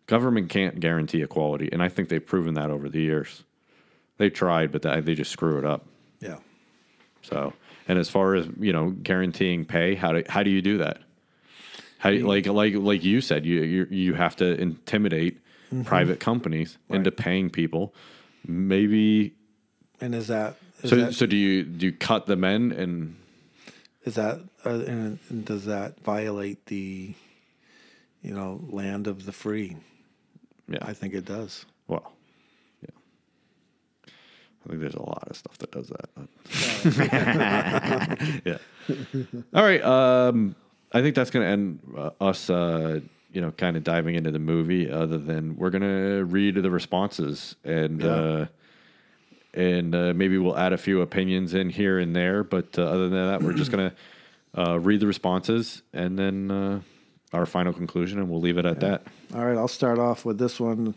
Government 0.07 0.49
can't 0.49 0.81
guarantee 0.81 1.23
equality, 1.23 1.69
and 1.73 1.83
I 1.83 1.89
think 1.89 2.09
they've 2.09 2.25
proven 2.25 2.55
that 2.55 2.71
over 2.71 2.89
the 2.89 3.01
years. 3.01 3.45
They 4.19 4.31
tried, 4.31 4.71
but 4.73 4.83
they 4.83 5.01
they 5.01 5.15
just 5.15 5.31
screw 5.31 5.59
it 5.59 5.65
up. 5.65 5.85
Yeah. 6.21 6.39
So, 7.23 7.53
and 7.89 7.99
as 7.99 8.09
far 8.09 8.35
as 8.35 8.47
you 8.61 8.73
know, 8.73 8.91
guaranteeing 8.91 9.65
pay, 9.65 9.95
how 9.95 10.13
do 10.13 10.23
how 10.29 10.43
do 10.43 10.51
you 10.51 10.63
do 10.63 10.79
that? 10.79 10.99
How 11.99 12.11
do 12.11 12.17
you- 12.17 12.27
like 12.27 12.47
like 12.47 12.75
like 12.75 13.05
you 13.05 13.21
said, 13.21 13.45
you 13.47 13.63
you 13.63 13.87
you 13.91 14.15
have 14.15 14.37
to 14.37 14.61
intimidate 14.61 15.39
private 15.85 16.21
companies 16.21 16.77
into 16.91 17.11
paying 17.11 17.49
people. 17.51 17.95
Maybe 18.47 19.33
And 20.01 20.15
is 20.15 20.27
that 20.27 20.57
is 20.83 20.91
so. 20.91 20.97
that, 20.97 21.15
so 21.15 21.27
do 21.27 21.37
you 21.37 21.63
do 21.65 21.87
you 21.87 21.93
cut 21.93 22.27
the 22.27 22.37
men 22.37 22.73
and 22.73 23.17
is 24.05 24.17
that 24.17 24.41
uh, 24.67 24.71
and, 24.71 25.19
and 25.31 25.45
does 25.45 25.65
that 25.67 26.01
violate 26.01 26.67
the 26.67 27.15
you 28.23 28.35
know 28.35 28.61
land 28.69 29.07
of 29.07 29.25
the 29.25 29.33
free? 29.33 29.77
yeah? 30.69 30.79
I 30.83 30.93
think 30.93 31.15
it 31.15 31.25
does. 31.25 31.65
well. 31.89 32.13
I 34.65 34.69
think 34.69 34.81
there's 34.81 34.95
a 34.95 35.03
lot 35.03 35.27
of 35.29 35.37
stuff 35.37 35.59
that 35.59 35.71
does 35.73 35.89
that. 35.89 36.09
yeah. 38.45 38.59
All 39.55 39.65
right. 39.65 39.83
Um, 39.83 40.55
I 40.93 41.01
think 41.03 41.15
that's 41.15 41.31
going 41.31 41.45
to 41.45 41.51
end 41.51 41.81
uh, 41.97 42.11
us, 42.21 42.49
uh, 42.49 43.01
you 43.33 43.41
know, 43.41 43.51
kind 43.53 43.77
of 43.77 43.85
diving 43.85 44.15
into 44.15 44.31
the 44.31 44.39
movie. 44.39 44.91
Other 44.91 45.19
than 45.19 45.57
we're 45.57 45.71
going 45.71 45.83
to 45.83 46.25
read 46.25 46.55
the 46.57 46.71
responses 46.71 47.57
and 47.65 48.05
uh, 48.05 48.47
and 49.55 49.95
uh, 49.95 50.13
maybe 50.15 50.39
we'll 50.39 50.57
add 50.57 50.73
a 50.73 50.79
few 50.79 51.01
opinions 51.03 51.55
in 51.55 51.71
here 51.71 51.99
and 51.99 52.15
there. 52.15 52.45
But 52.45 52.79
uh, 52.79 52.83
other 52.83 53.09
than 53.09 53.27
that, 53.29 53.43
we're 53.43 53.55
just 53.55 53.71
going 53.71 53.91
to 53.91 53.97
uh, 54.59 54.79
read 54.79 55.01
the 55.01 55.07
responses 55.07 55.83
and 55.93 56.19
then 56.19 56.51
uh, 56.51 56.81
our 57.33 57.47
final 57.47 57.73
conclusion, 57.73 58.19
and 58.19 58.29
we'll 58.29 58.41
leave 58.41 58.59
it 58.59 58.67
at 58.67 58.81
that. 58.81 59.03
All 59.35 59.45
right, 59.45 59.57
I'll 59.57 59.69
start 59.69 59.99
off 59.99 60.25
with 60.25 60.39
this 60.39 60.61
one 60.61 60.95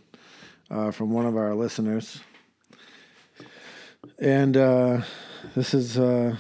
uh, 0.70 0.92
from 0.92 1.12
one 1.12 1.26
of 1.26 1.38
our 1.38 1.54
listeners, 1.56 2.20
and 4.20 4.58
uh, 4.58 5.02
this 5.56 5.74
is 5.74 5.98
uh, 5.98 6.36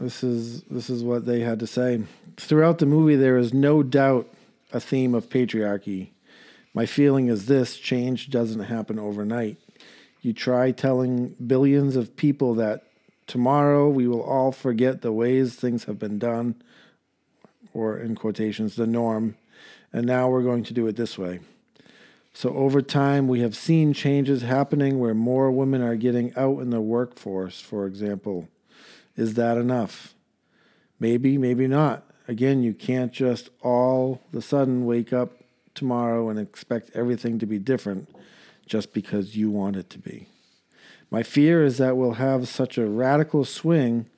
this 0.00 0.22
is 0.22 0.62
this 0.62 0.90
is 0.90 1.02
what 1.02 1.26
they 1.26 1.40
had 1.40 1.58
to 1.60 1.66
say. 1.66 2.02
Throughout 2.36 2.78
the 2.78 2.86
movie, 2.86 3.16
there 3.16 3.38
is 3.38 3.54
no 3.54 3.82
doubt 3.82 4.28
a 4.72 4.80
theme 4.80 5.14
of 5.14 5.28
patriarchy. 5.28 6.10
My 6.74 6.86
feeling 6.86 7.28
is 7.28 7.46
this: 7.46 7.76
change 7.76 8.30
doesn't 8.30 8.64
happen 8.64 8.98
overnight. 8.98 9.58
You 10.22 10.32
try 10.32 10.70
telling 10.70 11.34
billions 11.46 11.96
of 11.96 12.16
people 12.16 12.54
that 12.54 12.84
tomorrow 13.26 13.88
we 13.88 14.06
will 14.08 14.22
all 14.22 14.52
forget 14.52 15.02
the 15.02 15.12
ways 15.12 15.54
things 15.54 15.84
have 15.84 15.98
been 15.98 16.18
done, 16.18 16.62
or 17.72 17.98
in 17.98 18.14
quotations, 18.14 18.76
the 18.76 18.86
norm, 18.86 19.36
and 19.92 20.06
now 20.06 20.28
we're 20.28 20.42
going 20.42 20.64
to 20.64 20.74
do 20.74 20.86
it 20.86 20.96
this 20.96 21.16
way. 21.16 21.40
So 22.36 22.50
over 22.50 22.82
time, 22.82 23.28
we 23.28 23.40
have 23.40 23.56
seen 23.56 23.94
changes 23.94 24.42
happening 24.42 24.98
where 24.98 25.14
more 25.14 25.50
women 25.50 25.80
are 25.80 25.96
getting 25.96 26.34
out 26.36 26.58
in 26.58 26.68
the 26.68 26.82
workforce, 26.82 27.62
for 27.62 27.86
example. 27.86 28.50
Is 29.16 29.32
that 29.34 29.56
enough? 29.56 30.14
Maybe, 31.00 31.38
maybe 31.38 31.66
not. 31.66 32.04
Again, 32.28 32.62
you 32.62 32.74
can't 32.74 33.10
just 33.10 33.48
all 33.62 34.20
of 34.28 34.38
a 34.38 34.42
sudden 34.42 34.84
wake 34.84 35.14
up 35.14 35.32
tomorrow 35.74 36.28
and 36.28 36.38
expect 36.38 36.90
everything 36.92 37.38
to 37.38 37.46
be 37.46 37.58
different 37.58 38.14
just 38.66 38.92
because 38.92 39.34
you 39.34 39.50
want 39.50 39.76
it 39.76 39.88
to 39.88 39.98
be. 39.98 40.28
My 41.10 41.22
fear 41.22 41.64
is 41.64 41.78
that 41.78 41.96
we'll 41.96 42.12
have 42.12 42.48
such 42.48 42.76
a 42.76 42.84
radical 42.84 43.46
swing 43.46 44.10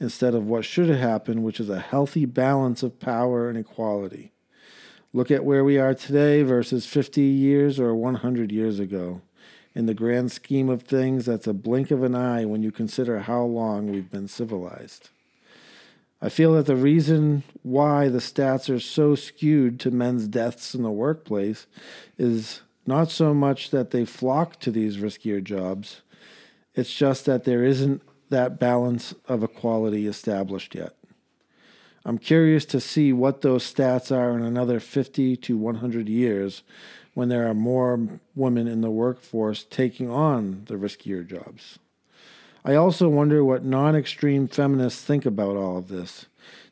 instead 0.00 0.34
of 0.34 0.46
what 0.46 0.64
should 0.64 0.88
have 0.88 1.00
happened, 1.00 1.44
which 1.44 1.60
is 1.60 1.68
a 1.68 1.80
healthy 1.80 2.24
balance 2.24 2.82
of 2.82 2.98
power 2.98 3.50
and 3.50 3.58
equality. 3.58 4.32
Look 5.14 5.30
at 5.30 5.44
where 5.44 5.64
we 5.64 5.78
are 5.78 5.94
today 5.94 6.42
versus 6.42 6.84
50 6.84 7.22
years 7.22 7.80
or 7.80 7.94
100 7.94 8.52
years 8.52 8.78
ago. 8.78 9.22
In 9.74 9.86
the 9.86 9.94
grand 9.94 10.30
scheme 10.32 10.68
of 10.68 10.82
things, 10.82 11.24
that's 11.24 11.46
a 11.46 11.54
blink 11.54 11.90
of 11.90 12.02
an 12.02 12.14
eye 12.14 12.44
when 12.44 12.62
you 12.62 12.70
consider 12.70 13.20
how 13.20 13.42
long 13.42 13.90
we've 13.90 14.10
been 14.10 14.28
civilized. 14.28 15.08
I 16.20 16.28
feel 16.28 16.52
that 16.54 16.66
the 16.66 16.76
reason 16.76 17.44
why 17.62 18.08
the 18.08 18.18
stats 18.18 18.68
are 18.74 18.80
so 18.80 19.14
skewed 19.14 19.80
to 19.80 19.90
men's 19.90 20.26
deaths 20.26 20.74
in 20.74 20.82
the 20.82 20.90
workplace 20.90 21.66
is 22.18 22.60
not 22.86 23.10
so 23.10 23.32
much 23.32 23.70
that 23.70 23.92
they 23.92 24.04
flock 24.04 24.58
to 24.60 24.70
these 24.70 24.96
riskier 24.98 25.42
jobs, 25.42 26.02
it's 26.74 26.92
just 26.92 27.24
that 27.26 27.44
there 27.44 27.64
isn't 27.64 28.02
that 28.30 28.58
balance 28.58 29.14
of 29.26 29.42
equality 29.42 30.06
established 30.06 30.74
yet. 30.74 30.97
I'm 32.08 32.16
curious 32.16 32.64
to 32.64 32.80
see 32.80 33.12
what 33.12 33.42
those 33.42 33.70
stats 33.70 34.10
are 34.10 34.34
in 34.34 34.42
another 34.42 34.80
50 34.80 35.36
to 35.36 35.58
100 35.58 36.08
years 36.08 36.62
when 37.12 37.28
there 37.28 37.46
are 37.46 37.52
more 37.52 38.00
women 38.34 38.66
in 38.66 38.80
the 38.80 38.88
workforce 38.88 39.62
taking 39.62 40.08
on 40.08 40.62
the 40.68 40.76
riskier 40.76 41.28
jobs. 41.28 41.78
I 42.64 42.76
also 42.76 43.10
wonder 43.10 43.44
what 43.44 43.62
non 43.62 43.94
extreme 43.94 44.48
feminists 44.48 45.04
think 45.04 45.26
about 45.26 45.56
all 45.56 45.76
of 45.76 45.88
this. 45.88 46.24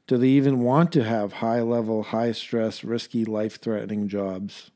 Do 0.06 0.16
they 0.16 0.28
even 0.28 0.60
want 0.60 0.90
to 0.92 1.04
have 1.04 1.34
high 1.34 1.60
level, 1.60 2.04
high 2.04 2.32
stress, 2.32 2.82
risky, 2.82 3.26
life 3.26 3.60
threatening 3.60 4.08
jobs? 4.08 4.70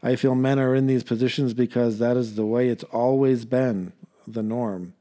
I 0.00 0.14
feel 0.14 0.36
men 0.36 0.60
are 0.60 0.76
in 0.76 0.86
these 0.86 1.02
positions 1.02 1.54
because 1.54 1.98
that 1.98 2.16
is 2.16 2.36
the 2.36 2.46
way 2.46 2.68
it's 2.68 2.84
always 2.84 3.44
been 3.44 3.92
the 4.28 4.44
norm, 4.44 4.94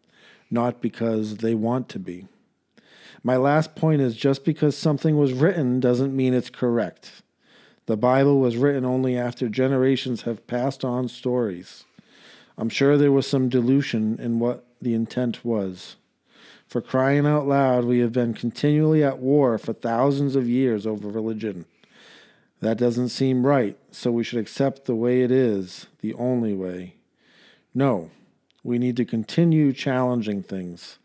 not 0.49 0.81
because 0.81 1.37
they 1.37 1.53
want 1.53 1.87
to 1.89 1.99
be. 1.99 2.25
My 3.27 3.35
last 3.35 3.75
point 3.75 3.99
is 3.99 4.15
just 4.15 4.45
because 4.45 4.77
something 4.77 5.17
was 5.17 5.33
written 5.33 5.81
doesn't 5.81 6.15
mean 6.15 6.33
it's 6.33 6.49
correct. 6.49 7.23
The 7.85 7.97
Bible 7.97 8.39
was 8.39 8.55
written 8.55 8.85
only 8.85 9.17
after 9.17 9.49
generations 9.49 10.21
have 10.21 10.47
passed 10.47 10.85
on 10.85 11.09
stories. 11.09 11.83
I'm 12.57 12.69
sure 12.69 12.97
there 12.97 13.11
was 13.11 13.27
some 13.27 13.49
dilution 13.49 14.17
in 14.17 14.39
what 14.39 14.65
the 14.81 14.93
intent 14.93 15.43
was. 15.43 15.97
For 16.67 16.79
crying 16.79 17.27
out 17.27 17.45
loud, 17.45 17.83
we 17.83 17.99
have 17.99 18.13
been 18.13 18.33
continually 18.33 19.03
at 19.03 19.19
war 19.19 19.57
for 19.57 19.73
thousands 19.73 20.37
of 20.37 20.47
years 20.47 20.87
over 20.87 21.09
religion. 21.09 21.65
That 22.61 22.77
doesn't 22.77 23.09
seem 23.09 23.45
right, 23.45 23.77
so 23.91 24.09
we 24.09 24.23
should 24.23 24.39
accept 24.39 24.85
the 24.85 24.95
way 24.95 25.21
it 25.21 25.31
is, 25.31 25.87
the 25.99 26.13
only 26.13 26.53
way. 26.53 26.93
No, 27.75 28.09
we 28.63 28.79
need 28.79 28.95
to 28.95 29.03
continue 29.03 29.73
challenging 29.73 30.43
things. 30.43 30.97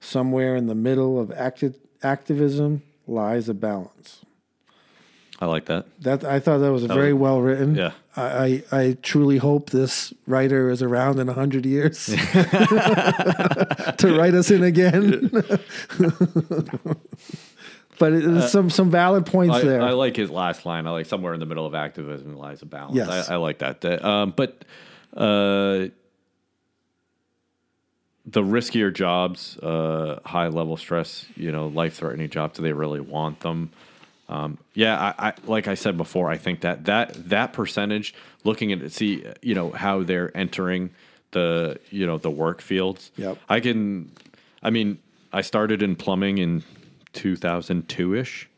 Somewhere 0.00 0.56
in 0.56 0.66
the 0.66 0.74
middle 0.74 1.20
of 1.20 1.30
acti- 1.32 1.74
activism 2.02 2.82
lies 3.06 3.48
a 3.48 3.54
balance. 3.54 4.20
I 5.42 5.46
like 5.46 5.66
that. 5.66 5.86
That 6.02 6.24
I 6.24 6.38
thought 6.40 6.58
that 6.58 6.72
was 6.72 6.84
very 6.84 7.12
was- 7.12 7.20
well 7.22 7.40
written. 7.40 7.74
yeah. 7.74 7.92
I, 8.16 8.62
I 8.72 8.78
I 8.80 8.96
truly 9.02 9.38
hope 9.38 9.70
this 9.70 10.12
writer 10.26 10.68
is 10.68 10.82
around 10.82 11.18
in 11.20 11.28
a 11.28 11.32
hundred 11.32 11.64
years 11.64 12.06
to 12.06 12.16
write 14.18 14.34
us 14.34 14.50
in 14.50 14.62
again. 14.64 15.30
but 17.98 18.12
it, 18.12 18.24
there's 18.24 18.50
some 18.50 18.68
some 18.70 18.90
valid 18.90 19.26
points 19.26 19.56
I, 19.56 19.62
there. 19.62 19.82
I 19.82 19.92
like 19.92 20.16
his 20.16 20.28
last 20.30 20.66
line. 20.66 20.86
I 20.86 20.90
like 20.90 21.06
somewhere 21.06 21.34
in 21.34 21.40
the 21.40 21.46
middle 21.46 21.66
of 21.66 21.74
activism 21.74 22.36
lies 22.36 22.62
a 22.62 22.66
balance. 22.66 22.96
Yes. 22.96 23.28
I, 23.30 23.34
I 23.34 23.36
like 23.36 23.58
that. 23.58 23.84
Uh, 23.84 23.98
Um, 24.08 24.32
but 24.36 24.64
uh, 25.16 25.86
the 28.32 28.42
riskier 28.42 28.92
jobs, 28.92 29.56
uh, 29.58 30.20
high 30.24 30.48
level 30.48 30.76
stress, 30.76 31.26
you 31.36 31.50
know, 31.52 31.68
life 31.68 31.94
threatening 31.94 32.28
jobs, 32.30 32.56
do 32.56 32.62
they 32.62 32.72
really 32.72 33.00
want 33.00 33.40
them? 33.40 33.70
Um, 34.28 34.58
yeah, 34.74 35.14
I, 35.18 35.28
I 35.28 35.32
like 35.46 35.66
I 35.66 35.74
said 35.74 35.96
before, 35.96 36.30
I 36.30 36.36
think 36.36 36.60
that 36.60 36.84
that 36.84 37.28
that 37.30 37.52
percentage, 37.52 38.14
looking 38.44 38.72
at 38.72 38.80
it, 38.82 38.92
see, 38.92 39.24
you 39.42 39.54
know, 39.54 39.70
how 39.70 40.02
they're 40.04 40.30
entering 40.36 40.90
the 41.32 41.78
you 41.90 42.06
know 42.06 42.18
the 42.18 42.30
work 42.30 42.60
fields. 42.60 43.10
Yep. 43.16 43.38
I 43.48 43.58
can, 43.60 44.12
I 44.62 44.70
mean, 44.70 44.98
I 45.32 45.40
started 45.42 45.82
in 45.82 45.96
plumbing 45.96 46.38
in 46.38 46.62
2002 47.12 48.14
ish. 48.14 48.48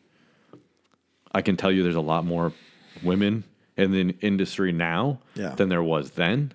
I 1.34 1.40
can 1.40 1.56
tell 1.56 1.72
you 1.72 1.82
there's 1.82 1.94
a 1.94 2.00
lot 2.00 2.26
more 2.26 2.52
women 3.02 3.44
in 3.76 3.92
the 3.92 4.14
industry 4.20 4.72
now 4.72 5.18
Yeah. 5.34 5.54
than 5.54 5.70
there 5.70 5.82
was 5.82 6.12
then. 6.12 6.52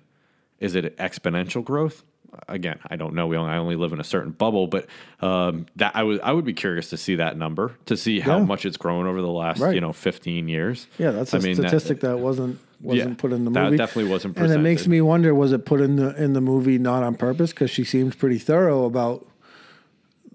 Is 0.60 0.76
it 0.76 0.96
exponential 0.98 1.64
growth? 1.64 2.04
Again, 2.46 2.78
I 2.88 2.96
don't 2.96 3.14
know. 3.14 3.26
We 3.26 3.36
only, 3.36 3.50
I 3.50 3.56
only 3.56 3.74
live 3.76 3.92
in 3.92 4.00
a 4.00 4.04
certain 4.04 4.32
bubble, 4.32 4.66
but 4.66 4.86
um, 5.20 5.66
that 5.76 5.92
I 5.94 6.02
would 6.02 6.20
I 6.20 6.32
would 6.32 6.44
be 6.44 6.52
curious 6.52 6.90
to 6.90 6.96
see 6.96 7.16
that 7.16 7.36
number 7.38 7.72
to 7.86 7.96
see 7.96 8.20
how 8.20 8.38
Yeah. 8.38 8.44
much 8.44 8.64
it's 8.66 8.76
grown 8.76 9.06
over 9.06 9.20
the 9.22 9.28
last 9.28 9.60
Right. 9.60 9.74
you 9.74 9.80
know 9.80 9.92
15 9.92 10.46
years. 10.48 10.86
yeah, 10.98 11.10
that's 11.10 11.32
a 11.34 11.38
I 11.38 11.40
mean, 11.40 11.54
statistic 11.54 12.00
that, 12.00 12.18
wasn't 12.18 12.58
wasn't 12.80 13.08
Yeah, 13.10 13.14
put 13.16 13.32
in 13.32 13.44
the 13.44 13.50
movie. 13.50 13.70
that 13.70 13.76
definitely 13.76 14.10
wasn't 14.10 14.36
And 14.36 14.52
it 14.52 14.58
makes 14.58 14.86
me 14.86 15.00
wonder: 15.00 15.34
was 15.34 15.52
it 15.52 15.64
put 15.64 15.80
in 15.80 15.96
the 15.96 16.14
in 16.22 16.34
the 16.34 16.40
movie 16.40 16.78
not 16.78 17.02
on 17.02 17.14
purpose? 17.16 17.50
Because 17.50 17.70
she 17.70 17.82
seems 17.84 18.14
pretty 18.14 18.38
thorough 18.38 18.84
about 18.84 19.26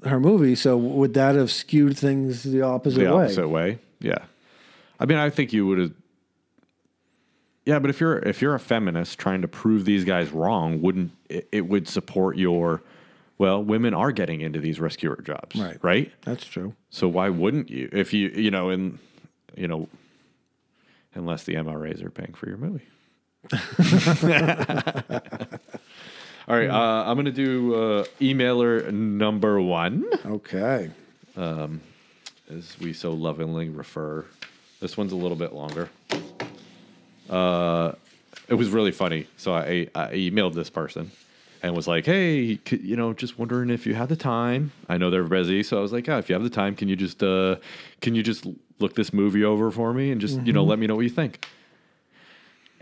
her 0.04 0.20
movie. 0.20 0.56
So 0.56 0.76
would 0.78 1.14
that 1.14 1.36
have 1.36 1.52
skewed 1.52 1.98
things 1.98 2.44
the 2.44 2.62
opposite 2.64 3.00
way? 3.00 3.06
the 3.06 3.16
way? 3.16 3.24
opposite 3.24 3.48
way. 3.50 3.80
Yeah, 4.00 4.18
I 5.00 5.06
mean, 5.06 5.18
I 5.20 5.30
think 5.30 5.54
you 5.54 5.66
would 5.68 5.78
have. 5.80 5.92
Yeah, 7.66 7.80
but 7.80 7.90
if 7.90 8.02
you're 8.02 8.20
if 8.20 8.42
you're 8.42 8.56
a 8.56 8.60
feminist 8.60 9.20
trying 9.20 9.42
to 9.42 9.48
prove 9.48 9.86
these 9.86 10.04
guys 10.04 10.32
wrong, 10.32 10.82
wouldn't 10.82 11.12
it, 11.30 11.48
it 11.52 11.62
would 11.68 11.88
support 11.88 12.38
your? 12.38 12.82
Well, 13.38 13.64
women 13.64 13.94
are 13.94 14.12
getting 14.12 14.42
into 14.42 14.60
these 14.60 14.80
rescuer 14.80 15.20
jobs, 15.22 15.56
Right. 15.56 15.78
Right. 15.82 16.12
That's 16.22 16.46
true. 16.46 16.76
So 16.90 17.08
why 17.08 17.30
wouldn't 17.30 17.70
you? 17.70 17.90
If 17.92 18.14
you 18.14 18.30
you 18.30 18.52
know 18.52 18.70
in 18.70 19.00
you 19.56 19.68
know 19.68 19.88
unless 21.16 21.44
the 21.44 21.56
MRAs 21.56 22.04
are 22.04 22.10
paying 22.10 22.34
for 22.34 22.48
your 22.48 22.58
movie. 22.58 22.86
All 26.46 26.58
right, 26.58 26.70
uh, 26.70 27.04
I'm 27.06 27.16
gonna 27.16 27.32
do 27.32 27.74
uh, 27.76 28.04
emailer 28.20 28.92
number 28.92 29.62
one. 29.62 30.06
Okay. 30.26 30.90
as 31.38 32.78
we 32.82 32.92
so 32.94 33.14
lovingly 33.14 33.70
refer. 33.70 34.26
This 34.82 34.98
one's 34.98 35.14
a 35.14 35.16
little 35.16 35.38
bit 35.38 35.54
longer. 35.54 35.90
Uh, 37.34 37.96
it 38.48 38.54
was 38.54 38.70
really 38.70 38.92
funny. 38.92 39.26
So 39.38 39.54
I, 39.54 39.88
I 39.96 40.08
emailed 40.14 40.54
this 40.54 40.70
person 40.70 41.12
and 41.64 41.76
was 41.76 41.88
like, 41.88 42.06
"Hey, 42.06 42.60
you 42.70 42.96
know, 42.96 43.14
just 43.14 43.40
wondering 43.40 43.70
if 43.72 43.88
you 43.88 43.96
have 43.96 44.10
the 44.10 44.16
time. 44.16 44.72
I 44.88 44.98
know 44.98 45.10
they're 45.10 45.24
busy, 45.24 45.64
so 45.64 45.78
I 45.80 45.82
was 45.82 45.92
like, 45.92 46.08
oh, 46.10 46.18
if 46.20 46.30
you 46.30 46.34
have 46.34 46.44
the 46.44 46.50
time, 46.50 46.76
can 46.76 46.88
you 46.88 46.96
just 46.96 47.24
uh, 47.24 47.56
can 48.02 48.14
you 48.14 48.22
just 48.22 48.46
look 48.80 48.96
this 48.96 49.14
movie 49.14 49.44
over 49.44 49.72
for 49.72 49.94
me 49.94 50.12
and 50.12 50.22
just 50.22 50.46
you 50.46 50.54
know 50.54 50.64
let 50.64 50.78
me 50.78 50.86
know 50.88 50.96
what 50.96 51.02
you 51.02 51.10
think." 51.10 51.46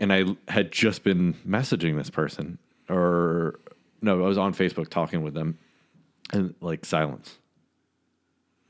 And 0.00 0.12
I 0.12 0.24
had 0.48 0.72
just 0.72 1.04
been 1.04 1.34
messaging 1.46 1.96
this 1.96 2.10
person, 2.10 2.58
or 2.90 3.58
no, 4.02 4.22
I 4.22 4.26
was 4.28 4.36
on 4.38 4.52
Facebook 4.52 4.88
talking 4.88 5.22
with 5.22 5.32
them, 5.32 5.58
and 6.32 6.54
like 6.60 6.84
silence. 6.84 7.38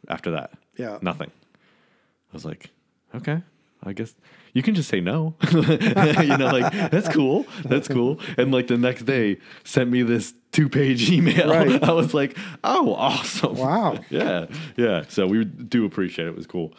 After 0.09 0.33
that, 0.33 0.53
Yeah. 0.77 0.99
nothing. 1.01 1.31
I 1.31 2.33
was 2.33 2.45
like, 2.45 2.71
okay, 3.15 3.43
I 3.83 3.93
guess 3.93 4.15
you 4.53 4.63
can 4.63 4.75
just 4.75 4.89
say 4.89 5.01
no. 5.01 5.35
you 5.53 6.37
know, 6.37 6.51
like 6.53 6.73
that's 6.91 7.09
cool, 7.09 7.47
that's 7.65 7.89
cool. 7.89 8.21
And 8.37 8.53
like 8.53 8.67
the 8.67 8.77
next 8.77 9.03
day, 9.05 9.39
sent 9.65 9.91
me 9.91 10.03
this 10.03 10.35
two-page 10.53 11.11
email. 11.13 11.49
Right. 11.49 11.83
I 11.83 11.93
was 11.93 12.13
like, 12.15 12.37
oh, 12.63 12.95
awesome! 12.95 13.57
Wow. 13.57 13.99
yeah, 14.11 14.47
yeah. 14.77 15.05
So 15.09 15.27
we 15.27 15.45
do 15.45 15.85
appreciate 15.85 16.27
it. 16.27 16.31
It 16.31 16.37
was 16.37 16.47
cool. 16.47 16.75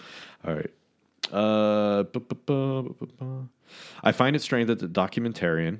All 0.45 0.53
right. 0.53 0.71
Uh, 1.31 2.03
bu- 2.03 2.19
bu- 2.19 2.95
bu. 2.95 3.49
I 4.03 4.11
find 4.11 4.35
it 4.35 4.41
strange 4.41 4.67
that 4.67 4.79
the 4.79 4.87
documentarian 4.87 5.79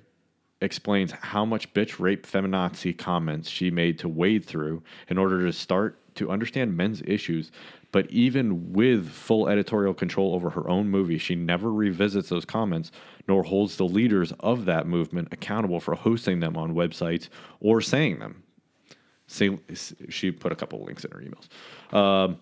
explains 0.62 1.12
how 1.12 1.46
much 1.46 1.74
bitch 1.74 2.00
rape 2.00 2.26
feminazi 2.26 2.98
comments 2.98 3.50
she 3.50 3.70
made 3.70 4.00
to 4.00 4.08
wade 4.08 4.46
through 4.46 4.82
in 5.10 5.18
order 5.18 5.46
to 5.46 5.52
start 5.52 6.00
to 6.16 6.32
understand 6.32 6.76
men's 6.76 7.02
issues. 7.06 7.52
But 7.94 8.10
even 8.10 8.74
with 8.74 9.08
full 9.08 9.48
editorial 9.48 9.94
control 9.94 10.34
over 10.34 10.50
her 10.50 10.68
own 10.68 10.90
movie, 10.90 11.20
she 11.20 11.36
never 11.36 11.72
revisits 11.72 12.28
those 12.28 12.44
comments 12.44 12.92
nor 13.28 13.44
holds 13.44 13.78
the 13.78 13.86
leaders 13.86 14.34
of 14.40 14.66
that 14.66 14.88
movement 14.88 15.30
accountable 15.32 15.80
for 15.80 15.94
hosting 15.94 16.40
them 16.42 16.58
on 16.58 16.74
websites 16.74 17.30
or 17.62 17.80
saying 17.82 18.20
them. 18.20 18.44
She 19.28 20.32
put 20.32 20.52
a 20.52 20.56
couple 20.56 20.84
links 20.84 21.06
in 21.06 21.12
her 21.12 21.20
emails. 21.22 21.96
Um, 21.96 22.40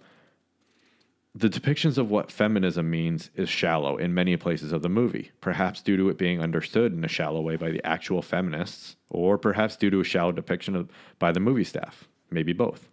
the 1.35 1.49
depictions 1.49 1.97
of 1.97 2.09
what 2.09 2.31
feminism 2.31 2.89
means 2.89 3.29
is 3.35 3.49
shallow 3.49 3.97
in 3.97 4.13
many 4.13 4.37
places 4.37 4.71
of 4.71 4.81
the 4.81 4.89
movie, 4.89 5.31
perhaps 5.41 5.81
due 5.81 5.97
to 5.97 6.07
it 6.07 6.17
being 6.17 6.41
understood 6.41 6.93
in 6.93 7.03
a 7.03 7.09
shallow 7.09 7.41
way 7.41 7.57
by 7.57 7.71
the 7.71 7.85
actual 7.85 8.21
feminists, 8.21 8.95
or 9.09 9.37
perhaps 9.37 9.75
due 9.75 9.89
to 9.89 9.99
a 9.99 10.05
shallow 10.05 10.31
depiction 10.31 10.77
of, 10.77 10.89
by 11.19 11.33
the 11.33 11.39
movie 11.41 11.65
staff, 11.65 12.07
maybe 12.29 12.53
both. 12.53 12.89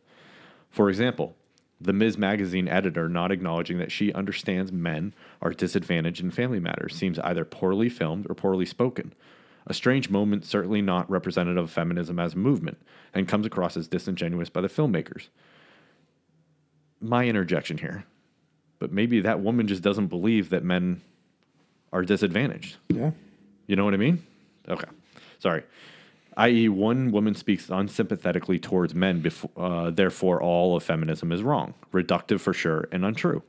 For 0.70 0.88
example, 0.88 1.36
the 1.80 1.92
Ms. 1.92 2.18
Magazine 2.18 2.66
editor 2.68 3.08
not 3.08 3.30
acknowledging 3.30 3.78
that 3.78 3.92
she 3.92 4.12
understands 4.12 4.72
men 4.72 5.14
are 5.40 5.52
disadvantaged 5.52 6.20
in 6.20 6.30
family 6.30 6.58
matters 6.58 6.96
seems 6.96 7.18
either 7.20 7.44
poorly 7.44 7.88
filmed 7.88 8.26
or 8.28 8.34
poorly 8.34 8.66
spoken. 8.66 9.14
A 9.66 9.74
strange 9.74 10.10
moment, 10.10 10.44
certainly 10.44 10.82
not 10.82 11.08
representative 11.10 11.64
of 11.64 11.70
feminism 11.70 12.18
as 12.18 12.34
a 12.34 12.38
movement, 12.38 12.78
and 13.14 13.28
comes 13.28 13.46
across 13.46 13.76
as 13.76 13.86
disingenuous 13.86 14.48
by 14.48 14.60
the 14.60 14.68
filmmakers. 14.68 15.28
my 17.00 17.26
interjection 17.26 17.78
here, 17.78 18.04
but 18.78 18.92
maybe 18.92 19.20
that 19.20 19.40
woman 19.40 19.66
just 19.66 19.82
doesn't 19.82 20.06
believe 20.08 20.50
that 20.50 20.64
men 20.64 21.00
are 21.92 22.02
disadvantaged. 22.02 22.76
Yeah. 22.88 23.12
You 23.66 23.76
know 23.76 23.84
what 23.84 23.94
I 23.94 23.98
mean? 23.98 24.24
Okay. 24.68 24.88
Sorry. 25.38 25.62
I.e., 26.38 26.68
one 26.68 27.10
woman 27.10 27.34
speaks 27.34 27.68
unsympathetically 27.68 28.60
towards 28.60 28.94
men, 28.94 29.28
uh, 29.56 29.90
therefore, 29.90 30.40
all 30.40 30.76
of 30.76 30.84
feminism 30.84 31.32
is 31.32 31.42
wrong, 31.42 31.74
reductive 31.92 32.38
for 32.40 32.54
sure, 32.54 32.88
and 32.92 33.04
untrue. 33.04 33.42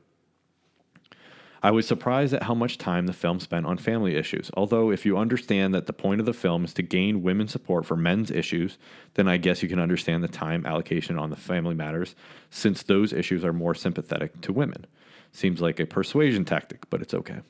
I 1.62 1.70
was 1.70 1.86
surprised 1.86 2.34
at 2.34 2.42
how 2.42 2.54
much 2.54 2.78
time 2.78 3.06
the 3.06 3.12
film 3.12 3.38
spent 3.38 3.66
on 3.66 3.76
family 3.76 4.16
issues. 4.16 4.50
Although, 4.54 4.90
if 4.90 5.06
you 5.06 5.16
understand 5.18 5.72
that 5.72 5.86
the 5.86 5.92
point 5.92 6.18
of 6.18 6.26
the 6.26 6.32
film 6.32 6.64
is 6.64 6.74
to 6.74 6.82
gain 6.82 7.22
women's 7.22 7.52
support 7.52 7.86
for 7.86 7.96
men's 7.96 8.30
issues, 8.30 8.76
then 9.14 9.28
I 9.28 9.36
guess 9.36 9.62
you 9.62 9.68
can 9.68 9.78
understand 9.78 10.24
the 10.24 10.28
time 10.28 10.66
allocation 10.66 11.16
on 11.16 11.30
the 11.30 11.36
family 11.36 11.74
matters, 11.74 12.16
since 12.50 12.82
those 12.82 13.12
issues 13.12 13.44
are 13.44 13.52
more 13.52 13.74
sympathetic 13.74 14.40
to 14.40 14.52
women. 14.52 14.86
Seems 15.30 15.60
like 15.60 15.78
a 15.78 15.86
persuasion 15.86 16.44
tactic, 16.44 16.90
but 16.90 17.02
it's 17.02 17.14
okay. 17.14 17.40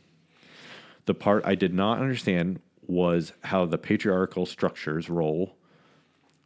The 1.06 1.14
part 1.14 1.46
I 1.46 1.54
did 1.54 1.72
not 1.72 1.98
understand 1.98 2.60
was 2.90 3.32
how 3.42 3.64
the 3.64 3.78
patriarchal 3.78 4.46
structure's 4.46 5.08
role 5.08 5.56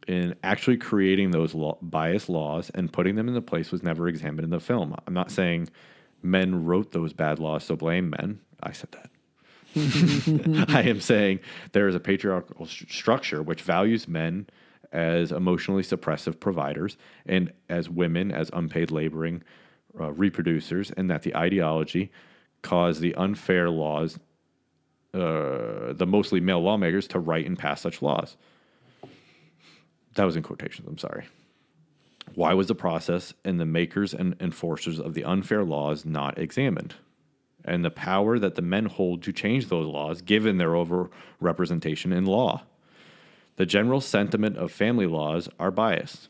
in 0.07 0.35
actually 0.43 0.77
creating 0.77 1.31
those 1.31 1.55
bias 1.81 2.29
laws 2.29 2.69
and 2.75 2.93
putting 2.93 3.15
them 3.15 3.27
into 3.27 3.41
place 3.41 3.71
was 3.71 3.81
never 3.81 4.07
examined 4.07 4.43
in 4.43 4.51
the 4.51 4.59
film. 4.59 4.95
I'm 5.07 5.13
not 5.13 5.31
saying 5.31 5.69
men 6.21 6.65
wrote 6.65 6.91
those 6.91 7.13
bad 7.13 7.39
laws, 7.39 7.63
so 7.63 7.75
blame 7.75 8.11
men. 8.11 8.39
I 8.61 8.71
said 8.71 8.89
that. 8.91 9.09
I 10.69 10.83
am 10.83 11.01
saying 11.01 11.39
there 11.73 11.87
is 11.87 11.95
a 11.95 11.99
patriarchal 11.99 12.65
st- 12.65 12.89
structure 12.89 13.43
which 13.43 13.61
values 13.61 14.07
men 14.07 14.47
as 14.91 15.31
emotionally 15.31 15.83
suppressive 15.83 16.39
providers 16.39 16.95
and 17.25 17.51
as 17.67 17.89
women 17.89 18.31
as 18.31 18.49
unpaid 18.53 18.91
laboring 18.91 19.43
uh, 19.99 20.11
reproducers, 20.11 20.93
and 20.95 21.09
that 21.09 21.23
the 21.23 21.35
ideology 21.35 22.11
caused 22.61 23.01
the 23.01 23.15
unfair 23.15 23.69
laws 23.69 24.19
uh, 25.15 25.93
the 25.93 26.05
mostly 26.05 26.41
male 26.41 26.61
lawmakers 26.61 27.07
to 27.07 27.19
write 27.19 27.45
and 27.45 27.57
pass 27.57 27.81
such 27.81 28.01
laws. 28.01 28.35
That 30.15 30.25
was 30.25 30.35
in 30.35 30.43
quotations, 30.43 30.87
I'm 30.87 30.97
sorry. 30.97 31.25
Why 32.33 32.53
was 32.53 32.67
the 32.67 32.75
process 32.75 33.33
and 33.45 33.59
the 33.59 33.65
makers 33.65 34.13
and 34.13 34.35
enforcers 34.39 34.99
of 34.99 35.13
the 35.13 35.23
unfair 35.23 35.63
laws 35.63 36.05
not 36.05 36.37
examined? 36.37 36.95
And 37.63 37.83
the 37.83 37.91
power 37.91 38.37
that 38.39 38.55
the 38.55 38.61
men 38.61 38.85
hold 38.85 39.23
to 39.23 39.31
change 39.31 39.67
those 39.67 39.87
laws, 39.87 40.21
given 40.21 40.57
their 40.57 40.71
overrepresentation 40.71 42.15
in 42.15 42.25
law. 42.25 42.63
The 43.55 43.65
general 43.65 44.01
sentiment 44.01 44.57
of 44.57 44.71
family 44.71 45.07
laws 45.07 45.47
are 45.59 45.71
biased, 45.71 46.27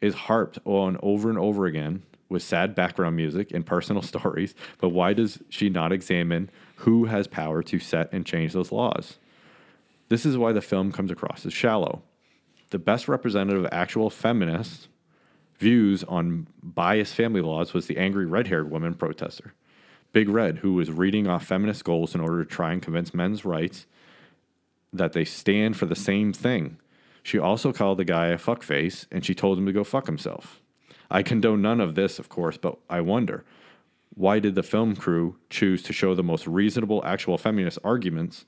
is 0.00 0.14
harped 0.14 0.58
on 0.64 0.98
over 1.02 1.28
and 1.28 1.38
over 1.38 1.66
again 1.66 2.04
with 2.28 2.42
sad 2.42 2.74
background 2.74 3.16
music 3.16 3.50
and 3.52 3.66
personal 3.66 4.02
stories, 4.12 4.54
but 4.78 4.90
why 4.90 5.12
does 5.12 5.42
she 5.48 5.68
not 5.68 5.92
examine 5.92 6.48
who 6.78 7.06
has 7.06 7.26
power 7.26 7.62
to 7.62 7.78
set 7.78 8.12
and 8.12 8.24
change 8.24 8.52
those 8.52 8.70
laws? 8.72 9.18
This 10.08 10.24
is 10.24 10.38
why 10.38 10.52
the 10.52 10.60
film 10.60 10.92
comes 10.92 11.10
across 11.10 11.44
as 11.44 11.52
shallow. 11.52 12.02
The 12.70 12.78
best 12.78 13.08
representative 13.08 13.64
of 13.64 13.70
actual 13.72 14.10
feminist 14.10 14.88
views 15.58 16.04
on 16.04 16.46
biased 16.62 17.14
family 17.14 17.40
laws 17.40 17.74
was 17.74 17.86
the 17.86 17.98
angry 17.98 18.26
red 18.26 18.46
haired 18.46 18.70
woman 18.70 18.94
protester, 18.94 19.54
Big 20.12 20.28
Red, 20.28 20.58
who 20.58 20.74
was 20.74 20.90
reading 20.90 21.26
off 21.26 21.44
feminist 21.44 21.84
goals 21.84 22.14
in 22.14 22.20
order 22.20 22.44
to 22.44 22.50
try 22.50 22.72
and 22.72 22.82
convince 22.82 23.12
men's 23.12 23.44
rights 23.44 23.86
that 24.92 25.12
they 25.12 25.24
stand 25.24 25.76
for 25.76 25.86
the 25.86 25.96
same 25.96 26.32
thing. 26.32 26.78
She 27.22 27.38
also 27.38 27.72
called 27.72 27.98
the 27.98 28.04
guy 28.04 28.28
a 28.28 28.38
fuckface 28.38 29.06
and 29.10 29.24
she 29.24 29.34
told 29.34 29.58
him 29.58 29.66
to 29.66 29.72
go 29.72 29.84
fuck 29.84 30.06
himself. 30.06 30.60
I 31.10 31.22
condone 31.22 31.60
none 31.60 31.80
of 31.80 31.94
this, 31.94 32.18
of 32.18 32.28
course, 32.28 32.56
but 32.56 32.78
I 32.88 33.00
wonder 33.00 33.44
why 34.18 34.40
did 34.40 34.56
the 34.56 34.64
film 34.64 34.96
crew 34.96 35.36
choose 35.48 35.80
to 35.80 35.92
show 35.92 36.12
the 36.12 36.24
most 36.24 36.44
reasonable 36.48 37.00
actual 37.04 37.38
feminist 37.38 37.78
arguments 37.84 38.46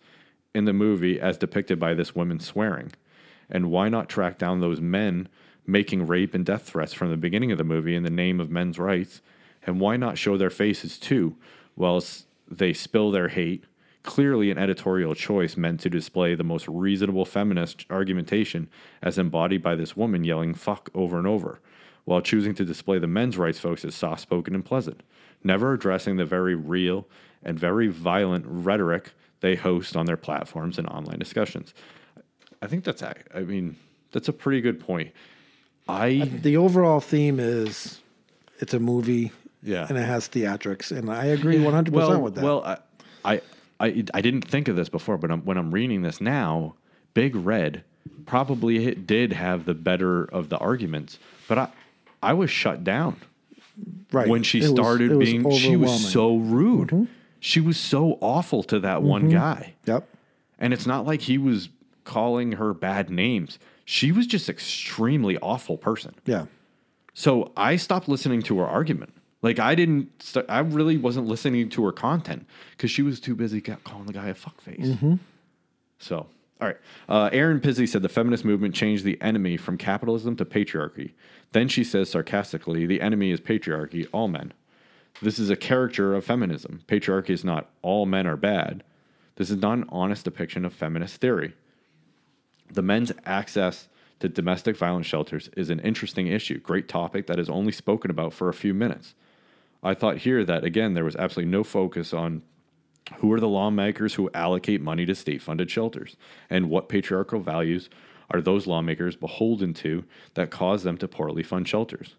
in 0.53 0.65
the 0.65 0.73
movie 0.73 1.21
as 1.21 1.39
depicted 1.39 1.79
by 1.79 1.95
this 1.95 2.13
woman 2.13 2.41
swearing? 2.41 2.91
And 3.49 3.71
why 3.71 3.89
not 3.89 4.09
track 4.09 4.37
down 4.37 4.59
those 4.59 4.81
men 4.81 5.29
making 5.65 6.09
rape 6.09 6.35
and 6.35 6.45
death 6.45 6.65
threats 6.65 6.93
from 6.93 7.11
the 7.11 7.17
beginning 7.17 7.53
of 7.53 7.59
the 7.59 7.63
movie 7.63 7.95
in 7.95 8.03
the 8.03 8.11
name 8.11 8.41
of 8.41 8.51
men's 8.51 8.81
rights? 8.81 9.21
And 9.65 9.79
why 9.79 9.97
not 9.97 10.19
show 10.19 10.37
their 10.37 10.51
faces 10.51 10.99
too, 10.99 11.37
whilst 11.77 12.27
they 12.51 12.73
spill 12.73 13.13
their 13.13 13.29
hate? 13.29 13.63
Clearly, 14.03 14.51
an 14.51 14.59
editorial 14.59 15.15
choice 15.15 15.57
meant 15.57 15.79
to 15.81 15.91
display 15.91 16.35
the 16.35 16.43
most 16.43 16.67
reasonable 16.67 17.25
feminist 17.25 17.87
argumentation 17.91 18.69
as 19.03 19.19
embodied 19.19 19.63
by 19.63 19.77
this 19.77 19.97
woman 19.97 20.25
yelling 20.25 20.53
fuck 20.53 20.91
over 20.95 21.17
and 21.17 21.29
over 21.29 21.61
while 22.05 22.21
choosing 22.21 22.55
to 22.55 22.65
display 22.65 22.99
the 22.99 23.07
men's 23.07 23.37
rights 23.39 23.59
folks 23.59 23.85
as 23.85 23.95
soft 23.95 24.23
spoken 24.23 24.55
and 24.55 24.65
pleasant, 24.65 25.03
never 25.45 25.73
addressing 25.73 26.17
the 26.17 26.25
very 26.25 26.55
real 26.55 27.07
and 27.43 27.59
very 27.59 27.89
violent 27.89 28.45
rhetoric 28.47 29.13
they 29.41 29.55
host 29.57 29.97
on 29.97 30.07
their 30.07 30.17
platforms 30.17 30.79
and 30.79 30.87
online 30.89 31.19
discussions. 31.19 31.73
I 32.63 32.67
think 32.67 32.85
that's, 32.85 33.03
I 33.03 33.15
mean, 33.41 33.77
that's 34.13 34.29
a 34.29 34.33
pretty 34.33 34.61
good 34.61 34.81
point. 34.81 35.13
I, 35.89 36.31
The 36.43 36.57
overall 36.57 37.01
theme 37.01 37.41
is 37.41 38.01
it's 38.59 38.75
a 38.75 38.79
movie 38.79 39.33
Yeah. 39.63 39.87
and 39.89 39.97
it 39.97 40.03
has 40.05 40.29
theatrics. 40.29 40.95
And 40.97 41.11
I 41.11 41.25
agree 41.27 41.57
100% 41.59 41.89
well, 41.91 42.21
with 42.21 42.35
that. 42.35 42.45
well, 42.45 42.63
I, 42.65 42.79
I, 43.25 43.41
I, 43.81 44.05
I 44.13 44.21
didn't 44.21 44.43
think 44.43 44.69
of 44.69 44.77
this 44.77 44.89
before, 44.91 45.17
but 45.17 45.31
I'm, 45.31 45.41
when 45.45 45.57
I'm 45.57 45.71
reading 45.71 46.03
this 46.03 46.21
now, 46.21 46.75
Big 47.15 47.35
Red 47.35 47.83
probably 48.27 48.95
did 48.95 49.33
have 49.33 49.65
the 49.65 49.75
better 49.75 50.25
of 50.25 50.49
the 50.51 50.59
arguments, 50.59 51.19
but 51.49 51.59
I, 51.59 51.69
I 52.23 52.35
was 52.35 52.51
shut 52.51 52.85
down 52.85 53.17
right. 54.13 54.29
when 54.29 54.43
she 54.43 54.61
It 54.61 54.69
started 54.69 55.13
was 55.13 55.29
being. 55.29 55.51
She 55.53 55.77
was 55.77 56.11
so 56.13 56.37
rude. 56.37 56.89
Mm-hmm. 56.89 57.05
She 57.41 57.61
was 57.61 57.79
so 57.79 58.19
awful 58.21 58.63
to 58.65 58.79
that 58.81 59.03
one 59.03 59.23
mm-hmm. 59.23 59.33
guy, 59.33 59.75
Yep. 59.87 60.07
and 60.59 60.75
it's 60.75 60.87
not 60.87 61.07
like 61.07 61.23
he 61.23 61.39
was 61.39 61.71
calling 62.05 62.53
her 62.53 62.75
bad 62.75 63.09
names. 63.09 63.59
She 63.87 64.13
was 64.13 64.27
just 64.27 64.49
extremely 64.49 65.39
awful 65.39 65.79
person. 65.79 66.15
Yeah. 66.27 66.47
So 67.15 67.53
I 67.57 67.77
stopped 67.77 68.09
listening 68.09 68.43
to 68.43 68.59
her 68.59 68.67
argument. 68.67 69.15
Like 69.43 69.59
I 69.59 69.75
didn't, 69.75 70.23
st- 70.23 70.45
I 70.49 70.59
really 70.59 70.99
wasn't 70.99 71.27
listening 71.29 71.71
to 71.71 71.85
her 71.87 71.93
content 71.93 72.47
because 72.73 72.91
she 72.91 73.03
was 73.03 73.21
too 73.21 73.35
busy 73.35 73.61
calling 73.61 74.07
the 74.07 74.13
guy 74.13 74.29
a 74.29 74.35
fuckface. 74.35 74.85
Mm-hmm. 74.85 75.15
So, 75.99 76.27
all 76.61 76.69
right. 76.69 76.77
Uh, 77.09 77.31
Erin 77.33 77.61
Pizzey 77.61 77.89
said 77.89 78.03
the 78.03 78.09
feminist 78.09 78.45
movement 78.45 78.75
changed 78.75 79.05
the 79.05 79.21
enemy 79.21 79.57
from 79.57 79.79
capitalism 79.79 80.37
to 80.37 80.45
patriarchy. 80.45 81.13
Then 81.53 81.69
she 81.69 81.85
says 81.85 82.11
sarcastically, 82.11 82.87
the 82.87 83.01
enemy 83.01 83.31
is 83.31 83.41
patriarchy, 83.41 84.07
all 84.13 84.29
men. 84.29 84.53
This 85.23 85.39
is 85.39 85.51
a 85.51 85.57
caricature 85.57 86.15
of 86.15 86.25
feminism. 86.25 86.83
Patriarchy 86.87 87.31
is 87.31 87.45
not 87.45 87.71
all 87.83 88.07
men 88.07 88.27
are 88.27 88.37
bad. 88.37 88.85
This 89.37 89.51
is 89.51 89.57
not 89.57 89.79
an 89.79 89.87
honest 89.89 90.25
depiction 90.25 90.65
of 90.65 90.73
feminist 90.73 91.17
theory. 91.17 91.55
The 92.71 92.83
men's 92.83 93.13
access 93.25 93.89
to 94.21 94.29
domestic 94.29 94.77
violence 94.77 95.07
shelters 95.07 95.49
is 95.57 95.71
an 95.71 95.81
interesting 95.81 96.27
issue, 96.27 96.61
great 96.61 96.89
topic 96.89 97.27
that 97.27 97.39
is 97.39 97.49
only 97.49 97.73
spoken 97.73 98.11
about 98.11 98.33
for 98.33 98.49
a 98.49 98.55
few 98.55 98.75
minutes. 98.75 99.15
I 99.83 99.95
thought 99.95 100.19
here 100.19 100.45
that, 100.45 100.63
again, 100.63 100.93
there 100.95 101.05
was 101.05 101.17
absolutely 101.17 101.51
no 101.51 101.65
focus 101.65 102.13
on 102.13 102.43
who 103.19 103.33
are 103.33 103.41
the 103.41 103.49
lawmakers 103.49 104.15
who 104.15 104.31
allocate 104.35 104.81
money 104.81 105.05
to 105.07 105.15
state 105.15 105.43
funded 105.43 105.71
shelters 105.71 106.17
and 106.49 106.71
what 106.71 106.89
patriarchal 106.89 107.41
values 107.41 107.89
are 108.31 108.41
those 108.41 108.67
lawmakers 108.67 109.17
beholden 109.17 109.75
to 109.75 110.05
that 110.35 110.51
cause 110.51 110.85
them 110.85 110.97
to 110.99 111.09
poorly 111.09 111.43
fund 111.43 111.69
shelters? 111.69 112.15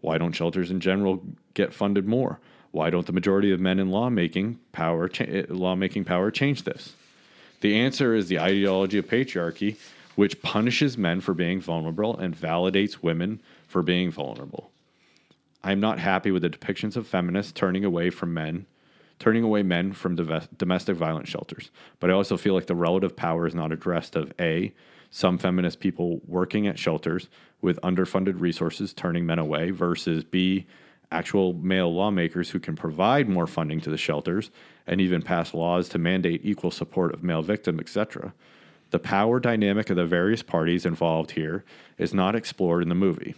Why 0.00 0.18
don't 0.18 0.32
shelters 0.32 0.70
in 0.70 0.80
general 0.80 1.22
get 1.54 1.72
funded 1.72 2.06
more? 2.06 2.40
Why 2.72 2.90
don't 2.90 3.06
the 3.06 3.12
majority 3.12 3.52
of 3.52 3.60
men 3.60 3.78
in 3.78 3.90
lawmaking 3.90 4.58
power 4.72 5.08
cha- 5.08 5.44
lawmaking 5.48 6.04
power 6.04 6.30
change 6.30 6.64
this? 6.64 6.94
The 7.60 7.78
answer 7.78 8.14
is 8.14 8.26
the 8.26 8.40
ideology 8.40 8.98
of 8.98 9.06
patriarchy, 9.06 9.76
which 10.16 10.42
punishes 10.42 10.98
men 10.98 11.20
for 11.20 11.34
being 11.34 11.60
vulnerable 11.60 12.16
and 12.18 12.36
validates 12.36 13.02
women 13.02 13.40
for 13.68 13.82
being 13.82 14.10
vulnerable. 14.10 14.70
I'm 15.62 15.78
not 15.78 16.00
happy 16.00 16.32
with 16.32 16.42
the 16.42 16.50
depictions 16.50 16.96
of 16.96 17.06
feminists 17.06 17.52
turning 17.52 17.84
away 17.84 18.10
from 18.10 18.34
men, 18.34 18.66
turning 19.22 19.44
away 19.44 19.62
men 19.62 19.92
from 19.92 20.16
domestic 20.56 20.96
violence 20.96 21.28
shelters. 21.28 21.70
But 22.00 22.10
I 22.10 22.12
also 22.12 22.36
feel 22.36 22.54
like 22.54 22.66
the 22.66 22.74
relative 22.74 23.14
power 23.14 23.46
is 23.46 23.54
not 23.54 23.70
addressed 23.70 24.16
of 24.16 24.32
A, 24.40 24.74
some 25.10 25.38
feminist 25.38 25.78
people 25.78 26.20
working 26.26 26.66
at 26.66 26.76
shelters 26.76 27.28
with 27.60 27.78
underfunded 27.82 28.40
resources 28.40 28.92
turning 28.92 29.24
men 29.24 29.38
away 29.38 29.70
versus 29.70 30.24
B, 30.24 30.66
actual 31.12 31.52
male 31.52 31.94
lawmakers 31.94 32.50
who 32.50 32.58
can 32.58 32.74
provide 32.74 33.28
more 33.28 33.46
funding 33.46 33.80
to 33.82 33.90
the 33.90 33.96
shelters 33.96 34.50
and 34.88 35.00
even 35.00 35.22
pass 35.22 35.54
laws 35.54 35.88
to 35.90 35.98
mandate 35.98 36.40
equal 36.42 36.72
support 36.72 37.14
of 37.14 37.22
male 37.22 37.42
victims, 37.42 37.78
etc. 37.78 38.34
The 38.90 38.98
power 38.98 39.38
dynamic 39.38 39.88
of 39.88 39.96
the 39.96 40.04
various 40.04 40.42
parties 40.42 40.84
involved 40.84 41.30
here 41.30 41.64
is 41.96 42.12
not 42.12 42.34
explored 42.34 42.82
in 42.82 42.88
the 42.88 42.96
movie. 42.96 43.36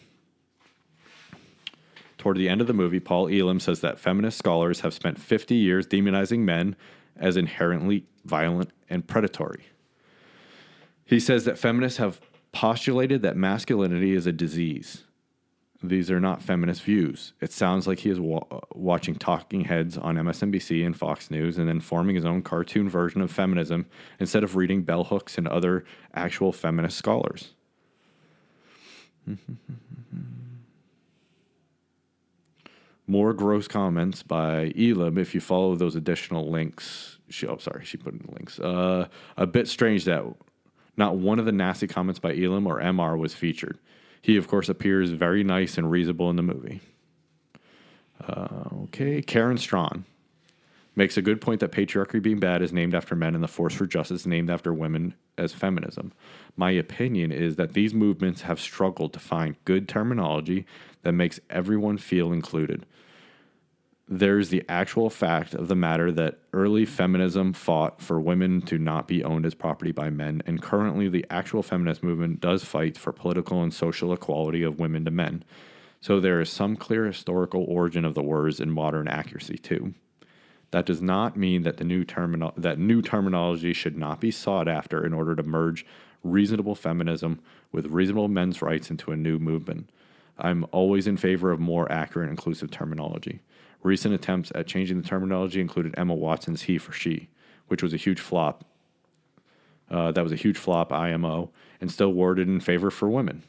Toward 2.25 2.39
the 2.39 2.49
end 2.49 2.63
of 2.63 2.67
the 2.67 2.73
movie, 2.73 3.01
Paul 3.01 3.29
Elam 3.29 3.61
says 3.61 3.83
that 3.83 4.01
feminist 4.01 4.39
scholars 4.39 4.81
have 4.81 4.95
spent 4.95 5.21
50 5.21 5.57
years 5.57 5.87
demonizing 5.87 6.39
men 6.39 6.75
as 7.17 7.37
inherently 7.37 8.07
violent 8.25 8.71
and 8.89 9.07
predatory. 9.07 9.67
He 11.05 11.21
says 11.21 11.45
that 11.45 11.59
feminists 11.59 11.99
have 11.99 12.23
postulated 12.51 13.21
that 13.21 13.37
masculinity 13.37 14.15
is 14.15 14.27
a 14.27 14.33
disease, 14.33 15.05
these 15.83 16.11
are 16.11 16.19
not 16.19 16.41
feminist 16.41 16.83
views. 16.83 17.35
It 17.43 17.53
sounds 17.53 17.87
like 17.87 17.99
he 17.99 18.09
is 18.09 18.19
wa- 18.19 18.47
watching 18.73 19.17
talking 19.17 19.67
heads 19.67 19.99
on 19.99 20.17
MSNBC 20.17 20.83
and 20.87 20.97
Fox 20.97 21.31
News 21.31 21.59
and 21.59 21.69
then 21.69 21.81
forming 21.81 22.17
his 22.17 22.25
own 22.25 22.41
cartoon 22.41 22.89
version 22.89 23.21
of 23.21 23.31
feminism 23.31 23.85
instead 24.19 24.43
of 24.45 24.57
reading 24.57 24.83
bell 24.83 25.05
hooks 25.05 25.37
and 25.37 25.47
other 25.47 25.85
actual 26.15 26.53
feminist 26.53 26.97
scholars. 26.97 27.53
More 33.07 33.35
gross 33.35 33.69
comments 33.69 34.23
by 34.23 34.73
Elam 34.79 35.19
if 35.19 35.35
you 35.35 35.41
follow 35.41 35.77
those 35.77 35.95
additional 35.95 36.51
links. 36.51 37.19
She, 37.29 37.47
oh, 37.47 37.59
sorry, 37.59 37.85
she 37.85 37.99
put 37.99 38.15
in 38.15 38.21
the 38.27 38.33
links. 38.33 38.59
Uh, 38.59 39.09
a 39.37 39.47
bit 39.47 39.69
strange 39.69 40.05
that 40.05 40.25
not 40.97 41.17
one 41.17 41.39
of 41.39 41.45
the 41.45 41.53
nasty 41.53 41.87
comments 41.87 42.19
by 42.19 42.35
Elam 42.35 42.67
or 42.67 42.81
MR 42.81 43.19
was 43.19 43.35
featured. 43.35 43.79
He, 44.23 44.37
of 44.37 44.49
course, 44.49 44.69
appears 44.69 45.11
very 45.11 45.45
nice 45.45 45.77
and 45.77 45.91
reasonable 45.91 46.31
in 46.31 46.37
the 46.37 46.43
movie. 46.43 46.81
Uh, 48.27 48.69
okay, 48.85 49.21
Karen 49.21 49.59
Straughan 49.59 50.05
makes 50.97 51.17
a 51.17 51.23
good 51.23 51.41
point 51.41 51.61
that 51.61 51.73
patriarchy 51.73 52.23
being 52.23 52.39
bad 52.39 52.63
is 52.63 52.73
named 52.73 52.95
after 52.95 53.15
men 53.15 53.35
and 53.35 53.43
the 53.43 53.49
force 53.49 53.75
for 53.75 53.87
justice 53.87 54.27
named 54.27 54.49
after 54.49 54.73
women 54.73 55.15
as 55.37 55.53
feminism. 55.53 56.13
My 56.57 56.71
opinion 56.71 57.33
is 57.33 57.57
that 57.57 57.75
these 57.75 57.93
movements 57.93 58.43
have 58.43 58.61
struggled 58.61 59.13
to 59.13 59.19
find 59.19 59.57
good 59.65 59.89
terminology 59.89 60.67
that 61.05 61.13
makes 61.13 61.39
everyone 61.49 61.99
feel 61.99 62.33
included. 62.33 62.85
There's 64.07 64.51
the 64.51 64.65
actual 64.69 65.09
fact 65.09 65.55
of 65.55 65.69
the 65.69 65.75
matter 65.75 66.13
that 66.13 66.41
early 66.53 66.85
feminism 66.85 67.55
fought 67.55 68.03
for 68.03 68.21
women 68.21 68.61
to 68.63 68.77
not 68.77 69.09
be 69.09 69.25
owned 69.25 69.47
as 69.47 69.55
property 69.55 69.93
by 69.93 70.11
men, 70.11 70.43
and 70.45 70.61
currently 70.61 71.09
the 71.09 71.25
actual 71.31 71.63
feminist 71.63 72.03
movement 72.03 72.41
does 72.41 72.65
fight 72.65 72.99
for 72.99 73.13
political 73.13 73.63
and 73.63 73.73
social 73.73 74.13
equality 74.13 74.63
of 74.63 74.79
women 74.79 75.07
to 75.07 75.11
men. 75.11 75.43
So 76.03 76.21
there 76.21 76.41
is 76.43 76.51
some 76.51 76.77
clear 76.77 77.07
historical 77.07 77.65
origin 77.65 78.05
of 78.05 78.15
the 78.15 78.23
words 78.23 78.61
in 78.61 78.71
modern 78.71 79.09
accuracy 79.09 79.57
too. 79.57 79.95
That 80.71 80.85
does 80.85 81.01
not 81.01 81.37
mean 81.37 81.63
that 81.63 81.79
the 81.79 81.85
new 81.85 82.05
termino- 82.05 82.53
that 82.57 82.79
new 82.79 83.01
terminology 83.01 83.73
should 83.73 83.97
not 83.97 84.21
be 84.21 84.31
sought 84.31 84.69
after 84.69 85.07
in 85.07 85.15
order 85.15 85.35
to 85.35 85.43
merge 85.43 85.87
reasonable 86.23 86.75
feminism 86.75 87.41
with 87.73 87.87
reasonable 87.87 88.29
men's 88.29 88.61
rights 88.61 88.91
into 88.91 89.13
a 89.13 89.17
new 89.17 89.39
movement. 89.39 89.89
I'm 90.39 90.67
always 90.73 91.07
in 91.07 91.17
favor 91.17 91.53
of 91.53 91.61
more 91.61 91.91
accurate 91.91 92.29
and 92.29 92.39
inclusive 92.39 92.71
terminology. 92.71 93.41
Recent 93.83 94.15
attempts 94.15 94.51
at 94.55 94.67
changing 94.67 95.01
the 95.01 95.09
terminology 95.09 95.61
included 95.61 95.95
Emma 95.97 96.15
Watson's 96.15 96.63
he 96.63 96.79
for 96.79 96.93
she, 96.93 97.29
which 97.69 97.83
was 97.83 97.93
a 97.93 97.99
huge 97.99 98.21
flop. 98.21 98.65
Uh, 99.91 100.11
that 100.13 100.25
was 100.25 100.33
a 100.33 100.37
huge 100.37 100.57
flop, 100.57 100.93
IMO, 100.93 101.51
and 101.81 101.91
still 101.91 102.13
worded 102.13 102.49
in 102.49 102.61
favor 102.61 102.91
for 102.91 103.09
women. 103.09 103.43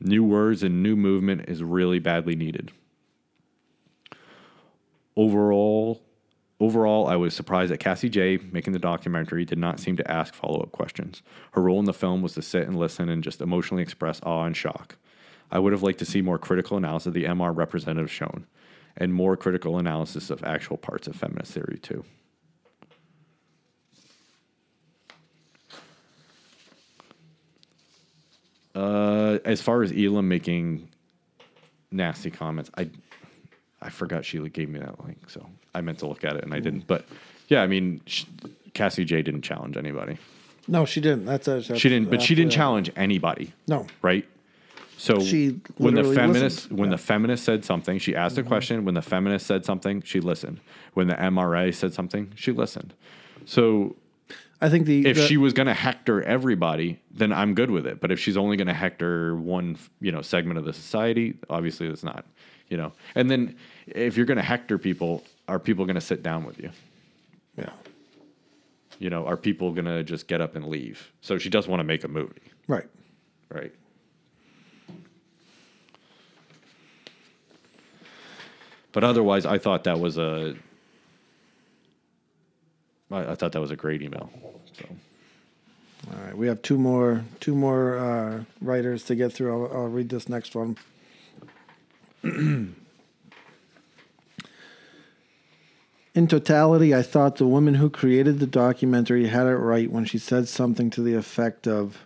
New 0.00 0.24
words 0.24 0.62
and 0.62 0.82
new 0.82 0.96
movement 0.96 1.46
is 1.48 1.62
really 1.62 1.98
badly 1.98 2.34
needed. 2.34 2.72
Overall, 5.16 6.00
overall, 6.60 7.08
I 7.08 7.16
was 7.16 7.34
surprised 7.34 7.72
that 7.72 7.80
Cassie 7.80 8.08
Jaye, 8.08 8.50
making 8.52 8.72
the 8.72 8.78
documentary, 8.78 9.44
did 9.44 9.58
not 9.58 9.80
seem 9.80 9.96
to 9.96 10.10
ask 10.10 10.32
follow 10.32 10.60
up 10.60 10.72
questions. 10.72 11.22
Her 11.52 11.62
role 11.62 11.80
in 11.80 11.84
the 11.84 11.92
film 11.92 12.22
was 12.22 12.34
to 12.34 12.42
sit 12.42 12.66
and 12.66 12.78
listen 12.78 13.08
and 13.10 13.22
just 13.22 13.40
emotionally 13.42 13.82
express 13.82 14.20
awe 14.22 14.44
and 14.44 14.56
shock. 14.56 14.96
I 15.52 15.58
would 15.58 15.72
have 15.72 15.82
liked 15.82 15.98
to 16.00 16.04
see 16.04 16.22
more 16.22 16.38
critical 16.38 16.76
analysis 16.76 17.08
of 17.08 17.14
the 17.14 17.24
MR 17.24 17.54
representative 17.54 18.10
shown, 18.10 18.46
and 18.96 19.12
more 19.12 19.36
critical 19.36 19.78
analysis 19.78 20.30
of 20.30 20.44
actual 20.44 20.76
parts 20.76 21.06
of 21.08 21.16
feminist 21.16 21.52
theory, 21.52 21.78
too. 21.82 22.04
Uh, 28.74 29.38
as 29.44 29.60
far 29.60 29.82
as 29.82 29.92
Elam 29.92 30.28
making 30.28 30.88
nasty 31.90 32.30
comments, 32.30 32.70
I 32.76 32.88
I 33.82 33.90
forgot 33.90 34.24
she 34.24 34.38
gave 34.48 34.68
me 34.68 34.78
that 34.78 35.04
link, 35.04 35.28
so 35.28 35.44
I 35.74 35.80
meant 35.80 35.98
to 36.00 36.06
look 36.06 36.24
at 36.24 36.36
it 36.36 36.44
and 36.44 36.54
I 36.54 36.60
didn't. 36.60 36.86
But 36.86 37.04
yeah, 37.48 37.62
I 37.62 37.66
mean, 37.66 38.00
sh 38.06 38.24
Cassie 38.74 39.04
Jaye 39.04 39.24
didn't 39.24 39.42
challenge 39.42 39.76
anybody. 39.76 40.18
No, 40.68 40.84
she 40.84 41.00
didn't. 41.00 41.24
That's, 41.24 41.48
a, 41.48 41.60
that's 41.60 41.80
She 41.80 41.88
didn't, 41.88 42.10
but 42.10 42.22
she 42.22 42.34
didn't 42.36 42.52
challenge 42.52 42.92
anybody. 42.94 43.52
No. 43.66 43.86
right? 44.02 44.26
So 45.00 45.18
She 45.20 45.60
when 45.78 45.94
the 45.94 46.04
feminist 46.04 46.42
listened. 46.42 46.78
when 46.78 46.90
Yeah. 46.90 46.96
the 46.96 47.02
feminist 47.02 47.44
said 47.44 47.64
something, 47.64 47.98
she 47.98 48.14
asked 48.14 48.36
a 48.36 48.42
mm-hmm. 48.42 48.48
question. 48.48 48.84
When 48.84 48.92
the 48.94 49.00
feminist 49.00 49.46
said 49.46 49.64
something, 49.64 50.02
she 50.02 50.20
listened. 50.20 50.60
When 50.92 51.06
the 51.06 51.14
MRA 51.14 51.72
said 51.74 51.94
something, 51.94 52.32
she 52.34 52.52
listened. 52.52 52.92
So 53.46 53.96
I 54.60 54.68
think 54.68 54.84
the 54.84 55.06
if 55.06 55.16
the- 55.16 55.26
she 55.26 55.38
was 55.38 55.54
going 55.54 55.68
to 55.68 55.74
hector 55.74 56.22
everybody, 56.22 57.00
then 57.10 57.32
I'm 57.32 57.54
good 57.54 57.70
with 57.70 57.86
it. 57.86 57.98
But 57.98 58.12
if 58.12 58.20
she's 58.20 58.36
only 58.36 58.58
going 58.58 58.66
to 58.66 58.74
hector 58.74 59.34
one, 59.36 59.78
you 60.02 60.12
know, 60.12 60.20
segment 60.20 60.58
of 60.58 60.66
the 60.66 60.74
society, 60.74 61.38
obviously 61.48 61.88
that's 61.88 62.04
not, 62.04 62.26
you 62.68 62.76
know. 62.76 62.92
And 63.14 63.30
then 63.30 63.56
if 63.86 64.18
you're 64.18 64.26
going 64.26 64.36
to 64.36 64.42
hector 64.42 64.76
people, 64.76 65.24
are 65.48 65.58
people 65.58 65.86
going 65.86 65.94
to 65.94 66.00
sit 66.02 66.22
down 66.22 66.44
with 66.44 66.58
you? 66.58 66.70
yeah, 67.56 67.70
You 68.98 69.08
know, 69.08 69.24
are 69.26 69.38
people 69.38 69.72
going 69.72 69.86
to 69.86 70.04
just 70.04 70.28
get 70.28 70.42
up 70.42 70.56
and 70.56 70.66
leave? 70.66 71.10
So 71.22 71.38
she 71.38 71.48
does 71.48 71.66
want 71.66 71.80
to 71.80 71.84
make 71.84 72.04
a 72.04 72.08
movie, 72.08 72.42
right. 72.68 72.86
right? 73.48 73.72
But 78.92 79.04
otherwise, 79.04 79.46
I 79.46 79.58
thought 79.58 79.84
that 79.84 80.00
was 80.00 80.18
a. 80.18 80.56
I, 83.10 83.32
I 83.32 83.34
thought 83.34 83.52
that 83.52 83.60
was 83.60 83.70
a 83.70 83.76
great 83.76 84.02
email. 84.02 84.30
So. 84.78 84.86
All 86.10 86.24
right, 86.24 86.36
we 86.36 86.46
have 86.46 86.62
two 86.62 86.78
more 86.78 87.24
two 87.40 87.54
more 87.54 87.98
uh, 87.98 88.44
writers 88.60 89.04
to 89.04 89.14
get 89.14 89.32
through. 89.32 89.66
I'll, 89.66 89.82
I'll 89.82 89.88
read 89.88 90.08
this 90.08 90.28
next 90.28 90.54
one. 90.54 90.76
In 96.12 96.26
totality, 96.26 96.92
I 96.94 97.02
thought 97.02 97.36
the 97.36 97.46
woman 97.46 97.74
who 97.74 97.88
created 97.88 98.40
the 98.40 98.46
documentary 98.46 99.28
had 99.28 99.46
it 99.46 99.54
right 99.54 99.90
when 99.90 100.04
she 100.04 100.18
said 100.18 100.48
something 100.48 100.90
to 100.90 101.02
the 101.02 101.14
effect 101.14 101.68
of, 101.68 102.04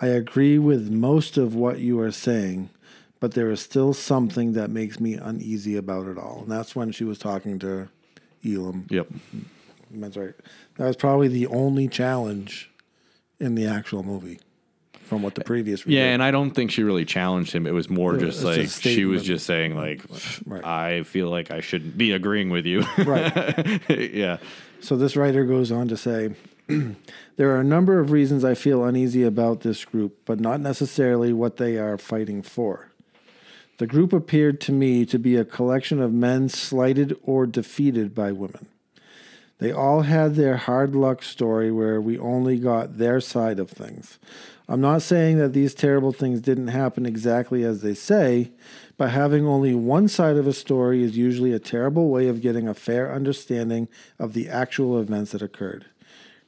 I 0.00 0.06
agree 0.06 0.58
with 0.58 0.90
most 0.90 1.36
of 1.36 1.54
what 1.54 1.80
you 1.80 1.98
are 2.00 2.12
saying, 2.12 2.70
but 3.22 3.34
there 3.34 3.52
is 3.52 3.60
still 3.60 3.94
something 3.94 4.54
that 4.54 4.68
makes 4.68 4.98
me 4.98 5.14
uneasy 5.14 5.76
about 5.76 6.08
it 6.08 6.18
all. 6.18 6.40
And 6.42 6.50
that's 6.50 6.74
when 6.74 6.90
she 6.90 7.04
was 7.04 7.20
talking 7.20 7.56
to 7.60 7.88
Elam. 8.44 8.88
Yep. 8.90 9.06
Mm-hmm. 9.06 10.00
That's 10.00 10.16
right. 10.16 10.34
That 10.76 10.88
was 10.88 10.96
probably 10.96 11.28
the 11.28 11.46
only 11.46 11.86
challenge 11.86 12.68
in 13.38 13.54
the 13.54 13.64
actual 13.64 14.02
movie 14.02 14.40
from 15.04 15.22
what 15.22 15.36
the 15.36 15.44
previous 15.44 15.86
Yeah, 15.86 16.06
and 16.06 16.20
I 16.20 16.32
don't 16.32 16.50
think 16.50 16.72
she 16.72 16.82
really 16.82 17.04
challenged 17.04 17.52
him. 17.52 17.64
It 17.64 17.74
was 17.74 17.88
more 17.88 18.16
It 18.16 18.22
just 18.22 18.42
like 18.42 18.62
just 18.62 18.82
she 18.82 19.04
was 19.04 19.22
just 19.22 19.46
saying 19.46 19.76
like, 19.76 20.02
Right. 20.44 20.64
I 20.64 21.04
feel 21.04 21.28
like 21.28 21.52
I 21.52 21.60
shouldn't 21.60 21.96
be 21.96 22.10
agreeing 22.10 22.50
with 22.50 22.66
you. 22.66 22.84
Right. 22.98 23.88
yeah. 24.12 24.38
So 24.80 24.96
this 24.96 25.14
writer 25.14 25.44
goes 25.44 25.70
on 25.70 25.86
to 25.86 25.96
say, 25.96 26.34
there 27.36 27.50
are 27.52 27.60
a 27.60 27.64
number 27.64 28.00
of 28.00 28.10
reasons 28.10 28.44
I 28.44 28.54
feel 28.54 28.84
uneasy 28.84 29.22
about 29.22 29.60
this 29.60 29.84
group, 29.84 30.22
but 30.24 30.40
not 30.40 30.58
necessarily 30.58 31.32
what 31.32 31.58
they 31.58 31.78
are 31.78 31.98
fighting 31.98 32.42
for. 32.42 32.88
The 33.78 33.86
group 33.86 34.12
appeared 34.12 34.60
to 34.62 34.72
me 34.72 35.04
to 35.06 35.18
be 35.18 35.36
a 35.36 35.44
collection 35.44 36.00
of 36.00 36.12
men 36.12 36.48
slighted 36.48 37.16
or 37.22 37.46
defeated 37.46 38.14
by 38.14 38.32
women. 38.32 38.66
They 39.58 39.72
all 39.72 40.02
had 40.02 40.34
their 40.34 40.56
hard 40.56 40.94
luck 40.96 41.22
story 41.22 41.70
where 41.70 42.00
we 42.00 42.18
only 42.18 42.58
got 42.58 42.98
their 42.98 43.20
side 43.20 43.58
of 43.58 43.70
things. 43.70 44.18
I'm 44.68 44.80
not 44.80 45.02
saying 45.02 45.38
that 45.38 45.52
these 45.52 45.74
terrible 45.74 46.12
things 46.12 46.40
didn't 46.40 46.68
happen 46.68 47.06
exactly 47.06 47.62
as 47.62 47.82
they 47.82 47.94
say, 47.94 48.50
but 48.96 49.10
having 49.10 49.46
only 49.46 49.74
one 49.74 50.08
side 50.08 50.36
of 50.36 50.46
a 50.46 50.52
story 50.52 51.02
is 51.02 51.16
usually 51.16 51.52
a 51.52 51.58
terrible 51.58 52.08
way 52.08 52.28
of 52.28 52.40
getting 52.40 52.66
a 52.66 52.74
fair 52.74 53.12
understanding 53.12 53.88
of 54.18 54.32
the 54.32 54.48
actual 54.48 54.98
events 55.00 55.32
that 55.32 55.42
occurred. 55.42 55.86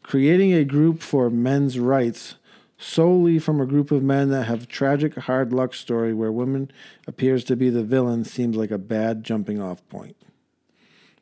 Creating 0.03 0.53
a 0.53 0.65
group 0.65 1.01
for 1.01 1.31
men's 1.31 1.79
rights 1.79 2.35
solely 2.79 3.39
from 3.39 3.61
a 3.61 3.67
group 3.67 3.91
of 3.91 4.03
men 4.03 4.31
that 4.31 4.45
have 4.45 4.69
tragic 4.69 5.15
hard 5.15 5.53
luck 5.53 5.75
story 5.75 6.13
where 6.13 6.33
women 6.33 6.71
appears 7.07 7.45
to 7.45 7.57
be 7.57 7.71
the 7.71 7.85
villain 7.85 8.25
seems 8.25 8.57
like 8.57 8.71
a 8.71 8.79
bad 8.79 9.25
jumping 9.25 9.61
off 9.61 9.87
point. 9.89 10.17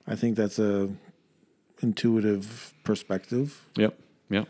I 0.06 0.16
think 0.16 0.36
that's 0.36 0.58
a 0.58 0.90
intuitive 1.80 2.74
perspective. 2.84 3.64
Yep. 3.76 3.98
Yep. 4.30 4.48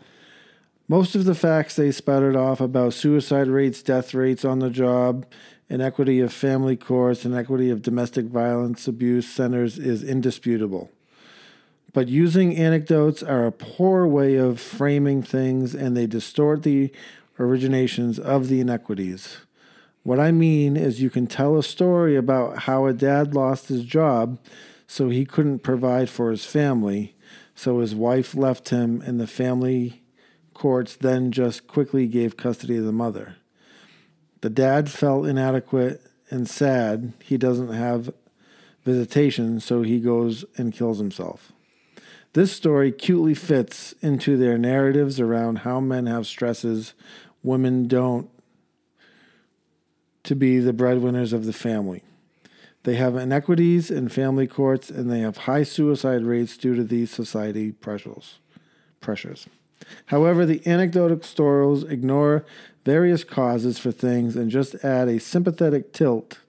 Most 0.87 1.15
of 1.15 1.25
the 1.25 1.35
facts 1.35 1.75
they 1.75 1.91
spouted 1.91 2.35
off 2.35 2.59
about 2.59 2.93
suicide 2.93 3.47
rates, 3.47 3.81
death 3.81 4.13
rates 4.13 4.43
on 4.43 4.59
the 4.59 4.69
job, 4.69 5.25
inequity 5.69 6.19
of 6.19 6.33
family 6.33 6.75
courts, 6.75 7.25
inequity 7.25 7.69
of 7.69 7.81
domestic 7.81 8.25
violence 8.25 8.87
abuse 8.87 9.27
centers 9.27 9.79
is 9.79 10.03
indisputable. 10.03 10.91
But 11.93 12.07
using 12.07 12.57
anecdotes 12.57 13.21
are 13.21 13.45
a 13.45 13.51
poor 13.51 14.07
way 14.07 14.35
of 14.35 14.59
framing 14.59 15.21
things 15.21 15.75
and 15.75 15.95
they 15.95 16.07
distort 16.07 16.63
the 16.63 16.91
originations 17.37 18.19
of 18.19 18.47
the 18.47 18.59
inequities. 18.59 19.37
What 20.01 20.19
I 20.19 20.31
mean 20.31 20.75
is, 20.75 21.01
you 21.01 21.09
can 21.09 21.27
tell 21.27 21.57
a 21.57 21.63
story 21.63 22.17
about 22.17 22.63
how 22.63 22.85
a 22.85 22.93
dad 22.93 23.33
lost 23.33 23.69
his 23.69 23.85
job 23.85 24.37
so 24.85 25.09
he 25.09 25.23
couldn't 25.23 25.59
provide 25.59 26.09
for 26.09 26.29
his 26.29 26.45
family, 26.45 27.15
so 27.55 27.79
his 27.79 27.95
wife 27.95 28.35
left 28.35 28.69
him, 28.69 29.01
and 29.01 29.19
the 29.19 29.27
family 29.27 30.03
courts 30.53 30.95
then 30.95 31.31
just 31.31 31.67
quickly 31.67 32.05
gave 32.05 32.35
custody 32.35 32.77
of 32.77 32.85
the 32.85 32.91
mother. 32.91 33.37
The 34.41 34.49
dad 34.49 34.91
felt 34.91 35.25
inadequate 35.25 36.01
and 36.29 36.49
sad 36.49 37.13
he 37.23 37.37
doesn't 37.37 37.71
have 37.71 38.13
visitation, 38.83 39.61
so 39.61 39.83
he 39.83 39.99
goes 39.99 40.43
and 40.57 40.73
kills 40.73 40.97
himself. 40.97 41.52
This 42.33 42.51
story 42.51 42.91
cutely 42.91 43.35
fits 43.35 43.93
into 44.01 44.37
their 44.37 44.57
narratives 44.57 45.19
around 45.19 45.59
how 45.59 45.79
men 45.79 46.07
have 46.07 46.25
stresses 46.25 46.95
women 47.43 47.87
don't 47.87 48.29
to 50.23 50.35
be 50.35 50.57
the 50.57 50.73
breadwinners 50.73 51.31
of 51.31 51.45
the 51.45 51.53
family. 51.53 52.03
They 52.83 52.95
have 52.95 53.15
inequities 53.15 53.91
in 53.91 54.09
family 54.09 54.47
courts 54.47 54.89
and 54.89 55.11
they 55.11 55.19
have 55.19 55.37
high 55.37 55.63
suicide 55.63 56.23
rates 56.23 56.57
due 56.57 56.75
to 56.75 56.83
these 56.83 57.11
society 57.11 57.71
pressures. 57.71 58.39
pressures. 58.99 59.47
However, 60.07 60.45
the 60.45 60.65
anecdotal 60.65 61.21
stories 61.21 61.83
ignore 61.83 62.45
various 62.85 63.23
causes 63.23 63.77
for 63.77 63.91
things 63.91 64.35
and 64.35 64.49
just 64.49 64.75
add 64.83 65.07
a 65.07 65.19
sympathetic 65.19 65.93
tilt 65.93 66.39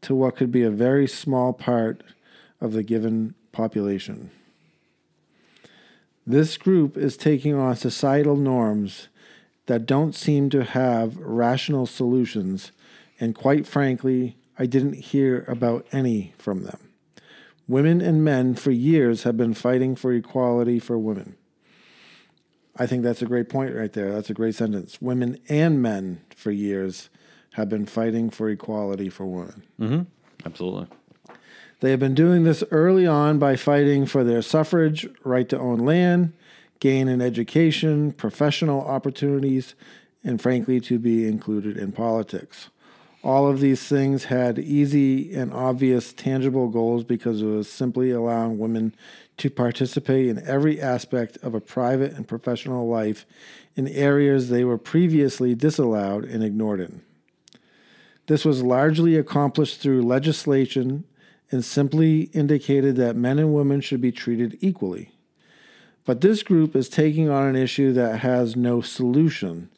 to 0.00 0.14
what 0.14 0.36
could 0.36 0.50
be 0.50 0.62
a 0.62 0.70
very 0.70 1.06
small 1.06 1.52
part 1.52 2.02
of 2.60 2.72
the 2.72 2.82
given 2.82 3.34
population. 3.52 4.30
This 6.26 6.56
group 6.56 6.96
is 6.96 7.16
taking 7.16 7.54
on 7.54 7.76
societal 7.76 8.36
norms 8.36 9.08
that 9.66 9.86
don't 9.86 10.14
seem 10.14 10.50
to 10.50 10.64
have 10.64 11.16
rational 11.16 11.86
solutions, 11.86 12.72
and 13.20 13.34
quite 13.34 13.66
frankly, 13.66 14.36
I 14.58 14.66
didn't 14.66 14.94
hear 14.94 15.44
about 15.48 15.86
any 15.92 16.32
from 16.38 16.64
them. 16.64 16.78
Women 17.66 18.00
and 18.00 18.22
men 18.22 18.54
for 18.54 18.70
years 18.70 19.22
have 19.22 19.36
been 19.36 19.54
fighting 19.54 19.96
for 19.96 20.12
equality 20.12 20.78
for 20.78 20.98
women. 20.98 21.36
I 22.76 22.86
think 22.86 23.02
that's 23.02 23.22
a 23.22 23.26
great 23.26 23.48
point 23.48 23.74
right 23.74 23.92
there. 23.92 24.12
That's 24.12 24.30
a 24.30 24.34
great 24.34 24.54
sentence. 24.54 25.00
Women 25.00 25.38
and 25.48 25.80
men 25.80 26.20
for 26.34 26.50
years 26.50 27.08
have 27.52 27.68
been 27.68 27.86
fighting 27.86 28.30
for 28.30 28.48
equality 28.48 29.08
for 29.08 29.24
women. 29.26 29.62
Mm-hmm. 29.80 30.02
Absolutely. 30.44 30.88
They 31.80 31.90
have 31.90 32.00
been 32.00 32.14
doing 32.14 32.44
this 32.44 32.64
early 32.70 33.06
on 33.06 33.38
by 33.38 33.56
fighting 33.56 34.06
for 34.06 34.24
their 34.24 34.42
suffrage, 34.42 35.06
right 35.24 35.48
to 35.48 35.58
own 35.58 35.80
land, 35.80 36.32
gain 36.80 37.08
an 37.08 37.20
education, 37.20 38.12
professional 38.12 38.80
opportunities, 38.82 39.74
and 40.22 40.40
frankly, 40.40 40.80
to 40.80 40.98
be 40.98 41.26
included 41.26 41.76
in 41.76 41.92
politics. 41.92 42.70
All 43.22 43.48
of 43.48 43.60
these 43.60 43.82
things 43.82 44.24
had 44.24 44.58
easy 44.58 45.34
and 45.34 45.52
obvious 45.52 46.12
tangible 46.12 46.68
goals 46.68 47.04
because 47.04 47.40
it 47.40 47.46
was 47.46 47.70
simply 47.70 48.10
allowing 48.10 48.58
women 48.58 48.94
to 49.38 49.48
participate 49.48 50.28
in 50.28 50.46
every 50.46 50.80
aspect 50.80 51.38
of 51.38 51.54
a 51.54 51.60
private 51.60 52.12
and 52.12 52.28
professional 52.28 52.86
life 52.86 53.24
in 53.76 53.88
areas 53.88 54.48
they 54.48 54.62
were 54.62 54.78
previously 54.78 55.54
disallowed 55.54 56.24
and 56.24 56.44
ignored 56.44 56.80
in. 56.80 57.00
This 58.26 58.44
was 58.44 58.62
largely 58.62 59.16
accomplished 59.16 59.80
through 59.80 60.02
legislation 60.02 61.04
and 61.50 61.64
simply 61.64 62.22
indicated 62.32 62.96
that 62.96 63.16
men 63.16 63.38
and 63.38 63.54
women 63.54 63.80
should 63.80 64.00
be 64.00 64.12
treated 64.12 64.58
equally. 64.60 65.10
But 66.04 66.20
this 66.20 66.42
group 66.42 66.76
is 66.76 66.88
taking 66.88 67.30
on 67.30 67.46
an 67.46 67.56
issue 67.56 67.92
that 67.92 68.20
has 68.20 68.56
no 68.56 68.80
solution. 68.80 69.70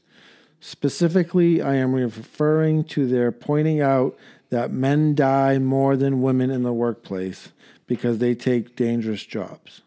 Specifically, 0.61 1.62
I 1.62 1.75
am 1.77 1.95
referring 1.95 2.85
to 2.85 3.07
their 3.07 3.31
pointing 3.31 3.81
out 3.81 4.17
that 4.51 4.73
men 4.73 5.14
die 5.14 5.59
more 5.59 5.97
than 5.97 6.23
women 6.23 6.51
in 6.51 6.62
the 6.62 6.73
workplace 6.73 7.51
because 7.87 8.19
they 8.19 8.35
take 8.35 8.77
dangerous 8.77 9.25
jobs. 9.25 9.83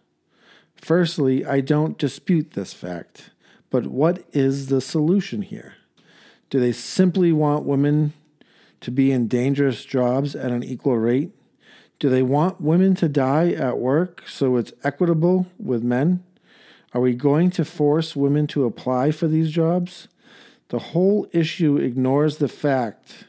Firstly, 0.76 1.46
I 1.46 1.60
don't 1.60 1.98
dispute 1.98 2.52
this 2.52 2.74
fact, 2.74 3.32
but 3.70 3.88
what 3.88 4.24
is 4.32 4.68
the 4.68 4.80
solution 4.80 5.42
here? 5.42 5.76
Do 6.50 6.60
they 6.60 6.72
simply 6.72 7.32
want 7.32 7.66
women 7.66 8.14
to 8.82 8.92
be 8.92 9.12
in 9.12 9.28
dangerous 9.28 9.84
jobs 9.84 10.36
at 10.36 10.52
an 10.52 10.64
equal 10.64 10.98
rate? 10.98 11.32
Do 12.00 12.10
they 12.10 12.24
want 12.24 12.62
women 12.62 12.95
to 12.95 13.10
die 13.10 13.52
at 13.52 13.78
work 13.78 14.24
so 14.28 14.56
it's 14.56 14.72
equitable 14.84 15.47
with 15.60 15.84
men? 15.84 16.24
Are 16.93 17.02
we 17.02 17.14
going 17.14 17.52
to 17.52 17.66
force 17.66 18.16
women 18.16 18.47
to 18.47 18.66
apply 18.66 19.12
for 19.12 19.28
these 19.28 19.52
jobs? 19.52 20.08
The 20.70 20.80
whole 20.80 21.28
issue 21.34 21.78
ignores 21.78 22.38
the 22.38 22.47
fact 22.47 23.26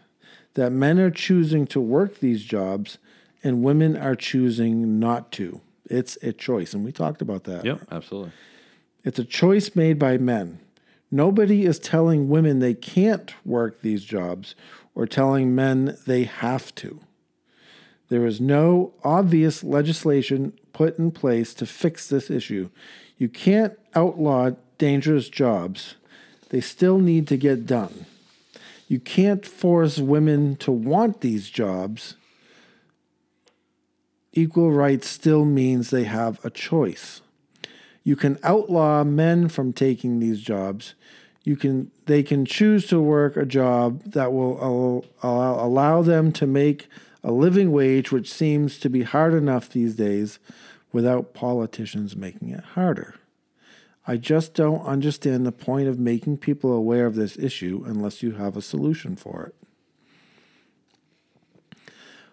that 0.55 0.71
men 0.71 0.99
are 0.99 1.11
choosing 1.11 1.67
to 1.69 1.81
work 1.81 2.21
these 2.21 2.45
jobs 2.45 2.99
and 3.43 3.63
women 3.63 3.97
are 3.97 4.15
choosing 4.15 4.99
not 4.99 5.33
to. 5.33 5.61
It's 5.87 6.17
a 6.23 6.33
choice, 6.33 6.73
and 6.73 6.85
we 6.85 6.93
talked 6.93 7.21
about 7.21 7.45
that. 7.45 7.65
Yep, 7.65 7.81
absolutely. 7.91 8.33
It's 9.03 9.19
a 9.19 9.25
choice 9.25 9.75
made 9.75 9.99
by 9.99 10.19
men. 10.19 10.61
Nobody 11.11 11.65
is 11.65 11.79
telling 11.79 12.29
women 12.29 12.61
they 12.61 12.75
can't 12.75 13.35
work 13.45 13.81
these 13.81 14.05
jobs 14.05 14.55
or 14.95 15.07
telling 15.07 15.55
men 15.55 15.97
they 16.07 16.25
have 16.25 16.73
to. 16.77 17.01
There 18.11 18.27
is 18.27 18.41
no 18.41 18.93
obvious 19.03 19.65
legislation 19.65 20.53
put 20.73 20.99
in 20.99 21.13
place 21.13 21.55
to 21.55 21.65
fix 21.65 22.09
this 22.09 22.29
issue. 22.29 22.69
You 23.17 23.29
can't 23.29 23.79
outlaw 23.95 24.51
dangerous 24.79 25.29
jobs, 25.29 25.95
they 26.51 26.61
still 26.61 26.99
need 26.99 27.29
to 27.29 27.37
get 27.37 27.67
done. 27.67 28.07
You 28.89 28.99
can't 28.99 29.47
force 29.47 29.99
women 29.99 30.57
to 30.57 30.73
want 30.73 31.21
these 31.21 31.49
jobs. 31.49 32.17
Equal 34.33 34.73
rights 34.73 35.09
still 35.09 35.45
means 35.45 35.91
they 35.91 36.05
have 36.05 36.45
a 36.45 36.51
choice. 36.51 37.21
You 38.03 38.17
can 38.17 38.39
outlaw 38.43 39.05
men 39.05 39.49
from 39.49 39.73
taking 39.73 40.19
these 40.19 40.41
jobs. 40.41 40.95
You 41.45 41.57
can 41.57 41.93
they 42.07 42.25
can 42.25 42.45
choose 42.45 42.89
to 42.89 43.01
work 43.01 43.37
a 43.37 43.47
job 43.47 44.03
that 44.05 44.33
will 44.33 45.05
allow, 45.23 45.65
allow 45.65 46.03
them 46.03 46.33
to 46.33 46.47
make 46.47 46.89
a 47.23 47.33
living 47.33 47.73
wage 47.73 48.11
which 48.11 48.33
seems 48.33 48.79
to 48.79 48.89
be 48.89 49.03
hard 49.03 49.35
enough 49.35 49.69
these 49.69 49.95
days 49.95 50.39
without 50.93 51.35
politicians 51.35 52.17
making 52.17 52.49
it 52.49 52.65
harder. 52.65 53.15
I 54.07 54.17
just 54.17 54.55
don't 54.55 54.85
understand 54.85 55.47
the 55.47 55.53
point 55.53 55.89
of 55.89 55.99
making 55.99 56.39
people 56.39 56.73
aware 56.73 57.07
of 57.07 57.15
this 57.15 57.39
issue 57.39 57.85
unless 57.87 58.23
you 58.23 58.33
have 58.33 58.57
a 58.57 58.63
solution 58.63 59.15
for 59.15 59.45
it. 59.45 59.55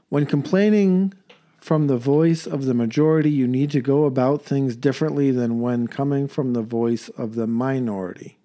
When 0.10 0.26
complaining 0.26 1.14
from 1.60 1.88
the 1.88 1.98
voice 1.98 2.48
of 2.48 2.64
the 2.64 2.74
majority, 2.74 3.30
you 3.30 3.46
need 3.46 3.72
to 3.72 3.82
go 3.82 4.06
about 4.06 4.42
things 4.42 4.78
differently 4.78 5.32
than 5.32 5.60
when 5.60 5.88
coming 5.88 6.30
from 6.30 6.54
the 6.54 6.62
voice 6.62 7.10
of 7.10 7.36
the 7.36 7.46
minority. 7.46 8.38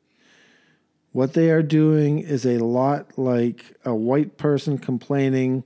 What 1.12 1.34
they 1.34 1.50
are 1.50 1.62
doing 1.62 2.18
is 2.18 2.44
a 2.44 2.58
lot 2.58 3.16
like 3.16 3.76
a 3.84 3.94
white 3.94 4.38
person 4.38 4.76
complaining 4.76 5.62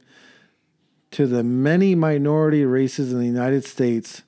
to 1.13 1.27
the 1.27 1.43
many 1.43 1.95
minority 1.95 2.65
races 2.65 3.12
in 3.12 3.19
the 3.19 3.27
United 3.27 3.65
States 3.65 4.23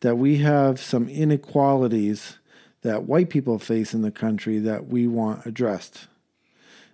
that 0.00 0.16
we 0.16 0.38
have 0.38 0.80
some 0.80 1.08
inequalities 1.08 2.38
that 2.82 3.04
white 3.04 3.30
people 3.30 3.58
face 3.58 3.92
in 3.92 4.02
the 4.02 4.10
country 4.10 4.58
that 4.58 4.86
we 4.86 5.06
want 5.06 5.44
addressed. 5.44 6.06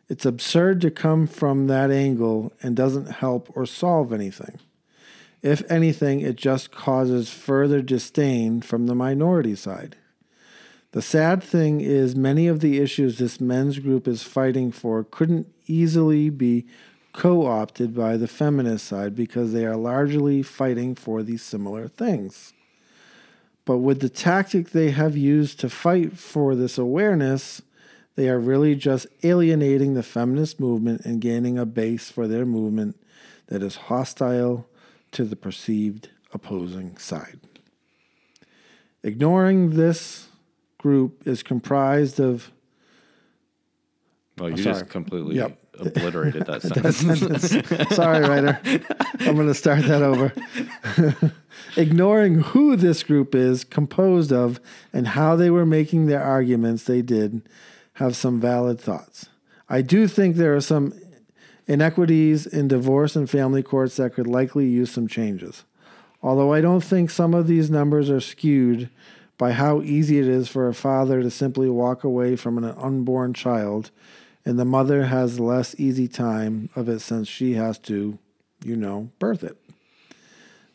It's 0.09 0.25
absurd 0.27 0.81
to 0.83 0.91
come 0.91 1.27
from 1.27 1.67
that 1.67 1.91
angle 1.91 2.53
and 2.63 2.77
doesn't 2.77 3.07
help 3.07 3.51
or 3.55 3.67
solve 3.67 4.13
anything. 4.13 4.59
If 5.43 5.63
anything, 5.71 6.21
it 6.21 6.37
just 6.37 6.71
causes 6.71 7.29
further 7.29 7.83
disdain 7.83 8.63
from 8.63 8.87
the 8.87 8.95
minority 8.95 9.55
side. 9.55 9.97
The 10.93 11.03
sad 11.03 11.43
thing 11.43 11.81
is, 11.81 12.15
many 12.15 12.47
of 12.47 12.61
the 12.61 12.79
issues 12.79 13.19
this 13.19 13.41
men's 13.41 13.79
group 13.79 14.07
is 14.07 14.23
fighting 14.23 14.71
for 14.71 15.05
couldn't 15.05 15.53
easily 15.67 16.31
be 16.31 16.67
co 17.15 17.47
opted 17.47 17.95
by 17.95 18.17
the 18.19 18.29
feminist 18.29 18.87
side 18.87 19.15
because 19.15 19.53
they 19.53 19.65
are 19.65 19.77
largely 19.77 20.43
fighting 20.43 20.95
for 20.95 21.23
these 21.23 21.43
similar 21.43 21.89
things. 21.89 22.53
But 23.65 23.79
with 23.79 24.01
the 24.01 24.11
tactic 24.11 24.71
they 24.71 24.91
have 24.91 25.17
used 25.17 25.59
to 25.61 25.71
fight 25.71 26.19
for 26.19 26.55
this 26.55 26.77
awareness, 26.77 27.63
they 28.17 28.29
are 28.29 28.39
really 28.39 28.75
just 28.75 29.07
alienating 29.23 29.95
the 29.95 30.03
feminist 30.03 30.61
movement 30.61 31.03
and 31.07 31.21
gaining 31.21 31.57
a 31.57 31.65
base 31.65 32.11
for 32.11 32.29
their 32.29 32.45
movement 32.45 33.01
that 33.47 33.63
is 33.63 33.77
hostile 33.77 34.67
to 35.13 35.25
the 35.25 35.37
perceived 35.37 36.11
opposing 36.33 36.97
side. 36.99 37.41
Ignoring 39.03 39.71
this 39.71 40.29
group 40.79 41.27
is 41.27 41.43
comprised 41.43 42.19
of. 42.19 42.51
Well, 44.37 44.51
you 44.51 44.57
just 44.57 44.89
completely 44.89 45.37
Yep. 45.37 45.64
Obliterated 45.79 46.47
that 46.47 46.63
That 46.63 46.95
sentence. 46.95 47.51
sentence. 47.51 47.97
Sorry, 47.97 48.21
writer. 48.27 48.61
I'm 49.21 49.35
going 49.35 49.49
to 49.49 49.55
start 49.55 49.85
that 49.85 50.03
over. 50.03 50.33
Ignoring 51.77 52.41
who 52.41 52.77
this 52.77 53.03
group 53.03 53.35
is 53.35 53.65
composed 53.65 54.33
of 54.33 54.61
and 54.93 55.09
how 55.09 55.37
they 55.37 55.51
were 55.51 55.67
making 55.67 56.07
their 56.07 56.23
arguments, 56.23 56.85
they 56.85 57.03
did 57.03 57.43
have 57.95 58.17
some 58.17 58.41
valid 58.41 58.81
thoughts. 58.81 59.27
I 59.69 59.83
do 59.83 60.07
think 60.07 60.37
there 60.37 60.55
are 60.55 60.61
some 60.61 60.93
inequities 61.67 62.47
in 62.47 62.69
divorce 62.69 63.17
and 63.17 63.29
family 63.29 63.63
courts 63.63 63.97
that 63.97 64.15
could 64.15 64.27
likely 64.27 64.67
use 64.67 64.91
some 64.91 65.09
changes. 65.09 65.65
Although 66.23 66.53
I 66.53 66.61
don't 66.61 66.83
think 66.85 67.11
some 67.11 67.35
of 67.35 67.47
these 67.47 67.71
numbers 67.71 68.11
are 68.11 68.21
skewed 68.21 68.89
by 69.37 69.53
how 69.53 69.83
easy 69.83 70.19
it 70.19 70.29
is 70.29 70.49
for 70.49 70.69
a 70.69 70.75
father 70.75 71.23
to 71.23 71.31
simply 71.31 71.69
walk 71.69 72.05
away 72.05 72.37
from 72.37 72.57
an 72.59 72.65
unborn 72.65 73.35
child 73.35 73.91
and 74.45 74.59
the 74.59 74.65
mother 74.65 75.07
has 75.07 75.41
less 75.41 75.75
easy 75.79 76.09
time 76.09 76.69
of 76.77 76.89
it 76.89 77.01
since 77.01 77.29
she 77.29 77.55
has 77.55 77.79
to, 77.79 78.19
you 78.63 78.77
know, 78.77 79.11
birth 79.19 79.43
it. 79.43 79.57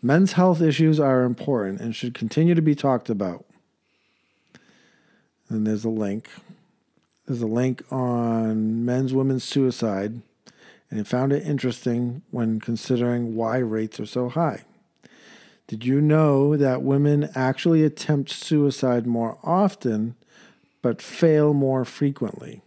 Men's 0.02 0.34
health 0.34 0.62
issues 0.62 1.00
are 1.00 1.24
important 1.24 1.82
and 1.82 1.96
should 1.96 2.14
continue 2.14 2.56
to 2.56 2.62
be 2.62 2.76
talked 2.76 3.10
about. 3.10 3.46
And 5.50 5.68
there's 5.68 5.84
a 5.84 5.90
link. 5.90 6.30
There's 7.26 7.42
a 7.42 7.48
link 7.48 7.84
on 7.92 8.86
men's 8.86 9.14
women's 9.14 9.44
suicide, 9.44 10.22
and 10.90 11.00
I 11.00 11.04
found 11.04 11.32
it 11.32 11.46
interesting 11.46 12.24
when 12.32 12.60
considering 12.60 13.36
why 13.36 13.58
rates 13.58 14.00
are 14.00 14.06
so 14.06 14.30
high. 14.30 14.64
Did 15.68 15.86
you 15.86 16.02
know 16.02 16.58
that 16.58 16.82
women 16.82 17.30
actually 17.36 17.84
attempt 17.84 18.32
suicide 18.32 19.06
more 19.06 19.38
often 19.44 20.16
but 20.82 21.02
fail 21.02 21.54
more 21.54 21.86
frequently? 21.86 22.64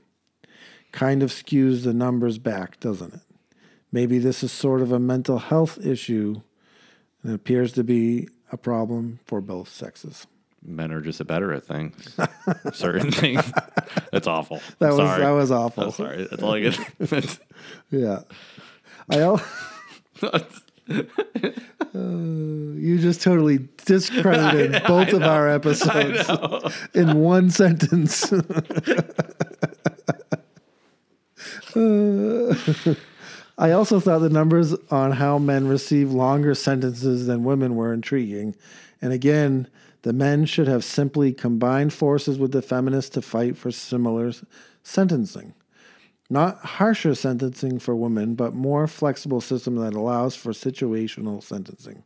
Kind 0.93 1.23
of 1.23 1.31
skews 1.31 1.85
the 1.85 1.93
numbers 1.94 2.39
back, 2.39 2.78
doesn't 2.81 3.14
it? 3.14 3.20
Maybe 3.90 4.19
this 4.19 4.43
is 4.43 4.52
sort 4.52 4.81
of 4.82 4.93
a 4.93 4.98
mental 4.98 5.39
health 5.39 5.78
issue 5.85 6.40
and 7.23 7.32
it 7.32 7.35
appears 7.35 7.73
to 7.73 7.85
be 7.85 8.28
a 8.51 8.56
problem 8.56 9.19
for 9.27 9.40
both 9.40 9.69
sexes. 9.69 10.27
Men 10.64 10.93
are 10.93 11.01
just 11.01 11.24
better 11.27 11.52
at 11.52 11.64
things. 11.64 12.16
Certain 12.73 13.10
things. 13.10 13.43
That's 14.12 14.27
awful. 14.28 14.60
That 14.78 14.93
I'm 14.93 14.97
was 14.98 15.09
sorry. 15.09 15.23
that 15.23 15.31
was 15.31 15.51
awful. 15.51 15.85
I'm 15.85 15.90
sorry. 15.90 16.27
That's 16.31 16.43
all 16.43 16.55
I 16.55 16.60
get. 16.60 16.78
That's- 16.98 17.40
Yeah. 17.90 18.20
I 19.10 19.20
al- 19.20 19.43
Uh, 20.23 20.39
you 21.98 22.98
just 22.98 23.23
totally 23.23 23.69
discredited 23.85 24.82
both 24.86 25.12
of 25.12 25.23
our 25.23 25.48
episodes 25.48 26.28
in 26.94 27.19
one 27.19 27.51
sentence. 27.51 28.32
I 33.59 33.70
also 33.73 34.01
thought 34.01 34.19
the 34.19 34.31
numbers 34.31 34.74
on 34.90 35.12
how 35.12 35.39
men 35.39 35.69
receive 35.69 36.12
longer 36.12 36.55
sentences 36.55 37.27
than 37.27 37.44
women 37.44 37.77
were 37.77 37.93
intriguing. 37.93 38.57
And 39.01 39.12
again, 39.12 39.69
the 40.03 40.12
men 40.12 40.47
should 40.47 40.69
have 40.69 40.85
simply 40.85 41.32
combined 41.32 41.93
forces 41.93 42.39
with 42.39 42.53
the 42.53 42.62
feminists 42.62 43.11
to 43.11 43.23
fight 43.23 43.57
for 43.57 43.70
similar 43.70 44.32
sentencing. 44.82 45.55
Not 46.28 46.59
harsher 46.65 47.15
sentencing 47.15 47.78
for 47.78 47.94
women, 47.94 48.35
but 48.35 48.55
more 48.55 48.86
flexible 48.86 49.40
system 49.40 49.77
that 49.77 49.94
allows 49.94 50.35
for 50.35 50.53
situational 50.53 51.43
sentencing. 51.43 52.05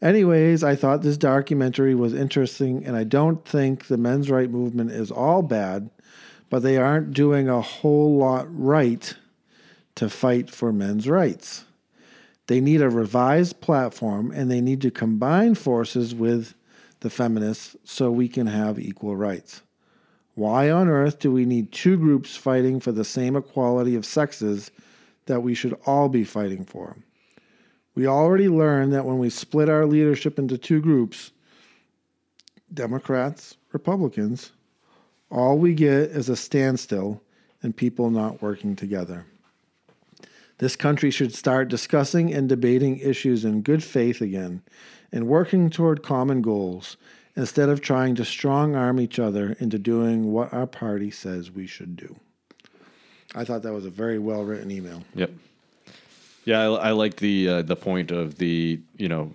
Anyways, 0.00 0.62
I 0.62 0.76
thought 0.76 1.02
this 1.02 1.16
documentary 1.16 1.94
was 1.94 2.14
interesting, 2.14 2.84
and 2.84 2.96
I 2.96 3.04
don't 3.04 3.44
think 3.44 3.86
the 3.86 3.96
men's 3.96 4.30
right 4.30 4.50
movement 4.50 4.92
is 4.92 5.10
all 5.10 5.42
bad, 5.42 5.90
but 6.50 6.62
they 6.62 6.76
aren't 6.76 7.12
doing 7.12 7.48
a 7.48 7.60
whole 7.60 8.16
lot 8.16 8.46
right 8.48 9.14
to 9.96 10.08
fight 10.08 10.50
for 10.50 10.72
men's 10.72 11.08
rights. 11.08 11.64
They 12.46 12.60
need 12.60 12.80
a 12.80 12.90
revised 12.90 13.60
platform 13.60 14.30
and 14.30 14.50
they 14.50 14.60
need 14.60 14.80
to 14.82 14.90
combine 14.90 15.54
forces 15.54 16.14
with 16.14 16.54
the 17.00 17.10
feminists 17.10 17.76
so 17.84 18.10
we 18.10 18.28
can 18.28 18.46
have 18.46 18.78
equal 18.78 19.16
rights. 19.16 19.62
Why 20.34 20.70
on 20.70 20.88
earth 20.88 21.18
do 21.18 21.32
we 21.32 21.44
need 21.44 21.72
two 21.72 21.96
groups 21.96 22.36
fighting 22.36 22.78
for 22.78 22.92
the 22.92 23.04
same 23.04 23.36
equality 23.36 23.96
of 23.96 24.04
sexes 24.04 24.70
that 25.24 25.42
we 25.42 25.54
should 25.54 25.76
all 25.86 26.08
be 26.08 26.24
fighting 26.24 26.64
for? 26.64 26.96
We 27.94 28.06
already 28.06 28.48
learned 28.48 28.92
that 28.92 29.06
when 29.06 29.18
we 29.18 29.30
split 29.30 29.70
our 29.70 29.86
leadership 29.86 30.38
into 30.38 30.58
two 30.58 30.82
groups, 30.82 31.32
Democrats, 32.72 33.56
Republicans, 33.72 34.52
all 35.30 35.58
we 35.58 35.74
get 35.74 36.10
is 36.10 36.28
a 36.28 36.36
standstill 36.36 37.22
and 37.62 37.76
people 37.76 38.10
not 38.10 38.42
working 38.42 38.76
together. 38.76 39.26
This 40.58 40.76
country 40.76 41.10
should 41.10 41.34
start 41.34 41.68
discussing 41.68 42.32
and 42.32 42.48
debating 42.48 42.98
issues 42.98 43.44
in 43.44 43.62
good 43.62 43.84
faith 43.84 44.20
again 44.20 44.62
and 45.12 45.26
working 45.26 45.68
toward 45.68 46.02
common 46.02 46.40
goals 46.40 46.96
instead 47.36 47.68
of 47.68 47.80
trying 47.80 48.14
to 48.14 48.24
strong 48.24 48.74
arm 48.74 48.98
each 48.98 49.18
other 49.18 49.56
into 49.60 49.78
doing 49.78 50.32
what 50.32 50.52
our 50.52 50.66
party 50.66 51.10
says 51.10 51.50
we 51.50 51.66
should 51.66 51.96
do. 51.96 52.16
I 53.34 53.44
thought 53.44 53.62
that 53.62 53.72
was 53.72 53.84
a 53.84 53.90
very 53.90 54.18
well 54.18 54.44
written 54.44 54.70
email. 54.70 55.02
Yep. 55.14 55.30
Yeah, 56.46 56.60
I, 56.60 56.88
I 56.88 56.90
like 56.92 57.16
the 57.16 57.48
uh, 57.48 57.62
the 57.62 57.76
point 57.76 58.10
of 58.10 58.36
the 58.38 58.80
you 58.96 59.08
know, 59.08 59.32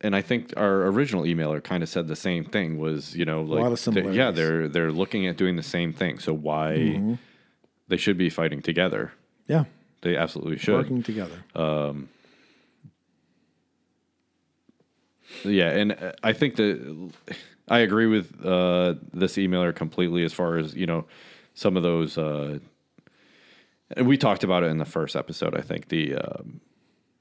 and 0.00 0.14
I 0.16 0.22
think 0.22 0.52
our 0.56 0.86
original 0.86 1.24
emailer 1.24 1.62
kind 1.62 1.82
of 1.82 1.88
said 1.88 2.06
the 2.08 2.16
same 2.16 2.44
thing. 2.44 2.78
Was 2.78 3.16
you 3.16 3.24
know 3.24 3.42
like 3.42 3.62
lot 3.62 3.72
of 3.72 3.94
they- 3.94 4.10
yeah 4.12 4.30
they're 4.30 4.68
they're 4.68 4.92
looking 4.92 5.26
at 5.26 5.36
doing 5.36 5.56
the 5.56 5.62
same 5.62 5.92
thing. 5.92 6.18
So 6.18 6.32
why 6.32 7.16
they 7.88 7.96
should 7.96 8.16
be 8.18 8.30
fighting 8.30 8.62
together? 8.62 9.12
Yeah, 9.48 9.64
They 10.02 10.16
absolutely 10.16 10.58
should. 10.58 10.74
working 10.74 11.02
together. 11.02 11.42
Um, 11.54 12.08
Yeah, 15.44 15.70
and 15.70 15.92
uh, 15.92 16.12
I 16.22 16.32
think 16.32 16.56
that 16.56 17.10
I 17.68 17.80
agree 17.80 18.06
with 18.06 18.44
uh, 18.44 18.94
this 19.12 19.36
emailer 19.36 19.74
completely 19.74 20.24
as 20.24 20.32
far 20.32 20.56
as 20.56 20.74
you 20.74 20.86
know 20.86 21.04
some 21.54 21.76
of 21.76 21.82
those. 21.82 22.16
Uh, 22.16 22.58
and 23.96 24.06
we 24.06 24.16
talked 24.16 24.44
about 24.44 24.62
it 24.64 24.66
in 24.66 24.78
the 24.78 24.84
first 24.84 25.16
episode. 25.16 25.54
I 25.56 25.60
think 25.60 25.88
the 25.88 26.14
um, 26.16 26.60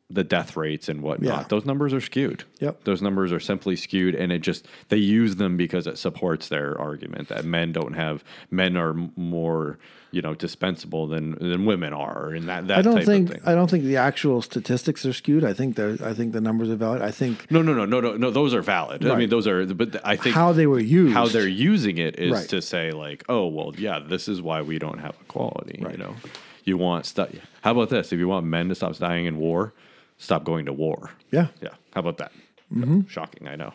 the 0.09 0.23
death 0.23 0.55
rates 0.55 0.87
and 0.87 1.01
whatnot. 1.01 1.41
Yeah. 1.41 1.45
Those 1.49 1.65
numbers 1.65 1.93
are 1.93 1.99
skewed. 1.99 2.45
Yep. 2.59 2.85
Those 2.85 3.01
numbers 3.01 3.31
are 3.33 3.41
simply 3.41 3.75
skewed, 3.75 4.15
and 4.15 4.31
it 4.31 4.39
just 4.39 4.65
they 4.87 4.97
use 4.97 5.35
them 5.35 5.57
because 5.57 5.85
it 5.85 5.97
supports 5.97 6.47
their 6.47 6.79
argument 6.79 7.27
that 7.27 7.43
men 7.43 7.73
don't 7.73 7.93
have 7.93 8.23
men 8.49 8.77
are 8.77 8.93
more 9.17 9.77
you 10.11 10.21
know 10.21 10.33
dispensable 10.33 11.07
than 11.07 11.31
than 11.31 11.65
women 11.65 11.91
are, 11.91 12.29
and 12.29 12.47
that 12.47 12.67
that 12.67 12.77
I 12.79 12.81
don't 12.81 12.95
type 12.95 13.05
think 13.05 13.29
of 13.29 13.35
thing. 13.35 13.43
I 13.45 13.53
don't 13.53 13.69
think 13.69 13.83
the 13.83 13.97
actual 13.97 14.41
statistics 14.41 15.05
are 15.05 15.11
skewed. 15.11 15.43
I 15.43 15.51
think 15.51 15.75
they're 15.75 15.97
I 16.01 16.13
think 16.13 16.31
the 16.31 16.39
numbers 16.39 16.69
are 16.69 16.77
valid. 16.77 17.01
I 17.01 17.11
think 17.11 17.51
no, 17.51 17.61
no, 17.61 17.73
no, 17.73 17.83
no, 17.83 17.99
no, 17.99 18.15
no. 18.15 18.31
Those 18.31 18.53
are 18.53 18.61
valid. 18.61 19.05
I 19.05 19.15
mean, 19.17 19.27
those 19.29 19.45
are. 19.45 19.65
But 19.65 19.99
I 20.05 20.15
think 20.15 20.35
how 20.35 20.53
they 20.53 20.67
were 20.67 20.79
used. 20.79 21.13
how 21.13 21.27
they're 21.27 21.49
using 21.49 21.97
it 21.97 22.17
is 22.17 22.31
Right. 22.31 22.47
to 22.49 22.61
say 22.61 22.91
like, 22.91 23.25
oh 23.27 23.47
well, 23.47 23.73
yeah, 23.77 23.99
this 23.99 24.29
is 24.29 24.41
why 24.41 24.61
we 24.61 24.79
don't 24.79 24.99
have 24.99 25.15
equality. 25.21 25.81
Right. 25.83 25.91
You 25.91 25.97
know, 25.97 26.15
you 26.63 26.77
want 26.77 27.05
stuff. 27.05 27.29
How 27.61 27.71
about 27.71 27.89
this? 27.89 28.13
If 28.13 28.19
you 28.19 28.29
want 28.29 28.45
men 28.45 28.69
to 28.69 28.75
stop 28.75 28.95
dying 28.97 29.25
in 29.25 29.37
war, 29.37 29.73
stop 30.17 30.43
going 30.43 30.65
to 30.65 30.73
war. 30.73 31.11
yeah. 31.31 31.47
Yeah. 31.61 31.69
How 31.93 32.01
about 32.01 32.17
that? 32.17 32.31
Mm-hmm. 32.73 33.07
Shocking, 33.07 33.47
I 33.47 33.55
know. 33.55 33.73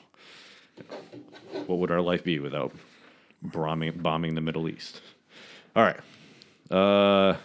What 1.66 1.78
would 1.78 1.90
our 1.90 2.00
life 2.00 2.24
be 2.24 2.38
without 2.38 2.72
bombing 3.42 3.92
bombing 3.98 4.34
the 4.34 4.40
Middle 4.40 4.68
East? 4.68 5.00
All 5.76 5.82
right. 5.84 6.00
Uh, 6.70 7.36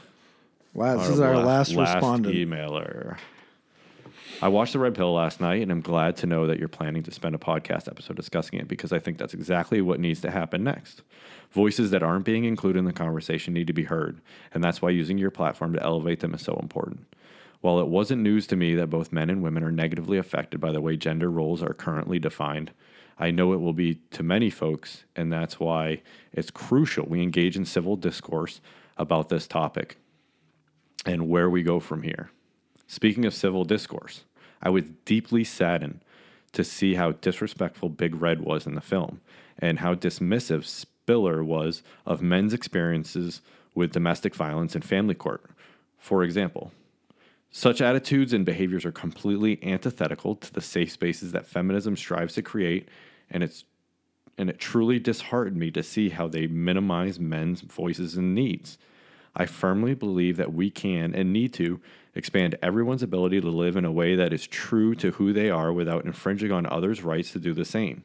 Wow, 0.73 0.97
this 0.97 1.09
is 1.09 1.19
our 1.19 1.37
last, 1.37 1.73
respondent. 1.73 2.35
emailer. 2.35 3.17
I 4.43 4.47
watched 4.49 4.73
The 4.73 4.79
Red 4.79 4.93
Pill 4.93 5.11
last 5.11 5.41
night, 5.41 5.63
and 5.63 5.71
I'm 5.71 5.81
glad 5.81 6.17
to 6.17 6.27
know 6.27 6.45
that 6.45 6.59
you're 6.59 6.67
planning 6.67 7.01
to 7.01 7.11
spend 7.11 7.33
a 7.33 7.39
podcast 7.39 7.87
episode 7.87 8.15
discussing 8.15 8.59
it 8.59 8.67
because 8.67 8.93
I 8.93 8.99
think 8.99 9.17
that's 9.17 9.33
exactly 9.33 9.81
what 9.81 9.99
needs 9.99 10.21
to 10.21 10.29
happen 10.29 10.63
next. 10.63 11.01
Voices 11.51 11.89
that 11.91 12.03
aren't 12.03 12.25
being 12.25 12.43
included 12.45 12.77
in 12.77 12.85
the 12.85 12.93
conversation 12.93 13.55
need 13.55 13.65
to 13.65 13.73
be 13.73 13.85
heard, 13.85 14.21
and 14.53 14.63
that's 14.63 14.79
why 14.79 14.91
using 14.91 15.17
your 15.17 15.31
platform 15.31 15.73
to 15.73 15.81
elevate 15.81 16.19
them 16.19 16.35
is 16.35 16.43
so 16.43 16.55
important. 16.61 17.07
While 17.67 17.81
it 17.81 17.89
wasn't 17.89 18.21
news 18.21 18.47
to 18.47 18.55
me 18.55 18.75
that 18.75 18.89
both 18.89 19.11
men 19.11 19.29
and 19.29 19.43
women 19.43 19.61
are 19.61 19.73
negatively 19.73 20.17
affected 20.17 20.61
by 20.61 20.71
the 20.71 20.79
way 20.79 20.95
gender 20.95 21.29
roles 21.29 21.61
are 21.61 21.73
currently 21.73 22.17
defined, 22.17 22.71
I 23.19 23.29
know 23.29 23.51
it 23.51 23.59
will 23.59 23.73
be 23.73 23.95
to 24.11 24.23
many 24.23 24.49
folks, 24.49 25.03
and 25.17 25.33
that's 25.33 25.59
why 25.59 26.01
it's 26.31 26.49
crucial 26.49 27.05
we 27.05 27.21
engage 27.21 27.57
in 27.57 27.65
civil 27.65 27.97
discourse 27.97 28.61
about 28.95 29.27
this 29.27 29.47
topic 29.47 29.97
and 31.05 31.27
where 31.27 31.49
we 31.49 31.61
go 31.61 31.81
from 31.81 32.03
here. 32.03 32.31
Speaking 32.87 33.25
of 33.25 33.33
civil 33.33 33.65
discourse, 33.65 34.23
I 34.63 34.69
was 34.69 34.85
deeply 35.03 35.43
saddened 35.43 35.99
to 36.53 36.63
see 36.63 36.95
how 36.95 37.11
disrespectful 37.11 37.89
Big 37.89 38.15
Red 38.15 38.39
was 38.39 38.65
in 38.65 38.75
the 38.75 38.79
film 38.79 39.19
and 39.59 39.79
how 39.79 39.93
dismissive 39.93 40.63
Spillar 40.63 41.43
was 41.43 41.83
of 42.05 42.21
men's 42.21 42.53
experiences 42.53 43.41
with 43.75 43.91
domestic 43.91 44.35
violence 44.35 44.73
in 44.73 44.83
family 44.83 45.15
court. 45.15 45.43
For 45.97 46.23
example, 46.23 46.71
such 47.51 47.81
attitudes 47.81 48.33
and 48.33 48.45
behaviors 48.45 48.85
are 48.85 48.91
completely 48.91 49.59
antithetical 49.63 50.35
to 50.35 50.53
the 50.53 50.61
safe 50.61 50.91
spaces 50.91 51.31
that 51.31 51.47
feminism 51.47 51.95
strives 51.95 52.33
to 52.35 52.41
create, 52.41 52.89
and 53.29 53.43
it's 53.43 53.65
and 54.37 54.49
it 54.51 54.59
truly 54.59 54.99
disheartened 54.99 55.57
me 55.57 55.71
to 55.71 55.81
see 55.81 56.09
how 56.09 56.27
they 56.27 56.45
minimize 56.45 57.19
men's 57.19 57.61
voices 57.61 58.15
and 58.15 58.35
needs. 58.35 58.77
I 59.35 59.47
firmly 59.47 59.95
believe 59.95 60.37
that 60.37 60.53
we 60.53 60.69
can 60.69 61.15
and 61.15 61.33
need 61.33 61.53
to 61.53 61.79
expand 62.13 62.55
everyone's 62.61 63.03
ability 63.03 63.41
to 63.41 63.49
live 63.49 63.75
in 63.75 63.85
a 63.85 63.91
way 63.91 64.15
that 64.15 64.33
is 64.33 64.45
true 64.45 64.95
to 64.95 65.11
who 65.11 65.33
they 65.33 65.49
are 65.49 65.73
without 65.73 66.05
infringing 66.05 66.51
on 66.51 66.65
others' 66.65 67.03
rights 67.03 67.31
to 67.31 67.39
do 67.39 67.53
the 67.53 67.65
same. 67.65 68.03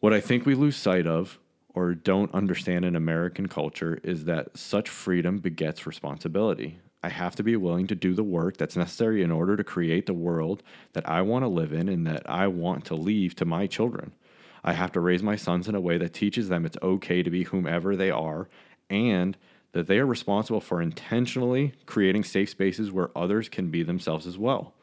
What 0.00 0.12
I 0.14 0.20
think 0.20 0.46
we 0.46 0.54
lose 0.54 0.76
sight 0.76 1.06
of 1.06 1.38
or 1.74 1.94
don't 1.94 2.34
understand 2.34 2.84
in 2.84 2.96
American 2.96 3.46
culture 3.46 4.00
is 4.02 4.24
that 4.24 4.56
such 4.56 4.88
freedom 4.88 5.38
begets 5.38 5.86
responsibility. 5.86 6.80
I 7.02 7.08
have 7.08 7.34
to 7.36 7.42
be 7.42 7.56
willing 7.56 7.86
to 7.86 7.94
do 7.94 8.14
the 8.14 8.22
work 8.22 8.56
that's 8.56 8.76
necessary 8.76 9.22
in 9.22 9.30
order 9.30 9.56
to 9.56 9.64
create 9.64 10.06
the 10.06 10.12
world 10.14 10.62
that 10.92 11.08
I 11.08 11.22
want 11.22 11.44
to 11.44 11.48
live 11.48 11.72
in 11.72 11.88
and 11.88 12.06
that 12.06 12.28
I 12.28 12.46
want 12.46 12.84
to 12.86 12.94
leave 12.94 13.34
to 13.36 13.44
my 13.44 13.66
children. 13.66 14.12
I 14.62 14.74
have 14.74 14.92
to 14.92 15.00
raise 15.00 15.22
my 15.22 15.36
sons 15.36 15.68
in 15.68 15.74
a 15.74 15.80
way 15.80 15.96
that 15.96 16.12
teaches 16.12 16.48
them 16.48 16.66
it's 16.66 16.76
okay 16.82 17.22
to 17.22 17.30
be 17.30 17.44
whomever 17.44 17.96
they 17.96 18.10
are 18.10 18.48
and 18.90 19.36
that 19.72 19.86
they 19.86 19.98
are 19.98 20.06
responsible 20.06 20.60
for 20.60 20.82
intentionally 20.82 21.72
creating 21.86 22.24
safe 22.24 22.50
spaces 22.50 22.92
where 22.92 23.16
others 23.16 23.48
can 23.48 23.70
be 23.70 23.82
themselves 23.82 24.26
as 24.26 24.36
well. 24.36 24.74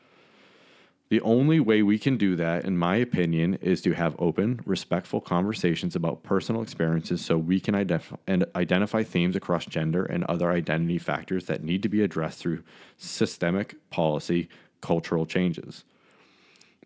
The 1.10 1.22
only 1.22 1.62
way 1.62 1.84
we 1.84 1.98
can 1.98 2.18
do 2.18 2.36
that, 2.36 2.66
in 2.66 2.78
my 2.78 2.98
opinion, 2.98 3.56
is 3.62 3.82
to 3.82 3.94
have 3.94 4.16
open, 4.20 4.60
respectful 4.66 5.22
conversations 5.22 5.96
about 5.96 6.24
personal 6.24 6.62
experiences 6.62 7.24
so 7.24 7.38
we 7.38 7.62
can 7.62 7.76
identif- 7.76 8.18
and 8.28 8.46
identify 8.56 9.04
themes 9.04 9.38
across 9.38 9.66
gender 9.66 10.04
and 10.04 10.26
other 10.26 10.52
identity 10.52 10.98
factors 10.98 11.46
that 11.46 11.64
need 11.64 11.82
to 11.84 11.90
be 11.90 12.02
addressed 12.02 12.40
through 12.40 12.62
systemic 12.98 13.76
policy, 13.90 14.50
cultural 14.82 15.26
changes. 15.26 15.86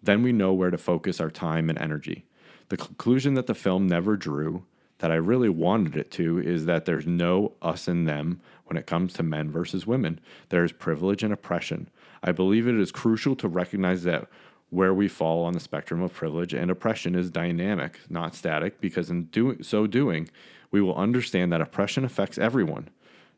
Then 0.04 0.22
we 0.22 0.32
know 0.32 0.54
where 0.54 0.72
to 0.72 0.78
focus 0.78 1.20
our 1.20 1.32
time 1.32 1.68
and 1.68 1.80
energy. 1.80 2.26
The 2.70 2.78
conclusion 2.78 3.34
that 3.34 3.48
the 3.48 3.56
film 3.56 3.88
never 3.88 4.16
drew, 4.16 4.66
that 5.00 5.12
I 5.12 5.16
really 5.16 5.50
wanted 5.50 5.98
it 5.98 6.12
to, 6.12 6.40
is 6.40 6.66
that 6.66 6.86
there's 6.86 7.08
no 7.08 7.54
us 7.60 7.88
and 7.88 8.08
them 8.08 8.40
when 8.66 8.78
it 8.78 8.86
comes 8.86 9.14
to 9.14 9.24
men 9.24 9.52
versus 9.52 9.88
women. 9.88 10.20
There's 10.50 10.72
privilege 10.72 11.24
and 11.24 11.34
oppression. 11.34 11.90
I 12.24 12.32
believe 12.32 12.68
it 12.68 12.76
is 12.76 12.92
crucial 12.92 13.36
to 13.38 13.48
recognize 13.48 14.04
that 14.04 14.28
where 14.70 14.94
we 14.94 15.08
fall 15.08 15.44
on 15.44 15.54
the 15.54 15.60
spectrum 15.60 16.02
of 16.02 16.14
privilege 16.14 16.54
and 16.54 16.72
oppression 16.72 17.16
is 17.16 17.30
dynamic, 17.30 18.00
not 18.10 18.36
static, 18.36 18.80
because 18.80 19.10
in 19.10 19.26
doing 19.26 19.64
so 19.64 19.86
doing, 19.86 20.30
we 20.72 20.82
will 20.82 20.96
understand 20.96 21.52
that 21.52 21.62
oppression 21.62 22.06
affects 22.06 22.38
everyone. 22.38 22.90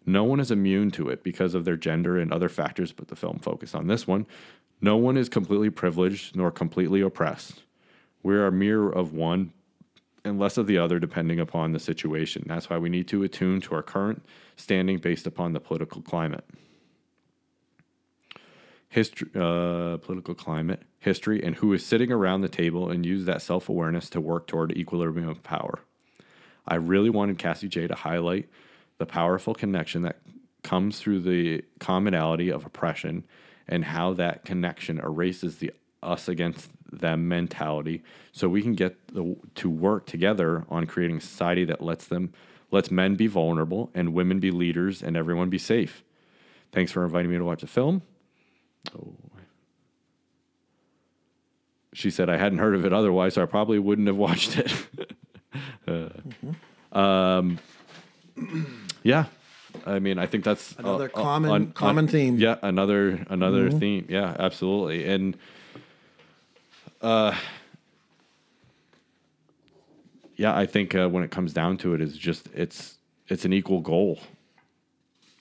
No 0.06 0.24
one 0.24 0.40
is 0.40 0.52
immune 0.52 0.92
to 0.92 1.10
it 1.10 1.24
because 1.24 1.56
of 1.56 1.66
their 1.66 1.78
gender 1.78 2.20
and 2.20 2.32
other 2.32 2.50
factors, 2.50 2.92
but 2.92 3.08
the 3.08 3.16
film 3.16 3.40
focused 3.40 3.74
on 3.74 3.88
this 3.88 4.06
one. 4.06 4.28
No 4.82 4.98
one 4.98 5.18
is 5.18 5.30
completely 5.30 5.70
privileged 5.70 6.36
nor 6.36 6.52
completely 6.52 7.02
oppressed. 7.02 7.64
We 8.22 8.36
are 8.36 8.48
a 8.48 8.52
mirror 8.52 8.92
of 8.92 9.14
one 9.14 9.54
and 10.26 10.40
less 10.40 10.58
of 10.58 10.68
the 10.68 10.78
other 10.78 11.00
depending 11.00 11.40
upon 11.40 11.72
the 11.72 11.80
situation. 11.80 12.44
That's 12.46 12.70
why 12.70 12.78
we 12.78 12.90
need 12.90 13.08
to 13.10 13.24
attune 13.24 13.62
to 13.62 13.76
our 13.76 13.82
current 13.82 14.24
standing 14.56 14.98
based 14.98 15.26
upon 15.26 15.54
the 15.54 15.60
political 15.60 16.02
climate. 16.02 16.46
History, 18.94 19.28
uh, 19.34 19.98
political 19.98 20.36
climate, 20.36 20.84
history, 21.00 21.44
and 21.44 21.56
who 21.56 21.74
is 21.74 21.84
sitting 21.84 22.12
around 22.12 22.42
the 22.42 22.48
table 22.48 22.92
and 22.92 23.04
use 23.04 23.26
that 23.26 23.42
self 23.42 23.68
awareness 23.68 24.08
to 24.12 24.22
work 24.22 24.46
toward 24.46 24.72
equilibrium 24.78 25.28
of 25.28 25.42
power. 25.42 25.80
I 26.68 26.76
really 26.76 27.10
wanted 27.10 27.40
Cassie 27.40 27.68
Jaye 27.68 27.88
to 27.88 27.96
highlight 27.96 28.48
the 29.00 29.08
powerful 29.08 29.56
connection 29.56 30.04
that 30.04 30.20
comes 30.62 31.00
through 31.00 31.22
the 31.22 31.64
commonality 31.80 32.50
of 32.50 32.68
oppression 32.68 33.24
and 33.68 33.84
how 33.84 34.14
that 34.14 34.46
connection 34.46 35.00
erases 35.00 35.58
the 35.58 35.72
us 36.04 36.28
against 36.28 36.70
them 36.92 37.28
mentality 37.28 38.04
so 38.32 38.48
we 38.48 38.62
can 38.62 38.74
get 38.74 38.96
the, 39.08 39.36
to 39.56 39.72
work 39.72 40.06
together 40.06 40.66
on 40.70 40.86
creating 40.86 41.18
a 41.18 41.22
society 41.22 41.66
that 41.66 41.82
lets 41.82 42.06
them 42.06 42.32
lets 42.70 42.92
men 42.92 43.16
be 43.16 43.26
vulnerable 43.26 43.90
and 43.96 44.14
women 44.14 44.40
be 44.40 44.52
leaders 44.52 45.02
and 45.02 45.18
everyone 45.18 45.50
be 45.50 45.58
safe 45.58 46.04
thanks 46.72 46.92
for 46.92 47.04
inviting 47.04 47.32
me 47.32 47.38
to 47.38 47.44
watch 47.44 47.62
the 47.62 47.68
film 47.68 48.04
oh. 48.96 49.14
she 51.94 52.10
said 52.10 52.30
i 52.30 52.38
hadn't 52.38 52.60
heard 52.60 52.76
of 52.76 52.86
it 52.86 52.94
otherwise 52.94 53.34
so 53.36 53.42
i 53.44 53.46
probably 53.46 53.80
wouldn't 53.80 54.08
have 54.08 54.18
watched 54.18 54.58
it 54.58 54.72
uh, 55.88 56.10
Mm-hmm. 56.10 56.98
um, 56.98 57.60
yeah 59.04 59.26
i 59.86 60.00
mean 60.00 60.18
i 60.20 60.26
think 60.26 60.44
that's 60.44 60.74
Another 60.78 61.10
common- 61.10 61.72
common 61.74 62.08
theme. 62.08 62.38
yeah 62.38 62.58
another 62.62 63.26
another 63.30 63.70
theme 63.72 64.06
yeah 64.10 64.36
absolutely 64.40 65.06
and 65.06 65.38
uh 67.02 67.36
yeah 70.36 70.56
i 70.56 70.66
think 70.66 70.96
uh, 70.96 71.08
when 71.08 71.24
it 71.24 71.32
comes 71.32 71.54
down 71.54 71.78
to 71.78 71.94
it 71.94 72.02
is 72.02 72.18
just 72.18 72.48
it's 72.56 72.98
it's 73.28 73.46
an 73.46 73.54
equal 73.54 73.82
goal 73.82 74.20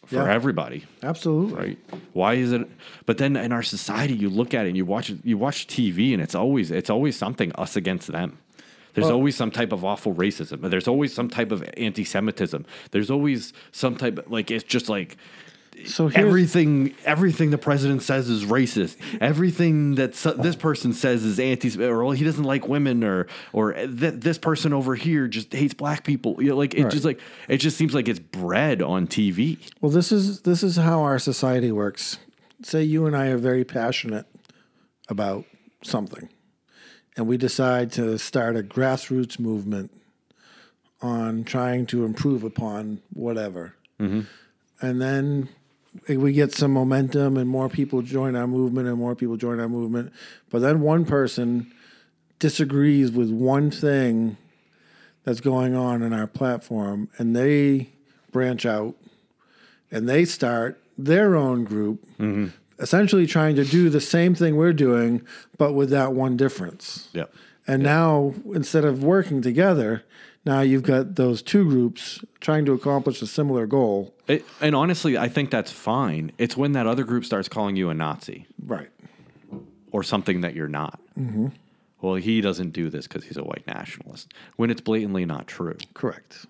for 0.06 0.16
Yeah. 0.16 0.32
everybody 0.34 0.84
Absolutely. 1.02 1.54
right 1.54 1.78
why 2.12 2.34
is 2.34 2.52
it 2.52 2.68
but 3.06 3.18
then 3.18 3.36
in 3.36 3.52
our 3.52 3.62
society 3.62 4.14
you 4.14 4.28
look 4.28 4.52
at 4.54 4.66
it 4.66 4.70
and 4.70 4.76
you 4.76 4.84
watch 4.84 5.12
you 5.22 5.38
watch 5.38 5.66
tv 5.68 6.12
and 6.12 6.20
it's 6.22 6.34
always 6.34 6.70
it's 6.70 6.90
always 6.90 7.16
something 7.16 7.52
us 7.52 7.76
against 7.76 8.08
them 8.10 8.38
there's 8.94 9.06
Well- 9.06 9.14
always 9.14 9.36
some 9.36 9.50
type 9.50 9.72
of 9.72 9.84
awful 9.84 10.14
racism 10.14 10.68
there's 10.68 10.88
always 10.88 11.14
some 11.14 11.28
type 11.28 11.52
of 11.52 11.62
anti-semitism 11.76 12.66
there's 12.90 13.10
always 13.10 13.52
some 13.70 13.94
type 13.96 14.18
of 14.18 14.30
like 14.30 14.50
it's 14.50 14.64
just 14.64 14.88
like 14.88 15.16
So 15.86 16.09
everything 16.15 16.94
everything 17.05 17.51
the 17.51 17.59
president 17.59 18.03
says 18.03 18.28
is 18.28 18.44
racist. 18.44 18.97
Everything 19.20 19.97
that 19.97 20.12
this 20.12 20.55
person 20.57 20.93
says 20.93 21.24
is 21.24 21.40
anti 21.40 21.82
or 21.82 22.05
well, 22.05 22.12
he 22.12 22.24
doesn't 22.24 22.44
like 22.44 22.69
women 22.69 23.03
or 23.03 23.27
or 23.53 23.73
th- 23.73 24.15
this 24.15 24.39
person 24.39 24.73
over 24.73 24.94
here 24.94 25.27
just 25.28 25.53
hates 25.53 25.74
black 25.74 26.05
people. 26.05 26.36
You 26.43 26.51
know, 26.51 26.57
like 26.57 26.74
it 26.74 26.85
Right. 26.85 26.93
just 26.93 27.05
like 27.05 27.20
it 27.49 27.57
just 27.59 27.77
seems 27.77 27.94
like 27.94 28.09
it's 28.09 28.19
bred 28.20 28.81
on 28.82 29.07
tv 29.07 29.59
well, 29.81 29.90
this 29.90 30.12
is 30.12 30.43
this 30.43 30.62
is 30.62 30.77
how 30.77 31.03
our 31.03 31.19
society 31.19 31.73
works. 31.73 32.19
Say 32.62 32.85
you 32.85 33.07
and 33.07 33.16
I 33.16 33.27
are 33.28 33.39
very 33.39 33.65
passionate 33.65 34.27
about 35.09 35.44
something, 35.82 36.28
and 37.16 37.27
we 37.27 37.36
decide 37.36 37.90
to 37.93 38.19
start 38.19 38.57
a 38.57 38.62
grassroots 38.62 39.39
movement 39.40 39.90
on 41.01 41.43
trying 41.43 41.86
to 41.86 42.05
improve 42.05 42.44
upon 42.44 43.03
whatever, 43.12 43.74
mm-hmm. 43.99 44.20
and 44.81 45.03
then 45.03 45.49
we 46.09 46.32
get 46.32 46.55
some 46.55 46.73
momentum, 46.73 47.36
and 47.36 47.48
more 47.48 47.69
people 47.69 48.02
join 48.02 48.35
our 48.36 48.47
movement, 48.47 48.89
and 48.89 48.98
more 48.98 49.14
people 49.14 49.36
join 49.36 49.60
our 49.60 49.69
movement. 49.69 50.12
But 50.51 50.60
then 50.60 50.81
one 50.81 51.05
person 51.05 51.73
disagrees 52.39 53.12
with 53.12 53.31
one 53.31 53.70
thing 53.70 54.36
that's 55.24 55.40
going 55.40 55.74
on 55.74 56.02
in 56.02 56.12
our 56.12 56.27
platform, 56.27 57.09
and 57.19 57.36
they 57.36 57.90
branch 58.32 58.66
out 58.66 58.97
and 59.93 60.09
they 60.09 60.24
start 60.24 60.82
their 60.98 61.36
own 61.36 61.64
group, 61.64 62.02
mm-hmm. 62.19 62.48
essentially 62.78 63.27
trying 63.27 63.55
to 63.56 63.64
do 63.64 63.90
the 63.90 64.01
same 64.01 64.35
thing 64.35 64.56
we're 64.56 64.73
doing, 64.73 65.23
but 65.59 65.73
with 65.74 65.90
that 65.90 66.14
one 66.14 66.36
difference. 66.36 67.09
yeah 67.12 67.27
And 67.66 67.82
now, 67.82 68.35
instead 68.52 68.85
of 68.85 69.05
working 69.05 69.43
together, 69.43 70.02
now 70.44 70.60
you've 70.60 70.82
got 70.82 71.14
those 71.16 71.43
two 71.43 71.64
groups 71.69 72.24
trying 72.40 72.64
to 72.66 72.73
accomplish 72.73 73.23
a 73.23 73.27
similar 73.27 73.66
goal. 73.66 74.12
It, 74.28 74.44
and 74.60 74.74
honestly, 74.74 75.16
I 75.19 75.28
think 75.28 75.51
that's 75.51 75.70
fine. 75.70 76.32
It's 76.39 76.56
when 76.56 76.73
that 76.73 76.86
other 76.86 77.05
group 77.05 77.24
starts 77.24 77.48
calling 77.48 77.77
you 77.77 77.90
a 77.90 77.94
Nazi 77.94 78.47
Right. 78.64 78.89
or 79.93 80.02
something 80.02 80.40
that 80.43 80.55
you're 80.55 80.69
not. 80.69 81.01
Mm-hmm. 81.19 81.48
Well, 82.01 82.14
he 82.16 82.40
doesn't 82.40 82.70
do 82.70 82.90
this 82.90 83.06
because 83.06 83.24
he's 83.24 83.36
a 83.36 83.44
white 83.44 83.64
nationalist. 83.66 84.32
When 84.56 84.70
it's 84.70 84.81
blatantly 84.81 85.24
not 85.24 85.47
true. 85.47 85.77
Correct. 85.94 86.47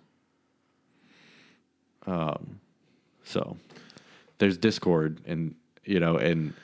So 3.25 3.57
there's 4.39 4.57
discord, 4.59 5.21
and 5.27 5.55
you 5.85 6.01
know, 6.01 6.17
and 6.17 6.55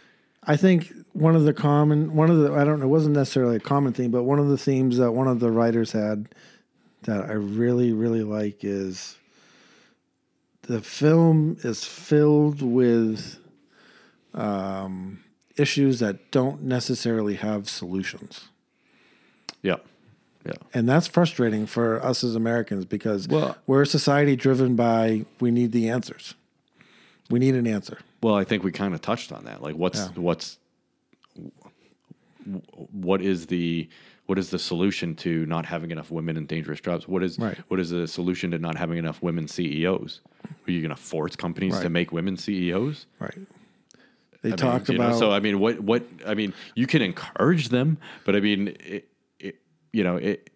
I 0.45 0.57
think 0.57 0.93
one 1.13 1.37
of 1.37 1.45
the 1.45 1.53
common, 1.53 2.15
one 2.15 2.31
of 2.31 2.39
the, 2.39 2.53
I 2.53 2.65
don't 2.65 2.81
know, 2.81 2.87
it 2.87 2.89
wasn't 2.89 3.15
necessarily 3.15 3.57
a 3.57 3.61
common 3.61 3.93
theme, 3.93 4.11
but 4.11 4.25
one 4.25 4.39
of 4.39 4.49
the 4.49 4.59
themes 4.59 4.97
that 4.99 5.13
one 5.13 5.29
of 5.29 5.41
the 5.41 5.51
writers 5.51 5.93
had 5.93 6.29
that 7.03 7.29
I 7.31 7.33
really, 7.33 7.93
really 7.93 8.23
like 8.23 8.65
is 8.65 9.17
the 10.63 10.81
film 10.81 11.57
is 11.63 11.85
filled 11.85 12.61
with 12.63 13.39
um, 14.35 15.21
issues 15.57 16.01
that 16.01 16.31
don't 16.31 16.63
necessarily 16.63 17.35
have 17.37 17.69
solutions. 17.69 18.49
yeah, 19.63 19.77
yeah, 20.45 20.53
And 20.75 20.89
that's 20.89 21.07
frustrating 21.07 21.67
for 21.67 22.05
us 22.05 22.23
as 22.23 22.35
Americans 22.35 22.85
because 22.85 23.27
Well- 23.29 23.57
we're 23.67 23.83
a 23.83 23.87
society 23.87 24.37
driven 24.37 24.77
by 24.77 25.25
we 25.41 25.51
need 25.51 25.73
the 25.73 25.89
answers. 25.89 26.35
We 27.31 27.39
need 27.39 27.55
an 27.55 27.67
answer. 27.67 27.99
Well, 28.23 28.35
I 28.35 28.45
think 28.45 28.63
we 28.65 28.73
kind 28.73 28.95
of 28.95 29.01
touched 29.01 29.33
on 29.33 29.45
that. 29.45 29.63
Like, 29.63 29.77
what's 29.77 29.99
Yeah. 29.99 30.09
what's 30.17 30.59
what 32.93 33.21
is 33.21 33.47
the 33.47 33.89
what 34.29 34.39
is 34.39 34.51
the 34.51 34.59
solution 34.59 35.15
to 35.17 35.47
not 35.47 35.65
having 35.65 35.91
enough 35.91 36.11
women 36.11 36.37
in 36.37 36.45
dangerous 36.45 36.81
jobs? 36.81 37.09
What 37.09 37.23
is 37.23 37.39
Right. 37.39 37.57
what 37.69 37.81
is 37.81 37.89
the 37.89 38.07
solution 38.07 38.51
to 38.51 38.59
not 38.59 38.77
having 38.77 38.99
enough 38.99 39.23
women 39.23 39.49
CEOs? 39.49 40.21
Are 40.67 40.71
you 40.71 40.83
going 40.83 40.95
to 40.95 41.01
force 41.03 41.35
companies 41.35 41.81
to 41.81 41.89
make 41.89 42.13
women 42.13 42.37
CEOs? 42.37 43.07
Right. 43.19 43.39
They 44.43 44.53
I 44.53 44.57
talk 44.57 44.89
mean, 44.89 44.97
you 44.97 44.99
know, 44.99 45.07
about 45.09 45.19
so 45.19 45.31
I 45.33 45.41
mean, 45.41 45.59
what 45.61 45.81
what 45.81 46.05
I 46.27 46.35
mean, 46.35 46.53
you 46.75 46.87
can 46.87 47.01
encourage 47.01 47.71
them, 47.71 47.97
but 48.27 48.37
I 48.37 48.41
mean, 48.41 48.69
it, 48.85 49.09
it, 49.41 49.57
you 49.95 50.05
know, 50.05 50.17
it 50.17 50.51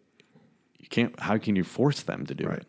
you 0.79 0.87
can't. 0.91 1.19
How 1.19 1.39
can 1.39 1.57
you 1.57 1.65
force 1.65 2.03
them 2.03 2.27
to 2.27 2.35
do 2.35 2.45
Right. 2.47 2.59
it? 2.59 2.67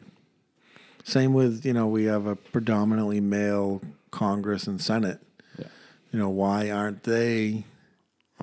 Same 1.03 1.33
with, 1.33 1.65
you 1.65 1.73
know, 1.73 1.85
we 1.85 2.05
have 2.05 2.27
a 2.27 2.37
predominantly 2.37 3.19
male 3.19 3.81
Congress 4.11 4.67
and 4.67 4.79
Senate. 4.79 5.19
Yeah. 5.59 5.65
You 6.13 6.19
know, 6.19 6.29
why 6.29 6.71
aren't 6.71 7.03
they? 7.03 7.65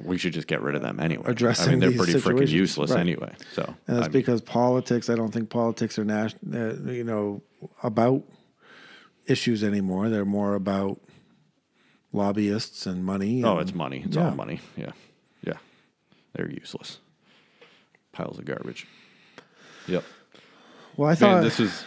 We 0.02 0.16
should 0.18 0.32
just 0.32 0.46
get 0.46 0.62
rid 0.62 0.74
of 0.76 0.82
them 0.82 0.98
anyway. 1.00 1.24
I 1.26 1.30
Addressing 1.32 1.70
mean, 1.72 1.80
they're 1.80 1.92
pretty 1.92 2.14
freaking 2.14 2.48
useless 2.48 2.90
Right. 2.92 3.00
anyway. 3.00 3.34
So 3.52 3.64
And 3.86 3.96
that's 3.96 4.06
I 4.06 4.08
mean, 4.08 4.12
because 4.12 4.40
politics, 4.40 5.10
I 5.10 5.14
don't 5.14 5.30
think 5.32 5.50
politics 5.50 5.98
are, 5.98 6.04
national, 6.04 6.54
uh, 6.54 6.90
you 6.90 7.04
know, 7.04 7.42
about 7.82 8.22
issues 9.26 9.62
anymore. 9.62 10.08
They're 10.08 10.24
more 10.24 10.54
about 10.54 11.00
lobbyists 12.12 12.86
and 12.86 13.04
money. 13.04 13.44
oh, 13.44 13.58
it's 13.58 13.74
money. 13.74 14.02
It's 14.06 14.16
yeah. 14.16 14.26
all 14.30 14.34
money. 14.34 14.60
Yeah, 14.76 14.92
yeah, 15.42 15.58
they're 16.34 16.50
useless. 16.50 16.98
Piles 18.12 18.38
of 18.38 18.44
garbage. 18.44 18.86
Yep. 19.86 20.04
Well, 20.96 21.08
I 21.08 21.12
Man, 21.12 21.16
thought 21.18 21.42
this 21.42 21.60
is 21.60 21.84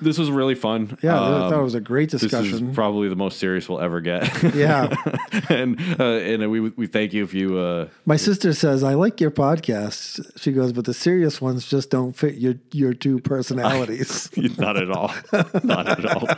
this 0.00 0.18
was 0.18 0.30
really 0.30 0.54
fun. 0.54 0.96
Yeah, 1.02 1.20
I 1.20 1.44
Um, 1.44 1.50
thought 1.50 1.60
it 1.60 1.62
was 1.62 1.74
a 1.74 1.80
great 1.80 2.10
discussion. 2.10 2.50
This 2.52 2.60
is 2.62 2.74
probably 2.74 3.08
the 3.08 3.16
most 3.16 3.38
serious 3.38 3.68
we'll 3.68 3.80
ever 3.80 4.00
get. 4.00 4.30
Yeah. 4.54 4.94
and 5.48 5.78
uh, 6.00 6.04
and 6.04 6.50
we 6.50 6.60
we 6.60 6.86
thank 6.86 7.12
you 7.12 7.24
if 7.24 7.34
you. 7.34 7.58
Uh, 7.58 7.88
My 8.04 8.16
sister 8.16 8.52
says, 8.52 8.82
I 8.84 8.94
like 8.94 9.20
your 9.20 9.30
podcast. 9.30 10.38
She 10.40 10.52
goes, 10.52 10.72
but 10.72 10.84
the 10.84 10.94
serious 10.94 11.40
ones 11.40 11.66
just 11.68 11.90
don't 11.90 12.12
fit 12.14 12.36
your, 12.36 12.54
your 12.72 12.94
two 12.94 13.18
personalities. 13.20 14.30
not 14.58 14.76
at 14.76 14.90
all. 14.90 15.12
Not 15.62 15.88
at 15.88 16.06
all. 16.06 16.28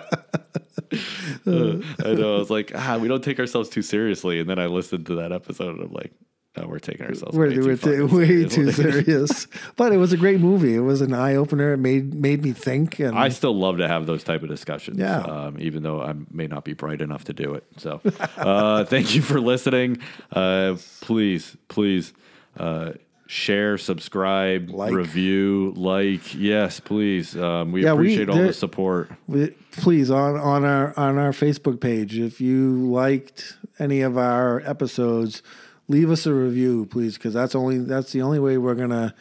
Uh, 1.46 1.82
I 2.04 2.14
know. 2.14 2.36
I 2.36 2.38
was 2.38 2.50
like, 2.50 2.72
ah, 2.74 2.98
we 3.00 3.08
don't 3.08 3.22
take 3.22 3.38
ourselves 3.38 3.68
too 3.68 3.82
seriously. 3.82 4.40
And 4.40 4.48
then 4.48 4.58
I 4.58 4.66
listened 4.66 5.06
to 5.06 5.16
that 5.16 5.32
episode 5.32 5.74
and 5.76 5.84
I'm 5.84 5.92
like, 5.92 6.12
no, 6.56 6.66
we're 6.66 6.78
taking 6.80 7.06
ourselves 7.06 7.36
we're 7.36 7.48
way, 7.48 7.54
too, 7.54 7.66
we're 7.66 7.76
fucking 7.76 8.08
t- 8.08 8.16
way 8.16 8.44
too 8.48 8.72
serious. 8.72 9.46
but 9.76 9.92
it 9.92 9.96
was 9.98 10.12
a 10.12 10.16
great 10.16 10.40
movie. 10.40 10.74
It 10.74 10.80
was 10.80 11.00
an 11.02 11.12
eye 11.14 11.36
opener. 11.36 11.74
It 11.74 11.76
made 11.78 12.14
made 12.14 12.42
me 12.42 12.52
think. 12.52 12.98
And 12.98 13.16
I 13.16 13.28
still 13.28 13.56
love 13.56 13.78
to 13.78 13.86
have 13.86 14.06
those 14.06 14.24
type 14.24 14.42
of 14.42 14.48
discussions. 14.48 14.98
Yeah. 14.98 15.20
Um, 15.20 15.56
even 15.60 15.82
though 15.82 16.00
I 16.00 16.14
may 16.30 16.46
not 16.48 16.64
be 16.64 16.72
bright 16.72 17.00
enough 17.00 17.24
to 17.24 17.32
do 17.32 17.54
it. 17.54 17.64
So, 17.76 18.00
uh, 18.38 18.84
thank 18.86 19.14
you 19.14 19.22
for 19.22 19.40
listening. 19.40 19.98
Uh, 20.32 20.76
please, 21.00 21.56
please, 21.68 22.12
uh, 22.56 22.92
share, 23.26 23.76
subscribe, 23.78 24.70
Like. 24.70 24.92
review, 24.94 25.74
like. 25.76 26.34
Yes, 26.34 26.80
please. 26.80 27.36
Um, 27.36 27.70
we 27.72 27.84
Yeah, 27.84 27.92
we- 27.92 28.06
appreciate 28.06 28.30
all 28.30 28.36
there- 28.36 28.46
the 28.48 28.52
support. 28.54 29.10
we- 29.28 29.54
please 29.72 30.10
on 30.10 30.36
on 30.36 30.64
our 30.64 30.92
on 30.98 31.18
our 31.18 31.30
Facebook 31.32 31.78
page, 31.78 32.18
if 32.18 32.40
you 32.40 32.90
liked 32.90 33.58
any 33.78 34.00
of 34.00 34.16
our 34.18 34.60
episodes, 34.66 35.42
leave 35.88 36.10
us 36.10 36.26
a 36.26 36.32
review, 36.34 36.86
please, 36.86 37.14
because 37.14 37.34
that's 37.34 37.54
only 37.54 37.78
that's 37.78 38.12
the 38.12 38.22
only 38.22 38.38
way 38.38 38.58
we're 38.58 38.74
gonna 38.74 39.14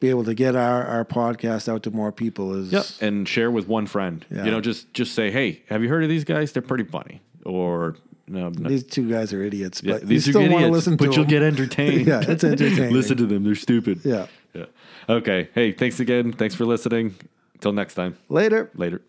be 0.00 0.08
able 0.10 0.24
to 0.24 0.34
get 0.34 0.56
our 0.56 0.84
our 0.84 1.04
podcast 1.04 1.68
out 1.68 1.82
to 1.84 1.90
more 1.90 2.12
people. 2.12 2.54
Is 2.54 2.72
Yep. 2.72 2.86
And 3.00 3.28
share 3.28 3.50
with 3.50 3.68
one 3.68 3.86
friend. 3.86 4.24
Yeah. 4.30 4.44
You 4.44 4.50
know, 4.50 4.60
just 4.60 4.92
just 4.94 5.14
say, 5.14 5.30
hey, 5.30 5.62
have 5.68 5.82
you 5.82 5.88
heard 5.88 6.02
of 6.02 6.08
these 6.08 6.24
guys? 6.24 6.52
They're 6.52 6.62
pretty 6.62 6.84
funny. 6.84 7.20
Or 7.44 7.96
no, 8.28 8.48
no 8.50 8.68
these 8.68 8.84
two 8.84 9.08
guys 9.10 9.32
are 9.32 9.42
idiots, 9.42 9.82
yeah, 9.82 9.94
but 9.94 10.06
these 10.06 10.26
you 10.26 10.32
still 10.32 10.48
want 10.50 10.64
to 10.64 10.70
listen 10.70 10.96
but 10.96 11.06
to 11.06 11.10
you'll 11.12 11.24
them. 11.24 11.30
get 11.30 11.42
entertained. 11.42 12.06
Yeah, 12.06 12.22
it's 12.26 12.44
entertaining. 12.44 12.92
listen 12.92 13.16
to 13.18 13.26
them. 13.26 13.44
They're 13.44 13.54
stupid. 13.54 14.00
Yeah. 14.04 14.26
Yeah. 14.54 14.66
Okay. 15.08 15.48
Hey, 15.54 15.72
thanks 15.72 15.98
again. 16.00 16.32
Thanks 16.32 16.54
for 16.54 16.64
listening. 16.64 17.14
Until 17.54 17.72
next 17.72 17.94
time. 17.94 18.16
Later. 18.28 18.70
Later. 18.74 19.02